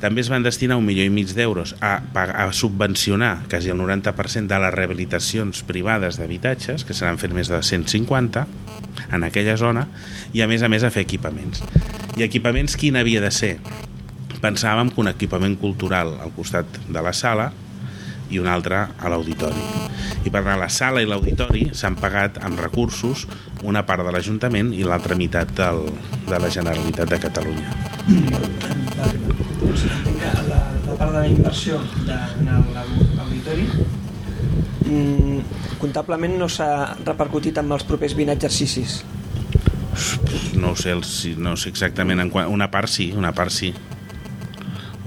També 0.00 0.22
es 0.24 0.30
van 0.32 0.44
destinar 0.44 0.78
un 0.80 0.86
milió 0.88 1.04
i 1.04 1.12
mig 1.12 1.34
d'euros 1.36 1.74
a, 1.84 1.98
a 2.16 2.46
subvencionar 2.56 3.44
quasi 3.50 3.68
el 3.68 3.76
90% 3.76 4.48
de 4.48 4.60
les 4.64 4.74
rehabilitacions 4.74 5.62
privades 5.68 6.16
d'habitatges, 6.16 6.86
que 6.88 6.96
se 6.96 7.04
n'han 7.04 7.20
fet 7.20 7.34
més 7.36 7.52
de 7.52 7.60
150 7.60 8.46
en 9.12 9.26
aquella 9.28 9.58
zona, 9.60 9.86
i 10.32 10.40
a 10.40 10.48
més 10.48 10.64
a 10.64 10.72
més 10.72 10.86
a 10.86 10.92
fer 10.94 11.04
equipaments. 11.04 11.60
I 12.16 12.24
equipaments 12.24 12.78
quin 12.80 12.96
havia 12.96 13.20
de 13.20 13.30
ser? 13.34 13.58
Pensàvem 14.40 14.88
que 14.88 15.04
un 15.04 15.12
equipament 15.12 15.58
cultural 15.60 16.16
al 16.16 16.32
costat 16.32 16.80
de 16.88 17.04
la 17.04 17.12
sala 17.12 17.50
i 18.30 18.38
un 18.38 18.46
altre 18.46 18.80
a 18.96 19.10
l'auditori. 19.10 19.62
I 20.24 20.30
per 20.30 20.42
a 20.46 20.56
la 20.58 20.68
sala 20.68 21.02
i 21.02 21.08
l'auditori 21.08 21.70
s'han 21.74 21.96
pagat 21.98 22.38
amb 22.44 22.60
recursos 22.60 23.26
una 23.62 23.84
part 23.86 24.04
de 24.06 24.12
l'Ajuntament 24.14 24.72
i 24.76 24.82
l'altra 24.86 25.16
meitat 25.18 25.52
del, 25.56 25.86
de 26.28 26.38
la 26.38 26.50
Generalitat 26.50 27.10
de 27.10 27.18
Catalunya. 27.20 27.68
La, 30.50 30.60
la 30.86 30.96
part 30.96 31.12
de 31.12 31.18
la 31.18 31.26
inversió 31.28 31.78
a 31.80 32.20
l'auditori 32.74 33.66
mm, 34.86 35.38
comptablement 35.80 36.36
no 36.40 36.48
s'ha 36.48 36.70
repercutit 37.04 37.58
amb 37.60 37.76
els 37.76 37.86
propers 37.88 38.16
20 38.18 38.36
exercicis. 38.36 39.00
No 40.60 40.72
ho 40.72 40.76
sé, 40.78 40.94
no 41.38 41.56
sé 41.56 41.70
exactament 41.72 42.22
en 42.22 42.30
quan, 42.32 42.50
una 42.52 42.70
part 42.70 42.90
sí, 42.90 43.10
una 43.16 43.32
part 43.36 43.54
sí. 43.54 43.72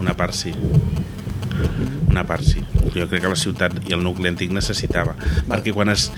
Una 0.02 0.16
part 0.18 0.36
sí. 0.36 0.54
Una 2.14 2.28
part 2.30 2.46
sí. 2.46 2.62
Jo 2.94 3.08
crec 3.10 3.24
que 3.24 3.32
la 3.32 3.40
ciutat 3.40 3.74
i 3.90 3.96
el 3.98 4.04
nucli 4.06 4.30
antic 4.30 4.54
necessitava. 4.54 5.16
Perquè 5.50 5.74
quan 5.74 5.90
es... 5.90 6.12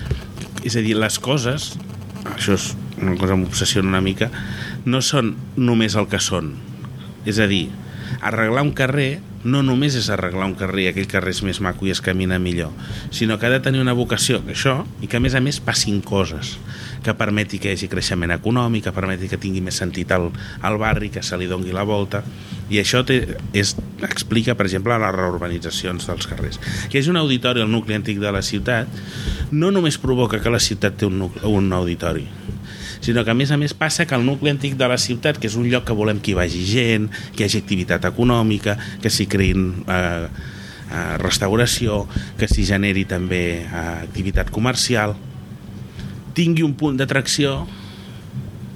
És 0.66 0.76
a 0.76 0.82
dir, 0.84 0.96
les 0.98 1.16
coses, 1.22 1.70
això 2.34 2.56
és 2.58 2.66
una 2.98 3.14
cosa 3.16 3.32
que 3.32 3.40
m'obsessiona 3.40 3.88
una 3.88 4.02
mica, 4.04 4.28
no 4.84 5.00
són 5.00 5.36
només 5.56 5.96
el 5.96 6.10
que 6.12 6.20
són. 6.20 6.52
És 7.24 7.40
a 7.40 7.46
dir, 7.48 7.70
arreglar 8.20 8.66
un 8.66 8.74
carrer 8.76 9.22
no 9.46 9.62
només 9.62 9.94
és 9.94 10.08
arreglar 10.10 10.48
un 10.50 10.56
carrer 10.58 10.88
aquell 10.90 11.06
carrer 11.08 11.32
és 11.36 11.40
més 11.46 11.60
maco 11.62 11.86
i 11.86 11.92
es 11.94 12.02
camina 12.02 12.38
millor, 12.42 12.72
sinó 13.14 13.38
que 13.38 13.46
ha 13.46 13.52
de 13.52 13.60
tenir 13.62 13.80
una 13.80 13.94
vocació, 13.94 14.40
això, 14.50 14.80
i 15.00 15.06
que 15.06 15.20
a 15.20 15.22
més 15.22 15.36
a 15.38 15.42
més 15.44 15.60
passin 15.62 16.00
coses 16.02 16.56
que 17.06 17.14
permeti 17.14 17.60
que 17.62 17.70
hi 17.70 17.78
hagi 17.78 17.88
creixement 17.92 18.34
econòmic, 18.34 18.88
que 18.88 18.94
permeti 18.96 19.30
que 19.30 19.38
tingui 19.38 19.62
més 19.62 19.78
sentit 19.78 20.10
al, 20.12 20.32
al 20.66 20.78
barri, 20.82 21.12
que 21.14 21.22
se 21.22 21.38
li 21.38 21.46
dongui 21.46 21.74
la 21.76 21.86
volta, 21.86 22.24
i 22.70 22.80
això 22.82 23.04
té, 23.06 23.20
és, 23.54 23.74
explica, 24.02 24.56
per 24.58 24.66
exemple, 24.66 24.96
les 24.98 25.14
reurbanitzacions 25.14 26.08
dels 26.08 26.26
carrers. 26.26 26.58
Que 26.90 26.98
hagi 26.98 27.12
un 27.12 27.20
auditori 27.20 27.62
al 27.62 27.70
nucli 27.70 27.94
antic 27.94 28.18
de 28.18 28.32
la 28.34 28.42
ciutat 28.42 28.90
no 29.52 29.70
només 29.70 29.98
provoca 30.02 30.40
que 30.42 30.50
la 30.50 30.58
ciutat 30.58 30.96
té 30.98 31.06
un, 31.06 31.20
nuc- 31.22 31.38
un 31.46 31.70
auditori, 31.72 32.26
sinó 33.00 33.22
que 33.22 33.30
a 33.30 33.38
més 33.38 33.52
a 33.54 33.58
més 33.60 33.74
passa 33.76 34.06
que 34.08 34.16
el 34.18 34.24
nucli 34.26 34.50
antic 34.50 34.74
de 34.74 34.88
la 34.90 34.98
ciutat, 34.98 35.38
que 35.38 35.46
és 35.46 35.54
un 35.54 35.68
lloc 35.70 35.84
que 35.86 35.94
volem 35.94 36.18
que 36.18 36.32
hi 36.32 36.38
vagi 36.38 36.64
gent, 36.66 37.06
que 37.36 37.44
hi 37.44 37.46
hagi 37.46 37.60
activitat 37.62 38.08
econòmica, 38.10 38.74
que 39.02 39.12
s'hi 39.14 39.28
creïn 39.30 39.84
eh, 39.86 40.26
eh, 40.26 41.16
restauració, 41.22 42.02
que 42.40 42.48
s'hi 42.50 42.66
generi 42.66 43.04
també 43.06 43.44
eh, 43.62 43.86
activitat 44.08 44.50
comercial, 44.50 45.14
tingui 46.34 46.66
un 46.66 46.74
punt 46.74 46.98
d'atracció 46.98 47.60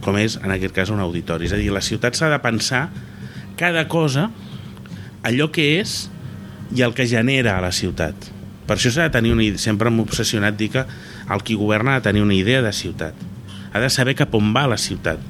com 0.00 0.16
és, 0.16 0.38
en 0.40 0.54
aquest 0.54 0.72
cas, 0.78 0.88
un 0.94 1.00
auditori. 1.02 1.44
És 1.50 1.52
a 1.52 1.58
dir, 1.60 1.72
la 1.74 1.82
ciutat 1.84 2.14
s'ha 2.16 2.30
de 2.32 2.38
pensar 2.40 2.86
cada 3.60 3.84
cosa, 3.92 4.30
allò 5.20 5.50
que 5.52 5.66
és 5.82 6.08
i 6.72 6.80
el 6.80 6.94
que 6.96 7.04
genera 7.04 7.58
a 7.58 7.60
la 7.60 7.74
ciutat. 7.76 8.16
Per 8.64 8.78
això 8.78 8.92
s'ha 8.94 9.08
de 9.10 9.12
tenir 9.18 9.34
una 9.34 9.44
idea, 9.44 9.60
sempre 9.60 9.90
m'he 9.92 10.00
obsessionat 10.00 10.56
dir 10.56 10.70
que 10.72 10.84
el 11.28 11.42
qui 11.44 11.58
governa 11.60 11.92
ha 11.92 12.00
de 12.00 12.06
tenir 12.08 12.22
una 12.24 12.36
idea 12.38 12.62
de 12.64 12.72
ciutat. 12.72 13.18
Ha 13.72 13.82
de 13.82 13.90
saber 13.92 14.16
cap 14.16 14.32
on 14.34 14.54
va 14.56 14.64
la 14.70 14.78
ciutat. 14.80 15.20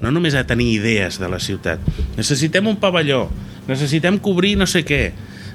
No 0.00 0.12
només 0.14 0.36
ha 0.36 0.44
de 0.44 0.50
tenir 0.52 0.68
idees 0.70 1.18
de 1.18 1.28
la 1.28 1.40
ciutat. 1.42 1.82
Necessitem 2.16 2.68
un 2.70 2.78
pavelló, 2.80 3.24
necessitem 3.66 4.20
cobrir 4.22 4.54
no 4.60 4.68
sé 4.70 4.84
què. 4.86 5.10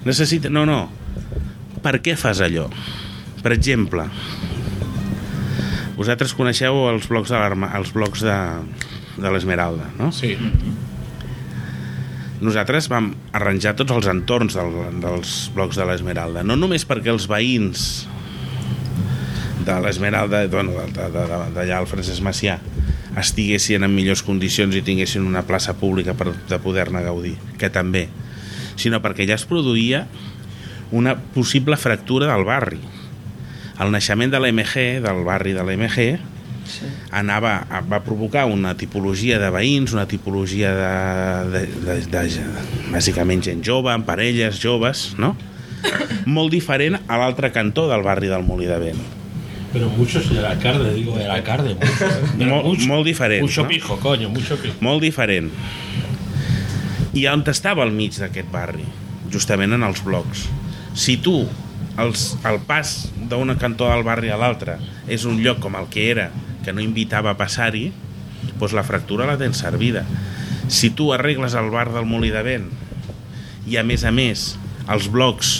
Necessita... 0.06 0.52
No, 0.52 0.66
no. 0.68 0.90
Per 1.86 2.00
què 2.04 2.18
fas 2.20 2.42
allò? 2.44 2.68
Per 3.46 3.54
exemple, 3.54 4.10
vosaltres 5.96 6.34
coneixeu 6.36 6.84
els 6.90 7.08
blocs 7.08 7.32
de 7.32 7.70
els 7.80 7.94
blocs 7.94 8.26
de, 8.26 8.38
de 9.22 9.32
l'Esmeralda, 9.32 9.88
no? 10.02 10.12
Sí. 10.12 10.36
Nosaltres 12.44 12.90
vam 12.92 13.14
arranjar 13.36 13.76
tots 13.80 13.94
els 13.96 14.10
entorns 14.12 14.58
del, 14.58 14.74
dels 15.04 15.36
blocs 15.56 15.78
de 15.80 15.86
l'Esmeralda, 15.88 16.44
no 16.44 16.58
només 16.60 16.84
perquè 16.88 17.14
els 17.14 17.30
veïns 17.32 18.06
de 19.66 19.78
l'Esmeralda, 19.82 20.44
bueno, 20.52 20.76
d'allà 20.96 21.80
al 21.80 21.88
Francesc 21.90 22.22
Macià, 22.26 22.60
estiguessin 23.16 23.88
en 23.88 23.94
millors 23.96 24.22
condicions 24.28 24.76
i 24.76 24.84
tinguessin 24.86 25.24
una 25.24 25.46
plaça 25.48 25.74
pública 25.80 26.14
per 26.18 26.34
de 26.36 26.60
poder-ne 26.62 27.02
gaudir, 27.06 27.38
que 27.60 27.72
també, 27.72 28.10
sinó 28.76 29.00
perquè 29.02 29.28
ja 29.30 29.40
es 29.40 29.48
produïa 29.48 30.04
una 30.92 31.16
possible 31.16 31.80
fractura 31.80 32.28
del 32.34 32.46
barri. 32.46 32.82
El 33.80 33.92
naixement 33.92 34.32
de 34.32 34.40
l'MG, 34.40 35.00
del 35.04 35.24
barri 35.28 35.56
de 35.56 35.64
l'MG, 35.64 36.04
Sí. 36.66 36.88
anava, 37.13 37.59
va 37.89 37.99
provocar 38.03 38.45
una 38.49 38.74
tipologia 38.78 39.38
de 39.39 39.49
veïns, 39.53 39.93
una 39.93 40.07
tipologia 40.09 40.72
de, 40.76 41.51
de, 41.53 41.66
de, 41.86 41.97
de, 42.09 42.24
de 42.30 42.91
bàsicament 42.93 43.43
gent 43.45 43.61
jove, 43.66 43.91
amb 43.93 44.05
parelles 44.07 44.57
joves, 44.61 45.11
no? 45.22 45.36
Molt 46.26 46.49
diferent 46.51 46.97
a 47.05 47.20
l'altre 47.22 47.51
cantó 47.53 47.86
del 47.91 48.01
barri 48.01 48.28
del 48.32 48.43
Molí 48.47 48.66
de 48.66 48.80
Vent. 48.82 49.03
Pero 49.76 49.89
muchos 49.89 50.30
del 50.32 50.45
alcalde, 50.45 50.93
digo, 50.93 51.18
del 51.18 51.30
alcalde. 51.30 51.76
Mucho, 51.76 52.07
pero 52.38 52.49
Molt- 52.49 52.66
mucho, 52.66 52.88
molt 52.88 53.05
diferent, 53.05 53.41
Mucho 53.43 53.63
no? 53.63 53.68
pijo, 53.68 53.99
coño, 53.99 54.30
mucho 54.30 54.55
pijo. 54.57 54.76
Molt 54.80 55.01
diferent. 55.03 55.51
I 57.13 57.28
on 57.28 57.43
estava 57.47 57.84
al 57.84 57.91
mig 57.91 58.16
d'aquest 58.18 58.49
barri? 58.51 58.86
Justament 59.32 59.74
en 59.76 59.84
els 59.84 60.01
blocs. 60.03 60.45
Si 60.95 61.18
tu, 61.18 61.41
els, 61.99 62.38
el 62.47 62.59
pas 62.68 63.09
d'un 63.30 63.53
cantó 63.59 63.89
del 63.91 64.03
barri 64.07 64.32
a 64.32 64.38
l'altre 64.39 64.78
és 65.11 65.26
un 65.28 65.41
lloc 65.43 65.59
com 65.63 65.76
el 65.76 65.88
que 65.91 66.09
era, 66.11 66.30
que 66.66 66.74
no 66.74 66.84
invitava 66.84 67.32
a 67.32 67.39
passar-hi, 67.39 67.91
doncs 68.57 68.74
la 68.74 68.86
fractura 68.88 69.30
la 69.30 69.38
tens 69.38 69.61
servida. 69.61 70.03
Si 70.68 70.89
tu 70.89 71.11
arregles 71.13 71.53
el 71.53 71.70
bar 71.70 71.91
del 71.93 72.09
Molí 72.09 72.34
de 72.34 72.41
Vent 72.45 72.68
i 73.70 73.78
a 73.78 73.86
més 73.86 74.03
a 74.05 74.11
més 74.13 74.55
els 74.89 75.07
blocs 75.13 75.55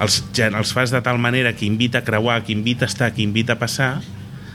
els, 0.00 0.22
els 0.38 0.72
fas 0.72 0.92
de 0.94 1.00
tal 1.02 1.18
manera 1.18 1.54
que 1.56 1.66
invita 1.66 2.00
a 2.00 2.04
creuar, 2.06 2.44
que 2.44 2.52
invita 2.52 2.86
a 2.86 2.88
estar, 2.88 3.12
que 3.14 3.22
invita 3.22 3.56
a 3.56 3.58
passar, 3.58 3.98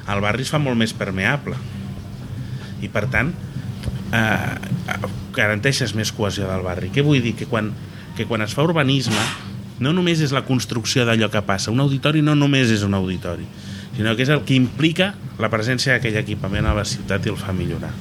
el 0.08 0.22
barri 0.24 0.46
es 0.48 0.52
fa 0.52 0.60
molt 0.60 0.80
més 0.80 0.96
permeable. 0.96 1.58
I 2.84 2.90
per 2.92 3.06
tant, 3.12 3.34
eh, 4.16 4.98
garanteixes 5.36 5.96
més 5.96 6.12
cohesió 6.16 6.48
del 6.50 6.64
barri. 6.64 6.92
Què 6.94 7.04
vull 7.04 7.22
dir? 7.24 7.36
Que 7.40 7.48
quan, 7.50 7.72
que 8.18 8.28
quan 8.30 8.44
es 8.46 8.56
fa 8.56 8.64
urbanisme 8.64 9.28
no 9.84 9.92
només 9.92 10.22
és 10.24 10.32
la 10.32 10.46
construcció 10.48 11.04
d'allò 11.08 11.30
que 11.34 11.44
passa. 11.44 11.72
Un 11.72 11.84
auditori 11.84 12.22
no 12.24 12.36
només 12.40 12.72
és 12.72 12.84
un 12.88 12.94
auditori, 12.96 13.48
sinó 13.96 14.16
que 14.16 14.24
és 14.26 14.30
el 14.34 14.42
que 14.48 14.56
implica 14.58 15.14
la 15.40 15.50
presència 15.54 15.94
d'aquell 15.98 16.18
equipament 16.22 16.66
a 16.66 16.74
la 16.78 16.86
ciutat 16.86 17.26
i 17.26 17.30
el 17.34 17.38
fa 17.38 17.54
millorar. 17.54 17.92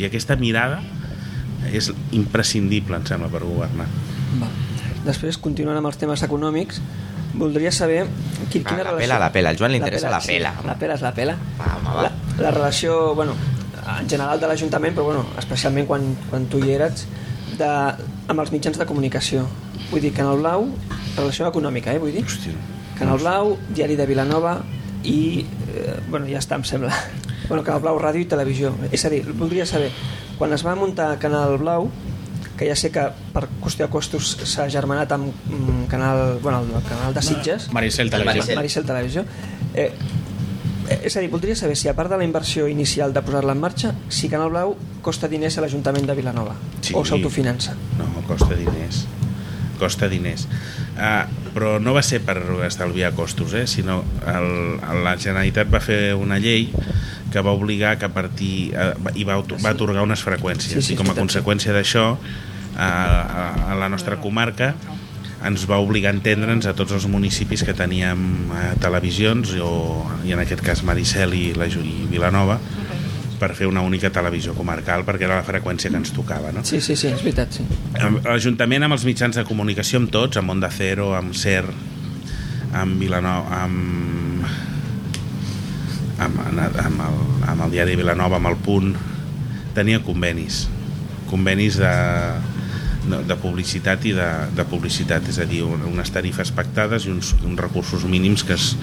I 0.00 0.06
aquesta 0.08 0.36
mirada 0.36 0.80
és 1.72 1.90
imprescindible, 2.16 2.96
em 2.96 3.06
sembla, 3.06 3.28
per 3.30 3.42
governar. 3.44 3.86
Va. 4.40 4.48
Després, 5.06 5.38
continuant 5.42 5.78
amb 5.78 5.90
els 5.90 5.98
temes 5.98 6.22
econòmics, 6.26 6.80
voldria 7.34 7.70
saber 7.72 8.04
quin, 8.50 8.62
quina 8.64 8.82
Ah, 8.82 8.84
la 8.84 8.90
relació... 8.90 9.00
pela, 9.06 9.18
la 9.18 9.30
pela. 9.32 9.50
Al 9.50 9.58
Joan 9.58 9.72
li 9.72 9.78
interessa 9.80 10.10
la 10.10 10.20
pela. 10.20 10.52
Sí, 10.58 10.66
la 10.68 10.76
pela 10.78 10.94
és 10.98 11.02
la 11.02 11.12
pela. 11.16 11.36
Va, 11.58 11.70
home, 11.78 11.94
va. 11.96 12.02
La, 12.08 12.12
la 12.42 12.50
relació, 12.54 13.14
bueno, 13.14 13.34
en 13.98 14.08
general 14.10 14.40
de 14.40 14.46
l'Ajuntament, 14.50 14.94
però 14.94 15.04
bueno, 15.10 15.24
especialment 15.38 15.86
quan, 15.90 16.04
quan 16.30 16.46
tu 16.50 16.60
hi 16.62 16.74
eres, 16.76 17.06
de, 17.58 17.70
amb 18.32 18.38
els 18.40 18.52
mitjans 18.54 18.78
de 18.78 18.86
comunicació. 18.86 19.46
Vull 19.90 20.00
dir, 20.04 20.12
Canal 20.16 20.38
Blau, 20.40 20.68
relació 21.16 21.48
econòmica, 21.50 21.92
eh, 21.94 21.98
vull 22.02 22.14
dir. 22.14 22.22
Hòstia. 22.24 22.54
Canal 22.98 23.18
Blau, 23.20 23.56
Diari 23.74 23.96
de 23.98 24.06
Vilanova, 24.06 24.60
i 25.04 25.44
eh, 25.74 25.98
bueno, 26.08 26.26
ja 26.30 26.38
està, 26.38 26.56
em 26.60 26.64
sembla 26.68 26.92
bueno, 27.48 27.62
Canal 27.66 27.82
Blau 27.82 27.98
Ràdio 28.00 28.22
i 28.22 28.28
Televisió 28.30 28.74
és 28.92 29.04
a 29.04 29.10
dir, 29.12 29.24
voldria 29.34 29.66
saber, 29.66 29.90
quan 30.38 30.52
es 30.54 30.64
va 30.66 30.74
muntar 30.78 31.16
Canal 31.22 31.58
Blau 31.58 31.90
que 32.58 32.68
ja 32.68 32.76
sé 32.78 32.92
que 32.94 33.02
per 33.32 33.46
qüestió 33.62 33.86
de 33.88 33.90
costos 33.90 34.36
s'ha 34.46 34.68
germanat 34.70 35.10
amb 35.16 35.32
mm, 35.32 35.86
canal, 35.90 36.38
bueno, 36.42 36.60
el 36.62 36.84
canal 36.86 37.14
de 37.14 37.22
Sitges 37.24 37.70
Maricel 37.72 38.10
Televisió. 38.10 38.42
Maricel. 38.42 38.56
Maricel 38.60 38.84
Televisió 38.86 39.24
eh, 39.74 39.88
eh, 40.88 41.00
és 41.08 41.16
a 41.16 41.24
dir, 41.24 41.30
voldria 41.32 41.56
saber 41.58 41.74
si 41.80 41.88
a 41.90 41.94
part 41.98 42.12
de 42.12 42.18
la 42.20 42.26
inversió 42.28 42.68
inicial 42.68 43.12
de 43.16 43.22
posar-la 43.24 43.56
en 43.56 43.60
marxa 43.64 43.94
si 44.12 44.28
Canal 44.30 44.52
Blau 44.54 44.76
costa 45.02 45.26
diners 45.32 45.58
a 45.58 45.64
l'Ajuntament 45.64 46.06
de 46.06 46.14
Vilanova 46.14 46.54
Sí. 46.82 46.94
o 46.94 47.02
s'autofinança 47.04 47.74
No, 47.98 48.06
costa 48.28 48.54
diners. 48.54 49.06
Costa 49.78 50.06
diners. 50.08 50.46
Uh, 50.92 51.24
però 51.54 51.78
no 51.80 51.94
va 51.96 52.02
ser 52.04 52.20
per 52.24 52.36
estalviar 52.66 53.14
costos, 53.16 53.54
eh? 53.56 53.66
sinó 53.66 54.02
el, 54.28 54.76
la 55.04 55.14
Generalitat 55.16 55.70
va 55.72 55.80
fer 55.80 56.12
una 56.12 56.36
llei 56.40 56.66
que 57.32 57.40
va 57.40 57.54
obligar 57.56 57.96
que 57.96 58.08
a 58.08 58.12
partir 58.12 58.72
uh, 58.76 58.92
i 59.16 59.24
va, 59.24 59.38
va 59.40 59.72
atorgar 59.72 60.04
unes 60.04 60.20
freqüències 60.24 60.76
Sí, 60.76 60.84
sí, 60.90 60.92
i 60.92 61.00
com 61.00 61.08
a 61.08 61.16
conseqüència 61.16 61.72
d'això 61.72 62.10
a, 62.12 62.88
a, 62.88 63.46
a 63.72 63.78
la 63.80 63.88
nostra 63.92 64.20
comarca 64.20 64.74
ens 65.42 65.64
va 65.68 65.80
obligar 65.82 66.12
a 66.12 66.16
entendre'ns 66.16 66.68
a 66.68 66.74
tots 66.78 66.94
els 66.94 67.08
municipis 67.10 67.64
que 67.66 67.74
teníem 67.74 68.52
eh, 68.52 68.68
televisions 68.82 69.56
o, 69.58 69.72
i 70.26 70.36
en 70.36 70.42
aquest 70.42 70.62
cas 70.64 70.84
Maricel 70.86 71.34
i, 71.34 71.44
la, 71.58 71.66
i 71.66 72.06
Vilanova 72.10 72.60
per 73.42 73.50
fer 73.58 73.66
una 73.66 73.82
única 73.82 74.12
televisió 74.14 74.54
comarcal 74.54 75.02
perquè 75.06 75.26
era 75.26 75.40
la 75.40 75.46
freqüència 75.46 75.90
que 75.90 75.98
ens 75.98 76.12
tocava 76.14 76.52
no? 76.54 76.62
sí, 76.68 76.78
sí, 76.80 76.94
sí, 76.94 77.10
és 77.10 77.24
veritat 77.24 77.58
sí. 77.58 77.66
L'Ajuntament 78.22 78.86
amb 78.86 78.94
els 78.94 79.06
mitjans 79.08 79.38
de 79.40 79.44
comunicació, 79.48 79.98
amb 80.02 80.12
tots, 80.14 80.38
amb 80.38 80.54
Onda 80.54 80.70
Cero, 80.70 81.10
amb 81.18 81.34
SER, 81.34 81.64
amb 82.78 83.02
Vilanova, 83.02 83.64
amb, 83.64 84.46
amb, 86.22 86.38
amb, 86.46 86.78
amb, 86.86 87.02
el, 87.08 87.18
amb 87.50 87.66
el 87.66 87.74
diari 87.74 87.98
Vilanova, 87.98 88.38
amb 88.38 88.52
el 88.52 88.58
Punt, 88.62 88.94
tenia 89.76 90.00
convenis, 90.06 90.66
convenis 91.30 91.80
de, 91.82 91.92
de, 93.08 93.18
de 93.26 93.36
publicitat 93.36 94.04
i 94.04 94.12
de, 94.12 94.28
de 94.56 94.64
publicitat, 94.64 95.26
és 95.28 95.38
a 95.38 95.44
dir, 95.44 95.62
un- 95.64 95.82
unes 95.92 96.10
tarifes 96.14 96.50
pactades 96.52 97.06
i 97.06 97.10
uns, 97.10 97.34
uns 97.44 97.58
recursos 97.60 98.04
mínims 98.04 98.44
que 98.44 98.54
es, 98.54 98.76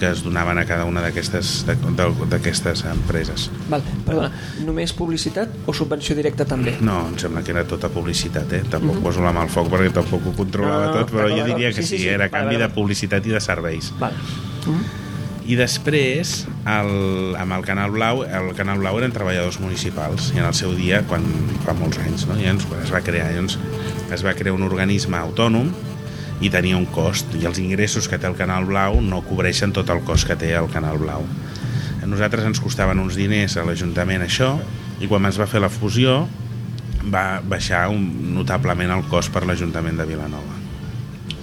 que 0.00 0.10
es 0.10 0.22
donaven 0.24 0.58
a 0.58 0.64
cada 0.64 0.84
una 0.88 1.02
d'aquestes 1.02 2.84
empreses. 2.90 3.50
Val, 3.70 3.82
perdona, 4.06 4.30
només 4.64 4.92
publicitat 4.96 5.48
o 5.66 5.74
subvenció 5.76 6.16
directa 6.16 6.44
també? 6.48 6.76
No, 6.80 7.02
em 7.10 7.18
sembla 7.20 7.42
que 7.44 7.52
era 7.52 7.64
tota 7.68 7.88
publicitat, 7.92 8.52
eh? 8.52 8.62
Tampoc 8.70 8.94
mm 8.96 8.98
-hmm. 8.98 9.02
poso 9.02 9.20
la 9.22 9.32
mà 9.32 9.42
al 9.42 9.48
foc 9.48 9.68
perquè 9.68 9.92
tampoc 9.92 10.26
ho 10.26 10.32
controlava 10.32 10.86
No, 10.86 10.94
no, 10.94 10.98
tot, 11.00 11.12
però 11.12 11.28
jo 11.28 11.44
diria 11.44 11.68
que 11.72 11.82
Sí, 11.82 11.88
sí, 11.88 11.96
sí, 11.96 12.02
sí. 12.02 12.08
era 12.08 12.28
Vale, 12.28 12.30
canvi 12.30 12.54
vale. 12.56 12.66
de 12.68 12.74
publicitat 12.74 13.26
i 13.26 13.30
de 13.30 13.40
serveis. 13.40 13.92
Val. 13.98 14.12
I 15.50 15.56
després, 15.58 16.44
el, 16.70 16.90
amb 17.34 17.56
el 17.56 17.64
Canal 17.66 17.90
Blau, 17.90 18.20
el 18.22 18.52
Canal 18.54 18.78
Blau 18.78 19.00
eren 19.00 19.10
treballadors 19.10 19.56
municipals, 19.58 20.28
i 20.30 20.38
en 20.38 20.46
el 20.46 20.54
seu 20.54 20.76
dia, 20.78 21.00
quan 21.10 21.24
fa 21.64 21.74
molts 21.74 21.98
anys, 21.98 22.28
no? 22.28 22.36
Llavors, 22.38 22.68
es 22.84 22.92
va 22.94 23.00
crear, 23.02 23.32
llavors, 23.34 23.56
es 24.14 24.22
va 24.22 24.36
crear 24.38 24.54
un 24.54 24.62
organisme 24.62 25.18
autònom 25.18 25.72
i 26.40 26.52
tenia 26.54 26.78
un 26.78 26.86
cost, 26.94 27.34
i 27.34 27.48
els 27.50 27.58
ingressos 27.58 28.06
que 28.06 28.20
té 28.20 28.30
el 28.30 28.38
Canal 28.38 28.68
Blau 28.68 29.00
no 29.02 29.24
cobreixen 29.26 29.74
tot 29.74 29.90
el 29.90 30.04
cost 30.06 30.28
que 30.30 30.38
té 30.38 30.52
el 30.54 30.70
Canal 30.70 31.02
Blau. 31.02 31.26
A 31.98 32.06
nosaltres 32.06 32.46
ens 32.46 32.62
costaven 32.62 33.02
uns 33.02 33.18
diners 33.18 33.58
a 33.58 33.66
l'Ajuntament 33.66 34.22
això, 34.28 34.54
i 35.02 35.10
quan 35.10 35.26
es 35.26 35.40
va 35.40 35.50
fer 35.50 35.64
la 35.64 35.72
fusió 35.72 36.20
va 37.10 37.40
baixar 37.42 37.88
un, 37.90 38.06
notablement 38.38 38.94
el 38.94 39.02
cost 39.10 39.34
per 39.34 39.42
l'Ajuntament 39.48 39.98
de 39.98 40.06
Vilanova. 40.14 40.62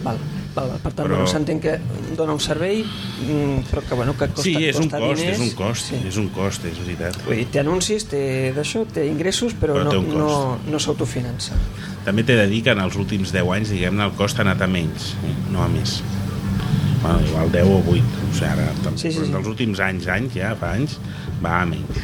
Val, 0.08 0.24
val, 0.58 0.74
per 0.84 0.92
tant, 0.92 1.06
Però- 1.08 1.22
però... 1.22 1.30
s'entén 1.30 1.62
que 1.64 1.76
dona 2.18 2.34
un 2.36 2.42
servei 2.44 2.82
mm, 2.84 3.68
però 3.70 3.84
que, 3.86 3.96
bueno, 4.00 4.16
que 4.18 4.28
costa, 4.34 4.44
sí, 4.48 4.56
és 4.68 4.76
un 4.82 4.90
costa 4.90 5.00
cost, 5.06 5.22
diners. 5.22 5.38
és 5.38 5.44
un 5.46 5.54
cost, 5.62 5.92
sí. 5.92 6.02
és 6.10 6.18
un 6.22 6.30
cost, 6.36 6.66
és 6.70 6.80
veritat. 6.84 7.20
Vull 7.28 7.40
dir, 7.42 7.48
té 7.54 7.62
anuncis, 7.64 8.08
té 8.12 8.22
d'això, 8.58 8.84
té 8.94 9.06
ingressos 9.08 9.54
però, 9.58 9.78
Però 9.78 9.88
no, 9.92 10.00
un 10.02 10.18
no, 10.18 10.32
no 10.68 10.80
s'autofinança 10.82 11.58
També 12.08 12.24
t'he 12.24 12.38
de 12.40 12.48
dir 12.52 12.62
que 12.64 12.72
en 12.74 12.80
els 12.80 12.96
últims 12.96 13.34
10 13.36 13.50
anys, 13.58 13.72
diguem-ne, 13.76 14.06
el 14.10 14.16
cost 14.20 14.40
ha 14.40 14.46
anat 14.48 14.62
a 14.64 14.68
menys, 14.72 15.12
no 15.52 15.60
a 15.64 15.68
més. 15.68 15.98
Bueno, 17.02 17.20
igual 17.28 17.52
10 17.52 17.68
o 17.68 17.82
8, 17.84 18.04
o 18.30 18.34
sigui, 18.34 18.48
ara, 18.48 18.68
Sí, 18.96 19.12
sí, 19.12 19.18
però 19.20 19.26
sí. 19.28 19.34
dels 19.36 19.48
últims 19.52 19.80
anys, 19.84 20.08
anys, 20.08 20.34
ja 20.40 20.54
fa 20.58 20.72
anys, 20.78 20.96
va 21.44 21.58
a 21.62 21.66
menys. 21.70 22.00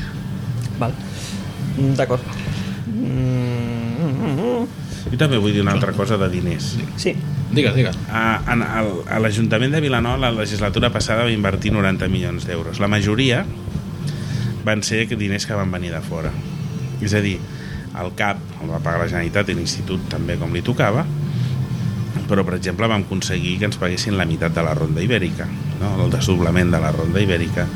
Val. 0.82 0.92
D'acord. 1.98 2.22
Mm, 2.88 4.68
Jo 5.14 5.22
també 5.22 5.38
vull 5.38 5.54
dir 5.54 5.62
una 5.62 5.76
altra 5.78 5.94
cosa 5.94 6.18
de 6.18 6.28
diners. 6.34 6.74
sí, 6.98 7.14
Digues, 7.54 7.76
digues. 7.78 7.98
A, 8.10 8.42
el, 8.50 8.64
a 9.14 9.20
l'Ajuntament 9.22 9.76
de 9.76 9.82
Vilanova 9.84 10.18
la 10.18 10.32
legislatura 10.34 10.90
passada 10.90 11.28
va 11.28 11.30
invertir 11.30 11.70
90 11.70 12.08
milions 12.10 12.48
d'euros. 12.50 12.80
La 12.82 12.90
majoria 12.90 13.44
van 14.66 14.82
ser 14.82 15.06
diners 15.12 15.46
que 15.46 15.54
van 15.54 15.70
venir 15.70 15.92
de 15.94 16.02
fora. 16.02 16.32
És 17.04 17.14
a 17.14 17.22
dir, 17.22 17.36
el 18.02 18.10
CAP 18.18 18.64
el 18.64 18.72
va 18.72 18.80
pagar 18.82 19.04
la 19.04 19.12
Generalitat 19.12 19.52
i 19.54 19.58
l'Institut 19.60 20.08
també 20.10 20.40
com 20.42 20.56
li 20.56 20.64
tocava, 20.66 21.06
però 22.26 22.42
per 22.48 22.58
exemple 22.58 22.90
vam 22.90 23.06
aconseguir 23.06 23.60
que 23.60 23.70
ens 23.70 23.78
paguessin 23.78 24.18
la 24.18 24.26
meitat 24.26 24.56
de 24.56 24.64
la 24.66 24.74
ronda 24.74 25.04
ibèrica, 25.06 25.46
no? 25.78 25.94
el 26.08 26.14
desdoblament 26.16 26.74
de 26.74 26.82
la 26.82 26.90
ronda 26.96 27.22
ibèrica, 27.22 27.68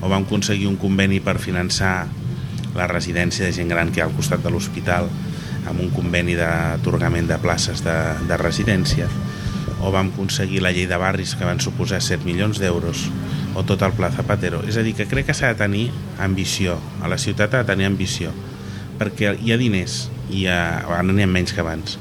o 0.00 0.08
vam 0.08 0.24
aconseguir 0.24 0.70
un 0.70 0.80
conveni 0.80 1.20
per 1.20 1.36
finançar 1.42 2.06
la 2.72 2.88
residència 2.88 3.44
de 3.44 3.52
gent 3.52 3.68
gran 3.68 3.92
que 3.92 4.00
hi 4.00 4.06
ha 4.06 4.08
al 4.08 4.16
costat 4.16 4.40
de 4.40 4.54
l'hospital 4.54 5.10
amb 5.68 5.80
un 5.80 5.90
conveni 5.94 6.36
d'atorgament 6.38 7.28
de 7.30 7.38
places 7.42 7.84
de, 7.84 7.96
de 8.28 8.38
residència 8.40 9.08
o 9.82 9.90
vam 9.90 10.12
aconseguir 10.12 10.62
la 10.62 10.70
llei 10.70 10.86
de 10.86 10.98
barris 10.98 11.34
que 11.34 11.46
van 11.48 11.60
suposar 11.60 12.00
7 12.02 12.26
milions 12.26 12.60
d'euros 12.62 13.08
o 13.58 13.64
tot 13.66 13.82
el 13.82 13.92
Pla 13.98 14.12
Zapatero. 14.14 14.62
És 14.64 14.78
a 14.78 14.84
dir, 14.86 14.94
que 14.96 15.08
crec 15.10 15.26
que 15.28 15.34
s'ha 15.34 15.50
de 15.52 15.58
tenir 15.58 15.88
ambició. 16.22 16.78
A 17.02 17.10
la 17.10 17.18
ciutat 17.18 17.52
ha 17.52 17.64
de 17.64 17.72
tenir 17.74 17.90
ambició 17.90 18.30
perquè 19.02 19.34
hi 19.40 19.52
ha 19.52 19.58
diners 19.60 20.06
hi 20.30 20.46
ha, 20.46 20.82
ara 20.86 21.02
n'hi 21.06 21.24
ha 21.24 21.30
menys 21.30 21.54
que 21.54 21.62
abans 21.64 21.98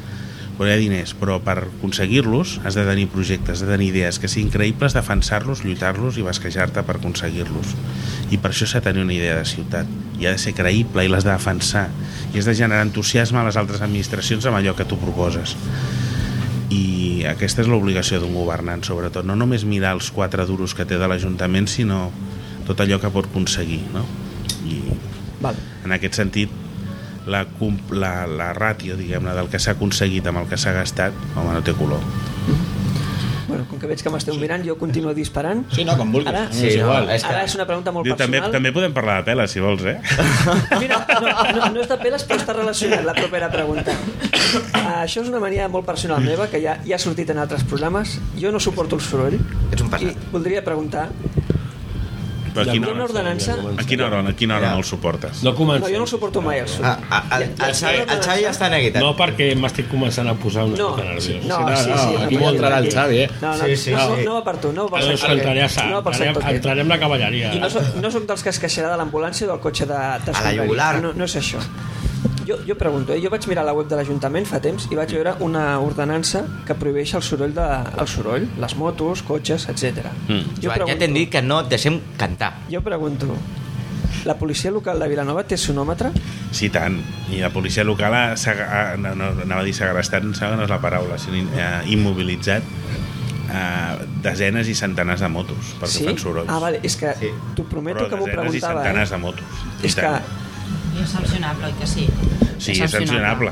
però 0.57 0.67
hi 0.67 0.75
ha 0.75 0.77
diners, 0.77 1.15
però 1.17 1.39
per 1.41 1.55
aconseguir-los 1.63 2.59
has 2.67 2.75
de 2.77 2.83
tenir 2.85 3.07
projectes, 3.09 3.55
has 3.55 3.63
de 3.65 3.71
tenir 3.71 3.87
idees 3.89 4.19
que 4.21 4.29
siguin 4.29 4.51
creïbles, 4.53 4.93
defensar-los, 4.93 5.63
lluitar-los 5.65 6.19
i 6.21 6.25
basquejar-te 6.27 6.83
per 6.85 6.99
aconseguir-los 6.99 7.71
i 8.29 8.37
per 8.37 8.51
això 8.51 8.67
s'ha 8.69 8.83
de 8.83 8.91
tenir 8.91 9.07
una 9.07 9.15
idea 9.15 9.39
de 9.39 9.47
ciutat 9.47 9.89
i 10.19 10.27
ha 10.27 10.35
de 10.35 10.41
ser 10.43 10.53
creïble 10.53 11.07
i 11.07 11.09
l'has 11.09 11.25
de 11.25 11.33
defensar 11.33 11.87
i 12.31 12.39
has 12.39 12.47
de 12.47 12.55
generar 12.55 12.85
entusiasme 12.85 13.41
a 13.41 13.45
les 13.47 13.57
altres 13.59 13.83
administracions 13.83 14.45
amb 14.47 14.59
allò 14.59 14.75
que 14.77 14.87
tu 14.87 14.99
proposes 14.99 15.55
i 16.71 17.23
aquesta 17.27 17.65
és 17.65 17.69
l'obligació 17.69 18.21
d'un 18.21 18.33
governant 18.35 18.83
sobretot, 18.87 19.27
no 19.27 19.35
només 19.35 19.67
mirar 19.67 19.95
els 19.97 20.11
quatre 20.15 20.45
duros 20.47 20.75
que 20.77 20.87
té 20.87 20.99
de 20.99 21.09
l'Ajuntament 21.11 21.67
sinó 21.67 22.05
tot 22.67 22.79
allò 22.79 23.01
que 23.01 23.11
pot 23.11 23.27
aconseguir 23.27 23.81
no? 23.93 24.05
i 24.65 24.79
val. 25.43 25.59
en 25.83 25.95
aquest 25.97 26.21
sentit 26.21 26.59
la, 27.27 27.43
la, 27.91 28.13
la 28.25 28.51
ràtio 28.57 28.95
diguem-ne 28.97 29.35
del 29.37 29.51
que 29.51 29.59
s'ha 29.61 29.75
aconseguit 29.75 30.25
amb 30.27 30.41
el 30.41 30.47
que 30.49 30.57
s'ha 30.57 30.73
gastat 30.73 31.17
home, 31.35 31.51
no 31.51 31.61
té 31.65 31.75
color 31.77 32.01
Bueno, 33.51 33.65
com 33.69 33.79
que 33.81 33.87
veig 33.89 33.99
que 34.01 34.09
m'esteu 34.13 34.35
mirant, 34.39 34.63
jo 34.63 34.77
continuo 34.79 35.11
disparant. 35.13 35.65
Sí, 35.75 35.83
no, 35.83 35.97
com 35.99 36.11
vulguis. 36.13 36.31
Ara, 36.31 36.45
Sí, 36.55 36.67
és 36.69 36.77
no, 36.79 36.85
igual. 36.87 37.09
és 37.11 37.21
que- 37.23 37.29
Ara 37.33 37.43
és 37.43 37.55
una 37.57 37.65
pregunta 37.67 37.91
molt 37.91 38.05
Diu, 38.07 38.15
també, 38.15 38.37
personal. 38.39 38.51
també 38.55 38.71
podem 38.71 38.93
parlar 38.95 39.17
de 39.19 39.23
peles 39.31 39.51
si 39.51 39.59
vols, 39.59 39.83
eh? 39.85 39.97
Mira, 40.79 41.01
no, 41.19 41.27
no, 41.59 41.69
no 41.75 41.81
és 41.81 41.89
de 41.91 41.97
peles, 41.99 42.23
però 42.27 42.39
està 42.39 42.55
relacionat 42.55 43.03
la 43.05 43.13
propera 43.17 43.51
pregunta. 43.51 43.91
Uh, 43.91 45.03
això 45.03 45.21
és 45.21 45.27
una 45.29 45.39
mania 45.43 45.67
molt 45.71 45.85
personal 45.85 46.23
meva, 46.23 46.47
que 46.51 46.61
ja, 46.63 46.77
ja 46.87 46.95
ha 46.95 46.99
sortit 46.99 47.29
en 47.29 47.37
altres 47.43 47.63
programes. 47.63 48.17
Jo 48.39 48.51
no 48.51 48.59
suporto 48.59 48.95
el 48.95 49.01
soroll. 49.01 49.37
Ets 49.71 49.81
un 49.83 49.89
pesat. 49.91 50.15
I 50.15 50.31
voldria 50.31 50.63
preguntar... 50.63 51.09
Però 52.53 52.61
a 52.61 52.67
Hi 52.67 52.71
quina 52.75 52.87
hora, 52.91 53.03
ordenança... 53.05 53.53
a 53.77 53.83
quina 53.87 54.05
hora, 54.07 54.19
a 54.29 54.33
quina 54.35 54.57
hora 54.57 54.67
Ja. 54.67 54.71
no 54.73 54.77
el 54.79 54.83
suportes? 54.83 55.43
No 55.43 55.51
No, 55.51 55.55
comencem. 55.57 55.91
jo 55.91 55.97
no 55.97 56.03
el 56.03 56.09
suporto 56.09 56.41
mai, 56.41 56.59
el 56.59 56.67
soroll. 56.67 56.85
Ah, 57.09 57.23
ah, 57.31 57.37
el, 57.37 57.43
el, 57.43 57.73
Xavi, 57.75 57.97
el 58.07 58.21
Xavi 58.21 58.43
ja 58.43 58.51
està 58.51 58.69
neguit. 58.69 58.95
No, 58.99 59.15
perquè 59.15 59.55
m'estic 59.55 59.87
començant 59.91 60.27
a 60.27 60.33
posar 60.35 60.65
una 60.65 60.77
No, 60.77 60.89
mica 60.95 61.03
nerviós. 61.07 61.45
no, 61.45 61.59
no, 61.69 61.77
sí, 61.77 61.89
no, 61.89 61.97
sí. 61.97 62.23
aquí 62.25 62.35
no, 62.35 62.41
vol 62.41 62.53
entrar 62.55 62.77
el. 62.79 62.91
Xavi, 62.91 63.17
eh? 63.23 63.29
No, 63.41 63.47
no, 63.55 63.65
Sí, 63.65 63.75
sí, 63.77 63.91
no, 63.91 64.15
sí. 64.15 64.25
no 64.25 64.33
va 64.35 64.43
per 64.43 64.57
tu, 64.57 64.71
no 64.73 64.87
va 64.89 64.99
No 64.99 65.05
us 65.13 65.19
sector 65.19 65.37
entraré 65.37 65.61
No 65.61 66.01
va 66.01 66.11
entrarem, 66.11 66.37
aquest. 66.37 66.55
entrarem 66.55 66.87
la 66.87 66.99
cavalleria. 66.99 67.53
I 67.55 67.59
no 67.59 67.69
soc, 67.69 67.95
no 68.01 68.11
soc 68.11 68.25
dels 68.27 68.43
que 68.43 68.49
es 68.49 68.59
queixarà 68.59 68.91
de 68.91 68.97
l'ambulància 68.97 69.47
o 69.47 69.51
del 69.51 69.59
cotxe 69.59 69.85
de, 69.85 69.93
de 70.25 70.31
A 70.35 70.41
la 70.51 70.53
jugular. 70.63 71.01
No, 71.01 71.13
no 71.13 71.23
és 71.25 71.35
això. 71.35 71.59
Jo, 72.45 72.57
jo 72.67 72.75
pregunto, 72.77 73.13
eh? 73.13 73.21
jo 73.21 73.29
vaig 73.29 73.45
mirar 73.49 73.63
la 73.65 73.73
web 73.73 73.87
de 73.89 73.95
l'Ajuntament 73.95 74.45
fa 74.49 74.59
temps 74.61 74.87
i 74.91 74.95
vaig 74.97 75.11
veure 75.13 75.35
una 75.45 75.79
ordenança 75.79 76.41
que 76.67 76.73
prohibeix 76.77 77.13
el 77.17 77.21
soroll, 77.25 77.53
de, 77.53 77.65
el 78.01 78.07
soroll 78.09 78.47
les 78.61 78.75
motos, 78.77 79.21
cotxes, 79.25 79.67
etc. 79.69 80.07
Mm. 80.27 80.59
Joan, 80.61 80.85
ja 80.89 80.97
t'hem 80.97 81.13
dit 81.17 81.29
que 81.33 81.41
no 81.41 81.61
et 81.61 81.69
deixem 81.69 81.99
cantar. 82.17 82.51
Jo 82.69 82.81
pregunto, 82.85 83.29
la 84.25 84.35
policia 84.37 84.69
local 84.73 84.99
de 84.99 85.07
Vilanova 85.09 85.43
té 85.47 85.57
sonòmetre? 85.57 86.11
Sí, 86.51 86.69
tant. 86.73 86.99
I 87.31 87.39
la 87.41 87.49
policia 87.53 87.83
local 87.87 88.13
ha, 88.13 88.25
ha, 88.35 88.81
no, 88.97 89.15
no, 89.15 89.31
anava 89.45 89.61
a 89.61 89.65
dir 89.65 89.73
segrestat, 89.77 90.25
sembla 90.33 90.51
que 90.51 90.59
no 90.61 90.67
és 90.67 90.73
la 90.73 90.81
paraula, 90.83 91.17
sinó 91.21 91.41
eh, 91.55 91.69
immobilitzat 91.93 92.61
eh, 93.49 94.05
desenes 94.25 94.67
i 94.67 94.75
centenars 94.77 95.21
de 95.23 95.29
motos 95.31 95.73
perquè 95.79 95.95
sí? 96.01 96.05
fan 96.09 96.19
sorolls. 96.21 96.49
Ah, 96.51 96.59
vale, 96.59 96.79
és 96.83 96.95
que 96.99 97.13
Sí. 97.19 97.31
t'ho 97.55 97.63
prometo 97.69 97.99
Però 98.05 98.09
que 98.09 98.15
m'ho 98.19 98.25
desenes 98.27 98.55
i 98.55 98.59
preguntava. 98.59 98.83
centenars 98.83 99.09
Eh? 99.09 99.15
de 99.15 99.21
motos. 99.21 99.65
I 99.81 99.85
És 99.87 99.95
que, 99.95 100.01
tant. 100.01 100.21
I 100.21 100.50
és 101.03 101.09
sancionable, 101.15 101.65
oi 101.71 101.73
que 101.79 101.87
sí? 101.87 102.07
Sí, 102.57 102.71
és 102.77 102.91
sancionable. 102.91 103.51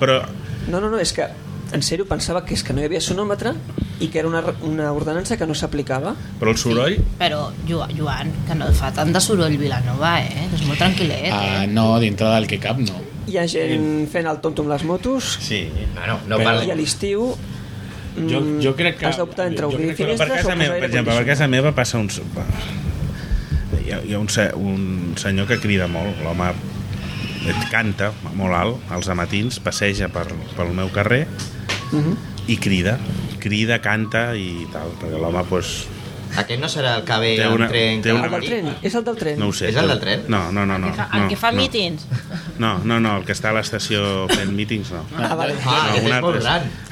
Però 0.00 0.20
no, 0.68 0.80
no, 0.80 0.90
no, 0.90 0.98
és 1.02 1.12
que 1.16 1.26
en 1.74 1.82
sèrio 1.82 2.06
pensava 2.06 2.44
que 2.46 2.54
és 2.54 2.62
que 2.62 2.72
no 2.72 2.80
hi 2.80 2.86
havia 2.86 3.00
sonòmetre 3.02 3.52
i 4.00 4.06
que 4.12 4.20
era 4.20 4.28
una, 4.28 4.42
una 4.62 4.92
ordenança 4.94 5.36
que 5.40 5.46
no 5.48 5.54
s'aplicava. 5.56 6.12
Però 6.38 6.52
el 6.52 6.58
soroll... 6.60 6.98
Però, 7.18 7.48
Jo- 7.66 7.88
Joan, 7.96 8.30
que 8.46 8.54
no 8.54 8.68
fa 8.76 8.92
tant 8.94 9.10
de 9.12 9.20
soroll 9.24 9.56
Vilanova, 9.58 10.18
eh? 10.22 10.46
Que 10.50 10.56
és 10.60 10.64
molt 10.68 10.78
tranquil·let, 10.78 11.30
Ah, 11.32 11.64
eh? 11.64 11.66
no, 11.66 11.88
dintre 12.02 12.28
del 12.34 12.46
que 12.46 12.60
cap, 12.62 12.78
no. 12.78 13.00
Hi 13.26 13.38
ha 13.40 13.46
gent 13.50 14.06
fent 14.12 14.28
el 14.30 14.38
tonto 14.44 14.62
amb 14.62 14.70
les 14.70 14.84
motos 14.86 15.32
Sí. 15.42 15.64
Bueno, 15.96 16.20
no 16.28 16.38
Però- 16.38 16.60
i 16.62 16.70
a 16.70 16.76
l'estiu 16.78 17.32
Jo, 18.16 18.38
mm, 18.40 18.60
jo 18.62 18.70
crec 18.78 19.00
que... 19.00 19.06
has 19.10 19.18
d'optar 19.18 19.48
entre 19.50 19.66
jo 19.66 19.72
obrir 19.74 19.88
crec 19.88 19.96
que- 19.98 20.04
Però 20.06 20.14
per 20.16 20.28
finestres 20.28 20.30
o 20.30 20.36
casa 20.36 20.42
posar 20.46 20.56
meva, 20.62 20.74
per 20.78 20.84
exemple, 20.88 21.14
per 21.18 21.26
casa 21.26 21.48
meva 21.48 21.72
passa 21.74 21.98
un... 21.98 22.08
Hi 23.86 23.92
ha, 23.92 24.00
hi 24.04 24.14
ha 24.14 24.18
un, 24.18 24.28
se- 24.28 24.52
un 24.54 25.14
senyor 25.16 25.46
que 25.46 25.58
crida 25.62 25.86
molt, 25.86 26.18
l'home 26.24 26.50
et 27.46 27.68
canta 27.70 28.10
molt 28.34 28.54
alt 28.58 28.90
als 28.90 29.06
matins, 29.14 29.60
passeja 29.62 30.08
per, 30.10 30.26
pel 30.56 30.72
meu 30.74 30.88
carrer 30.90 31.26
Mhm. 31.92 32.16
i 32.48 32.56
crida, 32.58 32.98
crida, 33.38 33.80
canta 33.80 34.34
i 34.36 34.66
tal, 34.72 34.90
perquè 35.00 35.20
l'home 35.20 35.44
pues, 35.48 35.86
Aquest 36.36 36.60
no 36.60 36.66
serà 36.68 36.96
el 36.98 37.04
que 37.06 37.16
ve 37.22 37.36
Té 37.38 37.46
una- 37.48 37.68
tren 37.68 38.02
té 38.02 38.12
una- 38.12 38.24
El 38.26 38.30
del 38.32 38.44
tren, 38.44 38.66
és 38.82 38.94
el 38.94 39.04
del 39.04 39.16
tren. 39.16 39.38
no 39.38 39.46
ho 39.48 39.52
sé. 39.54 39.68
És 39.70 39.76
el 39.76 39.86
del 39.88 40.00
tren? 40.00 40.24
No, 40.28 40.50
no, 40.52 40.66
no. 40.66 40.76
no, 40.76 40.88
El 40.88 40.92
que 40.92 40.98
fa, 40.98 41.08
no, 41.16 41.22
el 41.22 41.28
que 41.30 41.36
fa 41.36 41.52
no. 41.52 41.56
mítings. 41.62 42.06
No, 42.58 42.78
no, 42.84 42.98
no, 43.00 43.16
el 43.18 43.24
que 43.24 43.32
està 43.32 43.50
a 43.50 43.52
l'estació 43.54 44.26
fent 44.28 44.50
mítings, 44.52 44.90
no. 44.90 45.04
Ah, 45.16 45.34
vale. 45.36 45.54
Ah, 45.64 45.86
aquest 45.92 46.04
un, 46.04 46.12
altre, 46.12 46.40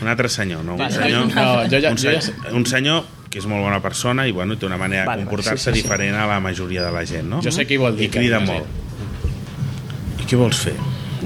un 0.02 0.08
altre 0.08 0.28
senyor, 0.28 0.64
no? 0.64 0.76
Un 0.76 0.90
senyor, 0.90 1.26
No, 1.34 1.66
jo 1.68 1.80
ja- 1.80 1.90
un, 1.90 1.96
jo 1.98 2.10
ja 2.12 2.20
se- 2.20 2.32
sé. 2.32 2.34
un 2.52 2.64
senyor 2.64 3.04
que 3.34 3.40
és 3.42 3.46
molt 3.50 3.64
bona 3.66 3.80
persona 3.82 4.28
i 4.30 4.32
bueno, 4.34 4.54
té 4.54 4.68
una 4.68 4.78
manera 4.78 5.02
de 5.02 5.08
Vale, 5.10 5.24
vale, 5.24 5.30
comportar-se 5.32 5.72
sí, 5.72 5.72
sí, 5.72 5.80
sí. 5.80 5.82
diferent 5.82 6.14
a 6.22 6.26
la 6.30 6.38
majoria 6.40 6.84
de 6.86 6.92
la 6.94 7.02
gent, 7.10 7.26
no? 7.32 7.40
Jo 7.42 7.50
sé 7.50 7.66
qui 7.66 7.76
vol 7.82 7.96
dir 7.98 8.06
I 8.06 8.12
crida 8.14 8.38
que- 8.38 8.46
molt. 8.52 10.20
I 10.22 10.28
què 10.30 10.38
vols 10.38 10.60
fer? 10.68 10.76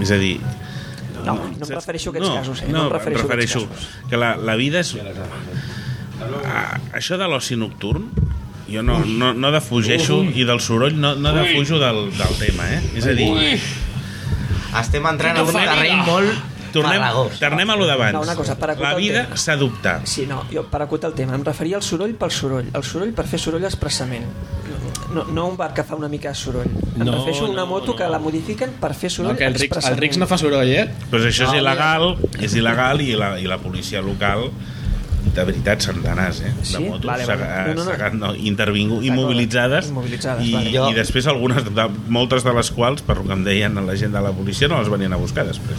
És 0.01 0.11
a 0.15 0.19
dir... 0.21 0.39
No, 1.19 1.35
no 1.35 1.45
em 1.53 1.75
refereixo 1.75 2.09
a 2.09 2.13
aquests 2.15 2.29
no, 2.31 2.35
casos, 2.39 2.63
eh? 2.65 2.71
No, 2.73 2.79
No 2.79 2.81
em 2.81 2.87
em 2.89 2.93
refereixo 2.97 3.21
a 3.21 3.29
refereixo 3.29 3.67
que 4.09 4.17
la, 4.17 4.33
la 4.41 4.55
vida 4.57 4.81
és... 4.81 4.95
Ah, 6.49 6.79
això 6.99 7.19
de 7.21 7.29
l'oci 7.31 7.55
nocturn 7.61 8.09
jo 8.69 8.83
no, 8.83 8.99
no, 9.07 9.33
no 9.37 9.51
defugeixo 9.55 10.23
i 10.35 10.45
del 10.49 10.61
soroll 10.61 10.97
no, 10.99 11.15
no 11.17 11.33
defujo 11.37 11.79
del, 11.81 12.09
del 12.17 12.35
tema, 12.41 12.67
eh? 12.75 12.81
És 12.99 13.07
a 13.07 13.15
dir, 13.17 13.29
Estem 14.79 15.07
entrant 15.09 15.39
en 15.41 15.47
un 15.49 15.57
terreny 15.57 16.03
molt 16.05 16.58
tornem, 16.73 17.01
farragós. 17.01 17.39
tornem 17.39 17.71
a 17.71 17.77
lo 17.77 17.87
d'abans. 17.87 18.13
No, 18.13 18.23
una 18.23 18.35
cosa, 18.37 18.57
per 18.59 18.77
la 18.79 18.93
el 18.93 18.97
vida 19.03 19.27
s'ha 19.35 19.57
d'optar. 19.57 20.01
Sí, 20.07 20.27
no, 20.27 20.45
jo 20.53 20.65
per 20.71 20.83
acotar 20.83 21.11
el 21.11 21.15
tema, 21.19 21.35
em 21.35 21.45
referia 21.45 21.77
al 21.77 21.83
soroll 21.83 22.15
pel 22.15 22.31
soroll, 22.31 22.71
el 22.73 22.85
soroll 22.85 23.13
per 23.13 23.27
fer 23.27 23.39
soroll 23.41 23.65
expressament. 23.65 24.25
No, 25.15 25.25
no 25.25 25.47
un 25.49 25.57
bar 25.57 25.73
que 25.73 25.83
fa 25.85 25.97
una 25.97 26.09
mica 26.09 26.29
de 26.29 26.35
soroll. 26.37 26.67
Em 26.69 27.05
No, 27.05 27.13
refereixo 27.13 27.47
a 27.47 27.49
una 27.49 27.63
no, 27.63 27.67
moto 27.67 27.93
no. 27.93 27.97
que 27.97 28.09
la 28.09 28.19
modifiquen 28.19 28.75
per 28.81 28.93
fer 28.95 29.09
no 29.11 29.17
soroll 29.17 29.37
que 29.39 29.47
el 29.47 29.55
Rix, 29.55 29.77
el. 29.89 29.97
Rix 29.97 30.19
no 30.19 30.27
fa 30.27 30.37
soroll, 30.37 30.69
eh? 30.69 30.89
Però 31.11 31.23
això 31.25 31.47
és 31.47 31.53
No, 31.53 31.57
il·legal, 31.63 32.17
és 32.41 32.55
il·legal 32.59 33.01
i 33.01 33.15
la, 33.17 33.39
i 33.41 33.47
la 33.49 33.57
policia 33.59 34.03
local 34.05 34.51
de 35.35 35.45
veritat 35.45 35.81
centenars 35.85 36.41
eh, 36.41 36.53
de 36.59 36.65
Sí? 36.65 36.85
motos 36.85 37.05
Vale, 37.07 37.25
vale. 37.27 37.75
No, 37.75 37.85
no, 37.85 37.97
no. 37.97 38.11
no, 38.27 38.35
intervingut, 38.35 39.05
immobilitzades, 39.05 39.89
Immobilitzades, 39.89 40.45
i, 40.47 40.53
vale. 40.53 40.73
Jo- 40.73 40.91
i 40.91 40.95
després 40.95 41.27
algunes 41.27 41.65
de, 41.65 41.89
moltes 42.09 42.45
de 42.45 42.53
les 42.57 42.71
quals 42.71 43.03
per 43.03 43.17
lo 43.19 43.25
que 43.25 43.33
em 43.33 43.45
deien 43.45 43.75
la 43.87 43.97
gent 43.97 44.13
de 44.13 44.21
la 44.21 44.33
policia 44.33 44.69
no 44.69 44.79
les 44.81 44.89
venien 44.89 45.13
a 45.13 45.17
buscar 45.17 45.45
després 45.47 45.79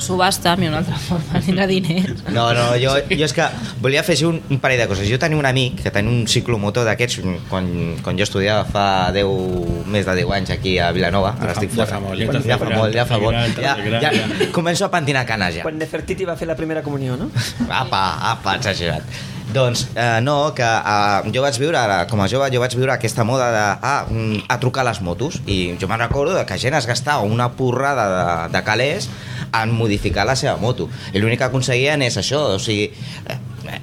Subhasta, 0.00 0.56
mi 0.56 0.68
una 0.68 0.78
altra 0.78 0.96
forma 1.08 1.38
de 1.38 1.40
tindre 1.46 1.66
diners. 1.66 2.24
No, 2.32 2.52
no, 2.56 2.64
jo, 2.80 2.94
jo 3.10 3.24
és 3.28 3.34
que 3.36 3.46
volia 3.80 4.00
afegir 4.00 4.26
un, 4.28 4.40
un 4.50 4.58
parell 4.62 4.80
de 4.82 4.88
coses. 4.90 5.08
Jo 5.10 5.18
tenia 5.22 5.38
un 5.38 5.46
amic 5.48 5.82
que 5.84 5.90
tenia 5.94 6.10
un 6.10 6.26
ciclomotor 6.28 6.84
d'aquests 6.88 7.20
quan, 7.50 7.68
quan 8.04 8.18
jo 8.18 8.24
estudiava 8.26 8.64
fa 8.68 8.86
10, 9.14 9.86
més 9.92 10.06
de 10.08 10.14
10 10.22 10.34
anys 10.40 10.54
aquí 10.56 10.78
a 10.78 10.90
Vilanova. 10.96 11.34
Ara 11.38 11.54
fa- 11.54 11.60
estic 11.60 11.76
ja 11.76 11.84
fora. 11.86 11.98
fa 11.98 12.00
molt, 12.06 12.20
ja 12.46 12.56
fa 12.58 12.70
molt, 12.74 12.94
ja 12.94 13.06
fa 13.06 13.18
molt. 13.22 13.36
Ja, 13.60 13.74
fet 13.76 13.84
gran, 13.86 14.02
ja, 14.02 14.12
ja. 14.16 14.50
començo 14.56 14.86
a 14.86 14.90
pentinar 14.92 15.26
canes 15.28 15.60
ja. 15.60 15.66
Quan 15.66 15.78
Nefertiti 15.80 16.24
va 16.28 16.36
fer 16.40 16.48
la 16.48 16.56
primera 16.56 16.82
comunió, 16.82 17.16
no? 17.20 17.30
Apa, 17.68 18.04
apa, 18.34 18.56
exagerat. 18.60 19.02
Doncs 19.50 19.88
eh, 19.96 20.20
no, 20.22 20.52
que 20.54 20.62
eh, 20.62 21.30
jo 21.34 21.42
vaig 21.42 21.58
viure, 21.58 21.80
com 22.10 22.22
a 22.22 22.28
jove, 22.30 22.50
jo 22.54 22.62
vaig 22.62 22.76
viure 22.78 22.94
aquesta 22.94 23.24
moda 23.26 23.48
de 23.50 23.64
ah, 23.82 24.04
mm, 24.06 24.46
a 24.48 24.58
trucar 24.62 24.84
les 24.86 25.00
motos. 25.02 25.40
I 25.50 25.74
jo 25.80 25.90
me'n 25.90 26.02
recordo 26.04 26.38
que 26.46 26.58
gent 26.60 26.78
es 26.78 26.86
gastava 26.86 27.26
una 27.26 27.50
porrada 27.58 28.06
de, 28.12 28.52
de 28.54 28.62
calés 28.66 29.10
en 29.50 29.74
modificar 29.74 30.26
la 30.28 30.36
seva 30.38 30.56
moto. 30.62 30.88
I 31.12 31.22
l'únic 31.22 31.42
que 31.42 31.48
aconseguien 31.50 32.06
és 32.06 32.18
això, 32.20 32.44
o 32.54 32.62
sigui 32.62 32.90
eh, 33.26 33.38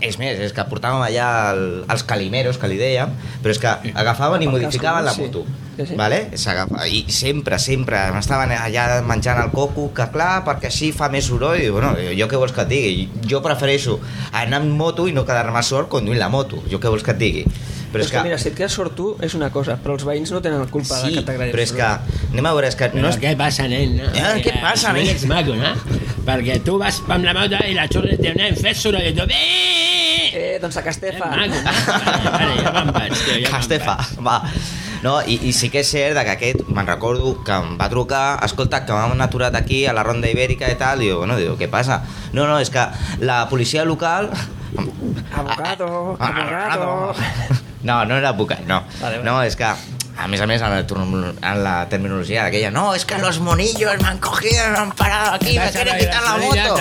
és 0.07 0.17
més, 0.21 0.39
és 0.47 0.55
que 0.55 0.67
portàvem 0.71 1.03
allà 1.03 1.29
el, 1.51 1.63
els 1.83 2.03
calimeros, 2.07 2.59
que 2.59 2.71
li 2.71 2.79
dèiem 2.79 3.13
però 3.43 3.53
és 3.53 3.61
que 3.61 3.93
agafaven 3.93 4.43
i 4.43 4.51
modificaven 4.51 5.05
la 5.07 5.15
moto. 5.17 5.43
Sí, 5.47 5.66
sí. 5.85 5.95
vale? 5.99 6.19
S'agafa- 6.39 6.87
i 6.89 7.03
sempre, 7.13 7.59
sempre 7.59 7.99
estaven 8.19 8.51
allà 8.57 9.01
menjant 9.05 9.43
el 9.43 9.51
coco 9.53 9.89
que 9.93 10.07
clar, 10.13 10.43
perquè 10.47 10.71
així 10.71 10.91
fa 10.95 11.09
més 11.13 11.25
soroll 11.29 11.59
i 11.61 11.69
bueno, 11.69 11.93
jo 12.17 12.27
què 12.31 12.39
vols 12.41 12.55
que 12.55 12.63
et 12.65 12.71
digui 12.71 13.07
jo 13.29 13.41
prefereixo 13.45 13.99
anar 14.31 14.61
amb 14.63 14.73
moto 14.79 15.07
i 15.07 15.13
no 15.13 15.25
quedar-me 15.27 15.61
sort 15.63 15.89
conduint 15.93 16.19
la 16.19 16.29
moto, 16.33 16.63
jo 16.71 16.79
què 16.79 16.89
vols 16.89 17.03
que 17.05 17.13
et 17.13 17.21
digui 17.21 17.45
però 17.87 18.03
és 18.03 18.09
que, 18.11 18.19
mira, 18.25 18.35
si 18.37 18.49
et 18.49 18.55
quedes 18.57 18.73
sort 18.75 18.91
tu 18.97 19.13
és 19.23 19.31
una 19.37 19.47
cosa, 19.49 19.77
però 19.79 19.93
els 19.95 20.03
veïns 20.03 20.31
no 20.35 20.41
tenen 20.43 20.65
culpa 20.67 20.97
sí, 20.99 21.07
de 21.07 21.21
que 21.21 21.25
t'agradi 21.29 21.53
però 21.55 21.63
és 21.63 21.71
que 21.71 21.85
anem 22.33 22.45
a 22.49 22.51
veure, 22.51 22.67
és 22.67 22.75
que 22.75 22.89
no 22.93 23.05
No, 23.05 23.11
és... 23.13 23.19
què 23.21 23.31
passa, 23.39 23.63
nen? 23.71 23.95
No? 24.01 24.09
Eh, 24.11 24.41
què 24.43 24.57
passa, 24.59 24.91
nen? 24.93 25.07
ets 25.13 25.23
maco, 25.29 25.55
no? 25.55 25.71
Perquè 26.27 26.57
tu 26.67 26.75
vas 26.81 26.99
amb 27.07 27.23
la 27.23 27.33
moto 27.37 27.61
i 27.63 27.71
la 27.77 27.85
xurra 27.87 28.17
de 28.19 28.33
nen, 28.35 28.57
fes 28.59 28.81
soroll 28.83 29.07
i 29.07 29.13
tu... 29.15 29.23
Eh! 29.31 30.27
Eh, 30.37 30.59
doncs 30.61 30.75
a 30.77 30.83
Castefa. 30.83 31.31
Maco, 31.31 31.61
no? 31.63 31.71
Vale, 31.87 32.33
vale, 32.35 32.59
ja 32.65 32.73
me'n 32.75 32.91
vaig, 32.99 33.15
tio, 33.23 33.37
ja 33.45 33.53
Castefa, 33.55 33.95
va. 34.27 34.41
No, 35.07 35.21
i, 35.23 35.37
i 35.47 35.53
sí 35.55 35.69
que 35.71 35.79
és 35.85 35.87
cert 35.93 36.17
que 36.19 36.33
aquest, 36.33 36.65
me'n 36.67 36.87
recordo 36.89 37.29
que 37.47 37.55
em 37.55 37.77
va 37.79 37.87
trucar, 37.87 38.25
escolta, 38.43 38.81
que 38.83 38.91
m'han 38.91 39.23
aturat 39.23 39.55
aquí 39.55 39.85
a 39.87 39.93
la 39.95 40.03
Ronda 40.03 40.27
Ibèrica 40.27 40.67
i 40.67 40.75
tal, 40.75 40.99
i 40.99 41.07
diu, 41.07 41.21
bueno, 41.21 41.37
diu, 41.39 41.53
què 41.55 41.69
passa? 41.71 42.01
No, 42.35 42.43
no, 42.49 42.57
és 42.59 42.73
que 42.73 42.83
la 43.23 43.45
policia 43.47 43.85
local... 43.87 44.27
Abogado, 45.33 46.17
Ah, 46.19 46.27
abogado. 46.27 47.15
No, 47.87 48.03
no 48.03 48.17
era 48.17 48.33
advocat, 48.33 48.65
no. 48.67 48.81
Vale, 48.99 49.21
vale. 49.21 49.23
No, 49.23 49.37
és 49.47 49.55
que, 49.55 49.69
a 50.17 50.27
més 50.27 50.41
a 50.41 50.47
més, 50.49 50.61
en 50.65 50.71
la, 50.73 50.79
en 50.81 51.59
la 51.63 51.75
terminologia 51.89 52.47
d'aquella, 52.47 52.71
no, 52.73 52.87
és 52.97 53.05
que 53.05 53.19
los 53.21 53.39
monillos 53.39 54.01
me 54.01 54.07
han 54.09 54.17
cogido, 54.17 54.63
me 54.71 54.79
han 54.79 54.91
parado 54.91 55.35
aquí, 55.35 55.57
me 55.59 55.69
quieren 55.71 55.97
quitar 55.99 56.23
la 56.23 56.37
moto. 56.37 56.77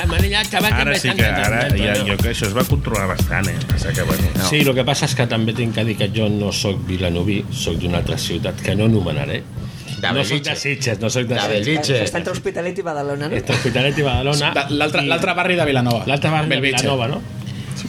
ara 0.73 0.99
sí 0.99 1.11
que 1.11 1.27
ara 1.27 1.69
ja, 1.77 1.95
jo 2.07 2.17
que 2.17 2.31
això 2.33 2.49
es 2.49 2.57
va 2.57 2.65
controlar 2.65 3.11
bastant 3.13 3.49
eh? 3.49 3.57
Passa 3.69 3.93
que, 3.93 4.03
bueno, 4.03 4.25
No. 4.37 4.49
Sí, 4.49 4.61
el 4.61 4.73
que 4.75 4.85
passa 4.85 5.07
és 5.07 5.15
que 5.17 5.27
també 5.29 5.53
tinc 5.57 5.75
que 5.77 5.85
dir 5.85 5.97
que 5.97 6.09
jo 6.15 6.29
no 6.33 6.53
sóc 6.53 6.81
vilanoví, 6.89 7.43
sóc 7.53 7.77
d'una 7.81 8.01
altra 8.03 8.19
ciutat 8.19 8.61
que 8.63 8.75
no 8.77 8.89
anomenaré. 8.89 9.43
De 9.97 10.13
no 10.13 10.25
soc 10.25 10.43
Bellvitge. 10.43 10.51
de 10.51 10.57
Sitges, 10.57 11.01
no 11.01 11.11
soc 11.11 11.29
de, 11.29 11.37
De 11.37 11.61
Sitges. 11.65 12.03
Està 12.09 12.21
entre 12.21 12.33
Hospitalet 12.33 12.79
i 12.79 12.85
Badalona, 12.85 13.29
no? 13.29 13.37
Entre 13.37 13.57
Hospitalet 13.57 13.99
i 13.99 14.05
Badalona. 14.05 14.53
L'altre 14.71 15.35
barri 15.35 15.57
de 15.57 15.65
Vilanova. 15.65 16.05
L'altre 16.09 16.31
barri 16.31 16.57
de. 16.57 16.61
Vilanova, 16.61 17.09
no? 17.09 17.23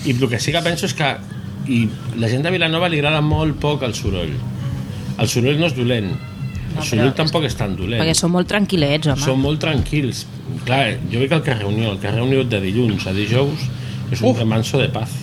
I 0.05 0.13
el 0.15 0.29
que 0.29 0.39
sí 0.39 0.51
que 0.55 0.61
penso 0.63 0.87
és 0.87 0.95
que 0.95 1.15
i 1.67 1.81
la 2.15 2.29
gent 2.31 2.45
de 2.45 2.51
Vilanova 2.53 2.87
li 2.87 3.01
agrada 3.01 3.19
molt 3.21 3.59
poc 3.59 3.83
el 3.83 3.95
soroll. 3.97 4.35
El 5.17 5.29
soroll 5.31 5.59
no 5.61 5.69
és 5.69 5.75
dolent. 5.77 6.11
No, 6.11 6.81
El 6.81 6.85
soroll 6.85 7.13
tampoc 7.17 7.47
és 7.47 7.55
tan 7.57 7.75
dolent. 7.77 8.01
Perquè 8.03 8.15
són 8.17 8.33
molt 8.35 8.49
tranquil·lets, 8.51 9.09
home. 9.13 9.23
Són 9.23 9.39
molt 9.41 9.61
tranquils. 9.63 10.25
Clar, 10.67 10.97
jo 11.11 11.21
veig 11.23 11.33
el 11.33 11.43
carrer 11.45 11.69
Unió, 11.69 11.93
el 11.95 12.01
carrer 12.03 12.25
Unió 12.25 12.43
de 12.45 12.61
dilluns 12.63 13.07
a 13.09 13.15
dijous 13.15 13.65
és 14.11 14.21
un 14.21 14.35
remanso 14.37 14.79
de 14.81 14.91
paz. 14.93 15.15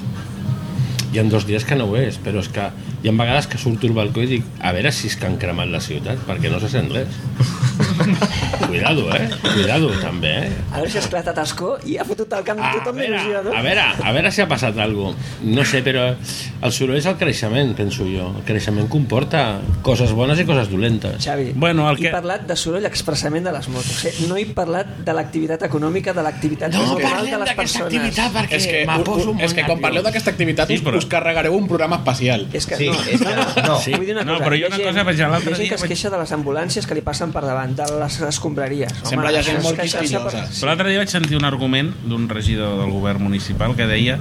Hi 1.14 1.20
ha 1.20 1.24
dos 1.30 1.46
dies 1.46 1.64
que 1.64 1.76
no 1.78 1.86
ho 1.86 1.94
és, 1.96 2.18
però 2.18 2.42
és 2.42 2.50
que 2.50 2.66
hi 3.04 3.08
ha 3.08 3.14
vegades 3.14 3.46
que 3.46 3.60
surto 3.60 3.86
al 3.86 3.94
balcó 3.94 4.24
i 4.24 4.30
dic 4.32 4.46
a 4.60 4.72
veure 4.74 4.90
si 4.92 5.06
és 5.12 5.16
que 5.20 5.28
han 5.28 5.38
cremat 5.38 5.70
la 5.70 5.80
ciutat, 5.84 6.18
perquè 6.26 6.50
no 6.50 6.58
se 6.62 6.72
sent 6.72 6.90
res. 6.92 7.20
Cuidado, 8.68 9.14
eh? 9.14 9.28
Cuidado, 9.54 9.88
també, 10.00 10.30
eh? 10.46 10.52
A 10.72 10.78
veure 10.80 10.90
si 10.90 10.98
ha 10.98 11.02
esclatat 11.04 11.38
Ascó 11.42 11.74
i 11.86 11.96
ha 11.98 12.04
fotut 12.06 12.32
el 12.36 12.44
camp 12.46 12.60
A 12.62 12.70
tothom 12.78 12.96
veure, 12.98 13.18
d'il·lusió, 13.18 13.42
no? 13.44 13.52
a 13.56 13.62
veure, 13.62 13.84
a 14.02 14.12
veure 14.16 14.32
si 14.34 14.42
ha 14.42 14.48
passat 14.50 14.78
alguna 14.78 15.12
cosa. 15.14 15.42
No 15.44 15.64
sé, 15.68 15.82
però 15.86 16.04
el 16.14 16.72
soroll 16.72 16.98
és 16.98 17.06
el 17.10 17.16
creixement, 17.20 17.74
penso 17.76 18.06
jo. 18.08 18.30
El 18.38 18.44
creixement 18.48 18.88
comporta 18.90 19.60
coses 19.86 20.12
bones 20.16 20.40
i 20.40 20.46
coses 20.48 20.70
dolentes. 20.70 21.18
Xavi, 21.24 21.52
Bueno, 21.54 21.88
el 21.90 21.98
he 21.98 22.06
que- 22.08 22.10
parlat 22.14 22.46
de 22.48 22.56
soroll 22.56 22.86
expressament 22.86 23.44
de 23.46 23.52
les 23.52 23.68
motos. 23.68 24.04
Eh? 24.04 24.14
No 24.28 24.36
he 24.36 24.46
parlat 24.46 24.86
de 25.04 25.12
l'activitat 25.12 25.62
econòmica, 25.68 26.12
de 26.14 26.22
l'activitat 26.22 26.72
No 26.72 26.86
normal 26.86 27.24
de 27.26 27.30
les 27.30 27.38
d'aquesta 27.40 27.54
persones. 27.56 27.94
activitat 27.94 28.32
perquè 28.32 28.56
És 28.60 28.66
que, 28.66 28.84
poso 29.04 29.32
molt 29.34 29.44
és 29.44 29.54
que 29.54 29.64
quan 29.64 29.80
parleu 29.80 30.02
d'aquesta 30.02 30.30
activitat 30.30 30.68
Sí, 30.68 30.78
però- 30.78 30.98
us 30.98 31.06
carregareu 31.06 31.54
un 31.54 31.68
programa 31.68 31.96
especial. 31.96 32.48
És 32.52 32.66
que 32.66 32.76
Sí, 32.76 32.86
no, 32.88 32.94
és 33.04 33.20
que 33.20 33.62
no. 33.62 33.78
Sí. 33.80 33.92
Vull 33.94 34.06
dir 34.06 34.14
una 34.16 34.24
No, 34.24 34.34
cosa, 34.38 34.44
però 34.46 34.56
hi 34.56 34.60
jo 34.62 34.66
una 34.68 34.78
cosa, 34.78 35.02
vaig 35.04 35.18
l'altre 35.18 35.50
hi 35.50 35.52
ha 35.52 35.56
gent 35.56 35.58
dia 35.64 35.68
que 35.68 35.74
es 35.74 35.84
queixa 35.84 36.10
de 36.10 36.18
les 36.18 36.32
ambulàncies 36.32 36.86
que 36.86 36.94
li 36.94 37.00
passen 37.02 37.32
per 37.32 37.42
davant, 37.44 37.74
de 37.76 37.84
les 38.04 38.20
escombraries. 38.28 38.92
Sembla 39.02 39.32
hi 39.32 39.38
ha 39.38 39.42
gent 39.42 39.58
això 39.58 39.62
és 39.62 39.68
molt 39.68 39.80
quisquillosa. 39.82 40.44
Però 40.60 40.70
l'altre 40.70 40.90
dia 40.92 41.02
vaig 41.02 41.12
sentir 41.12 41.36
un 41.40 41.44
argument 41.48 41.92
d'un 42.04 42.28
regidor 42.28 42.78
del 42.82 42.92
govern 42.94 43.22
municipal 43.26 43.74
que 43.78 43.86
deia 43.90 44.18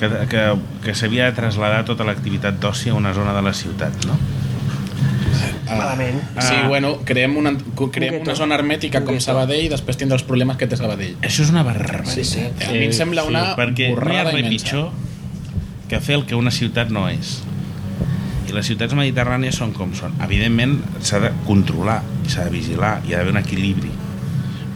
que, 0.00 0.10
que, 0.32 0.42
que 0.84 0.94
s'havia 0.94 1.30
de 1.30 1.36
traslladar 1.38 1.84
tota 1.88 2.04
l'activitat 2.04 2.58
d'oci 2.60 2.90
a 2.92 2.98
una 2.98 3.14
zona 3.16 3.32
de 3.36 3.42
la 3.46 3.54
ciutat, 3.56 4.04
no? 4.08 4.18
Malament. 5.66 6.20
Sí, 6.38 6.54
Ah. 6.54 6.68
bueno, 6.68 7.00
creem 7.04 7.36
una, 7.36 7.52
creem 7.92 8.20
una 8.22 8.34
zona 8.38 8.54
hermètica 8.54 9.00
Un 9.00 9.06
com. 9.06 9.20
Sabadell 9.20 9.64
i 9.64 9.68
després 9.72 9.98
tindrà 9.98 10.14
els 10.14 10.22
problemes 10.28 10.56
que 10.56 10.68
té 10.70 10.76
Sabadell. 10.78 11.16
Això 11.26 11.42
és 11.42 11.50
una 11.50 11.64
barbaritat. 11.66 12.14
Sí, 12.14 12.24
sí. 12.24 12.44
A 12.68 12.70
mi 12.72 12.84
em 12.86 12.92
sembla 12.94 13.22
sí, 13.24 13.28
una 13.34 13.56
perquè 13.58 13.90
no 13.96 14.12
hi 14.12 14.16
ha 14.20 14.24
res 14.30 14.46
pitjor 14.48 14.90
que 15.90 16.00
fer 16.00 16.14
el 16.20 16.24
que 16.26 16.34
una 16.38 16.50
ciutat 16.54 16.90
no 16.94 17.08
és. 17.10 17.40
I 18.48 18.52
les 18.54 18.66
ciutats 18.66 18.94
mediterrànies 18.94 19.56
són 19.58 19.72
com 19.74 19.92
són. 19.94 20.12
Evidentment, 20.22 20.78
s'ha 21.02 21.18
de 21.20 21.32
controlar, 21.46 22.00
i 22.26 22.30
s'ha 22.30 22.44
de 22.44 22.50
vigilar, 22.50 23.00
hi 23.06 23.14
ha 23.14 23.18
d'haver 23.18 23.32
un 23.32 23.38
equilibri. 23.42 23.90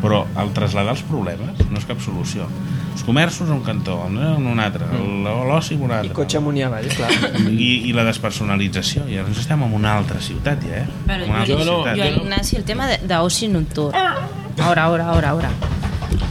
Però 0.01 0.23
el 0.41 0.53
traslladar 0.57 0.95
els 0.97 1.03
problemes 1.05 1.59
no 1.71 1.79
és 1.79 1.85
cap 1.85 2.01
solució. 2.01 2.47
els 2.91 3.05
comerços 3.07 3.49
a 3.49 3.53
un 3.55 3.63
cantó, 3.63 4.05
en 4.07 4.47
un 4.47 4.59
altre, 4.61 4.85
el- 4.93 5.23
l'oci 5.23 5.75
en 5.75 5.83
un 5.83 5.91
I 5.91 5.95
altre. 5.95 6.13
cotxe 6.13 6.37
amunt 6.39 6.57
i 6.59 6.63
avall, 6.63 6.89
clar. 6.89 7.09
I, 7.49 7.69
i 7.89 7.93
la 7.93 8.03
despersonalització. 8.05 9.07
I 9.09 9.17
ara 9.17 9.29
ens 9.29 9.39
estem 9.39 9.63
en 9.63 9.73
una 9.73 9.97
altra 9.97 10.21
ciutat, 10.21 10.61
ja, 10.67 10.83
eh? 10.83 10.87
Però 11.07 11.25
una 11.25 11.45
jo, 11.47 11.57
altra 11.57 11.65
no, 11.65 11.77
ciutat. 11.85 11.97
jo, 11.97 12.23
Ignasi, 12.25 12.57
el 12.57 12.65
tema 12.65 12.87
de- 12.89 12.99
d'oci 13.07 13.49
nocturn. 13.49 13.95
Ara, 13.97 14.85
ara, 14.85 15.09
ara, 15.13 15.31
ara. 15.31 15.51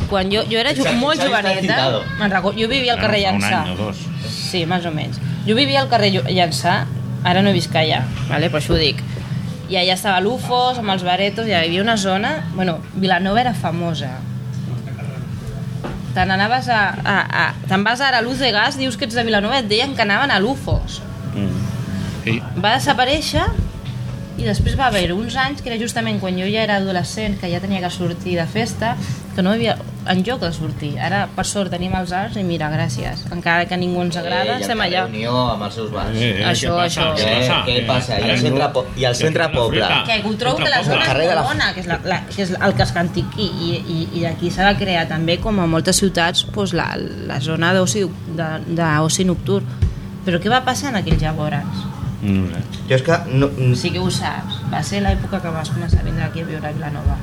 Quan 0.10 0.30
jo, 0.30 0.44
jo 0.52 0.60
era 0.60 0.74
molt 0.96 1.22
joveneta, 1.22 1.54
excitado. 1.54 2.04
me'n 2.20 2.32
recordo, 2.32 2.60
jo 2.60 2.68
vivia 2.68 2.94
al 2.94 3.00
carrer 3.00 3.24
fa 3.24 3.32
un 3.32 3.42
Llançà. 3.42 3.64
any 3.64 3.72
o 3.72 3.76
dos. 3.78 3.98
Sí, 4.30 4.66
més 4.66 4.86
o 4.86 4.92
menys. 4.92 5.20
Jo 5.48 5.56
vivia 5.56 5.82
al 5.82 5.88
carrer 5.90 6.12
Llançà, 6.28 6.86
ara 7.24 7.44
no 7.44 7.54
visc 7.56 7.76
allà, 7.76 8.04
vale? 8.30 8.50
per 8.50 8.62
això 8.62 8.76
ho 8.76 8.80
dic. 8.80 9.02
I 9.70 9.78
allà 9.78 9.94
estava 9.94 10.20
l'UFOS, 10.24 10.80
amb 10.82 10.96
els 10.96 11.06
baretos, 11.06 11.46
i 11.46 11.54
hi 11.54 11.58
havia 11.60 11.84
una 11.84 11.96
zona... 11.98 12.40
Bueno, 12.56 12.80
Vilanova 12.96 13.42
era 13.44 13.54
famosa. 13.54 14.16
Te 16.16 16.26
n'anaves 16.26 16.70
a... 16.74 16.82
a, 17.04 17.18
a 17.44 17.44
Te'n 17.70 17.86
vas 17.86 18.02
ara 18.02 18.18
a 18.18 18.26
l'Uz 18.26 18.42
de 18.42 18.50
Gas, 18.56 18.80
dius 18.82 18.98
que 18.98 19.06
ets 19.06 19.18
de 19.20 19.26
Vilanova, 19.28 19.60
et 19.62 19.70
deien 19.70 19.94
que 19.96 20.02
anaven 20.02 20.34
a 20.34 20.40
l'UFOS. 20.42 21.02
Sí. 22.24 22.40
Va 22.58 22.74
desaparèixer 22.80 23.46
i 24.40 24.46
després 24.48 24.78
va 24.80 24.88
haver 24.88 25.12
uns 25.14 25.36
anys 25.36 25.62
que 25.62 25.70
era 25.70 25.78
justament 25.82 26.20
quan 26.22 26.38
jo 26.40 26.46
ja 26.48 26.64
era 26.64 26.78
adolescent, 26.80 27.38
que 27.42 27.50
ja 27.52 27.60
tenia 27.60 27.82
que 27.84 27.90
sortir 27.92 28.38
de 28.40 28.46
festa, 28.48 28.96
que 29.36 29.44
no 29.44 29.52
hi 29.52 29.60
havia 29.60 29.76
enlloc 30.10 30.40
de 30.42 30.50
sortir. 30.56 30.94
Ara, 31.00 31.26
per 31.36 31.46
sort, 31.46 31.70
tenim 31.72 31.94
els 32.00 32.12
arts 32.16 32.38
i 32.40 32.44
mira, 32.44 32.70
gràcies. 32.72 33.26
Encara 33.36 33.66
que 33.70 33.78
ningú 33.78 34.02
ens 34.02 34.16
agrada, 34.18 34.54
Eh, 34.54 34.56
el 34.56 34.62
estem 34.64 34.80
allà. 34.82 35.04
Unió 35.06 35.34
amb 35.52 35.64
els 35.68 35.76
seus 35.76 35.92
bars. 35.92 36.16
Eh, 36.16 36.30
eh, 36.42 36.46
Això, 36.50 36.72
què 36.74 36.86
passa? 36.86 37.02
això. 37.02 37.18
Què, 37.20 37.26
passa? 37.44 37.60
què 37.68 37.86
passa? 37.88 38.20
I 38.20 38.32
al 38.32 38.40
centre, 38.40 38.72
i 38.98 39.06
al 39.06 39.16
centre 39.16 39.50
poble. 39.54 39.86
Que 40.08 40.22
ho 40.28 40.34
trobo 40.36 40.58
que 40.64 40.70
la 40.70 40.84
zona 40.84 41.06
Poble. 41.06 41.26
és 41.28 41.36
la- 41.36 41.42
bona, 41.44 41.74
que 41.74 41.80
és, 41.82 41.88
la, 41.88 42.00
la, 42.06 42.22
que 42.26 42.42
és 42.44 42.52
el 42.60 42.74
que 42.76 42.84
es 42.84 42.92
cantiqui 42.92 43.44
i, 43.44 43.70
i, 43.76 44.00
i 44.20 44.22
d'aquí 44.26 44.50
s'ha 44.52 44.72
de 44.74 44.80
crear 44.80 45.08
també, 45.08 45.38
com 45.40 45.60
a 45.60 45.68
moltes 45.68 45.98
ciutats, 46.00 46.46
doncs, 46.56 46.74
la, 46.74 46.90
la 47.28 47.40
zona 47.40 47.74
d'oci 47.74 49.26
nocturn. 49.26 49.66
Però 50.26 50.40
què 50.42 50.50
va 50.52 50.64
passar 50.66 50.90
en 50.92 50.96
aquells 51.04 51.22
llavors? 51.22 51.99
Mm, 52.22 52.46
eh? 52.56 52.64
Jo 52.90 52.96
és 52.96 53.02
que 53.06 53.18
no, 53.32 53.50
Sí 53.76 53.92
que 53.92 54.00
ho 54.00 54.10
saps. 54.12 54.62
Va 54.72 54.82
ser 54.84 55.02
l'època 55.02 55.40
que 55.42 55.50
vas 55.56 55.70
començar 55.72 56.02
a 56.02 56.04
vindre 56.04 56.24
aquí 56.26 56.42
a 56.42 56.46
viure 56.46 56.68
a 56.68 56.72
Vilanova. 56.72 57.16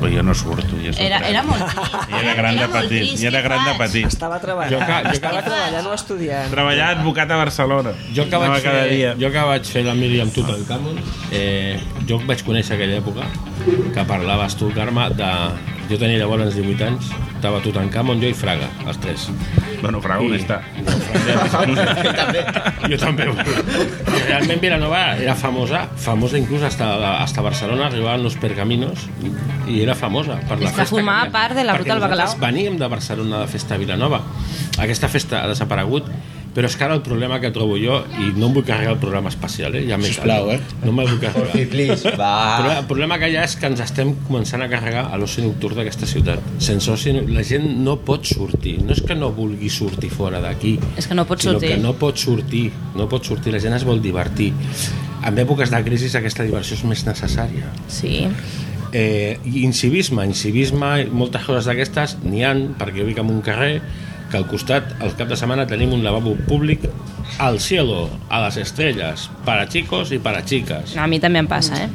Però 0.00 0.08
jo 0.08 0.22
no 0.24 0.32
surto. 0.32 0.78
Ja 0.80 0.94
Era, 1.04 1.18
era 1.28 1.42
molt 1.44 1.60
trist. 1.60 2.06
I 2.08 2.14
era 2.22 2.32
gran 2.38 2.54
de 2.56 2.62
molt 2.62 2.72
petit. 2.72 3.02
trist, 3.02 3.22
I 3.22 3.26
era 3.28 3.42
gran 3.44 3.64
de 3.66 3.74
petit. 3.82 4.06
Estava 4.06 4.38
treballant, 4.40 4.72
Jo 4.72 4.78
ca- 4.86 5.02
jo 5.04 5.10
estava 5.12 5.42
ca- 5.42 5.50
treballant 5.50 5.86
o 5.86 5.92
estudiant. 5.92 6.50
Treballar 6.50 6.86
advocat 6.96 7.30
a 7.30 7.36
Barcelona. 7.36 7.92
Jo 8.16 8.24
que, 8.30 8.36
vaig 8.40 8.62
cada 8.64 8.80
fer, 8.86 8.94
dia. 8.94 9.10
jo 9.20 9.30
que 9.30 9.44
vaig 9.50 9.64
fer 9.74 9.84
la 9.84 9.92
Mili 9.94 10.22
amb 10.24 10.32
Tutankamon, 10.32 10.96
eh, 11.32 11.78
jo 12.08 12.18
vaig 12.24 12.40
conèixer 12.42 12.78
aquella 12.78 12.96
època 13.02 13.28
que 13.92 14.04
parlaves 14.08 14.56
tu, 14.56 14.70
Carme, 14.72 15.10
de... 15.20 15.28
Jo 15.90 15.96
tenia 15.98 16.20
llavors 16.20 16.54
18 16.54 16.84
anys, 16.86 17.08
estava 17.34 17.58
Tutankamon, 17.64 18.20
jo 18.22 18.28
i 18.30 18.34
Fraga, 18.36 18.68
els 18.86 18.98
tres. 19.02 19.24
Bueno, 19.80 19.98
Fraga, 20.00 20.20
on 20.22 20.34
I- 20.34 20.38
està? 20.38 20.60
també. 22.20 22.44
Jo 22.92 22.98
també. 23.00 23.26
I 23.26 24.20
realment 24.28 24.60
Vilanova 24.62 25.00
era 25.18 25.34
famosa, 25.34 25.84
famosa 25.98 26.38
inclús 26.38 26.62
hasta, 26.62 26.92
hasta 27.24 27.42
Barcelona, 27.42 27.86
arribaven 27.90 28.22
los 28.22 28.36
pergaminos 28.36 29.08
i 29.66 29.80
era 29.82 29.94
famosa 29.98 30.38
per 30.46 30.60
la 30.60 30.70
que 30.70 30.76
festa. 30.76 30.86
formava 30.94 31.20
havia. 31.26 31.32
part 31.32 31.54
de 31.58 31.64
la 31.64 31.76
Ruta 31.76 31.94
del 31.94 32.02
Bacalao. 32.06 32.36
veníem 32.38 32.78
de 32.78 32.86
Barcelona 32.88 33.40
de 33.40 33.46
festa 33.48 33.74
a 33.74 33.78
Vilanova. 33.78 34.20
Aquesta 34.78 35.08
festa 35.08 35.42
ha 35.44 35.48
desaparegut, 35.50 36.06
però 36.54 36.66
és 36.66 36.74
que 36.76 36.84
ara 36.84 36.96
el 36.98 37.02
problema 37.06 37.38
que 37.42 37.50
trobo 37.54 37.76
jo, 37.78 38.00
i 38.18 38.32
no 38.36 38.48
em 38.48 38.54
vull 38.56 38.64
carregar 38.66 38.96
el 38.96 39.00
programa 39.02 39.30
especial, 39.30 39.76
eh? 39.78 39.84
ja 39.86 39.98
m'he 40.00 40.10
Sisplau, 40.10 40.50
eh? 40.50 40.58
No 40.82 40.92
me'l 40.96 41.08
vull 41.12 41.20
carregar. 41.22 41.54
Please, 41.70 42.08
El 42.10 42.18
va. 42.18 42.32
problema, 42.58 42.78
el 42.80 42.88
problema 42.90 43.18
que 43.22 43.28
hi 43.30 43.36
ha 43.38 43.44
és 43.46 43.54
que 43.60 43.68
ens 43.70 43.82
estem 43.84 44.12
començant 44.26 44.64
a 44.64 44.68
carregar 44.72 45.06
a 45.12 45.20
l'oci 45.20 45.44
nocturn 45.44 45.78
d'aquesta 45.78 46.08
ciutat. 46.10 46.42
Sense 46.58 46.90
oci, 46.90 47.14
la 47.30 47.44
gent 47.46 47.68
no 47.84 47.98
pot 48.06 48.26
sortir. 48.26 48.78
No 48.82 48.96
és 48.96 49.02
que 49.06 49.14
no 49.14 49.30
vulgui 49.36 49.70
sortir 49.70 50.10
fora 50.10 50.42
d'aquí. 50.42 50.74
És 50.98 51.06
que 51.06 51.14
no 51.14 51.26
pot 51.28 51.42
sortir. 51.46 51.76
que 51.76 51.78
no 51.82 51.94
pot 52.00 52.18
sortir. 52.18 52.66
No 52.98 53.06
pot 53.08 53.24
sortir. 53.30 53.54
La 53.54 53.62
gent 53.62 53.78
es 53.78 53.86
vol 53.86 54.02
divertir. 54.02 54.50
En 55.24 55.38
èpoques 55.38 55.70
de 55.70 55.82
crisi 55.84 56.10
aquesta 56.16 56.42
diversió 56.42 56.76
és 56.76 56.84
més 56.88 57.06
necessària. 57.06 57.70
Sí. 57.88 58.26
Eh, 58.92 59.38
i 59.46 59.62
incivisme, 59.62 60.24
incivisme, 60.26 61.04
moltes 61.14 61.44
coses 61.46 61.68
d'aquestes 61.68 62.16
n'hi 62.24 62.42
han, 62.42 62.70
perquè 62.78 63.04
jo 63.04 63.06
vic 63.06 63.20
en 63.22 63.28
un 63.30 63.42
carrer 63.44 63.76
que 64.30 64.38
al 64.38 64.46
costat, 64.50 64.94
al 65.02 65.16
cap 65.18 65.28
de 65.28 65.38
setmana, 65.38 65.66
tenim 65.66 65.92
un 65.96 66.04
lavabo 66.06 66.36
públic 66.48 66.86
al 67.38 67.60
cielo, 67.60 68.08
a 68.28 68.40
les 68.46 68.56
estrelles, 68.62 69.28
para 69.44 69.68
chicos 69.68 70.12
i 70.12 70.18
para 70.18 70.44
chicas 70.44 70.96
A 70.96 71.06
mi 71.10 71.20
també 71.22 71.42
em 71.42 71.50
passa, 71.50 71.82
eh? 71.84 71.90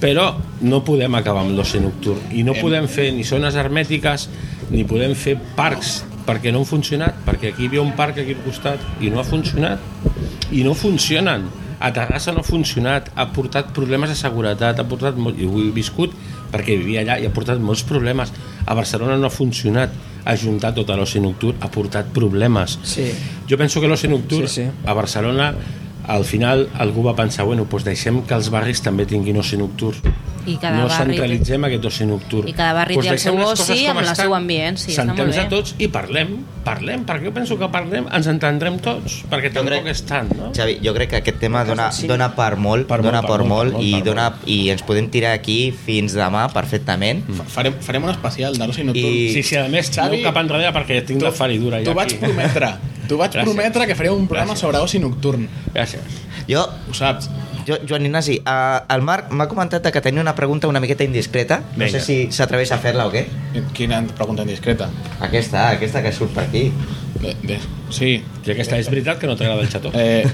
però 0.00 0.34
no 0.60 0.82
podem 0.84 1.14
acabar 1.16 1.44
amb 1.46 1.56
l'oci 1.56 1.80
nocturn 1.80 2.34
i 2.36 2.42
no 2.44 2.56
podem 2.58 2.88
fer 2.90 3.08
ni 3.16 3.24
zones 3.24 3.56
hermètiques 3.56 4.28
ni 4.68 4.84
podem 4.84 5.14
fer 5.16 5.36
parcs 5.56 6.02
perquè 6.26 6.50
no 6.52 6.60
han 6.60 6.68
funcionat, 6.68 7.20
perquè 7.24 7.52
aquí 7.52 7.64
hi 7.64 7.70
havia 7.70 7.84
un 7.84 7.94
parc 7.96 8.18
aquí 8.18 8.34
al 8.34 8.42
costat 8.44 8.82
i 9.00 9.12
no 9.12 9.22
ha 9.22 9.26
funcionat 9.26 10.50
i 10.50 10.64
no 10.66 10.74
funcionen. 10.74 11.46
A 11.76 11.90
Terrassa 11.92 12.32
no 12.32 12.40
ha 12.40 12.46
funcionat, 12.46 13.10
ha 13.14 13.28
portat 13.36 13.70
problemes 13.76 14.10
de 14.10 14.16
seguretat, 14.18 14.80
ha 14.80 14.86
portat 14.88 15.18
molt, 15.20 15.38
i 15.38 15.46
ho 15.46 15.60
he 15.60 15.70
viscut 15.76 16.14
perquè 16.50 16.76
vivia 16.80 17.02
allà 17.04 17.18
i 17.20 17.28
ha 17.28 17.34
portat 17.34 17.60
molts 17.62 17.84
problemes. 17.86 18.32
A 18.66 18.74
Barcelona 18.74 19.18
no 19.20 19.28
ha 19.28 19.34
funcionat 19.34 19.94
ajuntar 20.26 20.74
tot 20.74 20.90
l'oci 20.98 21.20
nocturn 21.22 21.56
ha 21.62 21.68
portat 21.70 22.06
problemes 22.12 22.78
Sí. 22.82 23.08
jo 23.48 23.56
penso 23.56 23.80
que 23.80 23.88
l'oci 23.88 24.08
nocturn 24.08 24.48
Sí, 24.48 24.62
sí. 24.64 24.70
a 24.84 24.92
Barcelona 24.92 25.54
al 26.06 26.24
final 26.24 26.68
algú 26.78 27.02
va 27.02 27.16
pensar 27.18 27.44
bueno, 27.46 27.64
doncs 27.70 27.84
deixem 27.84 28.22
que 28.26 28.34
els 28.34 28.50
barris 28.50 28.82
també 28.82 29.06
tinguin 29.06 29.38
oci 29.42 29.56
nocturn 29.56 29.98
I 30.46 30.56
cada 30.58 30.76
no 30.78 30.88
barri 30.88 30.96
té- 30.96 31.04
centralitzem 31.18 31.64
aquest 31.66 31.84
oci 31.84 32.04
nocturn 32.06 32.48
I 32.48 32.52
cada 32.54 32.72
barri 32.72 32.96
té 32.96 33.08
el 33.08 33.18
seu 33.18 33.34
oci 33.38 33.86
amb 33.86 33.98
el 33.98 34.04
estan, 34.04 34.16
seu 34.16 34.34
ambient, 34.34 34.78
sí, 34.78 34.94
molt 34.96 35.18
bé. 35.18 35.40
a 35.40 35.48
tots 35.48 35.74
i 35.78 35.88
parlem 35.88 36.36
parlem, 36.66 37.04
perquè 37.06 37.24
jo 37.26 37.32
penso 37.32 37.56
que 37.58 37.68
parlem 37.70 38.06
ens 38.12 38.26
entendrem 38.26 38.78
tots, 38.82 39.20
perquè 39.30 39.52
tampoc 39.52 39.72
crec- 39.84 39.90
és 39.92 40.02
tant 40.02 40.30
no? 40.36 40.50
Xavi, 40.54 40.78
jo 40.82 40.92
crec 40.94 41.10
que 41.10 41.16
aquest 41.16 41.38
tema 41.38 41.64
dona, 41.64 41.92
Sí. 41.92 42.06
dona 42.08 42.34
per 42.34 42.56
molt, 42.56 42.86
Per 42.88 42.98
molt, 42.98 43.04
dona 43.06 43.20
per 43.22 43.28
per 43.30 43.38
molt, 43.38 43.48
molt, 43.48 43.70
per 43.70 43.72
molt, 43.78 43.84
i, 43.86 43.92
per 43.92 44.02
dona, 44.04 44.34
i 44.46 44.70
ens 44.70 44.82
podem 44.82 45.08
tirar 45.10 45.32
aquí 45.32 45.70
fins 45.72 46.14
demà 46.14 46.48
perfectament. 46.52 47.22
Farem, 47.48 47.74
farem 47.80 48.02
un 48.04 48.10
especial 48.10 48.56
d'oci 48.58 48.82
nocturn. 48.84 49.06
I- 49.14 49.32
Sí, 49.32 49.42
sí, 49.44 49.56
a 49.56 49.68
més, 49.68 49.90
Xavi, 49.94 50.22
cap 50.22 50.36
enrere 50.36 50.72
perquè 50.72 51.04
tinc 51.06 51.22
la 51.22 51.30
feridura 51.32 51.78
ja 51.78 51.84
T'ho 51.84 51.94
vaig 51.94 52.18
prometre. 52.18 52.72
T'ho 53.08 53.16
vaig 53.16 53.30
Gràcies. 53.34 53.44
prometre 53.44 53.86
que 53.86 53.94
faré 53.94 54.10
un 54.10 54.26
programa 54.26 54.54
Gràcies. 54.54 54.58
sobre 54.60 54.78
oci 54.78 54.98
nocturn. 54.98 55.48
Gràcies. 55.72 56.02
Jo, 56.48 56.66
Ho 56.90 56.94
saps? 56.94 57.30
Jo 57.66 57.76
Joan 57.88 58.06
Ignasi, 58.06 58.42
uh, 58.46 58.84
el 58.94 59.02
Marc 59.02 59.30
m'ha 59.30 59.48
comentat 59.48 59.86
que 59.92 60.00
tenia 60.00 60.20
una 60.22 60.34
pregunta 60.34 60.68
una 60.68 60.80
miqueta 60.80 61.04
indiscreta. 61.04 61.60
No 61.76 61.84
Vinga. 61.84 61.98
sé 61.98 62.00
si 62.00 62.32
s'atreveix 62.32 62.70
a 62.72 62.78
fer-la 62.78 63.06
o 63.06 63.12
què. 63.12 63.26
Quina 63.74 64.02
pregunta 64.16 64.42
indiscreta. 64.42 64.88
Aquesta, 65.20 65.68
aquesta 65.70 66.02
que 66.02 66.12
surt 66.12 66.32
per 66.34 66.44
aquí. 66.44 66.70
Bé, 67.20 67.34
bé. 67.42 67.58
Sí. 67.90 68.22
I 68.46 68.50
aquesta 68.52 68.76
és 68.78 68.88
veritat 68.90 69.18
que 69.18 69.26
no 69.26 69.36
t'agrada 69.36 69.62
el 69.62 69.68
xató. 69.72 69.90
Eh, 69.94 70.26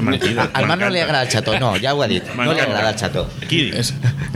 Mentida. 0.00 0.46
Al 0.54 0.64
Marc 0.66 0.80
no 0.80 0.88
li 0.88 1.00
agrada 1.00 1.26
el 1.26 1.28
xató, 1.28 1.58
no, 1.60 1.74
ja 1.76 1.92
ho 1.92 2.00
ha 2.02 2.06
dit. 2.08 2.24
No 2.34 2.54
li 2.54 2.60
agrada 2.60 2.88
el 2.88 2.96
xató. 2.96 3.26
Qui? 3.48 3.66
És- 3.76 3.92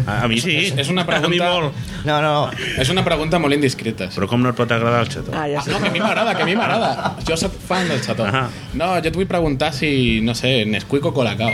A, 0.06 0.26
mi 0.28 0.36
sí. 0.38 0.50
és- 0.66 0.74
és 0.76 0.88
una 0.90 1.02
A 1.02 1.04
mi 1.04 1.10
pregunta- 1.38 1.52
molt. 1.54 1.72
No, 2.04 2.20
no, 2.20 2.50
és 2.76 2.88
una 2.90 3.02
pregunta 3.02 3.38
molt 3.38 3.54
indiscreta. 3.54 4.10
Però 4.10 4.28
com 4.28 4.42
no 4.42 4.50
et 4.50 4.56
pot 4.56 4.70
agradar 4.70 5.00
el 5.00 5.08
xató? 5.08 5.32
Ah, 5.32 5.46
ja 5.48 5.60
Ah, 5.60 5.62
sé. 5.62 5.70
no, 5.70 5.80
que 5.80 5.88
a 5.88 5.90
mi 5.90 6.00
m'agrada, 6.00 6.34
que 6.36 6.42
a 6.42 6.44
mi 6.44 6.54
m'agrada. 6.54 7.16
Jo 7.26 7.36
sóc 7.38 7.52
fan 7.66 7.88
del 7.88 8.02
xató. 8.02 8.26
Ah. 8.26 8.48
No, 8.74 8.90
jo 9.00 9.08
et 9.08 9.14
vull 9.16 9.26
preguntar 9.26 9.72
si, 9.72 10.20
no 10.20 10.34
sé, 10.34 10.66
Nesquik 10.66 11.06
o 11.06 11.14
Colacao. 11.14 11.48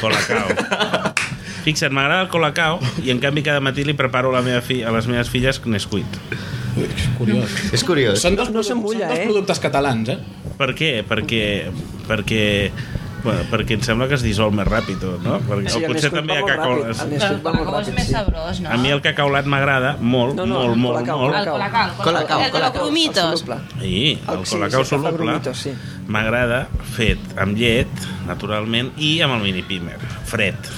Colacao. 0.00 0.48
Fixa't, 1.62 1.92
m'agrada 1.94 2.24
el 2.24 2.28
colacao 2.32 2.80
i 3.04 3.12
en 3.14 3.20
canvi 3.22 3.42
cada 3.46 3.60
matí 3.62 3.84
li 3.86 3.94
preparo 3.94 4.32
a, 4.32 4.38
la 4.38 4.42
meva 4.42 4.60
fi, 4.66 4.80
a 4.82 4.90
les 4.94 5.06
meves 5.06 5.30
filles 5.30 5.60
Nesquik. 5.64 6.18
Curiós. 7.18 7.52
és 7.76 7.84
curiós. 7.84 8.18
Són 8.22 8.34
dos, 8.34 8.48
No 8.48 8.58
produ- 8.62 8.68
s'emmulla, 8.70 9.06
són 9.06 9.12
dos 9.14 9.18
eh? 9.20 9.26
productes 9.28 9.60
catalans, 9.62 10.08
eh? 10.08 10.18
Per 10.58 10.70
què? 10.78 10.90
Perquè, 11.06 11.44
perquè, 12.08 12.42
bueno, 13.22 13.44
perquè 13.50 13.76
em 13.78 13.82
sembla 13.84 14.08
que 14.10 14.16
es 14.18 14.22
dissol 14.24 14.52
més 14.54 14.66
ràpid, 14.68 15.02
no? 15.24 15.38
Perquè, 15.46 15.72
Sí, 15.72 15.82
o 15.82 15.90
potser 15.90 16.10
també 16.12 16.34
va 16.34 16.38
a 16.38 16.42
molt 16.42 16.52
cacau... 16.52 16.74
ràpid. 16.78 17.00
Ràpid, 17.00 17.94
més 17.96 18.06
sí. 18.06 18.14
sabrós, 18.16 18.60
no? 18.64 18.70
A 18.74 18.78
mi 18.82 18.92
el 18.94 19.02
cacaulat 19.04 19.48
m'agrada 19.50 19.94
molt, 20.00 20.36
No, 20.38 20.46
no, 20.46 20.60
molt, 20.60 20.76
molt, 20.76 20.98
colacao, 21.00 21.18
molt. 21.22 21.36
El 21.38 21.50
colacao, 21.50 21.88
el 21.88 22.04
Colacao, 22.04 22.44
el 22.46 22.52
de 22.52 22.62
los 22.64 22.72
grumitos. 22.76 23.44
Sí, 23.80 24.18
el 24.28 24.44
sí, 24.46 24.54
colacau 24.56 24.84
sí, 24.84 24.90
soluble 24.90 25.40
sí. 25.54 25.74
m'agrada 26.06 26.64
fet 26.96 27.36
amb 27.40 27.58
llet, 27.58 28.08
naturalment, 28.28 28.92
i 28.98 29.14
amb 29.24 29.38
el 29.38 29.46
mini 29.46 29.62
pimer, 29.66 29.98
fred. 30.28 30.72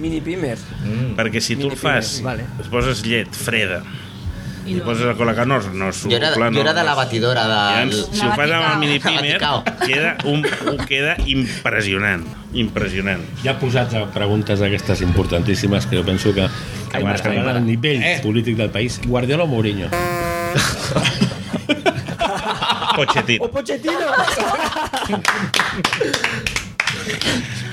Mini 0.00 0.22
pimer. 0.24 0.56
Mm. 0.82 1.12
Perquè 1.18 1.40
si 1.44 1.54
tu 1.58 1.68
Mini 1.68 1.76
el 1.76 1.78
fas, 1.80 2.16
vale. 2.24 2.46
es 2.62 2.70
poses 2.72 3.04
llet 3.04 3.28
freda 3.36 3.82
i 4.66 4.74
poses 4.80 5.04
el 5.06 5.16
colacao, 5.18 5.44
no, 5.46 5.58
no 5.74 5.88
és 5.90 6.02
Jo 6.04 6.10
era, 6.16 6.30
soluble, 6.34 6.54
jo 6.54 6.60
era 6.62 6.72
no, 6.72 6.78
de 6.78 6.84
la 6.84 6.90
no. 6.92 6.96
batidora 6.96 7.44
Llavors, 7.48 7.96
del... 7.96 8.04
si 8.20 8.26
ho 8.26 8.30
fas 8.36 8.50
amb 8.50 8.66
el 8.68 8.78
mini 8.78 8.98
Baticao. 9.02 9.64
queda, 9.86 10.16
un, 10.24 10.46
un, 10.70 10.76
queda 10.86 11.16
impressionant. 11.26 12.24
Impressionant. 12.52 13.22
Ja 13.42 13.56
posats 13.58 13.94
a 13.98 14.04
preguntes 14.12 14.60
d'aquestes 14.60 15.00
importantíssimes 15.02 15.86
que 15.86 15.96
jo 15.98 16.04
penso 16.04 16.32
que, 16.36 16.46
que 16.90 16.96
Ai, 16.98 17.04
marcaran 17.04 17.48
el 17.56 17.64
nivell 17.66 18.02
Eh. 18.02 18.20
polític 18.22 18.56
del 18.56 18.70
país. 18.70 19.00
Guardiola 19.06 19.44
o 19.44 19.46
Mourinho? 19.46 19.88
Pochettino. 22.96 23.44
O 23.44 23.48
Pochettino! 23.50 23.96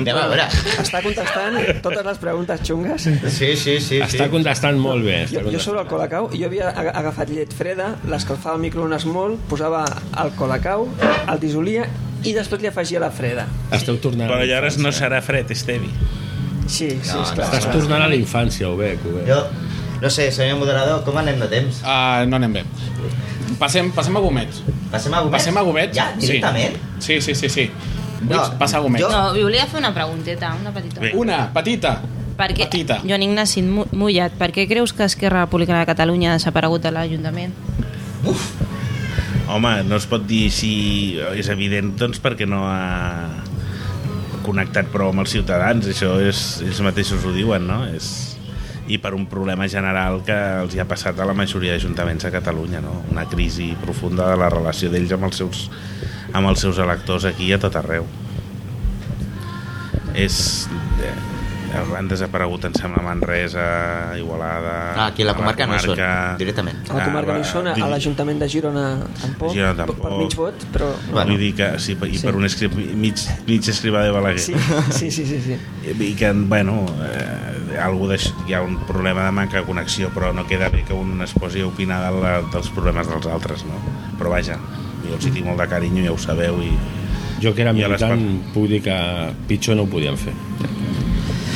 Anem 0.00 0.16
a 0.16 0.26
veure. 0.30 0.46
Està 0.82 1.00
contestant 1.04 1.56
totes 1.84 2.04
les 2.06 2.18
preguntes 2.22 2.62
xungues. 2.66 3.06
Sí, 3.32 3.52
sí, 3.56 3.78
sí. 3.80 4.00
Està 4.04 4.24
sí. 4.26 4.30
contestant 4.32 4.78
molt 4.80 5.04
bé. 5.06 5.22
Està 5.26 5.42
Jo, 5.44 5.52
jo 5.54 5.60
sobre 5.62 5.80
el 5.84 5.88
colacau, 5.90 6.28
jo 6.32 6.46
havia 6.50 6.70
aga- 6.72 6.94
agafat 7.02 7.30
llet 7.34 7.52
freda, 7.54 7.92
l'escalfava 8.08 8.56
al 8.56 8.62
microones 8.64 9.06
molt, 9.06 9.40
posava 9.50 9.84
el 10.22 10.32
colacau, 10.38 10.88
el 11.28 11.40
dissolia 11.40 11.86
i 12.24 12.32
després 12.34 12.60
li 12.62 12.68
afegia 12.72 13.00
la 13.00 13.10
freda. 13.14 13.46
Esteu 13.72 13.98
tornant 14.02 14.30
Però 14.30 14.44
llavors 14.46 14.78
no 14.82 14.90
serà 14.92 15.20
fred, 15.22 15.50
Estevi. 15.50 15.90
Sí, 16.66 16.88
sí, 17.02 17.12
No, 17.14 17.22
esclar. 17.22 17.46
Estàs 17.54 17.68
tornant 17.70 18.02
a 18.02 18.08
la 18.10 18.16
infància, 18.18 18.66
ho 18.68 18.76
veig, 18.76 18.98
ho 19.06 19.12
veig. 19.20 19.28
Jo, 19.28 19.42
no 20.02 20.10
sé, 20.10 20.30
senyor 20.34 20.58
moderador, 20.58 21.04
com 21.06 21.16
anem 21.20 21.38
de 21.40 21.46
temps? 21.52 21.78
Uh, 21.84 22.26
no 22.26 22.36
anem 22.40 22.52
bé. 22.58 22.64
Passem, 23.60 23.92
passem 23.94 24.16
a 24.18 24.20
gomets. 24.20 24.58
Passem 24.90 25.14
a 25.14 25.20
Gomets? 25.22 25.32
Passem 25.36 25.56
a 25.56 25.62
gomets. 25.64 25.96
Ja, 25.96 26.10
directament? 26.18 26.74
Sí, 27.00 27.20
sí, 27.22 27.34
sí, 27.34 27.48
sí. 27.48 27.70
No, 27.70 27.95
Vull 28.26 28.58
passar 28.58 28.78
a 28.80 28.82
gomets. 28.82 29.02
jo- 29.04 29.10
No, 29.10 29.32
volia 29.34 29.66
fer 29.66 29.78
una 29.80 29.92
pregunteta, 29.94 30.54
una 30.60 30.72
petita. 30.72 31.00
Bé. 31.00 31.12
Una, 31.14 31.52
petita. 31.52 32.00
Per 32.36 32.50
què, 32.52 32.64
Petita. 32.66 32.98
Joan 33.08 33.22
Ignasi 33.22 33.62
Mu- 33.62 33.86
Mullat, 33.92 34.32
per 34.36 34.50
què 34.52 34.66
creus 34.68 34.92
que 34.92 35.04
Esquerra 35.04 35.40
Republicana 35.46 35.80
de 35.80 35.86
Catalunya 35.86 36.30
ha 36.30 36.34
desaparegut 36.36 36.82
de 36.82 36.90
l'Ajuntament? 36.92 37.54
Home, 39.48 39.84
no 39.86 39.96
es 39.96 40.06
pot 40.10 40.24
dir 40.26 40.50
si 40.50 41.16
és 41.38 41.48
evident, 41.52 41.92
doncs 41.96 42.18
perquè 42.20 42.48
no 42.50 42.64
ha 42.66 43.28
connectat 44.46 44.90
prou 44.92 45.10
amb 45.14 45.22
els 45.22 45.30
ciutadans, 45.32 45.86
això 45.90 46.16
és, 46.22 46.60
ells 46.66 46.80
mateixos 46.84 47.24
ho 47.24 47.32
diuen, 47.34 47.64
no? 47.66 47.84
És, 47.86 48.36
i 48.90 48.98
per 49.02 49.14
un 49.14 49.24
problema 49.30 49.66
general 49.70 50.20
que 50.26 50.34
els 50.64 50.74
hi 50.76 50.82
ha 50.82 50.86
passat 50.86 51.18
a 51.18 51.26
la 51.26 51.34
majoria 51.34 51.72
d'ajuntaments 51.74 52.26
a 52.26 52.30
Catalunya, 52.34 52.82
no? 52.82 53.00
Una 53.10 53.24
crisi 53.30 53.72
profunda 53.82 54.28
de 54.30 54.36
la 54.38 54.50
relació 54.50 54.90
d'ells 54.90 55.14
amb 55.16 55.24
els 55.30 55.40
seus 55.42 55.64
amb 56.36 56.52
els 56.52 56.60
seus 56.60 56.78
electors 56.82 57.24
aquí 57.32 57.50
a 57.56 57.58
tot 57.62 57.76
arreu. 57.82 58.04
És... 60.14 60.68
Eh, 61.02 61.14
han 61.76 62.06
desaparegut, 62.08 62.62
em 62.64 62.72
sembla, 62.78 63.02
Manresa, 63.04 63.64
Igualada... 64.16 64.94
Ah, 64.96 65.06
aquí 65.10 65.24
a 65.24 65.26
la 65.28 65.34
comarca, 65.36 65.66
no 65.68 65.74
hi 65.76 65.80
són, 65.82 65.90
comarca- 65.92 66.36
directament. 66.40 66.78
A 66.88 66.94
la 66.96 67.04
comarca 67.04 67.34
no 67.36 67.42
hi 67.42 67.48
són, 67.50 67.66
a 67.68 67.88
l'Ajuntament 67.90 68.38
de 68.40 68.48
Girona 68.48 68.84
tampoc, 69.20 69.50
Girona 69.52 69.74
tampoc. 69.82 69.98
per 70.06 70.12
mig 70.22 70.36
vot, 70.38 70.64
però... 70.72 70.88
No. 70.94 71.10
Bueno. 71.18 71.34
Vull 71.34 71.42
dir 71.42 71.50
que 71.58 71.68
sí, 71.82 71.98
i 71.98 72.16
Sí. 72.16 72.22
per 72.24 72.32
un 72.38 72.48
escri 72.48 72.70
mig, 72.72 73.20
mig 73.50 73.68
escrivà 73.74 74.06
de 74.06 74.14
Balaguer. 74.14 74.40
Sí, 74.46 74.54
sí, 74.96 75.10
sí, 75.10 75.26
sí, 75.28 75.40
sí. 75.50 75.58
I 76.08 76.14
que, 76.16 76.32
bueno, 76.48 76.78
eh, 77.10 77.76
algú 77.82 78.08
d'aix- 78.08 78.30
hi 78.48 78.56
ha 78.56 78.62
un 78.64 78.78
problema 78.88 79.26
de 79.28 79.36
manca 79.36 79.60
de 79.60 79.66
connexió, 79.68 80.08
però 80.16 80.32
no 80.32 80.46
queda 80.48 80.70
bé 80.72 80.80
que 80.86 80.96
un 80.96 81.20
es 81.26 81.34
posi 81.36 81.60
a 81.60 81.68
opinar 81.68 82.00
de 82.06 82.14
la, 82.22 82.34
dels 82.56 82.70
problemes 82.72 83.10
dels 83.12 83.26
altres, 83.28 83.66
no? 83.68 83.76
Però 84.16 84.32
vaja, 84.32 84.56
jo 85.08 85.14
els 85.18 85.26
hi 85.26 85.30
tinc 85.30 85.46
molt 85.46 85.58
de 85.60 85.66
carinyo, 85.68 86.04
ja 86.04 86.12
ho 86.12 86.18
sabeu, 86.18 86.60
i 86.62 86.72
Jo 87.42 87.52
que 87.54 87.60
era 87.62 87.72
militant 87.76 88.22
puc 88.54 88.64
dir 88.70 88.78
que 88.82 88.94
pitjor 89.46 89.76
no 89.76 89.82
ho 89.84 89.86
podien 89.92 90.16
fer. 90.16 90.32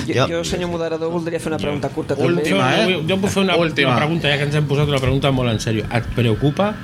Jo, 0.06 0.14
Jo- 0.14 0.26
jo, 0.28 0.40
senyor 0.44 0.68
moderador, 0.68 1.10
voldria 1.12 1.38
fer 1.40 1.52
una 1.52 1.58
pregunta 1.58 1.88
curta 1.88 2.16
també. 2.16 2.42
Última, 2.42 2.66
jo, 2.76 2.82
eh? 2.82 2.94
jo, 2.94 3.02
jo 3.08 3.16
puc 3.22 3.30
fer 3.30 3.42
una, 3.44 3.56
Última. 3.56 3.90
una 3.92 3.96
pregunta, 4.02 4.28
ja 4.28 4.36
que 4.38 4.44
ens 4.48 4.54
hem 4.58 4.66
posat 4.66 4.88
una 4.88 4.98
pregunta 4.98 5.30
molt 5.32 5.50
en 5.52 5.60
sèrio. 5.62 5.84
Et 5.94 6.04
preocupa 6.16 6.74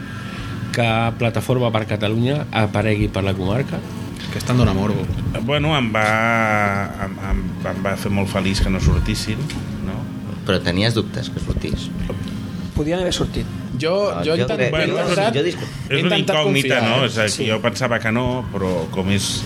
que 0.72 0.86
Plataforma 1.18 1.70
per 1.72 1.86
Catalunya 1.86 2.46
aparegui 2.52 3.08
per 3.08 3.24
la 3.24 3.34
comarca? 3.34 3.80
Que 4.32 4.38
estan 4.38 4.56
donant 4.58 4.76
morbo. 4.78 5.04
bueno, 5.44 5.76
em 5.76 5.90
va, 5.92 6.06
em, 7.04 7.12
em, 7.30 7.42
em 7.70 7.82
va 7.84 7.96
fer 7.96 8.10
molt 8.10 8.28
feliç 8.28 8.60
que 8.62 8.70
no 8.70 8.80
sortissin, 8.80 9.38
no? 9.86 9.98
Però 10.46 10.60
tenies 10.62 10.94
dubtes 10.94 11.28
que 11.30 11.40
sortís. 11.40 11.90
Podien 12.74 13.00
haver 13.00 13.12
sortit. 13.12 13.46
Jo, 13.78 14.10
Ah, 14.14 14.22
jo, 14.24 14.34
he 14.34 14.38
jo 14.38 14.42
intent, 14.46 14.58
crec- 14.60 14.66
he 14.66 14.70
Bueno, 14.70 14.98
intentat, 15.00 15.34
jo 15.36 15.42
disc- 15.42 15.58
És 15.60 16.02
una 16.02 16.16
intentat 16.16 16.36
incògnita, 16.36 16.78
confiar, 16.78 16.82
no? 16.82 17.02
eh? 17.02 17.06
És 17.06 17.18
a 17.18 17.28
Sí. 17.28 17.46
Jo 17.48 17.60
pensava 17.60 17.98
que 17.98 18.12
no, 18.12 18.44
però 18.52 18.86
com 18.90 19.10
és 19.10 19.42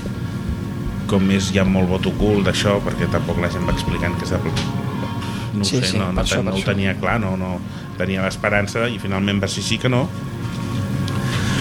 com 1.09 1.31
és 1.31 1.51
hi 1.53 1.59
ha 1.59 1.65
molt 1.65 1.89
vot 1.89 2.07
ocult 2.07 2.47
d'això, 2.47 2.79
perquè 2.81 3.09
tampoc 3.11 3.41
la 3.43 3.49
gent 3.51 3.67
va 3.67 3.73
explicant 3.73 4.17
que 4.17 4.25
és 4.25 4.31
de... 4.31 4.39
No 4.39 5.61
ho 5.63 5.65
Sí, 5.65 5.81
sé, 5.81 5.87
sí, 5.87 5.99
no, 5.99 6.13
no, 6.13 6.23
això, 6.23 6.45
no 6.45 6.53
ho 6.55 6.61
tenia 6.63 6.95
clar, 7.01 7.19
no, 7.21 7.37
no 7.37 7.59
tenia 7.99 8.23
l'esperança 8.23 8.87
i 8.89 8.99
finalment 9.03 9.43
va 9.43 9.49
ser 9.49 9.61
així 9.65 9.79
que 9.79 9.89
no. 9.89 10.09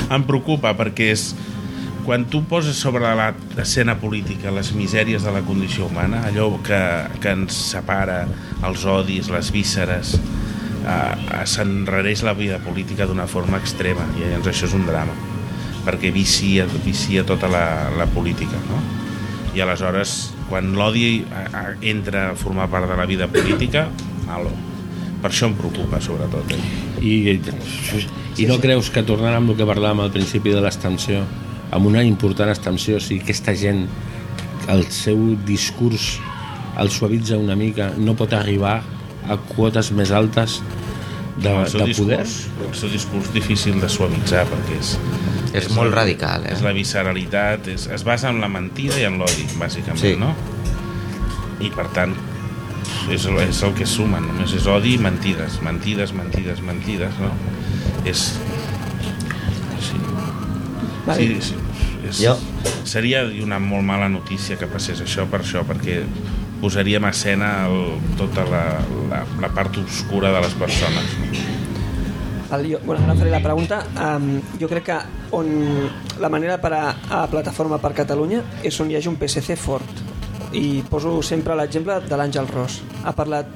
Em 0.09 0.23
preocupa 0.25 0.73
perquè 0.77 1.11
és 1.13 1.35
quan 2.05 2.23
tu 2.25 2.41
poses 2.49 2.75
sobre 2.77 3.01
la- 3.15 3.33
l'escena 3.57 3.95
política 4.01 4.49
les 4.51 4.71
misèries 4.73 5.23
de 5.23 5.31
la 5.31 5.41
condició 5.45 5.85
humana, 5.87 6.23
allò 6.25 6.61
que, 6.63 6.79
que 7.21 7.29
ens 7.35 7.53
separa, 7.53 8.27
els 8.65 8.85
odis, 8.85 9.29
les 9.29 9.51
vísceres, 9.51 10.15
eh, 10.89 11.43
s'enrareix 11.49 12.23
la 12.25 12.33
vida 12.37 12.59
política 12.63 13.07
d'una 13.09 13.27
forma 13.27 13.59
extrema 13.61 14.05
i 14.17 14.25
llavors 14.25 14.51
això 14.53 14.69
és 14.69 14.75
un 14.77 14.85
drama 14.87 15.15
perquè 15.85 16.11
vicia, 16.13 16.65
vicia 16.83 17.23
tota 17.25 17.49
la, 17.51 17.63
la 17.97 18.07
política 18.11 18.59
no? 18.69 18.81
i 19.55 19.63
aleshores 19.63 20.33
quan 20.49 20.73
l'odi 20.77 21.23
entra 21.85 22.29
a 22.31 22.35
formar 22.37 22.67
part 22.69 22.89
de 22.89 22.97
la 22.97 23.05
vida 23.09 23.29
política 23.31 23.87
malo. 24.27 24.51
per 25.21 25.31
això 25.31 25.49
em 25.49 25.55
preocupa 25.57 26.01
sobretot 26.01 26.53
eh? 26.53 26.61
I, 27.01 27.39
i 28.43 28.47
no 28.49 28.59
creus 28.61 28.91
que 28.93 29.05
tornant 29.07 29.37
amb 29.37 29.53
el 29.53 29.59
que 29.59 29.67
parlàvem 29.67 30.03
al 30.03 30.11
principi 30.11 30.51
de 30.51 30.61
l'extensió, 30.63 31.21
amb 31.71 31.87
una 31.87 32.03
important 32.03 32.51
extensió, 32.51 32.97
o 32.97 33.03
sigui, 33.03 33.21
aquesta 33.23 33.55
gent, 33.55 33.85
el 34.71 34.83
seu 34.91 35.19
discurs 35.47 36.17
el 36.79 36.89
suavitza 36.91 37.37
una 37.37 37.55
mica, 37.59 37.91
no 37.97 38.15
pot 38.15 38.33
arribar 38.33 38.79
a 39.27 39.35
quotes 39.51 39.91
més 39.91 40.13
altes 40.15 40.59
de, 41.41 41.49
el 41.55 41.67
seu 41.71 41.85
de 41.85 41.93
poder? 41.95 42.19
discurs, 42.23 42.47
el 42.69 42.75
seu 42.75 42.89
discurs 42.89 43.31
difícil 43.33 43.79
de 43.81 43.89
suavitzar 43.89 44.45
perquè 44.49 44.79
és, 44.79 44.97
És 45.53 45.69
molt 45.73 45.93
radical, 45.95 46.43
eh? 46.45 46.53
és 46.53 46.61
la 46.61 46.71
visceralitat 46.75 47.67
és, 47.73 47.87
es 47.87 48.03
basa 48.05 48.29
en 48.29 48.39
la 48.41 48.47
mentida 48.47 48.99
i 48.99 49.05
en 49.07 49.17
l'odi 49.17 49.47
bàsicament, 49.57 49.97
Sí. 50.03 50.15
no? 50.19 50.35
i 51.59 51.69
per 51.73 51.87
tant 51.95 52.13
és, 53.11 53.25
el- 53.25 53.39
és 53.43 53.61
el 53.63 53.73
que 53.73 53.85
suma, 53.85 54.19
només 54.21 54.53
és 54.53 54.67
odi 54.67 54.93
i 54.95 54.97
mentides 55.01 55.61
mentides, 55.65 56.13
mentides, 56.13 56.61
mentides 56.61 57.17
no? 57.19 57.31
és 58.05 58.37
sí, 59.79 59.97
Vale. 61.05 61.19
sí, 61.41 61.41
sí 61.41 61.55
és, 62.09 62.21
Jo- 62.23 62.37
seria 62.87 63.23
una 63.43 63.59
molt 63.59 63.83
mala 63.85 64.07
notícia 64.09 64.57
que 64.57 64.67
passés 64.67 65.01
això 65.03 65.25
per 65.29 65.41
això, 65.43 65.63
perquè 65.67 66.03
posaríem 66.61 67.05
a 67.05 67.13
escena 67.15 67.67
el, 67.67 67.97
tota 68.19 68.45
la, 68.49 68.63
la, 69.09 69.23
la 69.41 69.49
part 69.55 69.77
oscura 69.81 70.31
de 70.35 70.41
les 70.43 70.53
persones 70.59 71.17
El, 72.51 72.65
jo, 72.71 72.79
bueno, 72.83 73.03
ara 73.05 73.13
faré 73.13 73.29
la 73.29 73.43
pregunta. 73.43 73.83
Um, 73.93 74.39
jo 74.57 74.67
crec 74.71 74.87
que 74.87 74.95
on 75.37 75.49
la 76.17 76.31
manera 76.33 76.57
per 76.57 76.71
a, 76.73 76.83
a 77.13 77.19
Plataforma 77.29 77.77
per 77.77 77.91
Catalunya 77.93 78.41
és 78.65 78.79
on 78.81 78.89
hi 78.89 78.97
hagi 78.97 79.11
un 79.11 79.19
PSC 79.21 79.53
fort. 79.53 80.01
I 80.57 80.81
poso 80.89 81.19
sempre 81.21 81.53
l'exemple 81.53 81.99
de 82.09 82.17
l'Àngel 82.17 82.49
Ros. 82.49 82.79
Ha 83.05 83.13
parlat 83.13 83.51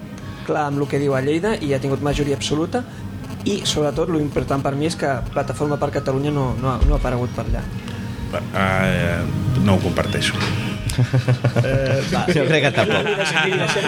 clar 0.45 0.67
amb 0.69 0.84
el 0.84 0.91
que 0.91 1.01
diu 1.01 1.15
a 1.17 1.23
Lleida 1.25 1.55
i 1.57 1.73
ha 1.73 1.81
tingut 1.81 2.05
majoria 2.05 2.38
absoluta 2.38 2.84
i 3.49 3.63
sobretot 3.67 4.11
lo 4.13 4.21
important 4.21 4.61
per 4.63 4.75
mi 4.77 4.88
és 4.91 4.99
que 4.99 5.09
Plataforma 5.34 5.80
per 5.81 5.89
Catalunya 5.97 6.31
no, 6.31 6.51
no, 6.61 6.75
ha, 6.75 6.77
no 6.85 6.93
ha 6.93 7.01
aparegut 7.01 7.34
per 7.34 7.47
allà. 7.49 7.65
uh, 8.34 9.63
no 9.65 9.75
ho 9.75 9.81
comparteixo 9.81 10.38
Jo 12.34 12.45
crec 12.48 12.68
que 12.68 12.72
tampoc. 12.76 13.10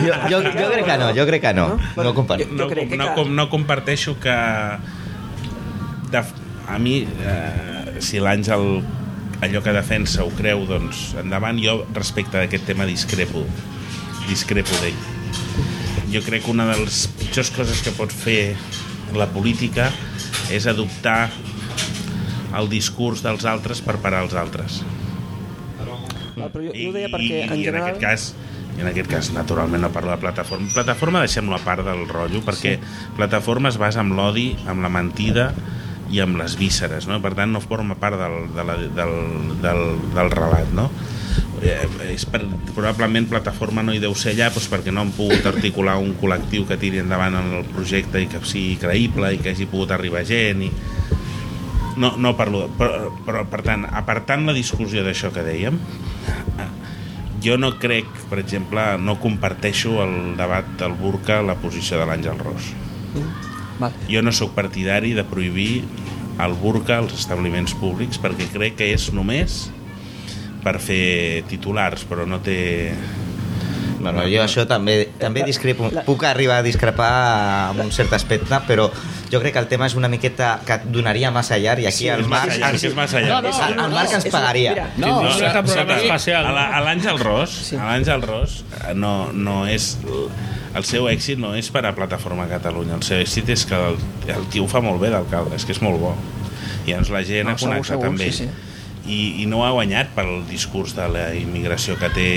Jo, 0.06 0.14
jo, 0.30 0.42
jo 0.44 0.68
crec 0.74 0.86
que 0.86 0.98
no, 1.02 1.12
jo 1.16 1.26
crec 1.30 1.42
que 1.48 1.54
no. 1.54 1.68
No 1.96 2.04
no, 2.04 2.14
que 2.16 2.98
no, 2.98 3.06
cal. 3.06 3.16
com, 3.16 3.32
no 3.36 3.50
comparteixo 3.50 4.18
que 4.20 4.36
de, 6.12 6.22
a 6.68 6.78
mi 6.80 7.02
eh, 7.06 7.98
si 8.04 8.22
l'Àngel 8.22 8.84
allò 9.46 9.62
que 9.62 9.74
defensa 9.76 10.24
ho 10.26 10.32
creu 10.38 10.64
doncs 10.70 11.12
endavant 11.20 11.60
jo 11.62 11.82
respecte 11.94 12.40
d'aquest 12.40 12.66
tema 12.70 12.88
discrepo 12.88 13.44
discrepo 14.30 14.80
d'ell 14.82 15.02
jo 16.14 16.22
crec 16.26 16.46
que 16.46 16.54
una 16.54 16.70
de 16.72 16.80
les 16.86 17.06
pitjors 17.20 17.52
coses 17.56 17.82
que 17.84 17.94
pot 17.98 18.14
fer 18.14 18.56
la 19.16 19.28
política 19.32 19.90
és 20.54 20.68
adoptar 20.72 21.30
el 22.56 22.70
discurs 22.72 23.24
dels 23.26 23.46
altres 23.50 23.82
per 23.84 23.98
parar 24.04 24.24
els 24.26 24.36
altres 24.40 24.82
Ah, 26.36 26.50
Però 26.52 26.66
jo, 26.66 26.74
jo 26.76 26.90
ho 26.92 26.96
deia 26.96 27.10
perquè 27.12 27.46
en 27.46 27.56
i 27.56 27.60
en 27.60 27.64
general... 27.70 27.96
aquest 27.96 28.04
cas 28.04 28.56
i 28.76 28.84
en 28.84 28.90
aquest 28.90 29.08
cas 29.08 29.30
naturalment 29.32 29.86
no 29.86 29.92
parlo 29.96 30.12
de 30.12 30.20
plataforma 30.20 30.68
plataforma 30.74 31.22
deixem-lo 31.24 31.56
a 31.56 31.64
part 31.64 31.86
del 31.88 32.04
rotllo 32.10 32.42
perquè 32.44 32.76
plataforma 33.16 33.72
es 33.72 33.80
basa 33.80 34.04
en 34.04 34.12
l'odi 34.18 34.50
amb 34.68 34.84
la 34.84 34.92
mentida 34.92 35.54
i 36.12 36.20
amb 36.22 36.38
les 36.38 36.58
vísceres 36.60 37.08
no? 37.08 37.22
per 37.24 37.34
tant 37.38 37.54
no 37.56 37.64
forma 37.64 37.96
part 38.02 38.20
del, 38.20 38.36
de 38.56 38.66
la, 38.68 38.76
del, 39.00 39.16
del, 39.64 39.82
del 40.12 40.34
relat 40.36 40.76
no? 40.76 40.90
eh, 41.64 41.88
és 42.12 42.28
per, 42.30 42.44
probablement 42.76 43.30
plataforma 43.32 43.84
no 43.86 43.96
hi 43.96 44.04
deu 44.04 44.14
ser 44.18 44.36
allà 44.36 44.52
doncs 44.52 44.68
perquè 44.72 44.94
no 44.94 45.06
han 45.06 45.16
pogut 45.16 45.48
articular 45.50 45.96
un 46.02 46.14
col·lectiu 46.20 46.68
que 46.68 46.78
tiri 46.82 47.00
endavant 47.02 47.40
en 47.40 47.54
el 47.62 47.72
projecte 47.72 48.22
i 48.22 48.30
que 48.32 48.44
sigui 48.44 48.76
creïble 48.82 49.32
i 49.34 49.42
que 49.42 49.56
hagi 49.56 49.70
pogut 49.72 49.96
arribar 49.96 50.26
gent 50.28 50.68
i, 50.68 50.72
no, 51.98 52.16
no 52.18 52.36
parlo, 52.38 52.66
però, 52.80 53.12
però 53.26 53.46
per 53.50 53.62
tant, 53.66 53.86
apartant 53.88 54.46
la 54.48 54.56
discussió 54.56 55.04
d'això 55.06 55.32
que 55.36 55.46
dèiem, 55.46 55.80
jo 57.46 57.60
no 57.62 57.76
crec, 57.82 58.10
per 58.32 58.40
exemple, 58.42 58.84
no 58.98 59.20
comparteixo 59.22 60.00
el 60.04 60.34
debat 60.40 60.68
del 60.80 60.96
burca 60.98 61.42
la 61.46 61.58
posició 61.62 62.00
de 62.02 62.08
l'Àngel 62.10 62.42
Ros. 62.42 62.72
Val. 63.80 63.96
Jo 64.10 64.24
no 64.24 64.32
sóc 64.34 64.56
partidari 64.56 65.14
de 65.14 65.26
prohibir 65.28 65.84
el 66.42 66.56
burca 66.60 66.98
als 67.00 67.14
establiments 67.16 67.76
públics 67.80 68.20
perquè 68.22 68.48
crec 68.52 68.80
que 68.80 68.90
és 68.96 69.10
només 69.16 69.66
per 70.66 70.80
fer 70.82 71.44
titulars, 71.52 72.08
però 72.10 72.26
no 72.26 72.42
té... 72.44 72.58
Bueno, 74.12 74.28
jo 74.30 74.42
això 74.44 74.66
també, 74.70 75.10
també 75.20 75.44
discrepo, 75.48 75.90
puc 76.06 76.24
arribar 76.30 76.60
a 76.62 76.66
discrepar 76.66 77.10
amb 77.72 77.82
un 77.86 77.92
cert 77.92 78.14
aspecte, 78.14 78.60
però 78.68 78.90
jo 79.32 79.40
crec 79.42 79.54
que 79.56 79.60
el 79.64 79.68
tema 79.68 79.88
és 79.90 79.96
una 79.98 80.08
miqueta 80.12 80.60
que 80.66 80.78
donaria 80.86 81.32
massa 81.32 81.58
llarg 81.58 81.82
i 81.82 81.88
aquí 81.90 82.04
Sí, 82.06 82.10
el 82.14 82.26
Marc, 82.30 82.54
llarg, 82.58 82.74
ens, 82.76 82.84
és 82.84 82.96
massa 82.96 83.20
llarg. 83.24 83.46
el, 83.50 83.80
el 83.80 83.92
Marc 83.96 84.14
ens 84.14 84.28
pagaria. 84.32 84.76
No, 84.98 85.08
No, 85.08 85.24
no, 85.24 85.30
no, 85.30 85.64
programa 85.64 86.00
sí, 86.00 86.06
especial. 86.08 86.46
A 86.46 86.82
l'Àngel 86.86 87.20
Ros, 87.20 87.50
Sí. 87.70 87.76
a 87.76 87.86
l'Àngel 87.90 88.22
Ros 88.22 88.64
eh, 88.88 88.94
no, 88.94 89.32
no 89.34 89.66
és... 89.68 89.98
El 90.76 90.84
seu 90.84 91.06
èxit 91.08 91.40
no 91.40 91.54
és 91.56 91.70
per 91.72 91.86
a 91.88 91.94
Plataforma 91.96 92.50
Catalunya, 92.52 92.98
el 92.98 93.04
seu 93.08 93.22
èxit 93.24 93.48
és 93.54 93.62
que 93.66 93.76
el, 93.80 93.96
el 94.28 94.42
tio 94.52 94.66
ho 94.66 94.68
fa 94.68 94.82
molt 94.84 95.00
bé 95.00 95.08
d'alcalde, 95.14 95.56
és 95.56 95.64
que 95.64 95.72
és 95.72 95.80
molt 95.82 96.02
bo. 96.02 96.10
I 96.86 96.92
llavors 96.92 97.10
la 97.16 97.22
gent 97.24 97.48
No, 97.48 97.54
ha 97.54 97.58
segur, 97.58 97.70
connectat 97.78 97.94
segur, 97.94 98.10
amb 98.12 98.20
ell. 98.20 98.34
sí, 98.34 98.44
sí. 98.44 98.65
I, 99.08 99.44
i 99.44 99.46
no 99.46 99.64
ha 99.66 99.72
guanyat 99.76 100.10
pel 100.16 100.44
discurs 100.50 100.96
de 100.98 101.06
la 101.14 101.28
immigració 101.38 101.94
que 102.00 102.10
té 102.10 102.28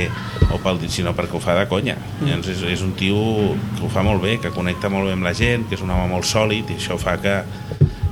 o 0.53 0.59
pel, 0.61 0.81
sinó 0.93 1.15
perquè 1.17 1.39
ho 1.39 1.41
fa 1.41 1.55
de 1.59 1.67
conya 1.71 1.97
Mm. 2.21 2.27
llavors 2.29 2.49
és, 2.53 2.63
és 2.75 2.83
un 2.83 2.93
tio 2.99 3.17
que 3.79 3.85
ho 3.87 3.89
fa 3.89 4.03
molt 4.03 4.21
bé 4.23 4.39
que 4.43 4.51
connecta 4.51 4.91
molt 4.91 5.07
bé 5.07 5.13
amb 5.15 5.25
la 5.25 5.33
gent, 5.35 5.69
que 5.69 5.77
és 5.79 5.83
un 5.83 5.91
home 5.95 6.09
molt 6.11 6.27
sòlid 6.27 6.71
i 6.71 6.77
això 6.77 6.99
fa 6.99 7.17
que, 7.23 7.37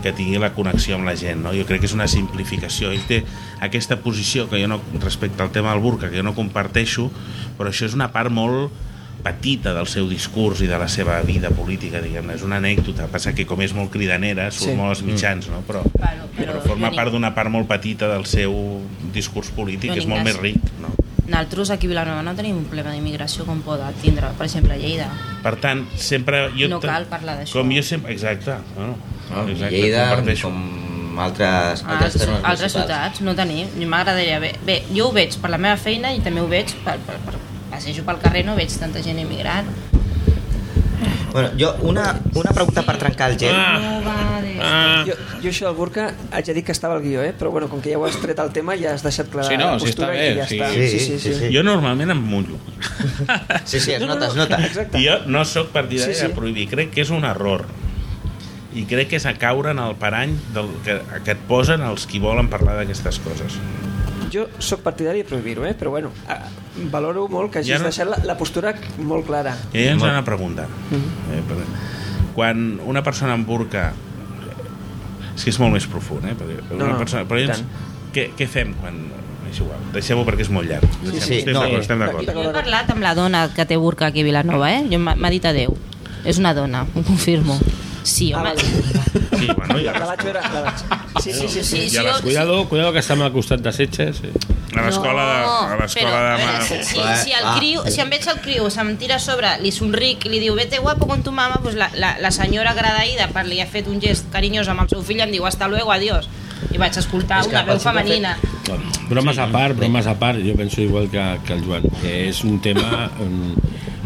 que 0.03 0.12
tingui 0.15 0.39
la 0.39 0.53
connexió 0.55 0.95
amb 0.97 1.05
la 1.09 1.16
gent 1.19 1.43
no? 1.43 1.53
jo 1.53 1.66
crec 1.66 1.81
que 1.83 1.91
és 1.91 1.95
una 1.97 2.07
simplificació 2.09 2.93
ell 2.95 3.03
té 3.09 3.23
aquesta 3.61 3.99
posició 4.01 4.49
que 4.49 4.61
jo 4.62 4.69
no 4.70 4.81
respecte 5.03 5.43
al 5.43 5.51
tema 5.51 5.73
del 5.74 5.83
burca 5.83 6.09
que 6.09 6.16
jo 6.16 6.23
no 6.23 6.35
comparteixo 6.39 7.11
però 7.59 7.73
això 7.73 7.85
és 7.91 7.95
una 7.99 8.12
part 8.15 8.31
molt 8.31 8.70
petita 9.27 9.74
del 9.74 9.89
seu 9.90 10.07
discurs 10.09 10.62
i 10.62 10.69
de 10.70 10.78
la 10.78 10.86
seva 10.89 11.19
vida 11.27 11.51
política, 11.51 11.98
diguem-ne. 12.05 12.36
És 12.39 12.44
una 12.47 12.61
anècdota, 12.62 13.09
passa 13.11 13.35
que 13.35 13.44
com 13.48 13.61
és 13.66 13.74
molt 13.74 13.90
cridanera, 13.94 14.48
surt 14.55 14.70
Sí. 14.70 14.77
molt 14.78 14.94
als 14.94 15.03
mitjans, 15.03 15.48
no? 15.51 15.62
però, 15.66 15.82
Bueno, 15.98 16.28
però 16.36 16.53
però 16.55 16.62
forma 16.62 16.90
part 16.94 17.11
d'una 17.12 17.35
part 17.35 17.51
molt 17.51 17.66
petita 17.69 18.09
del 18.12 18.24
seu 18.27 18.55
discurs 19.12 19.51
polític, 19.51 19.97
és 19.97 20.07
molt 20.07 20.23
cas. 20.23 20.31
més 20.31 20.39
ric. 20.40 20.62
No? 20.81 20.94
Nosaltres 21.27 21.70
aquí 21.74 21.89
a 21.89 21.90
Vilanova 21.90 22.23
no 22.23 22.36
tenim 22.39 22.55
un 22.57 22.65
problema 22.70 22.93
d'immigració 22.94 23.44
com 23.48 23.59
poden 23.66 23.93
tindre, 24.01 24.28
per 24.39 24.47
exemple, 24.47 24.74
a 24.74 24.78
Lleida. 24.78 25.09
Per 25.43 25.57
tant, 25.59 25.82
sempre... 25.98 26.44
Jo 26.57 26.69
No 26.70 26.78
cal 26.81 27.09
parlar 27.11 27.35
d'això. 27.40 27.57
Com 27.59 27.73
jo 27.74 27.82
sempre... 27.82 28.12
Exacte. 28.15 28.55
Bueno, 28.77 28.94
No? 29.31 29.43
exacte, 29.51 29.74
Lleida, 29.74 30.05
comparteixo. 30.12 30.47
com 30.53 31.19
altres, 31.19 31.82
altres 31.82 32.15
altres, 32.23 32.44
altres 32.44 32.73
ciutats 32.77 33.20
no 33.27 33.35
tenim. 33.35 33.66
M'agradaria... 33.90 34.39
Bé, 34.39 34.53
bé, 34.65 34.77
jo 34.94 35.09
ho 35.09 35.12
veig 35.16 35.35
per 35.43 35.51
la 35.51 35.59
meva 35.59 35.77
feina 35.77 36.12
i 36.15 36.20
també 36.23 36.40
ho 36.44 36.47
veig 36.47 36.70
per, 36.85 36.94
per, 37.09 37.19
per 37.27 37.35
passejo 37.77 38.07
pel 38.09 38.19
carrer, 38.24 38.44
no 38.48 38.57
veig 38.57 38.73
tanta 38.81 39.05
gent 39.05 39.20
immigrant. 39.23 39.69
Bueno, 41.36 41.51
jo, 41.61 41.74
una, 41.85 42.15
una 42.32 42.53
pregunta 42.57 42.81
per 42.86 42.97
trencar 42.97 43.31
el 43.31 43.36
gel. 43.36 43.53
De... 43.53 44.53
Ah, 44.62 45.05
Jo, 45.07 45.15
jo 45.43 45.51
això 45.51 45.66
del 45.69 45.74
burca 45.77 46.07
haig 46.32 46.47
de 46.48 46.55
dir 46.57 46.62
que 46.65 46.73
estava 46.73 46.97
al 46.97 47.03
guió, 47.05 47.20
eh? 47.23 47.35
però 47.36 47.51
bueno, 47.53 47.69
com 47.69 47.82
que 47.85 47.93
ja 47.93 47.98
ho 48.01 48.07
has 48.09 48.16
tret 48.23 48.39
el 48.40 48.48
tema 48.55 48.74
ja 48.81 48.94
has 48.94 49.05
deixat 49.05 49.28
clara 49.31 49.51
Sí, 49.51 49.59
no, 49.61 49.66
la 49.74 49.78
sí, 49.78 49.90
postura 49.90 50.09
està 50.09 50.16
bé, 50.16 50.31
i 50.32 50.39
ja 50.39 50.47
sí. 50.48 50.57
està. 50.57 50.70
Sí, 50.73 50.86
sí, 50.89 50.98
sí, 50.98 51.19
sí, 51.19 51.19
sí. 51.20 51.35
sí. 51.43 51.51
Jo 51.53 51.62
normalment 51.66 52.15
em 52.15 52.23
mullo. 52.32 52.57
Sí, 53.69 53.81
sí, 53.81 53.93
es 53.93 54.01
No, 54.01 54.07
no, 54.09 54.15
nota, 54.15 54.31
es 54.31 54.39
no, 54.39 54.47
nota. 54.47 54.62
Exacte. 54.65 55.03
Jo 55.05 55.19
no 55.27 55.44
sóc 55.44 55.69
partidari 55.77 56.15
Sí, 56.15 56.20
sí. 56.23 56.27
de 56.31 56.35
prohibir. 56.39 56.70
Crec 56.73 56.94
que 56.94 57.05
és 57.05 57.12
un 57.12 57.28
error. 57.28 57.66
I 58.77 58.86
crec 58.89 59.12
que 59.12 59.20
és 59.20 59.28
a 59.28 59.35
caure 59.36 59.77
en 59.77 59.82
el 59.85 59.94
parany 60.01 60.32
del 60.57 60.73
que, 60.89 60.97
que 61.27 61.36
et 61.36 61.44
posen 61.53 61.85
els 61.85 62.09
qui 62.09 62.23
volen 62.23 62.48
parlar 62.48 62.78
d'aquestes 62.81 63.20
coses. 63.24 63.61
Jo 64.36 64.46
sóc 64.58 64.80
partidari 64.84 65.22
de 65.24 65.28
prohibir-ho, 65.28 65.64
eh? 65.66 65.74
però 65.74 65.90
bueno, 65.96 66.10
eh, 66.28 66.38
valoro 66.92 67.26
molt 67.32 67.50
que 67.52 67.58
hagis 67.64 67.72
Ja 67.72 67.78
no- 67.80 67.88
deixat 67.90 68.08
la, 68.12 68.18
la 68.24 68.36
postura 68.38 68.74
molt 68.98 69.26
clara. 69.26 69.56
I 69.72 69.84
ja 69.88 69.92
ens 69.96 70.02
han 70.04 70.16
a 70.20 70.24
preguntar. 70.24 70.66
Eh, 70.92 71.42
per- 71.48 71.64
quan 72.36 72.80
una 72.84 73.02
persona 73.02 73.32
amb 73.32 73.46
burca... 73.48 73.92
És 75.36 75.44
que 75.44 75.50
és 75.52 75.58
molt 75.60 75.72
més 75.76 75.84
profund, 75.88 76.24
eh? 76.24 76.34
Perquè 76.36 76.62
No, 76.70 76.84
una 76.84 76.92
no, 76.94 76.98
persona, 77.02 77.24
però 77.28 77.40
llavors, 77.42 77.62
què, 78.14 78.30
què 78.36 78.46
fem 78.48 78.70
quan... 78.80 78.94
És 79.50 79.60
igual, 79.62 79.78
deixem-ho 79.94 80.24
perquè 80.26 80.42
és 80.42 80.48
molt 80.50 80.66
llarg. 80.68 80.88
Deixem 81.04 81.20
sí, 81.22 81.36
estem 81.42 81.54
no, 81.54 81.60
d'acord, 81.62 81.80
estem 81.84 82.00
eh, 82.00 82.04
d'acord. 82.06 82.22
aquí- 82.28 82.34
Jo 82.40 82.48
he 82.50 82.54
parlat 82.56 82.90
amb 82.90 83.04
la 83.04 83.12
dona 83.14 83.42
que 83.54 83.64
té 83.68 83.76
burca 83.78 84.06
aquí 84.10 84.24
a 84.24 84.26
Vilanova, 84.26 84.72
eh? 84.74 84.80
Jo 84.90 84.98
m'ha 84.98 85.30
dit 85.30 85.44
adeu. 85.46 85.76
És 86.24 86.40
una 86.42 86.52
dona, 86.56 86.82
ho 86.94 87.02
confirmo. 87.06 87.58
Sí, 88.02 88.32
Ah, 88.32 88.40
home. 88.40 88.54
vale. 88.54 89.26
Sí, 89.38 89.46
bueno, 89.56 89.74
ja, 89.84 89.92
la 89.98 90.06
vaig 90.06 90.22
veure, 90.24 90.40
la 90.42 90.60
vaig... 90.66 91.22
Sí, 91.22 91.32
sí, 91.32 91.48
sí. 91.48 91.48
sí. 91.48 91.64
Sí, 91.64 91.88
sí, 91.90 91.96
Ja 91.96 92.02
jo- 92.12 92.22
cuidado, 92.22 92.68
cuidado 92.68 92.92
que 92.92 92.98
estem 93.00 93.22
al 93.22 93.32
costat 93.32 93.60
de 93.60 93.72
Setges. 93.72 94.16
Sí. 94.22 94.30
a 94.76 94.82
l'escola 94.84 95.22
de, 95.24 95.72
a 95.72 95.76
l'escola 95.80 96.16
de... 96.20 96.36
veure, 96.36 96.46
mà- 96.46 96.62
si, 96.66 96.76
si, 96.84 96.98
si, 97.24 97.32
el 97.32 97.44
va. 97.46 97.54
criu, 97.56 97.80
si 97.88 98.00
em 98.02 98.10
veig 98.12 98.26
el 98.28 98.40
criu, 98.44 98.66
se'm 98.70 98.90
tira 99.00 99.16
a 99.16 99.22
sobre, 99.22 99.54
li 99.62 99.70
somric 99.72 100.26
i 100.26 100.32
li 100.34 100.40
diu 100.42 100.54
vete 100.58 100.78
guapo 100.84 101.06
con 101.08 101.22
tu 101.24 101.32
mama, 101.32 101.56
pues 101.62 101.74
la, 101.80 101.88
la, 101.94 102.16
la 102.20 102.30
senyora 102.30 102.74
agraïda 102.76 103.28
per 103.32 103.46
li 103.48 103.60
ha 103.62 103.66
fet 103.66 103.88
un 103.88 104.00
gest 104.02 104.28
carinyós 104.34 104.68
amb 104.68 104.84
el 104.84 104.90
seu 104.92 105.00
fill 105.02 105.20
em 105.24 105.32
diu 105.32 105.46
hasta 105.48 105.66
luego, 105.68 105.92
adiós. 105.92 106.28
I 106.77 106.81
vaig 106.81 106.98
escoltar 107.01 107.40
És 107.40 107.48
que 107.48 107.57
una 107.57 107.65
veu 107.70 107.81
femenina. 107.81 108.36
Bromes 109.09 109.39
a 109.40 109.47
part, 109.48 109.77
bromes 109.78 110.07
a 110.11 110.16
part, 110.20 110.43
jo 110.44 110.57
penso 110.59 110.82
igual 110.82 111.09
que, 111.09 111.23
que 111.47 111.55
el 111.55 111.65
Joan, 111.65 111.86
que 112.03 112.12
és 112.27 112.43
un 112.44 112.59
tema 112.61 113.07
um, 113.23 113.55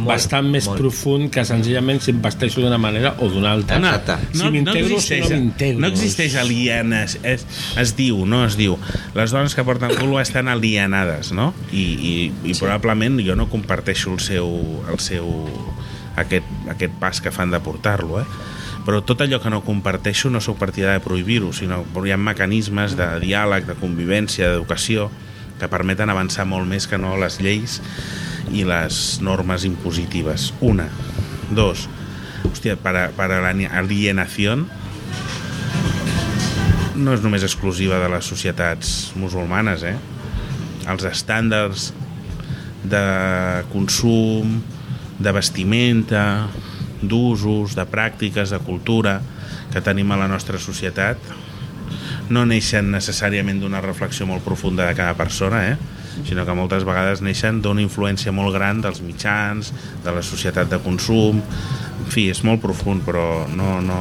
bastant 0.06 0.46
més 0.52 0.68
molt. 0.68 0.78
profund 0.78 1.30
que 1.34 1.42
senzillament 1.48 2.00
si 2.04 2.12
em 2.14 2.20
vesteixo 2.22 2.62
d'una 2.62 2.78
manera 2.80 3.14
o 3.18 3.30
d'una 3.32 3.54
altra. 3.56 3.80
No, 3.82 3.90
Exacte. 3.90 4.38
Si 4.38 4.52
m'integro 4.52 5.00
o 5.00 5.02
si 5.02 5.18
no 5.24 5.30
m'integro. 5.32 5.82
no 5.82 5.90
existeix 5.90 6.36
alienes 6.40 7.18
es, 7.22 7.46
es 7.80 7.94
diu, 7.98 8.22
no 8.28 8.44
es 8.46 8.56
diu 8.60 8.78
les 9.16 9.34
dones 9.34 9.56
que 9.56 9.64
porten 9.66 9.96
culo 9.98 10.20
estan 10.22 10.48
alienades 10.52 11.32
no? 11.36 11.50
i, 11.72 11.82
i, 11.82 12.14
i 12.44 12.54
sí. 12.54 12.60
probablement 12.62 13.20
jo 13.26 13.36
no 13.36 13.48
comparteixo 13.50 14.14
el 14.14 14.22
seu, 14.24 14.48
el 14.92 15.02
seu 15.02 15.28
aquest, 16.20 16.46
aquest 16.70 16.96
pas 17.02 17.20
que 17.24 17.34
fan 17.34 17.52
de 17.52 17.60
portar-lo 17.64 18.22
eh? 18.22 18.28
Però 18.86 19.02
tot 19.04 19.20
allò 19.20 19.40
que 19.42 19.52
no 19.52 19.60
comparteixo 19.64 20.30
no 20.32 20.40
sóc 20.40 20.58
partidari 20.60 20.98
de 20.98 21.04
prohibir-ho 21.04 21.52
sinó 21.52 21.82
que 21.84 22.06
hi 22.08 22.14
ha 22.14 22.20
mecanismes 22.20 22.96
de 22.98 23.08
diàleg, 23.22 23.66
de 23.68 23.76
convivència, 23.78 24.48
d'educació 24.48 25.10
que 25.60 25.68
permeten 25.68 26.10
avançar 26.10 26.46
molt 26.48 26.68
més 26.68 26.88
que 26.88 26.98
no 26.98 27.16
les 27.20 27.38
lleis 27.44 27.80
i 28.50 28.64
les 28.64 29.20
normes 29.22 29.66
impositives. 29.68 30.50
Una, 30.64 30.88
dos. 31.52 31.86
Hòstia, 32.48 32.78
para, 32.80 33.10
para 33.16 33.42
la 33.44 33.52
alienación 33.52 34.64
no 37.00 37.14
és 37.16 37.22
només 37.24 37.44
exclusiva 37.46 38.00
de 38.00 38.08
les 38.12 38.26
societats 38.28 39.12
musulmanes, 39.16 39.84
eh? 39.84 39.96
Els 40.90 41.04
estàndards 41.08 41.90
de 42.84 43.04
consum, 43.72 44.58
de 45.20 45.32
vestimenta, 45.36 46.24
d'usos, 47.02 47.76
de 47.76 47.86
pràctiques, 47.88 48.52
de 48.52 48.60
cultura 48.64 49.20
que 49.72 49.82
tenim 49.84 50.10
a 50.12 50.18
la 50.20 50.28
nostra 50.28 50.58
societat 50.58 51.30
no 52.30 52.44
neixen 52.46 52.90
necessàriament 52.94 53.58
d'una 53.60 53.82
reflexió 53.82 54.26
molt 54.26 54.44
profunda 54.46 54.86
de 54.86 54.94
cada 54.94 55.16
persona, 55.18 55.64
eh? 55.72 55.76
sinó 56.26 56.44
que 56.46 56.54
moltes 56.54 56.84
vegades 56.86 57.22
neixen 57.24 57.60
d'una 57.62 57.82
influència 57.82 58.32
molt 58.34 58.54
gran 58.54 58.82
dels 58.84 59.02
mitjans, 59.02 59.72
de 60.04 60.14
la 60.14 60.22
societat 60.22 60.70
de 60.70 60.80
consum... 60.84 61.42
En 62.00 62.08
fi, 62.10 62.30
és 62.32 62.40
molt 62.42 62.62
profund, 62.62 63.04
però 63.06 63.44
no... 63.54 63.76
no... 63.84 63.98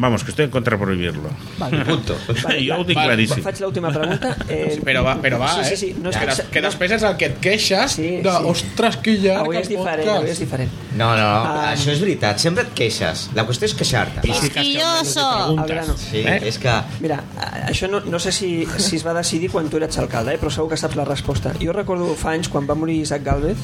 Vamos, 0.00 0.24
que 0.24 0.30
estoy 0.32 0.46
en 0.46 0.50
contra 0.50 0.76
de 0.78 0.82
prohibirlo. 0.82 1.28
Vale. 1.58 1.84
Punto. 1.90 2.16
jo 2.26 2.74
ho 2.80 2.84
dic 2.88 2.96
Vale. 2.96 3.08
claríssim. 3.12 3.42
Faig 3.44 3.60
l'última 3.60 3.90
pregunta. 3.92 4.34
Eh, 4.50 4.80
Però 4.82 5.02
va, 5.04 5.12
però 5.22 5.38
va, 5.38 5.50
sí, 5.54 5.60
eh? 5.60 5.64
sí, 5.70 5.76
sí. 5.76 5.88
No 6.02 6.10
és 6.10 6.16
que, 6.16 6.24
que, 6.26 6.30
des, 6.34 6.46
que 6.54 6.60
després 6.64 6.94
és 6.96 7.02
el 7.06 7.16
que 7.20 7.26
et 7.28 7.36
queixes 7.44 7.92
Sí, 7.98 8.08
de, 8.24 8.32
sí. 8.32 8.48
ostres, 8.50 8.96
que 9.04 9.12
llarg 9.20 9.44
Avui 9.44 9.58
és 9.60 9.68
diferent, 9.68 10.00
podcast. 10.00 10.16
avui 10.22 10.30
és 10.32 10.40
diferent. 10.42 10.72
No, 10.96 11.10
no, 11.14 11.20
no, 11.20 11.52
Ah. 11.60 11.68
això 11.74 11.92
és 11.92 12.00
veritat, 12.02 12.40
sempre 12.42 12.64
et 12.64 12.72
queixes. 12.74 13.26
La 13.36 13.44
qüestió 13.46 13.68
és 13.68 13.74
queixar-te. 13.78 14.24
Quisquilloso! 14.24 15.26
Grano. 15.68 15.94
Sí, 16.00 16.24
Eh? 16.24 16.40
és 16.48 16.58
que... 16.58 16.72
Mira, 17.04 17.20
això 17.68 17.88
no, 17.90 18.00
no 18.00 18.18
sé 18.18 18.32
si, 18.32 18.66
si 18.78 18.96
es 18.96 19.06
va 19.06 19.14
decidir 19.14 19.50
quan 19.52 19.68
tu 19.70 19.76
eres 19.78 19.98
alcalde, 19.98 20.34
eh? 20.34 20.40
però 20.40 20.50
segur 20.50 20.70
que 20.72 20.80
saps 20.80 20.96
la 20.96 21.04
resposta. 21.04 21.52
Jo 21.60 21.72
recordo 21.76 22.08
fa 22.16 22.32
anys, 22.32 22.48
quan 22.48 22.66
va 22.68 22.74
morir 22.74 22.96
Isaac 23.04 23.22
Galvez, 23.28 23.58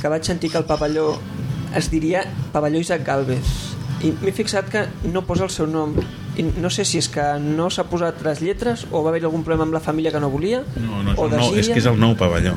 que 0.00 0.08
vaig 0.08 0.24
sentir 0.24 0.50
que 0.50 0.58
el 0.58 0.64
pavelló 0.64 1.18
es 1.76 1.90
diria 1.90 2.24
pavelló 2.52 2.80
Isaac 2.80 3.04
Galvez. 3.04 3.65
I 4.04 4.12
m'he 4.20 4.32
fixat 4.36 4.68
que 4.68 4.82
no 5.08 5.22
posa 5.24 5.46
el 5.46 5.50
seu 5.50 5.66
nom. 5.66 5.94
I 6.36 6.44
no 6.60 6.68
sé 6.68 6.84
si 6.84 6.98
és 7.00 7.08
que 7.08 7.24
no 7.40 7.70
s'ha 7.72 7.86
posat 7.88 8.20
les 8.26 8.42
lletres 8.44 8.84
o 8.90 9.00
va 9.02 9.08
haver 9.08 9.22
algun 9.24 9.42
problema 9.46 9.64
amb 9.64 9.72
la 9.72 9.80
família 9.80 10.12
que 10.12 10.20
no 10.20 10.28
volia 10.28 10.62
No, 10.76 11.02
no, 11.02 11.14
és, 11.14 11.18
o 11.18 11.24
el 11.24 11.36
nou, 11.38 11.54
és 11.56 11.70
que 11.72 11.78
és 11.80 11.86
el 11.88 11.96
nou 12.00 12.12
pavelló. 12.18 12.52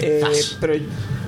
eh, 0.00 0.22
però 0.60 0.76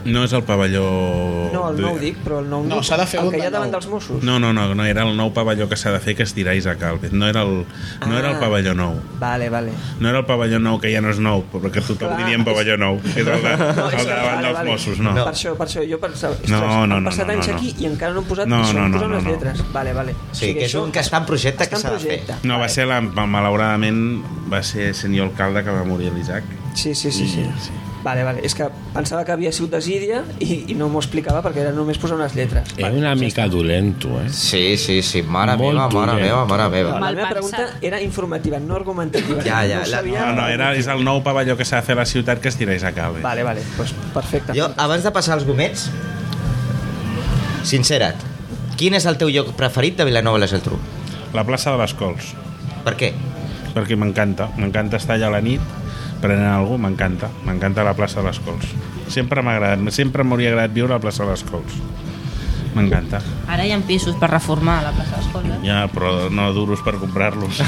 No 0.05 0.23
és 0.25 0.33
el 0.33 0.43
pavelló... 0.49 1.51
no, 1.53 1.63
el 1.71 1.81
nou 1.83 1.99
dic, 2.01 2.17
però 2.25 2.39
el 2.41 2.49
nou 2.49 2.65
No, 2.65 2.79
s'ha 2.83 2.97
de 2.97 3.05
fer 3.07 3.21
el 3.21 3.31
que 3.31 3.39
hi 3.39 3.47
ha 3.47 3.51
davant 3.53 3.69
nou. 3.71 3.81
dels 3.81 3.89
Mossos. 3.93 4.23
No, 4.25 4.39
no, 4.41 4.53
no, 4.57 4.69
no, 4.75 4.85
era 4.89 5.03
el 5.05 5.17
nou 5.19 5.33
pavelló 5.37 5.69
que 5.69 5.77
s'ha 5.77 5.93
de 5.93 6.01
fer 6.01 6.15
que 6.17 6.23
es 6.25 6.33
dirà 6.37 6.55
Isaac 6.57 6.83
Alves. 6.89 7.13
No 7.13 7.29
era 7.29 7.43
el, 7.43 7.67
no 8.07 8.19
era 8.19 8.31
el 8.31 8.37
Ah. 8.37 8.41
pavelló 8.41 8.75
nou. 8.75 8.95
Vale, 9.21 9.49
vale. 9.51 9.73
No 10.01 10.09
era 10.09 10.19
el 10.23 10.27
pavelló 10.27 10.59
nou, 10.59 10.79
que 10.81 10.93
ja 10.95 11.01
no 11.05 11.11
és 11.11 11.19
nou, 11.21 11.45
perquè 11.53 11.83
tothom 11.85 12.09
Clar, 12.09 12.17
diríem 12.23 12.45
pavelló 12.45 12.77
nou, 12.81 13.01
que 13.03 13.11
és 13.21 13.27
el 13.27 13.43
de, 13.45 13.57
No, 13.57 13.67
el 13.91 13.91
de 13.91 13.97
que- 13.97 14.05
davant 14.07 14.35
vale, 14.35 14.47
dels 14.47 14.57
vale. 14.59 14.71
Mossos, 14.71 14.99
no. 15.05 15.15
Per 15.15 15.27
això, 15.35 15.55
per 15.59 15.67
això, 15.69 15.85
jo 15.91 15.99
pensava, 16.01 16.33
ostres, 16.35 16.51
No, 16.51 16.61
no, 16.87 16.97
han 16.97 17.05
no, 17.05 17.11
passat 17.11 17.27
no, 17.27 17.33
anys 17.35 17.49
no, 17.49 17.53
no. 17.53 17.59
aquí 17.59 17.75
i 17.79 17.87
encara 17.91 18.13
no 18.15 18.21
han 18.25 18.29
posat 18.31 18.47
No, 18.49 18.57
ni 18.57 18.63
no, 18.63 18.69
s'han 18.73 18.91
no, 18.91 18.97
posat 18.97 19.09
no, 19.11 19.15
les 19.17 19.25
no. 19.25 19.31
lletres. 19.31 19.65
Vale, 19.73 19.93
vale. 19.93 20.15
Sí, 20.33 20.55
que 20.55 20.65
és 20.65 20.75
un 20.81 20.91
que 20.93 21.01
està 21.05 21.19
en 21.21 21.27
projecte 21.29 21.69
que 21.69 21.77
està 21.77 21.93
en 21.93 22.01
s'ha 22.01 22.09
de 22.09 22.19
fer. 22.25 22.41
No, 22.49 22.59
va 22.59 22.69
ser, 22.73 22.87
la, 22.89 23.01
malauradament, 23.01 24.23
va 24.53 24.63
ser 24.63 24.95
senyor 24.95 25.29
alcalde 25.31 25.63
que 25.65 25.71
va 25.71 25.85
morir 25.85 26.13
l'Isaac. 26.15 26.45
Sí, 26.75 26.95
sí, 26.95 27.11
sí. 27.13 27.27
sí. 27.29 27.45
sí. 27.61 27.71
Vale, 28.03 28.23
vale. 28.25 28.41
És 28.43 28.55
que 28.57 28.65
pensava 28.95 29.27
que 29.29 29.33
havia 29.35 29.51
sigut 29.53 29.75
desídia 29.75 30.23
i, 30.41 30.65
i 30.73 30.75
no 30.75 30.87
m'ho 30.89 31.03
explicava 31.03 31.43
perquè 31.45 31.61
era 31.67 31.73
només 31.77 31.99
posar 32.01 32.17
unes 32.17 32.33
lletres. 32.35 32.71
És 32.79 32.95
una 32.97 33.15
mica 33.15 33.45
dolento, 33.53 34.15
eh? 34.23 34.31
Sí, 34.33 34.77
sí, 34.81 35.03
sí, 35.05 35.21
mare 35.23 35.57
Molt 35.61 35.75
meva, 35.77 35.89
mare 35.93 36.13
dolent. 36.15 36.27
meva, 36.27 36.45
mare 36.49 36.69
meva. 36.73 36.95
La 36.99 37.11
meva 37.13 37.29
pregunta 37.29 37.67
era 37.83 38.01
informativa, 38.01 38.59
no 38.59 38.75
argumentativa. 38.77 39.43
Ja, 39.45 39.61
ja, 39.69 39.83
No 39.83 39.87
la- 39.91 39.97
sabia... 39.99 40.25
No, 40.31 40.33
no, 40.41 40.49
era, 40.49 40.73
és 40.81 40.89
el 40.89 41.05
nou 41.05 41.21
pavelló 41.23 41.59
que 41.61 41.65
s'ha 41.69 41.83
de 41.83 41.89
fer 41.91 41.99
a 41.99 42.01
la 42.01 42.07
ciutat 42.09 42.41
que 42.41 42.49
es 42.49 42.57
tireix 42.57 42.85
a 42.89 42.93
Calve. 42.97 43.21
Vale, 43.21 43.43
vale, 43.45 43.61
pues 43.77 43.93
perfecte. 44.15 44.57
Jo, 44.57 44.71
abans 44.81 45.05
de 45.05 45.13
passar 45.13 45.35
als 45.37 45.45
gomets, 45.45 45.91
sincera't, 47.69 48.17
quin 48.81 48.97
és 48.97 49.05
el 49.07 49.19
teu 49.21 49.29
lloc 49.29 49.53
preferit 49.59 49.99
de 50.01 50.07
Vilanova 50.09 50.41
i 50.41 50.45
la 50.45 50.49
Geltrú? 50.51 50.79
La 51.37 51.45
plaça 51.47 51.71
de 51.75 51.79
les 51.83 51.93
Cols, 51.95 52.33
Per 52.85 52.97
què? 52.97 53.13
perquè 53.75 53.95
m'encanta. 53.95 54.49
M'encanta 54.59 54.97
estar 54.99 55.15
allà 55.15 55.29
a 55.29 55.35
la 55.37 55.41
nit 55.45 55.61
prenent 56.21 56.49
algú, 56.53 56.77
m'encanta. 56.79 57.29
M'encanta 57.47 57.85
la 57.87 57.95
plaça 57.95 58.21
de 58.21 58.29
les 58.29 58.39
Cols. 58.45 58.67
Sempre 59.11 59.43
m'ha 59.43 59.57
agradat, 59.57 59.91
sempre 59.95 60.23
m'hauria 60.25 60.53
agradat 60.53 60.75
viure 60.77 60.93
a 60.95 60.99
la 60.99 61.03
plaça 61.03 61.25
de 61.25 61.31
les 61.35 61.43
Cols. 61.49 61.79
M'encanta. 62.75 63.19
Ara 63.51 63.65
hi 63.67 63.73
ha 63.75 63.79
pisos 63.83 64.15
per 64.21 64.29
reformar 64.31 64.77
a 64.79 64.83
la 64.85 64.93
plaça 64.95 65.17
d'Escola. 65.19 65.57
Ja, 65.67 65.81
però 65.91 66.29
no 66.31 66.53
duros 66.55 66.79
per 66.87 66.95
comprar-los. 67.03 67.59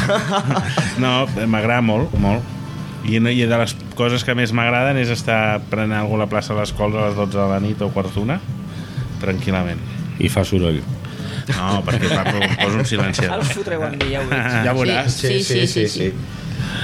no, 1.03 1.27
m'agrada 1.51 1.83
molt, 1.83 2.13
molt. 2.23 2.45
I, 3.03 3.19
no- 3.19 3.33
I 3.35 3.43
de 3.51 3.59
les 3.59 3.75
coses 3.99 4.23
que 4.23 4.37
més 4.39 4.53
m'agraden 4.55 5.01
és 5.03 5.11
estar 5.11 5.59
prenent 5.73 5.97
algú 5.99 6.15
a 6.15 6.23
la 6.23 6.29
plaça 6.31 6.55
de 6.55 6.61
les 6.63 6.71
Cols 6.79 6.95
a 6.95 7.09
les 7.09 7.17
12 7.19 7.35
de 7.35 7.49
la 7.51 7.59
nit 7.65 7.83
o 7.83 7.89
quarts 7.91 8.15
d'una, 8.15 8.39
tranquil·lament. 9.25 9.81
I 10.23 10.31
fa 10.31 10.45
soroll. 10.47 10.79
No, 11.51 11.81
perquè 11.83 12.07
parlo, 12.07 12.39
poso 12.39 12.77
un 12.77 12.85
Ara 12.85 12.85
silenciador. 12.87 13.41
us 13.43 13.51
fotreu 13.57 13.83
amb 13.83 13.99
mi, 13.99 14.13
ja 14.15 14.21
ho 14.23 14.29
veig. 14.31 14.53
Ja 14.69 14.75
veuràs. 14.79 15.17
Sí, 15.19 15.41
sí, 15.43 15.67
sí, 15.67 15.89
sí. 15.91 16.13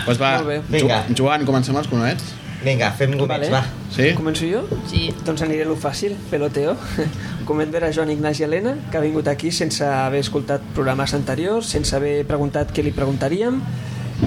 Pues 0.04 0.20
va. 0.20 0.36
Vinga. 0.68 1.04
Joan, 1.16 1.44
comencem 1.48 1.76
els 1.76 1.88
conets? 1.90 2.34
Vinga, 2.58 2.90
fem 2.98 3.12
gomets, 3.14 3.46
Vale. 3.46 3.50
va. 3.52 3.62
Sí? 3.94 4.10
Començo 4.18 4.46
jo? 4.48 4.64
Sí. 4.90 5.08
Doncs 5.24 5.44
aniré 5.46 5.62
a 5.62 5.68
lo 5.68 5.76
fàcil, 5.78 6.16
peloteo. 6.30 6.74
Coment 7.48 7.70
ver 7.72 7.84
a 7.86 7.92
Joan 7.94 8.10
Ignasi 8.10 8.44
Helena, 8.44 8.74
que 8.90 8.98
ha 8.98 9.02
vingut 9.04 9.28
aquí 9.30 9.52
sense 9.54 9.86
haver 9.86 10.24
escoltat 10.24 10.64
programes 10.74 11.14
anteriors, 11.14 11.70
sense 11.70 11.94
haver 11.96 12.24
preguntat 12.26 12.74
què 12.74 12.82
li 12.82 12.92
preguntaríem 12.96 13.62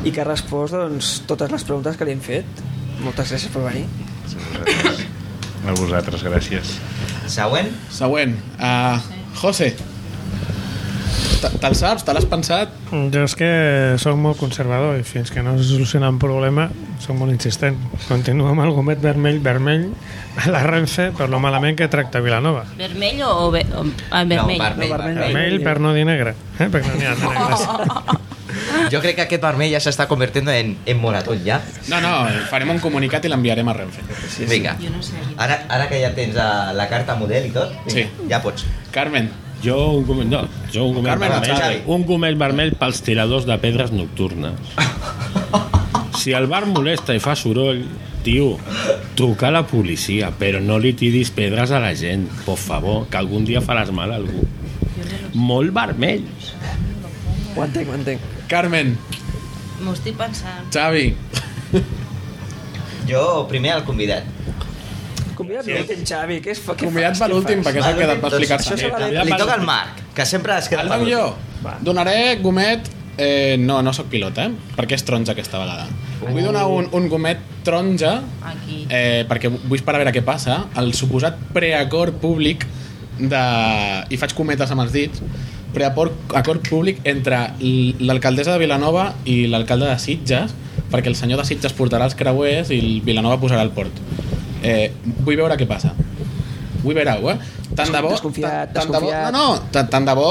i 0.05 0.11
que 0.13 0.23
ha 0.23 0.27
respost 0.27 0.77
doncs, 0.77 1.17
totes 1.27 1.51
les 1.51 1.67
preguntes 1.67 1.99
que 1.99 2.07
li 2.07 2.15
hem 2.15 2.23
fet. 2.23 2.63
Moltes 3.03 3.33
gràcies 3.33 3.51
per 3.51 3.65
venir. 3.67 3.85
A 5.67 5.75
vosaltres, 5.77 6.23
gràcies. 6.25 6.77
Següent? 7.29 7.67
Següent. 7.93 8.37
Uh, 8.57 8.97
José. 9.43 9.73
Te- 11.41 11.51
Te'l 11.61 11.75
saps? 11.75 12.05
Te 12.05 12.13
l'has 12.15 12.27
pensat? 12.29 12.73
Jo 12.91 13.23
és 13.25 13.35
que 13.37 13.49
sóc 14.01 14.17
molt 14.19 14.37
conservador 14.41 14.99
i 14.99 15.05
fins 15.07 15.31
que 15.33 15.43
no 15.45 15.57
se 15.57 15.65
soluciona 15.71 16.09
un 16.13 16.19
problema 16.21 16.69
sóc 17.01 17.17
molt 17.17 17.33
insistent. 17.33 17.77
Continuo 18.07 18.51
amb 18.51 18.61
el 18.65 18.73
gomet 18.77 19.01
vermell, 19.01 19.39
vermell 19.43 19.87
a 20.37 20.51
la 20.53 20.61
Renfe 20.67 21.09
per 21.17 21.27
lo 21.31 21.39
malament 21.43 21.77
que 21.79 21.89
tracta 21.91 22.21
Vilanova. 22.23 22.65
Vermell 22.77 23.23
o, 23.25 23.49
ve 23.53 23.65
o 23.73 23.85
ah, 24.11 24.23
vermell? 24.23 24.57
No, 24.57 24.65
vermell. 24.67 24.89
No, 24.91 24.97
vermell. 24.97 25.21
Vermell 25.25 25.63
per 25.65 25.79
no 25.81 25.95
dir 25.97 26.05
negre, 26.07 26.35
eh? 26.59 26.69
perquè 26.69 26.87
no 26.87 26.99
n'hi 26.99 27.09
ha 27.09 27.15
de 27.17 27.33
negres. 27.33 28.27
Jo 28.91 28.99
crec 28.99 29.15
que 29.15 29.23
aquest 29.25 29.43
vermell 29.43 29.71
ja 29.71 29.79
s'està 29.83 30.05
convertint 30.11 30.49
en, 30.51 30.73
en 30.85 30.97
moratón, 30.99 31.39
ja. 31.45 31.61
No, 31.89 32.01
no, 32.03 32.11
farem 32.51 32.73
un 32.73 32.81
comunicat 32.83 33.23
i 33.25 33.31
l'enviarem 33.31 33.69
a 33.71 33.75
Renfe. 33.77 34.03
Vinga. 34.49 34.75
Jo 34.81 34.91
no 34.91 35.01
sé. 35.05 35.21
Ara, 35.41 35.61
ara 35.71 35.87
que 35.89 36.01
ja 36.01 36.11
tens 36.17 36.35
uh, 36.35 36.73
la 36.75 36.89
carta 36.91 37.15
model 37.19 37.47
i 37.47 37.53
tot, 37.55 37.71
vinga, 37.87 37.95
Sí. 37.95 38.27
ja 38.29 38.41
pots. 38.43 38.67
Carmen, 38.91 39.31
Jo 39.61 39.77
un 39.93 40.05
gomet, 40.07 40.25
no, 40.31 40.41
jo 40.73 40.85
un 40.87 40.95
gomet 40.95 41.11
Carmen, 41.13 41.29
vermell, 41.35 41.57
Xavi. 41.59 41.81
un 41.93 42.05
gomet 42.09 42.37
vermell 42.39 42.71
pels 42.79 43.01
tiradors 43.05 43.45
de 43.45 43.57
pedres 43.61 43.91
nocturnes. 43.93 44.57
Si 46.17 46.33
el 46.37 46.47
bar 46.49 46.65
molesta 46.69 47.13
i 47.17 47.21
fa 47.21 47.35
soroll, 47.37 47.83
tio, 48.25 48.55
truca 49.17 49.47
a 49.49 49.53
la 49.53 49.63
policia, 49.69 50.31
però 50.37 50.59
no 50.61 50.77
li 50.81 50.93
tiris 50.97 51.31
pedres 51.33 51.71
a 51.73 51.79
la 51.81 51.93
gent, 51.97 52.27
por 52.45 52.57
favor, 52.61 53.05
que 53.09 53.17
algun 53.21 53.45
dia 53.45 53.61
faràs 53.61 53.93
mal 53.93 54.11
a 54.13 54.17
algú. 54.21 54.43
Molt 55.33 55.73
vermell. 55.73 56.25
Ho 57.55 57.63
entenc, 57.65 57.89
ho 57.89 57.97
entenc. 57.97 58.29
Carmen, 58.51 58.95
M'ho 59.81 59.95
estic 59.97 60.13
pensant. 60.13 60.67
Xavi. 60.73 61.07
Jo 63.09 63.47
primer 63.49 63.71
el 63.79 63.83
convidat. 63.87 64.27
Convidat 65.41 65.67
sí. 65.67 65.75
l'últim, 65.75 66.05
Xavi, 66.13 66.39
què, 66.45 66.55
és, 66.55 66.63
què 66.69 66.77
Convidat 66.85 67.19
per 67.19 67.29
l'últim, 67.33 67.65
perquè 67.65 67.83
va 67.83 67.91
Doncs 67.97 68.25
explicar-se. 68.31 68.73
Això 68.77 68.89
s'ha 68.93 69.03
de... 69.03 69.11
Ja 69.17 69.27
Li 69.27 69.35
per- 69.35 69.41
toca 69.43 69.57
al 69.59 69.67
Marc, 69.67 70.01
que 70.17 70.25
sempre 70.29 70.57
es 70.61 70.69
queda 70.71 70.87
per 70.89 71.01
jo 71.05 71.23
l'últim. 71.31 71.83
donaré 71.89 72.17
gomet 72.41 72.89
eh, 73.17 73.57
no, 73.59 73.81
no 73.85 73.93
sóc 73.93 74.07
pilot, 74.13 74.37
eh? 74.41 74.49
perquè 74.77 74.95
és 74.97 75.03
taronja 75.07 75.35
aquesta 75.35 75.59
vegada 75.61 75.87
vull 76.21 76.43
donar 76.45 76.67
un, 76.69 76.87
un 76.93 77.07
gomet 77.09 77.39
taronja 77.65 78.11
Aquí. 78.45 78.83
eh, 78.89 79.25
perquè 79.29 79.49
vull 79.51 79.79
esperar 79.79 79.99
a 79.99 80.03
veure 80.03 80.13
què 80.13 80.23
passa 80.25 80.67
el 80.77 80.93
suposat 80.97 81.37
preacord 81.55 82.19
públic 82.21 82.65
de... 83.17 83.41
i 84.13 84.17
faig 84.21 84.35
cometes 84.37 84.71
amb 84.73 84.85
els 84.85 84.93
dits 84.93 85.21
preacord 85.73 86.13
acord 86.37 86.61
públic 86.67 86.99
entre 87.07 87.41
l'alcaldessa 88.03 88.53
de 88.55 88.61
Vilanova 88.63 89.11
i 89.25 89.45
l'alcalde 89.51 89.89
de 89.89 89.97
Sitges 90.03 90.53
perquè 90.91 91.09
el 91.11 91.17
senyor 91.17 91.41
de 91.41 91.47
Sitges 91.47 91.73
portarà 91.77 92.05
els 92.09 92.17
creuers 92.19 92.71
i 92.75 92.79
el 92.83 92.91
Vilanova 93.05 93.39
posarà 93.41 93.63
el 93.65 93.71
port 93.75 93.97
eh, 94.63 94.91
vull 95.25 95.37
veure 95.39 95.57
què 95.59 95.67
passa 95.69 95.93
vull 96.81 96.95
veure-ho, 96.97 97.29
eh? 97.29 97.37
Tant 97.77 97.91
de 97.93 98.01
bo, 98.03 98.09
Desconfiat, 98.11 98.71
tant, 98.73 98.89
tant 98.89 98.91
de 98.91 98.99
bo, 98.99 99.07
desconfiat. 99.11 99.31
no, 99.33 99.43
no, 99.55 99.71
tant, 99.71 99.89
tant 99.93 100.05
de 100.07 100.15
bo 100.17 100.29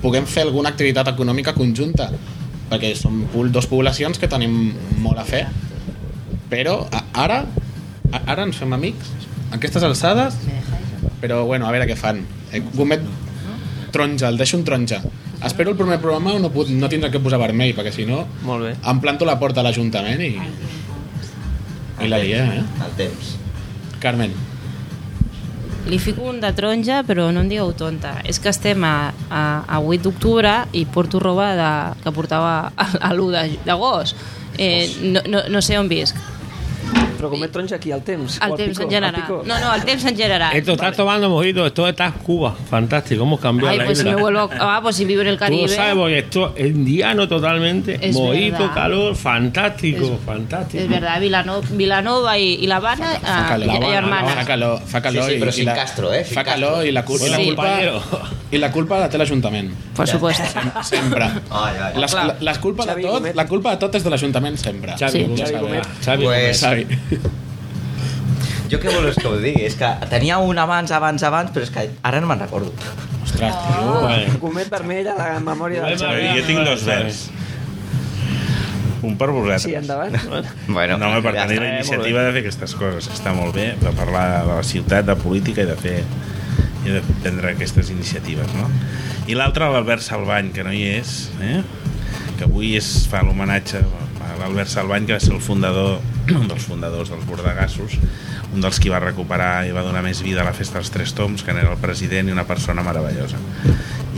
puguem 0.00 0.24
fer 0.26 0.46
alguna 0.46 0.70
activitat 0.72 1.10
econòmica 1.12 1.52
conjunta 1.54 2.08
perquè 2.70 2.94
som 2.96 3.24
dos 3.52 3.66
poblacions 3.68 4.18
que 4.18 4.28
tenim 4.30 4.72
molt 5.02 5.18
a 5.20 5.26
fer 5.28 5.44
però 6.50 6.80
ara 7.12 7.42
ara 8.24 8.42
ens 8.46 8.56
fem 8.58 8.72
amics 8.72 9.10
aquestes 9.54 9.82
alçades 9.86 10.38
però 11.20 11.42
bueno, 11.44 11.66
a 11.68 11.72
veure 11.74 11.86
què 11.90 11.96
fan 11.98 12.22
eh, 12.52 12.62
gomet 12.74 13.02
taronja, 13.92 14.28
el 14.30 14.38
deixo 14.40 14.56
un 14.56 14.64
taronja 14.64 15.02
espero 15.44 15.70
el 15.74 15.76
primer 15.76 15.98
programa 16.00 16.38
no, 16.40 16.48
puc, 16.54 16.70
no 16.72 16.88
tindré 16.88 17.10
que 17.12 17.20
posar 17.20 17.38
vermell 17.42 17.74
perquè 17.76 17.92
si 17.92 18.06
no 18.08 18.22
Molt 18.46 18.64
bé. 18.64 18.72
em 18.80 19.00
planto 19.04 19.28
la 19.28 19.36
porta 19.38 19.60
a 19.60 19.66
l'Ajuntament 19.66 20.22
i, 20.24 20.32
i 22.00 22.08
la 22.08 22.18
lia, 22.22 22.44
eh? 22.56 22.64
El 22.86 22.92
temps. 22.96 23.34
Carmen 24.00 24.34
Li 25.90 25.98
fico 25.98 26.26
un 26.28 26.40
de 26.42 26.50
taronja, 26.54 27.00
però 27.08 27.30
no 27.32 27.40
em 27.42 27.48
digueu 27.50 27.72
tonta. 27.74 28.12
És 28.28 28.38
que 28.38 28.50
estem 28.52 28.84
a, 28.84 29.10
a, 29.32 29.40
a 29.64 29.80
8 29.80 30.04
d'octubre 30.04 30.52
i 30.76 30.84
porto 30.86 31.18
roba 31.22 31.48
de, 31.58 31.70
que 32.04 32.12
portava 32.14 32.52
a, 32.68 32.86
a 33.08 33.10
l'1 33.14 33.64
d'agost. 33.66 34.20
Eh, 34.60 34.86
no, 35.08 35.24
no, 35.26 35.42
no 35.48 35.62
sé 35.64 35.78
on 35.80 35.88
visc. 35.90 36.18
Però 37.20 37.28
comet 37.28 37.52
taronja 37.52 37.76
aquí, 37.76 37.92
al 37.92 38.00
temps. 38.02 38.38
El 38.38 38.42
al 38.50 38.56
temps 38.56 38.70
picó, 38.78 38.82
en 38.84 38.90
general. 38.90 39.24
No, 39.44 39.58
no, 39.60 39.74
el 39.74 39.84
temps 39.84 40.04
en 40.06 40.16
general. 40.16 40.56
Esto 40.56 40.72
está 40.72 40.90
tomando 40.92 41.28
mojito, 41.28 41.66
esto 41.66 41.86
está 41.86 42.06
en 42.06 42.12
Cuba. 42.12 42.54
Fantástico, 42.70 43.24
hemos 43.24 43.40
cambiado 43.40 43.72
Ay, 43.72 43.78
la 43.78 43.84
pues 43.84 43.98
si 43.98 44.04
me 44.04 44.14
vuelvo... 44.14 44.48
Ah, 44.58 44.80
pues 44.82 44.96
si 44.96 45.04
vivo 45.04 45.20
en 45.20 45.28
el 45.28 45.36
Tú 45.36 45.44
lo 45.44 45.46
Caribe... 45.50 45.68
sabes, 45.68 45.94
porque 45.94 46.18
esto 46.18 46.54
es 46.56 46.66
indiano 46.70 47.28
totalmente. 47.28 47.98
Es 48.00 48.14
mojito, 48.16 48.58
verdad. 48.58 48.74
calor, 48.74 49.14
fantástico, 49.16 50.04
Es- 50.14 50.24
fantástico. 50.24 50.82
És 50.82 50.88
verdad, 50.88 51.20
Vilanova, 51.20 52.38
i 52.38 52.66
l'Havana 52.66 53.12
fa 53.20 53.48
ah, 53.52 55.10
Sí, 55.10 55.34
sí, 55.34 55.38
però 55.40 55.50
i, 55.50 55.52
sin 55.52 55.66
la, 55.66 55.74
Castro, 55.74 56.12
eh? 56.12 56.24
Sin 56.24 56.34
fa 56.34 56.44
calor 56.44 56.86
i 56.86 56.92
la, 56.92 57.02
cul 57.04 57.20
i 57.20 57.28
la 57.30 57.38
culpa 57.38 57.68
i 58.50 58.58
la 58.58 58.70
culpa 58.74 58.98
la 58.98 59.08
té 59.10 59.18
l'Ajuntament 59.18 59.70
Por 59.96 60.08
supuesto. 60.08 60.42
sempre 60.82 61.24
Ai, 61.50 61.76
ai. 61.76 62.00
les, 62.00 62.10
Clar. 62.14 62.26
la, 62.26 62.36
les 62.40 62.58
culpa 62.58 62.86
de 62.86 62.96
tot, 63.02 63.10
Gomet. 63.18 63.34
la 63.36 63.46
culpa 63.46 63.70
de 63.74 63.76
tot 63.84 63.94
és 63.94 64.04
de 64.04 64.10
l'Ajuntament 64.10 64.56
sempre 64.58 64.94
Xavi, 64.98 65.24
Sí. 65.36 65.42
Xavi. 65.42 65.80
Xavi 66.04 66.24
Pues- 66.24 66.60
Xavi. 66.60 66.86
Jo 68.70 68.78
què 68.78 68.92
vols 68.94 69.16
que 69.18 69.26
ho 69.26 69.34
digui? 69.42 69.64
És 69.66 69.74
que 69.78 69.88
tenia 70.10 70.38
un 70.38 70.58
abans, 70.62 70.92
abans, 70.94 71.22
abans, 71.26 71.50
però 71.54 71.64
és 71.66 71.72
que 71.74 71.88
ara 72.06 72.20
no 72.22 72.28
me'n 72.30 72.38
recordo. 72.44 72.70
ostres, 73.24 73.54
tio 73.66 74.00
Bueno, 74.04 74.38
Comet 74.40 74.70
vermell 74.70 75.08
a 75.10 75.16
la 75.18 75.28
memòria 75.42 75.82
del 75.88 75.98
Xavi. 75.98 76.28
Jo 76.38 76.46
tinc 76.46 76.64
dos 76.68 76.84
vers. 76.86 77.20
Un 79.02 79.16
per 79.16 79.30
vosaltres. 79.32 79.62
Sí, 79.64 79.74
endavant. 79.74 80.14
Bueno, 80.68 80.98
No, 81.00 81.08
home, 81.08 81.22
per 81.24 81.32
ja 81.34 81.46
tenir 81.46 81.56
està. 81.58 81.64
la 81.64 81.74
iniciativa 81.78 82.22
de 82.26 82.32
fer 82.34 82.42
aquestes 82.44 82.74
coses, 82.76 83.08
que 83.08 83.14
està 83.16 83.32
molt 83.34 83.54
bé, 83.56 83.70
de 83.80 83.92
parlar 83.96 84.26
de 84.44 84.54
la 84.58 84.62
ciutat, 84.62 85.06
de 85.08 85.16
política 85.16 85.62
i 85.64 85.70
de 85.70 85.76
fer 85.80 86.02
i 86.84 86.90
de 86.94 87.00
prendre 87.22 87.50
aquestes 87.54 87.90
iniciatives, 87.92 88.52
no? 88.56 88.68
I 89.28 89.34
l'altre, 89.36 89.66
l'Albert 89.72 90.00
Salvany, 90.04 90.50
que 90.52 90.62
no 90.64 90.72
hi 90.72 90.82
és, 90.98 91.30
eh? 91.44 91.62
que 92.38 92.44
avui 92.44 92.74
es 92.76 93.06
fa 93.08 93.20
l'homenatge 93.24 93.80
a 93.80 94.36
l'Albert 94.40 94.68
Salvany, 94.72 95.06
que 95.08 95.16
va 95.16 95.20
ser 95.20 95.32
el 95.34 95.40
fundador, 95.44 95.98
un 96.36 96.48
dels 96.50 96.66
fundadors 96.66 97.10
dels 97.12 97.24
Bordegassos, 97.28 97.96
un 98.54 98.60
dels 98.64 98.80
qui 98.82 98.90
va 98.92 99.00
recuperar 99.02 99.66
i 99.68 99.72
va 99.74 99.84
donar 99.86 100.02
més 100.06 100.22
vida 100.26 100.42
a 100.42 100.48
la 100.48 100.54
festa 100.56 100.78
dels 100.80 100.90
Tres 100.94 101.14
Toms, 101.16 101.44
que 101.46 101.54
n'era 101.56 101.72
el 101.74 101.80
president 101.82 102.28
i 102.30 102.34
una 102.36 102.46
persona 102.48 102.84
meravellosa 102.86 103.40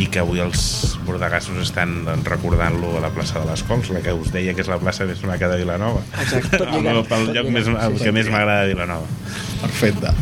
i 0.01 0.07
que 0.09 0.23
avui 0.23 0.41
els 0.41 0.97
bordegassos 1.05 1.59
estan 1.61 1.99
doncs, 2.07 2.25
recordant-lo 2.31 2.95
a 2.97 3.03
la 3.05 3.11
plaça 3.13 3.43
de 3.43 3.51
les 3.51 3.63
Cols, 3.69 3.91
la 3.93 4.01
que 4.05 4.15
us 4.17 4.33
deia 4.33 4.55
que 4.57 4.65
és 4.65 4.71
la 4.73 4.81
plaça 4.81 5.05
més 5.09 5.21
maca 5.29 5.51
de 5.53 5.61
Vilanova. 5.61 6.01
Exacte, 6.23 6.57
tot 6.63 6.73
meu- 6.81 7.05
pel 7.05 7.27
tot 7.29 7.35
lloc 7.37 7.51
més, 7.53 7.69
el 7.69 7.99
que 8.01 8.09
sí. 8.09 8.15
més 8.17 8.31
m'agrada 8.33 8.65
de 8.65 8.73
Vilanova. 8.73 9.11
perfecte 9.61 10.15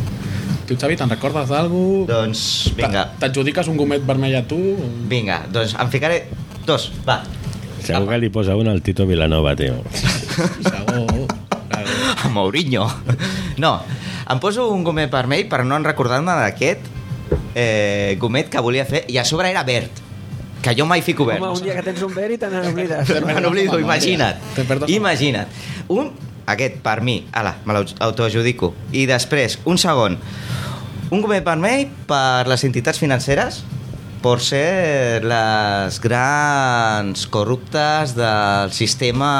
tu 0.71 0.77
Xavi, 0.79 0.95
te'n 0.95 1.09
recordes 1.11 1.49
d'algú? 1.51 2.05
Doncs, 2.07 2.71
vinga, 2.77 3.03
t'adjudiques 3.19 3.67
un 3.67 3.75
gomet 3.79 4.03
vermell 4.07 4.37
a 4.39 4.43
tu? 4.47 4.59
vinga, 5.11 5.41
doncs 5.51 5.75
em 5.75 5.89
ficaré 5.91 6.21
dos, 6.67 6.91
va. 7.07 7.21
segur 7.83 8.07
que 8.07 8.19
li 8.21 8.29
posa 8.31 8.55
una 8.55 8.71
al 8.71 8.79
Tito 8.85 9.07
Vilanova, 9.09 9.55
tio. 9.59 9.81
Segur, 9.91 11.20
Mourinho. 12.35 12.87
No, 13.61 13.75
em 14.31 14.39
poso 14.41 14.69
un 14.71 14.85
gomet 14.87 15.11
vermell 15.11 15.47
per 15.51 15.63
no 15.67 15.77
en 15.77 15.85
recordar-me 15.87 16.37
d'aquest 16.43 16.87
eh, 17.55 18.17
gomet 18.19 18.49
que 18.51 18.63
volia 18.63 18.85
fer, 18.87 19.05
i 19.11 19.19
a 19.19 19.25
sobre 19.27 19.51
era 19.51 19.63
verd, 19.67 20.01
que 20.61 20.75
jo 20.77 20.85
mai 20.85 21.01
fico 21.01 21.25
verd. 21.27 21.43
Home, 21.43 21.59
un 21.59 21.65
dia 21.65 21.75
que 21.77 21.85
tens 21.85 22.01
un 22.05 22.13
verd 22.15 22.37
i 22.37 22.39
te 22.41 22.49
n'oblides. 22.53 23.11
Me 23.25 23.37
n'oblido, 23.41 23.79
imagina't. 23.81 24.39
Imagina't. 24.87 25.61
Un, 25.91 26.11
aquest, 26.51 26.79
per 26.85 27.01
mi, 27.05 27.21
ala, 27.31 27.57
me 27.65 27.75
l'autoadjudico. 27.77 28.73
I 28.95 29.07
després, 29.09 29.59
un 29.65 29.81
segon, 29.81 30.17
un 31.11 31.23
gomet 31.23 31.45
vermell 31.45 31.87
per 32.07 32.47
les 32.49 32.63
entitats 32.67 33.01
financeres, 33.01 33.63
per 34.21 34.37
ser 34.45 35.23
les 35.25 35.97
grans 36.01 37.25
corruptes 37.33 38.13
del 38.13 38.71
sistema 38.75 39.31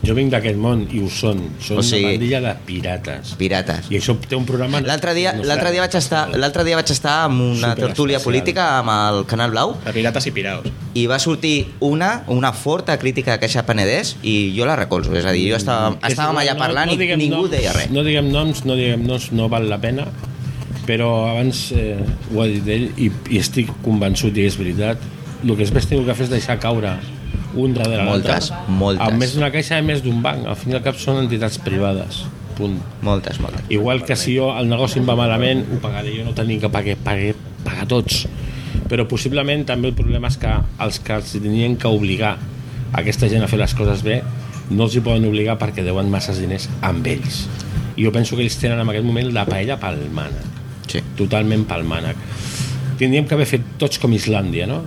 Jo 0.00 0.14
vinc 0.16 0.30
d'aquest 0.32 0.56
món 0.56 0.86
i 0.96 1.02
ho 1.04 1.08
són. 1.12 1.42
Són 1.60 1.78
O 1.78 1.82
sigui- 1.84 2.04
una 2.06 2.12
bandilla 2.14 2.40
de 2.40 2.52
pirates. 2.64 3.34
pirates. 3.36 3.90
I 3.92 3.98
això 3.98 4.14
té 4.28 4.34
un 4.36 4.46
programa... 4.48 4.80
L'altre 4.80 5.12
dia, 5.14 5.34
no 5.36 5.44
l'altre 5.44 5.70
dia 5.74 5.82
vaig 5.84 5.94
estar, 5.98 6.22
l'altre 6.40 6.64
dia 6.64 6.78
vaig 6.78 6.90
estar 6.90 7.24
amb 7.26 7.40
una 7.58 7.74
tertúlia 7.76 8.18
política 8.24 8.78
amb 8.78 8.88
el 8.94 9.26
Canal 9.26 9.50
Blau 9.52 9.74
De 9.84 9.92
pirates 9.92 10.26
i 10.26 10.32
piraos. 10.32 10.64
i 10.94 11.04
va 11.06 11.18
sortir 11.18 11.66
una, 11.80 12.22
una 12.28 12.52
forta 12.52 12.96
crítica 12.98 13.34
a 13.34 13.38
Caixa 13.38 13.66
Penedès 13.68 14.16
i 14.22 14.54
jo 14.56 14.64
la 14.64 14.74
recolzo, 14.80 15.12
és 15.14 15.24
a 15.28 15.32
dir, 15.36 15.50
jo 15.50 15.56
estava, 15.60 15.92
És 16.02 16.14
estàvem 16.16 16.40
allà 16.40 16.56
parlant 16.56 16.90
i 16.90 16.96
diguem 16.96 17.18
ningú 17.20 17.42
noms, 17.42 17.50
deia 17.52 17.72
res. 17.76 17.90
No 17.92 18.02
diguem 18.02 18.32
noms, 18.32 18.64
no 18.64 18.74
diguem 18.80 19.04
noms, 19.06 19.30
no 19.36 19.48
val 19.52 19.68
la 19.68 19.78
pena, 19.78 20.08
però 20.88 21.28
abans 21.30 21.70
eh, 21.76 21.98
ho 22.34 22.40
ha 22.42 22.46
dit 22.48 22.66
ell 22.66 22.88
i, 22.96 23.10
i 23.30 23.38
estic 23.38 23.68
convençut 23.84 24.36
i 24.40 24.48
és 24.48 24.56
veritat. 24.58 24.98
El 25.44 25.54
que 25.56 25.62
és 25.62 25.70
més 25.72 25.86
que 25.86 26.14
fer 26.14 26.24
és 26.24 26.30
deixar 26.32 26.58
caure 26.58 26.96
un 27.54 27.74
darrere 27.74 28.04
l'altre. 28.04 28.36
Moltes, 28.36 28.52
moltes. 28.68 29.06
A 29.06 29.16
més 29.16 29.34
d'una 29.34 29.50
caixa 29.54 29.78
i 29.80 29.86
més 29.86 30.02
d'un 30.04 30.20
banc. 30.22 30.46
Al 30.46 30.56
fin 30.58 30.72
i 30.72 30.78
al 30.78 30.84
cap 30.84 30.98
són 31.00 31.22
entitats 31.24 31.58
privades. 31.62 32.24
Punt. 32.58 32.76
Moltes, 33.06 33.40
moltes. 33.40 33.64
Igual 33.72 34.04
que 34.04 34.16
si 34.16 34.36
jo 34.36 34.50
el 34.56 34.68
negoci 34.68 35.00
em 35.00 35.08
va 35.08 35.16
malament, 35.18 35.64
ho 35.72 35.80
pagaré 35.82 36.12
jo, 36.18 36.26
no 36.26 36.34
tenim 36.36 36.60
que 36.60 36.68
pagar, 36.72 36.96
pagar, 37.04 37.34
pagar 37.64 37.86
tots. 37.88 38.26
Però 38.90 39.06
possiblement 39.08 39.64
també 39.66 39.90
el 39.90 39.96
problema 39.98 40.28
és 40.30 40.36
que 40.40 40.50
els 40.84 41.00
que 41.06 41.16
els 41.16 41.32
tenien 41.38 41.76
que 41.80 41.88
obligar 41.88 42.36
a 42.90 43.00
aquesta 43.00 43.28
gent 43.30 43.44
a 43.46 43.48
fer 43.50 43.58
les 43.60 43.74
coses 43.78 44.02
bé 44.06 44.20
no 44.70 44.86
els 44.86 44.94
hi 44.94 45.02
poden 45.02 45.26
obligar 45.26 45.56
perquè 45.58 45.82
deuen 45.86 46.10
masses 46.10 46.38
diners 46.42 46.68
amb 46.86 47.06
ells. 47.06 47.44
I 47.96 48.04
jo 48.06 48.12
penso 48.14 48.36
que 48.36 48.44
ells 48.46 48.58
tenen 48.60 48.80
en 48.82 48.90
aquest 48.92 49.06
moment 49.06 49.32
la 49.34 49.46
paella 49.46 49.78
pel 49.80 50.04
mànec, 50.14 50.46
Sí. 50.90 51.00
totalment 51.16 51.64
pel 51.66 51.84
mànec. 51.84 52.16
Tindríem 52.98 53.26
que 53.26 53.34
haver 53.34 53.46
fet 53.46 53.66
tots 53.78 53.98
com 53.98 54.12
Islàndia, 54.12 54.66
no? 54.66 54.82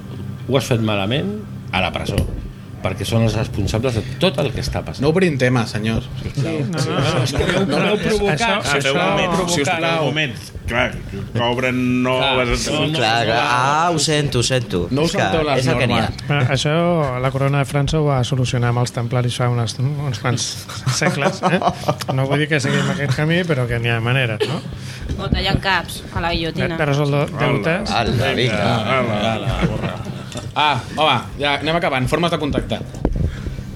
Ho 0.48 0.57
has 0.57 0.65
fet 0.68 0.81
malament, 0.81 1.40
a 1.72 1.81
la 1.81 1.91
presó 1.91 2.15
perquè 2.84 3.05
són 3.07 3.23
els 3.27 3.35
responsables 3.39 3.95
de 3.97 4.03
tot 4.22 4.38
el 4.43 4.51
que 4.53 4.61
està 4.61 4.81
passant. 4.85 5.01
No 5.05 5.10
obrim 5.14 5.38
temes, 5.41 5.72
senyors. 5.73 6.10
sisplau. 6.22 6.60
No, 6.69 6.84
no, 6.84 6.97
no, 6.99 7.65
no, 7.65 7.77
m'heu 7.80 7.95
no, 7.95 8.01
provocat. 8.03 8.41
això- 8.41 8.77
això- 8.77 8.93
moment, 8.97 9.49
si 9.49 9.61
us 9.64 9.69
plau. 9.69 10.01
Un 10.03 10.10
moment. 10.11 10.35
Clar, 10.68 10.91
cobren 11.35 11.80
noves... 12.03 12.64
Clar, 12.68 12.80
no, 12.80 12.85
no. 12.88 12.97
Clar, 12.97 13.26
clar. 13.26 13.39
Ah, 13.43 13.89
ho 13.91 13.99
sento, 13.99 14.39
ho 14.39 14.43
sento. 14.43 14.88
No 14.91 15.03
us 15.03 15.11
salteu 15.11 15.43
les 15.43 15.65
normes. 15.68 16.10
Però 16.27 16.45
això 16.55 16.76
la 17.23 17.31
corona 17.31 17.60
de 17.64 17.65
França 17.65 17.99
ho 17.99 18.05
va 18.07 18.22
solucionar 18.23 18.69
amb 18.72 18.80
els 18.84 18.93
templaris 18.95 19.35
fa 19.41 19.49
unes, 19.51 19.76
uns 19.80 20.19
quants 20.23 20.47
segles. 20.95 21.41
Eh? 21.51 21.60
No 22.15 22.27
vull 22.30 22.39
dir 22.43 22.47
que 22.51 22.60
seguim 22.64 22.89
aquest 22.95 23.15
camí, 23.19 23.41
però 23.47 23.68
que 23.68 23.80
n'hi 23.80 23.91
ha 23.91 23.99
maneres, 24.03 24.39
no? 24.47 24.61
O 25.19 25.27
tallant 25.30 25.60
caps 25.61 26.01
a 26.15 26.22
la 26.23 26.31
guillotina. 26.34 26.77
de 26.80 26.85
resoldre 26.85 27.26
deutes. 27.39 27.91
Ala, 27.91 28.34
vinga. 28.39 30.12
Ah, 30.55 30.81
home, 30.95 31.19
ja 31.39 31.55
anem 31.60 31.76
acabant. 31.76 32.07
Formes 32.07 32.31
de 32.31 32.39
contactar. 32.39 32.81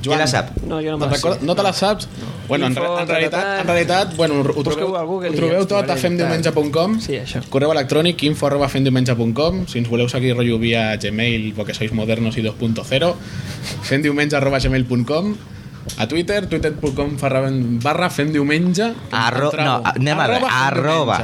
Qui 0.02 0.10
la 0.16 0.28
sap? 0.30 0.54
No, 0.64 0.78
jo 0.80 0.92
no 0.94 0.98
me 1.02 1.08
la 1.10 1.18
sé. 1.18 1.30
No 1.44 1.54
te 1.56 1.64
la 1.66 1.74
saps? 1.74 2.08
Bueno, 2.48 2.68
en, 2.68 2.76
re- 2.78 2.86
en, 3.02 3.08
realitat, 3.10 3.60
en 3.60 3.68
realitat, 3.68 4.16
bueno, 4.16 4.36
ho 4.40 4.64
trobeu, 4.64 4.96
a 4.96 5.02
Google 5.04 5.30
ho 5.30 5.34
i 5.34 5.36
trobeu 5.36 5.66
tot 5.68 5.90
a 5.92 5.98
femdiumenge.com 6.00 6.94
Sí, 7.04 7.18
això. 7.20 7.42
correu 7.52 7.74
electrònic 7.74 8.24
info 8.24 8.48
arroba 8.48 8.70
femdiumenge.com 8.72 9.66
si 9.68 9.80
ens 9.82 9.90
voleu 9.92 10.08
seguir 10.08 10.32
rotllo 10.38 10.56
via 10.62 10.96
gmail 10.96 11.52
porque 11.58 11.74
sois 11.74 11.92
modernos 11.92 12.38
y 12.38 12.42
2.0 12.46 13.14
femdiumenge 13.84 14.38
arroba 14.38 14.60
gmail.com 14.60 15.36
a 15.98 16.08
Twitter, 16.08 16.48
twitter.com 16.48 17.18
barra 17.84 18.10
femdiumenge 18.10 18.94
Arro- 19.12 19.52
no, 19.60 19.82
anem 19.84 20.20
a 20.20 20.28
veure, 20.28 20.48
arroba. 20.50 21.20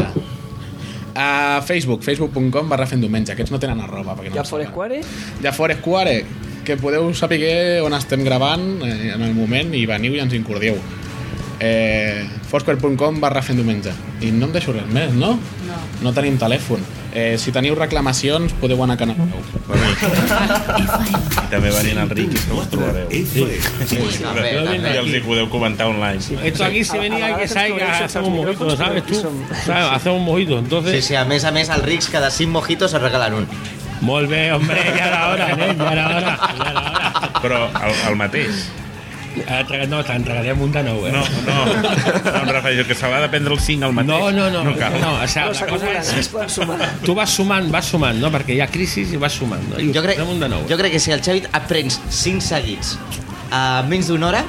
A 1.15 1.61
Facebook, 1.65 2.03
facebook.com 2.03 2.69
barra 2.69 2.88
femdiumenge 2.90 3.34
aquests 3.34 3.53
no 3.53 3.60
tenen 3.61 3.81
arroba 3.85 4.15
perquè 4.18 4.31
no 4.31 4.35
Ja 4.38 4.41
ens 4.45 4.49
fores 4.49 4.68
saben. 4.68 4.76
quare? 4.76 5.02
ja 5.44 5.52
fora 5.53 5.73
Esquare, 5.77 6.26
que 6.65 6.77
podeu 6.77 7.14
saber 7.14 7.81
on 7.84 7.94
estem 7.94 8.23
gravant 8.23 8.81
eh, 8.85 9.14
en 9.14 9.22
el 9.22 9.34
moment 9.35 9.73
i 9.76 9.85
veniu 9.85 10.15
i 10.15 10.22
ens 10.23 10.34
incordieu. 10.34 10.77
Eh, 11.64 12.26
foursquare.com 12.49 13.22
barra 13.23 13.40
fent 13.45 13.56
diumenge. 13.61 13.94
I 14.19 14.34
no 14.35 14.49
em 14.49 14.52
deixo 14.56 14.73
res 14.76 14.90
més, 14.91 15.14
no? 15.15 15.38
No. 15.68 15.77
No 16.03 16.11
tenim 16.15 16.35
telèfon. 16.41 16.84
Eh, 17.14 17.38
si 17.40 17.53
teniu 17.56 17.76
reclamacions, 17.77 18.52
podeu 18.60 18.81
anar 18.84 18.98
a 18.98 18.99
Canal 18.99 19.15
Blau. 19.22 19.41
I 20.81 21.48
també 21.52 21.69
venint 21.72 22.02
al 22.02 22.10
Ricky, 22.10 22.40
que 22.41 22.57
us 22.57 22.68
trobareu. 22.73 23.07
També, 23.07 24.52
també. 24.57 24.91
I 24.91 24.98
els 25.03 25.14
hi 25.14 25.22
podeu 25.23 25.48
comentar 25.53 25.88
online. 25.88 26.19
Esto 26.44 26.65
aquí 26.65 26.84
se 26.84 26.99
venía 26.99 27.35
que 27.38 27.48
descobrim 27.48 27.88
hacemos 27.88 28.30
mojitos, 28.30 28.49
micrófonos, 28.49 28.77
¿sabes 28.77 29.06
tú? 29.06 29.22
¿Sabes? 29.65 29.91
Hacemos 29.94 30.22
mojitos, 30.22 30.60
Sí, 30.60 30.64
entonces... 30.65 31.06
sí, 31.06 31.15
a 31.15 31.23
més 31.26 31.45
a 31.45 31.52
més, 31.52 31.69
al 31.69 31.84
Rix 31.84 32.10
cada 32.10 32.31
5 32.31 32.52
mojitos 32.52 32.94
es 32.94 33.02
regalen 33.02 33.34
un. 33.44 33.48
Molt 34.02 34.27
bé, 34.30 34.52
hombre, 34.52 34.81
ja 34.98 35.06
era 35.07 35.27
hora, 35.31 35.56
nen, 35.56 35.77
ja 35.80 35.91
era 35.94 36.07
hora, 36.10 36.38
ja 36.57 36.72
era 36.72 36.81
hora. 36.90 37.34
Però 37.44 37.68
el, 37.72 37.94
el 38.10 38.15
mateix. 38.19 38.65
Te- 39.34 39.88
No, 39.89 40.03
te'n 40.05 40.23
regalem 40.26 40.61
un 40.61 40.72
de 40.72 40.84
nou, 40.85 41.05
eh? 41.07 41.11
No, 41.11 41.23
no, 41.47 41.65
no 41.65 42.38
em 42.43 42.49
refereixo 42.53 42.85
que 42.88 42.95
se 42.95 43.10
l'ha 43.10 43.19
de 43.26 43.30
prendre 43.34 43.53
el 43.53 43.60
5 43.60 43.85
al 43.85 43.93
mateix. 43.93 44.10
no, 44.14 44.31
no, 44.31 44.49
no, 44.53 44.64
no 44.64 44.76
cal. 44.77 44.93
no, 45.01 45.14
o 45.22 45.27
sigui, 45.27 45.45
No, 45.45 45.53
la 45.60 45.68
cosa 45.72 45.91
és... 45.99 46.11
es 46.22 46.30
poden 46.30 46.49
sumar. 46.49 46.89
Tu 47.03 47.15
vas 47.18 47.30
sumant, 47.30 47.69
vas 47.73 47.85
sumant, 47.89 48.19
no? 48.22 48.30
Perquè 48.31 48.55
hi 48.57 48.61
ha 48.61 48.68
crisi 48.72 49.05
i 49.11 49.18
vas 49.18 49.34
sumant, 49.34 49.64
no? 49.72 49.80
I 49.80 49.91
Jo 49.95 50.01
crec, 50.05 50.19
un 50.26 50.39
de 50.39 50.49
nou. 50.49 50.65
jo 50.69 50.77
crec 50.77 50.91
que 50.95 50.99
si 51.03 51.11
el 51.11 51.22
Xavi 51.26 51.43
et 51.49 51.68
prens 51.69 51.99
5 52.10 52.41
seguits 52.41 52.97
a 53.51 53.84
menys 53.88 54.07
d'una 54.14 54.27
hora, 54.31 54.43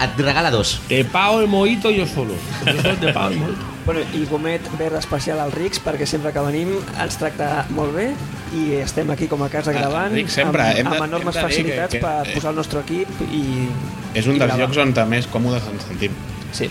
et 0.00 0.20
regala 0.22 0.50
dos. 0.54 0.76
Te 0.88 1.02
pago 1.04 1.40
el 1.40 1.48
mojito 1.48 1.90
yo 1.90 2.06
solo. 2.06 2.34
Solo 2.64 2.94
te 3.00 3.12
pago 3.12 3.30
el 3.32 3.38
mojito. 3.38 3.64
Bueno, 3.88 4.00
i 4.14 4.26
Gomet 4.28 4.62
verd 4.78 4.98
especial 5.00 5.40
al 5.40 5.50
Rix 5.50 5.80
perquè 5.80 6.04
sempre 6.06 6.30
que 6.32 6.40
venim 6.44 6.74
ens 7.00 7.16
tracta 7.16 7.64
molt 7.72 7.94
bé 7.96 8.10
i 8.54 8.74
estem 8.80 9.10
aquí 9.10 9.26
com 9.28 9.42
a 9.44 9.48
casa 9.48 9.70
Ah, 9.70 9.74
gravant 9.74 10.12
Ric, 10.14 10.28
sempre. 10.28 10.62
amb, 10.62 10.78
Hem 10.78 10.88
de- 10.90 10.96
amb 10.96 11.04
enormes 11.04 11.36
hem 11.36 11.42
de 11.42 11.48
dir 11.48 11.56
que- 11.56 11.62
facilitats 11.62 11.94
que- 11.94 12.00
per 12.00 12.34
posar 12.34 12.50
el 12.50 12.56
nostre 12.56 12.80
equip 12.80 13.08
i... 13.32 13.68
És 14.14 14.26
un 14.26 14.36
i 14.36 14.38
dels 14.38 14.52
gravar. 14.52 14.58
llocs 14.74 14.76
on 14.78 15.08
més 15.10 15.26
còmodes 15.28 15.62
ens 15.72 15.82
sentim. 15.84 16.12
Sí. 16.52 16.68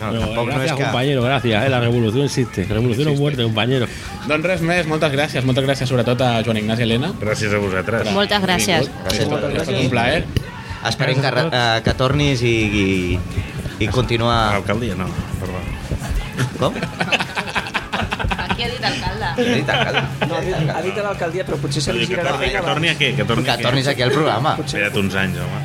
No, 0.00 0.10
Pero, 0.12 0.20
tampoc 0.20 0.36
no 0.36 0.44
gracias, 0.52 0.70
és 0.70 0.76
que... 0.76 0.82
compañero, 0.84 1.22
gracias. 1.22 1.64
Eh? 1.66 1.68
La 1.68 1.80
revolución 1.80 2.24
existe. 2.24 2.64
Revolución 2.64 3.08
o 3.08 3.14
muerte, 3.14 3.42
compañero. 3.42 3.86
Doncs 4.28 4.44
res 4.46 4.60
més, 4.62 4.86
moltes 4.86 5.12
gràcies. 5.12 5.42
Moltes 5.44 5.64
gràcies 5.64 5.86
sobretot 5.90 6.20
a 6.20 6.40
Joan 6.44 6.56
Ignasi 6.58 6.82
Helena. 6.82 7.12
Gràcies 7.20 7.52
a 7.52 7.58
vosaltres. 7.58 8.12
Moltes 8.12 8.40
gràcies. 8.40 8.86
Gràcies 9.04 9.18
Ha 9.18 9.22
estat 9.24 9.64
tots. 9.66 9.68
un 9.68 9.90
plaer. 9.90 10.24
Esperem 10.86 11.20
que, 11.20 11.26
eh, 11.50 11.80
que 11.82 11.94
tornis 11.94 12.42
i, 12.42 12.54
i, 12.54 13.18
i 13.80 13.88
continuar... 13.88 14.52
l'alcaldia, 14.52 14.94
no. 14.94 15.08
Perdó. 15.40 15.58
Com? 16.60 16.74
Aquí 18.58 18.64
ha 18.66 18.70
dit 18.74 18.84
alcalde. 18.84 19.26
He 19.38 19.54
dit 19.54 19.68
alcalde. 19.70 20.00
No, 20.26 20.34
ha, 20.34 20.40
dit, 20.42 20.70
ha 20.74 20.80
dit 20.82 20.96
a 20.98 21.02
l'alcaldia, 21.04 21.44
però 21.46 21.56
potser 21.62 21.78
se 21.84 21.92
li 21.94 22.00
Que 22.02 22.06
gira 22.10 22.24
la 22.26 22.32
torni, 22.32 22.48
que 22.48 22.50
feina 22.58 22.66
torni 22.66 22.88
a 22.90 22.94
què? 22.98 23.10
Que 23.14 23.24
torni 23.28 23.44
Que 23.46 23.54
tornis 23.62 23.86
aquí 23.92 24.02
al 24.02 24.10
programa. 24.10 24.54
Espera't 24.58 24.96
uns 24.98 25.14
anys, 25.14 25.38
home. 25.44 25.60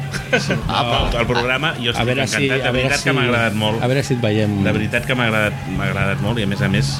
Ah, 0.69 0.83
El, 1.09 1.17
el 1.23 1.25
programa, 1.31 1.71
jo 1.81 1.89
A 1.89 2.03
estic 2.05 2.27
si... 2.29 2.45
encantat. 2.45 2.61
A 2.61 2.69
De 2.69 2.75
veritat 2.77 2.99
si, 3.01 3.07
que 3.09 3.15
m'ha 3.17 3.23
agradat 3.25 3.57
molt. 3.57 3.81
A 3.81 3.89
veure 3.89 4.03
si 4.05 4.13
et 4.13 4.21
veiem... 4.21 4.53
De 4.67 4.73
veritat 4.77 5.09
que 5.09 5.17
m'ha 5.17 5.25
agradat, 5.31 5.65
m'ha 5.73 5.87
agradat 5.89 6.21
molt 6.21 6.37
i 6.37 6.45
a 6.45 6.51
més 6.53 6.61
a 6.61 6.69
més 6.69 6.93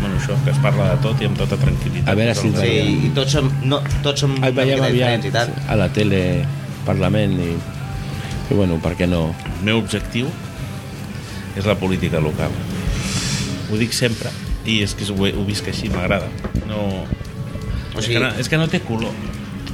bueno, 0.00 0.16
això, 0.18 0.34
que 0.42 0.50
es 0.50 0.58
parla 0.64 0.88
de 0.96 0.98
tot 1.06 1.22
i 1.22 1.30
amb 1.30 1.38
tota 1.38 1.60
tranquil·litat. 1.62 2.10
A 2.10 2.14
veure 2.18 2.34
si 2.34 2.50
Tot 2.50 2.58
el- 2.58 2.66
Sí, 2.66 2.74
veiem. 2.74 3.06
i 3.06 3.14
tots 3.20 3.38
som, 3.38 3.50
no, 3.70 3.80
tots 4.02 4.26
som 4.26 4.34
Et 4.42 4.54
veiem 4.56 4.80
una 4.82 4.90
mica 4.90 5.10
aviat 5.12 5.22
diferents 5.22 5.30
i 5.30 5.34
tal. 5.38 5.54
a 5.70 5.76
la 5.78 5.88
tele, 5.94 6.22
Parlament 6.90 7.38
i... 7.38 7.50
I 8.50 8.54
bueno, 8.58 8.80
per 8.82 8.96
què 8.98 9.06
no? 9.06 9.28
El 9.60 9.62
meu 9.70 9.78
objectiu 9.78 10.26
és 11.54 11.66
la 11.70 11.76
política 11.78 12.18
local. 12.18 12.50
Ho 13.70 13.76
dic 13.78 13.92
sempre 13.94 14.32
i 14.70 14.78
és 14.86 14.94
que 14.94 15.06
ho, 15.10 15.16
ho 15.18 15.44
visc 15.48 15.68
així, 15.72 15.90
m'agrada. 15.92 16.28
No... 16.70 16.80
O 17.90 17.98
és, 17.98 18.06
sigui- 18.06 18.16
que 18.18 18.24
no, 18.24 18.30
és 18.38 18.48
que 18.48 18.58
no 18.60 18.68
té 18.70 18.80
color, 18.86 19.12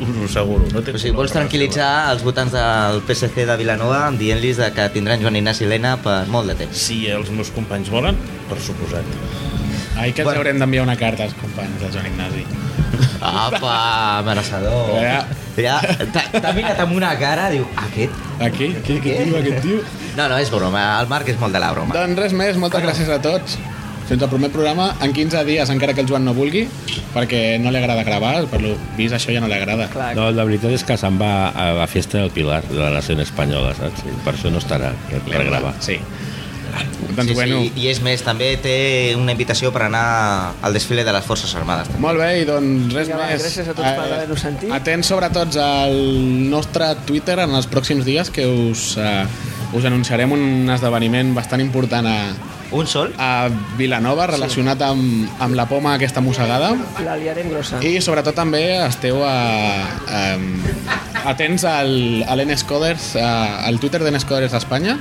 us 0.01 0.09
ho 0.17 0.25
asseguro. 0.27 0.67
No 0.73 0.81
té 0.85 0.95
O 0.95 0.99
sigui, 0.99 1.13
color 1.13 1.23
vols 1.27 1.35
tranquil·litzar 1.37 1.91
els 2.15 2.25
votants 2.27 2.55
del 2.57 3.03
PSC 3.09 3.45
de 3.49 3.57
Vilanova 3.61 4.07
dient-los 4.17 4.61
de 4.63 4.71
que 4.77 4.89
tindran 4.95 5.21
Joan 5.23 5.37
Ignasi 5.43 5.67
Helena 5.69 5.97
per 6.03 6.23
molt 6.33 6.49
de 6.53 6.57
temps. 6.63 6.77
Si 6.89 7.03
els 7.13 7.29
meus 7.31 7.53
companys 7.55 7.93
volen, 7.93 8.17
per 8.49 8.59
suposat. 8.61 9.05
Ai, 9.97 10.13
que 10.13 10.21
els 10.23 10.27
Bueno. 10.29 10.41
haurem 10.43 10.59
d'enviar 10.61 10.83
una 10.85 10.97
carta 11.01 11.25
als 11.25 11.37
companys 11.41 11.81
de 11.81 11.89
Joan 11.93 12.07
Ignasi. 12.13 12.45
Apa, 13.21 13.75
amenaçador. 14.21 14.97
Ja. 15.03 15.27
Ja, 15.57 15.79
t'ha 16.13 16.51
mirat 16.53 16.81
amb 16.85 16.93
una 16.99 17.15
cara, 17.17 17.47
diu, 17.49 17.65
aquest? 17.81 18.13
Aquí? 18.45 18.67
Qui, 18.85 18.99
qui 19.01 19.15
tio, 19.23 19.39
aquest 19.39 19.63
tio? 19.65 19.79
No, 20.19 20.27
no, 20.29 20.37
és 20.37 20.51
broma, 20.53 20.83
el 21.01 21.09
Marc 21.09 21.31
és 21.33 21.39
molt 21.41 21.57
de 21.57 21.63
la 21.63 21.71
broma. 21.73 21.95
Doncs 21.97 22.21
res 22.21 22.35
més, 22.37 22.59
moltes 22.61 22.85
gràcies 22.85 23.09
a 23.09 23.17
tots. 23.25 23.57
Fins 24.07 24.23
al 24.23 24.31
primer 24.31 24.51
programa 24.55 24.93
en 25.03 25.13
15 25.13 25.45
dies, 25.49 25.71
encara 25.71 25.95
que 25.95 26.05
el 26.05 26.09
Joan 26.11 26.25
no 26.25 26.35
vulgui, 26.37 26.67
perquè 27.15 27.59
no 27.63 27.73
li 27.75 27.81
agrada 27.81 28.05
gravar, 28.07 28.37
per 28.51 28.61
lo 28.63 28.77
vist 28.99 29.17
això 29.17 29.35
ja 29.35 29.43
no 29.43 29.51
li 29.51 29.59
agrada. 29.59 29.89
Clar, 29.93 30.13
No, 30.19 30.31
la 30.31 30.45
veritat 30.47 30.73
és 30.77 30.85
que 30.87 30.97
se'n 31.01 31.19
va 31.21 31.51
a 31.51 31.73
la 31.77 31.89
festa 31.91 32.19
del 32.23 32.31
Pilar, 32.31 32.63
de 32.69 32.79
la 32.79 32.91
nació 32.95 33.19
espanyola, 33.21 33.75
saps? 33.75 34.07
I 34.07 34.15
per 34.25 34.37
això 34.37 34.53
no 34.53 34.63
estarà 34.63 34.93
per, 35.11 35.21
per 35.27 35.45
gravar. 35.51 35.75
Sí. 35.81 35.99
Doncs 37.17 37.31
sí, 37.31 37.35
bueno, 37.35 37.61
sí, 37.63 37.73
I 37.81 37.87
és 37.89 38.01
més, 38.05 38.21
també 38.21 38.51
té 38.61 39.15
una 39.17 39.33
invitació 39.33 39.71
per 39.73 39.87
anar 39.87 40.03
al 40.61 40.75
desfile 40.77 41.05
de 41.07 41.13
les 41.15 41.25
Forces 41.25 41.55
Armades. 41.57 41.89
També. 41.89 42.03
Molt 42.05 42.21
bé, 42.21 42.29
i 42.43 42.45
doncs 42.49 42.93
res 42.93 43.09
va, 43.09 43.23
més. 43.31 43.41
gràcies 43.41 43.71
a 43.71 43.73
tots 43.73 43.87
per 43.87 44.05
haver-nos 44.05 44.43
sentit. 44.45 44.73
Atents 44.77 45.09
sobretot 45.09 45.57
al 45.63 45.97
nostre 46.53 46.91
Twitter 47.09 47.39
en 47.47 47.57
els 47.57 47.69
pròxims 47.73 48.05
dies 48.05 48.29
que 48.35 48.45
us, 48.47 48.91
uh, 49.01 49.25
us 49.75 49.85
anunciarem 49.85 50.31
un 50.33 50.71
esdeveniment 50.71 51.35
bastant 51.35 51.61
important 51.61 52.07
a, 52.07 52.19
Un 52.73 52.87
sol? 52.87 53.13
a 53.19 53.49
Vilanova 53.79 54.27
relacionat 54.27 54.81
amb, 54.83 55.29
amb 55.43 55.55
la 55.55 55.67
poma 55.71 55.95
aquesta 55.95 56.21
mossegada 56.21 56.73
La 57.05 57.17
liarem 57.17 57.49
grossa. 57.51 57.79
i 57.83 58.01
sobretot 58.03 58.35
també 58.35 58.65
esteu 58.87 59.23
a, 59.25 59.35
a, 60.09 60.23
atents 61.31 61.65
al, 61.65 62.25
a 62.27 62.35
l'Enescoders, 62.39 63.15
al 63.19 63.79
Twitter 63.83 64.03
d'Enescoders 64.03 64.53
d'Espanya 64.55 64.97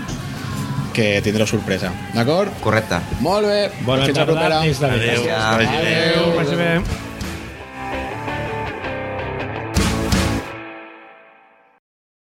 que 0.96 1.20
tindreu 1.26 1.44
sorpresa, 1.50 1.90
d'acord? 2.16 2.54
Correcte. 2.64 3.02
Molt 3.20 3.50
bé, 3.50 3.58
Bona 3.84 4.06
fins 4.06 4.16
la 4.18 4.24
tarda 4.26 4.38
propera. 4.38 4.62
des 4.64 4.80
de 4.80 4.86
Adéu. 4.88 5.26
Gràcies. 5.26 5.74
Adéu. 5.82 6.30
Vagi 6.38 6.56
bé. 6.56 6.70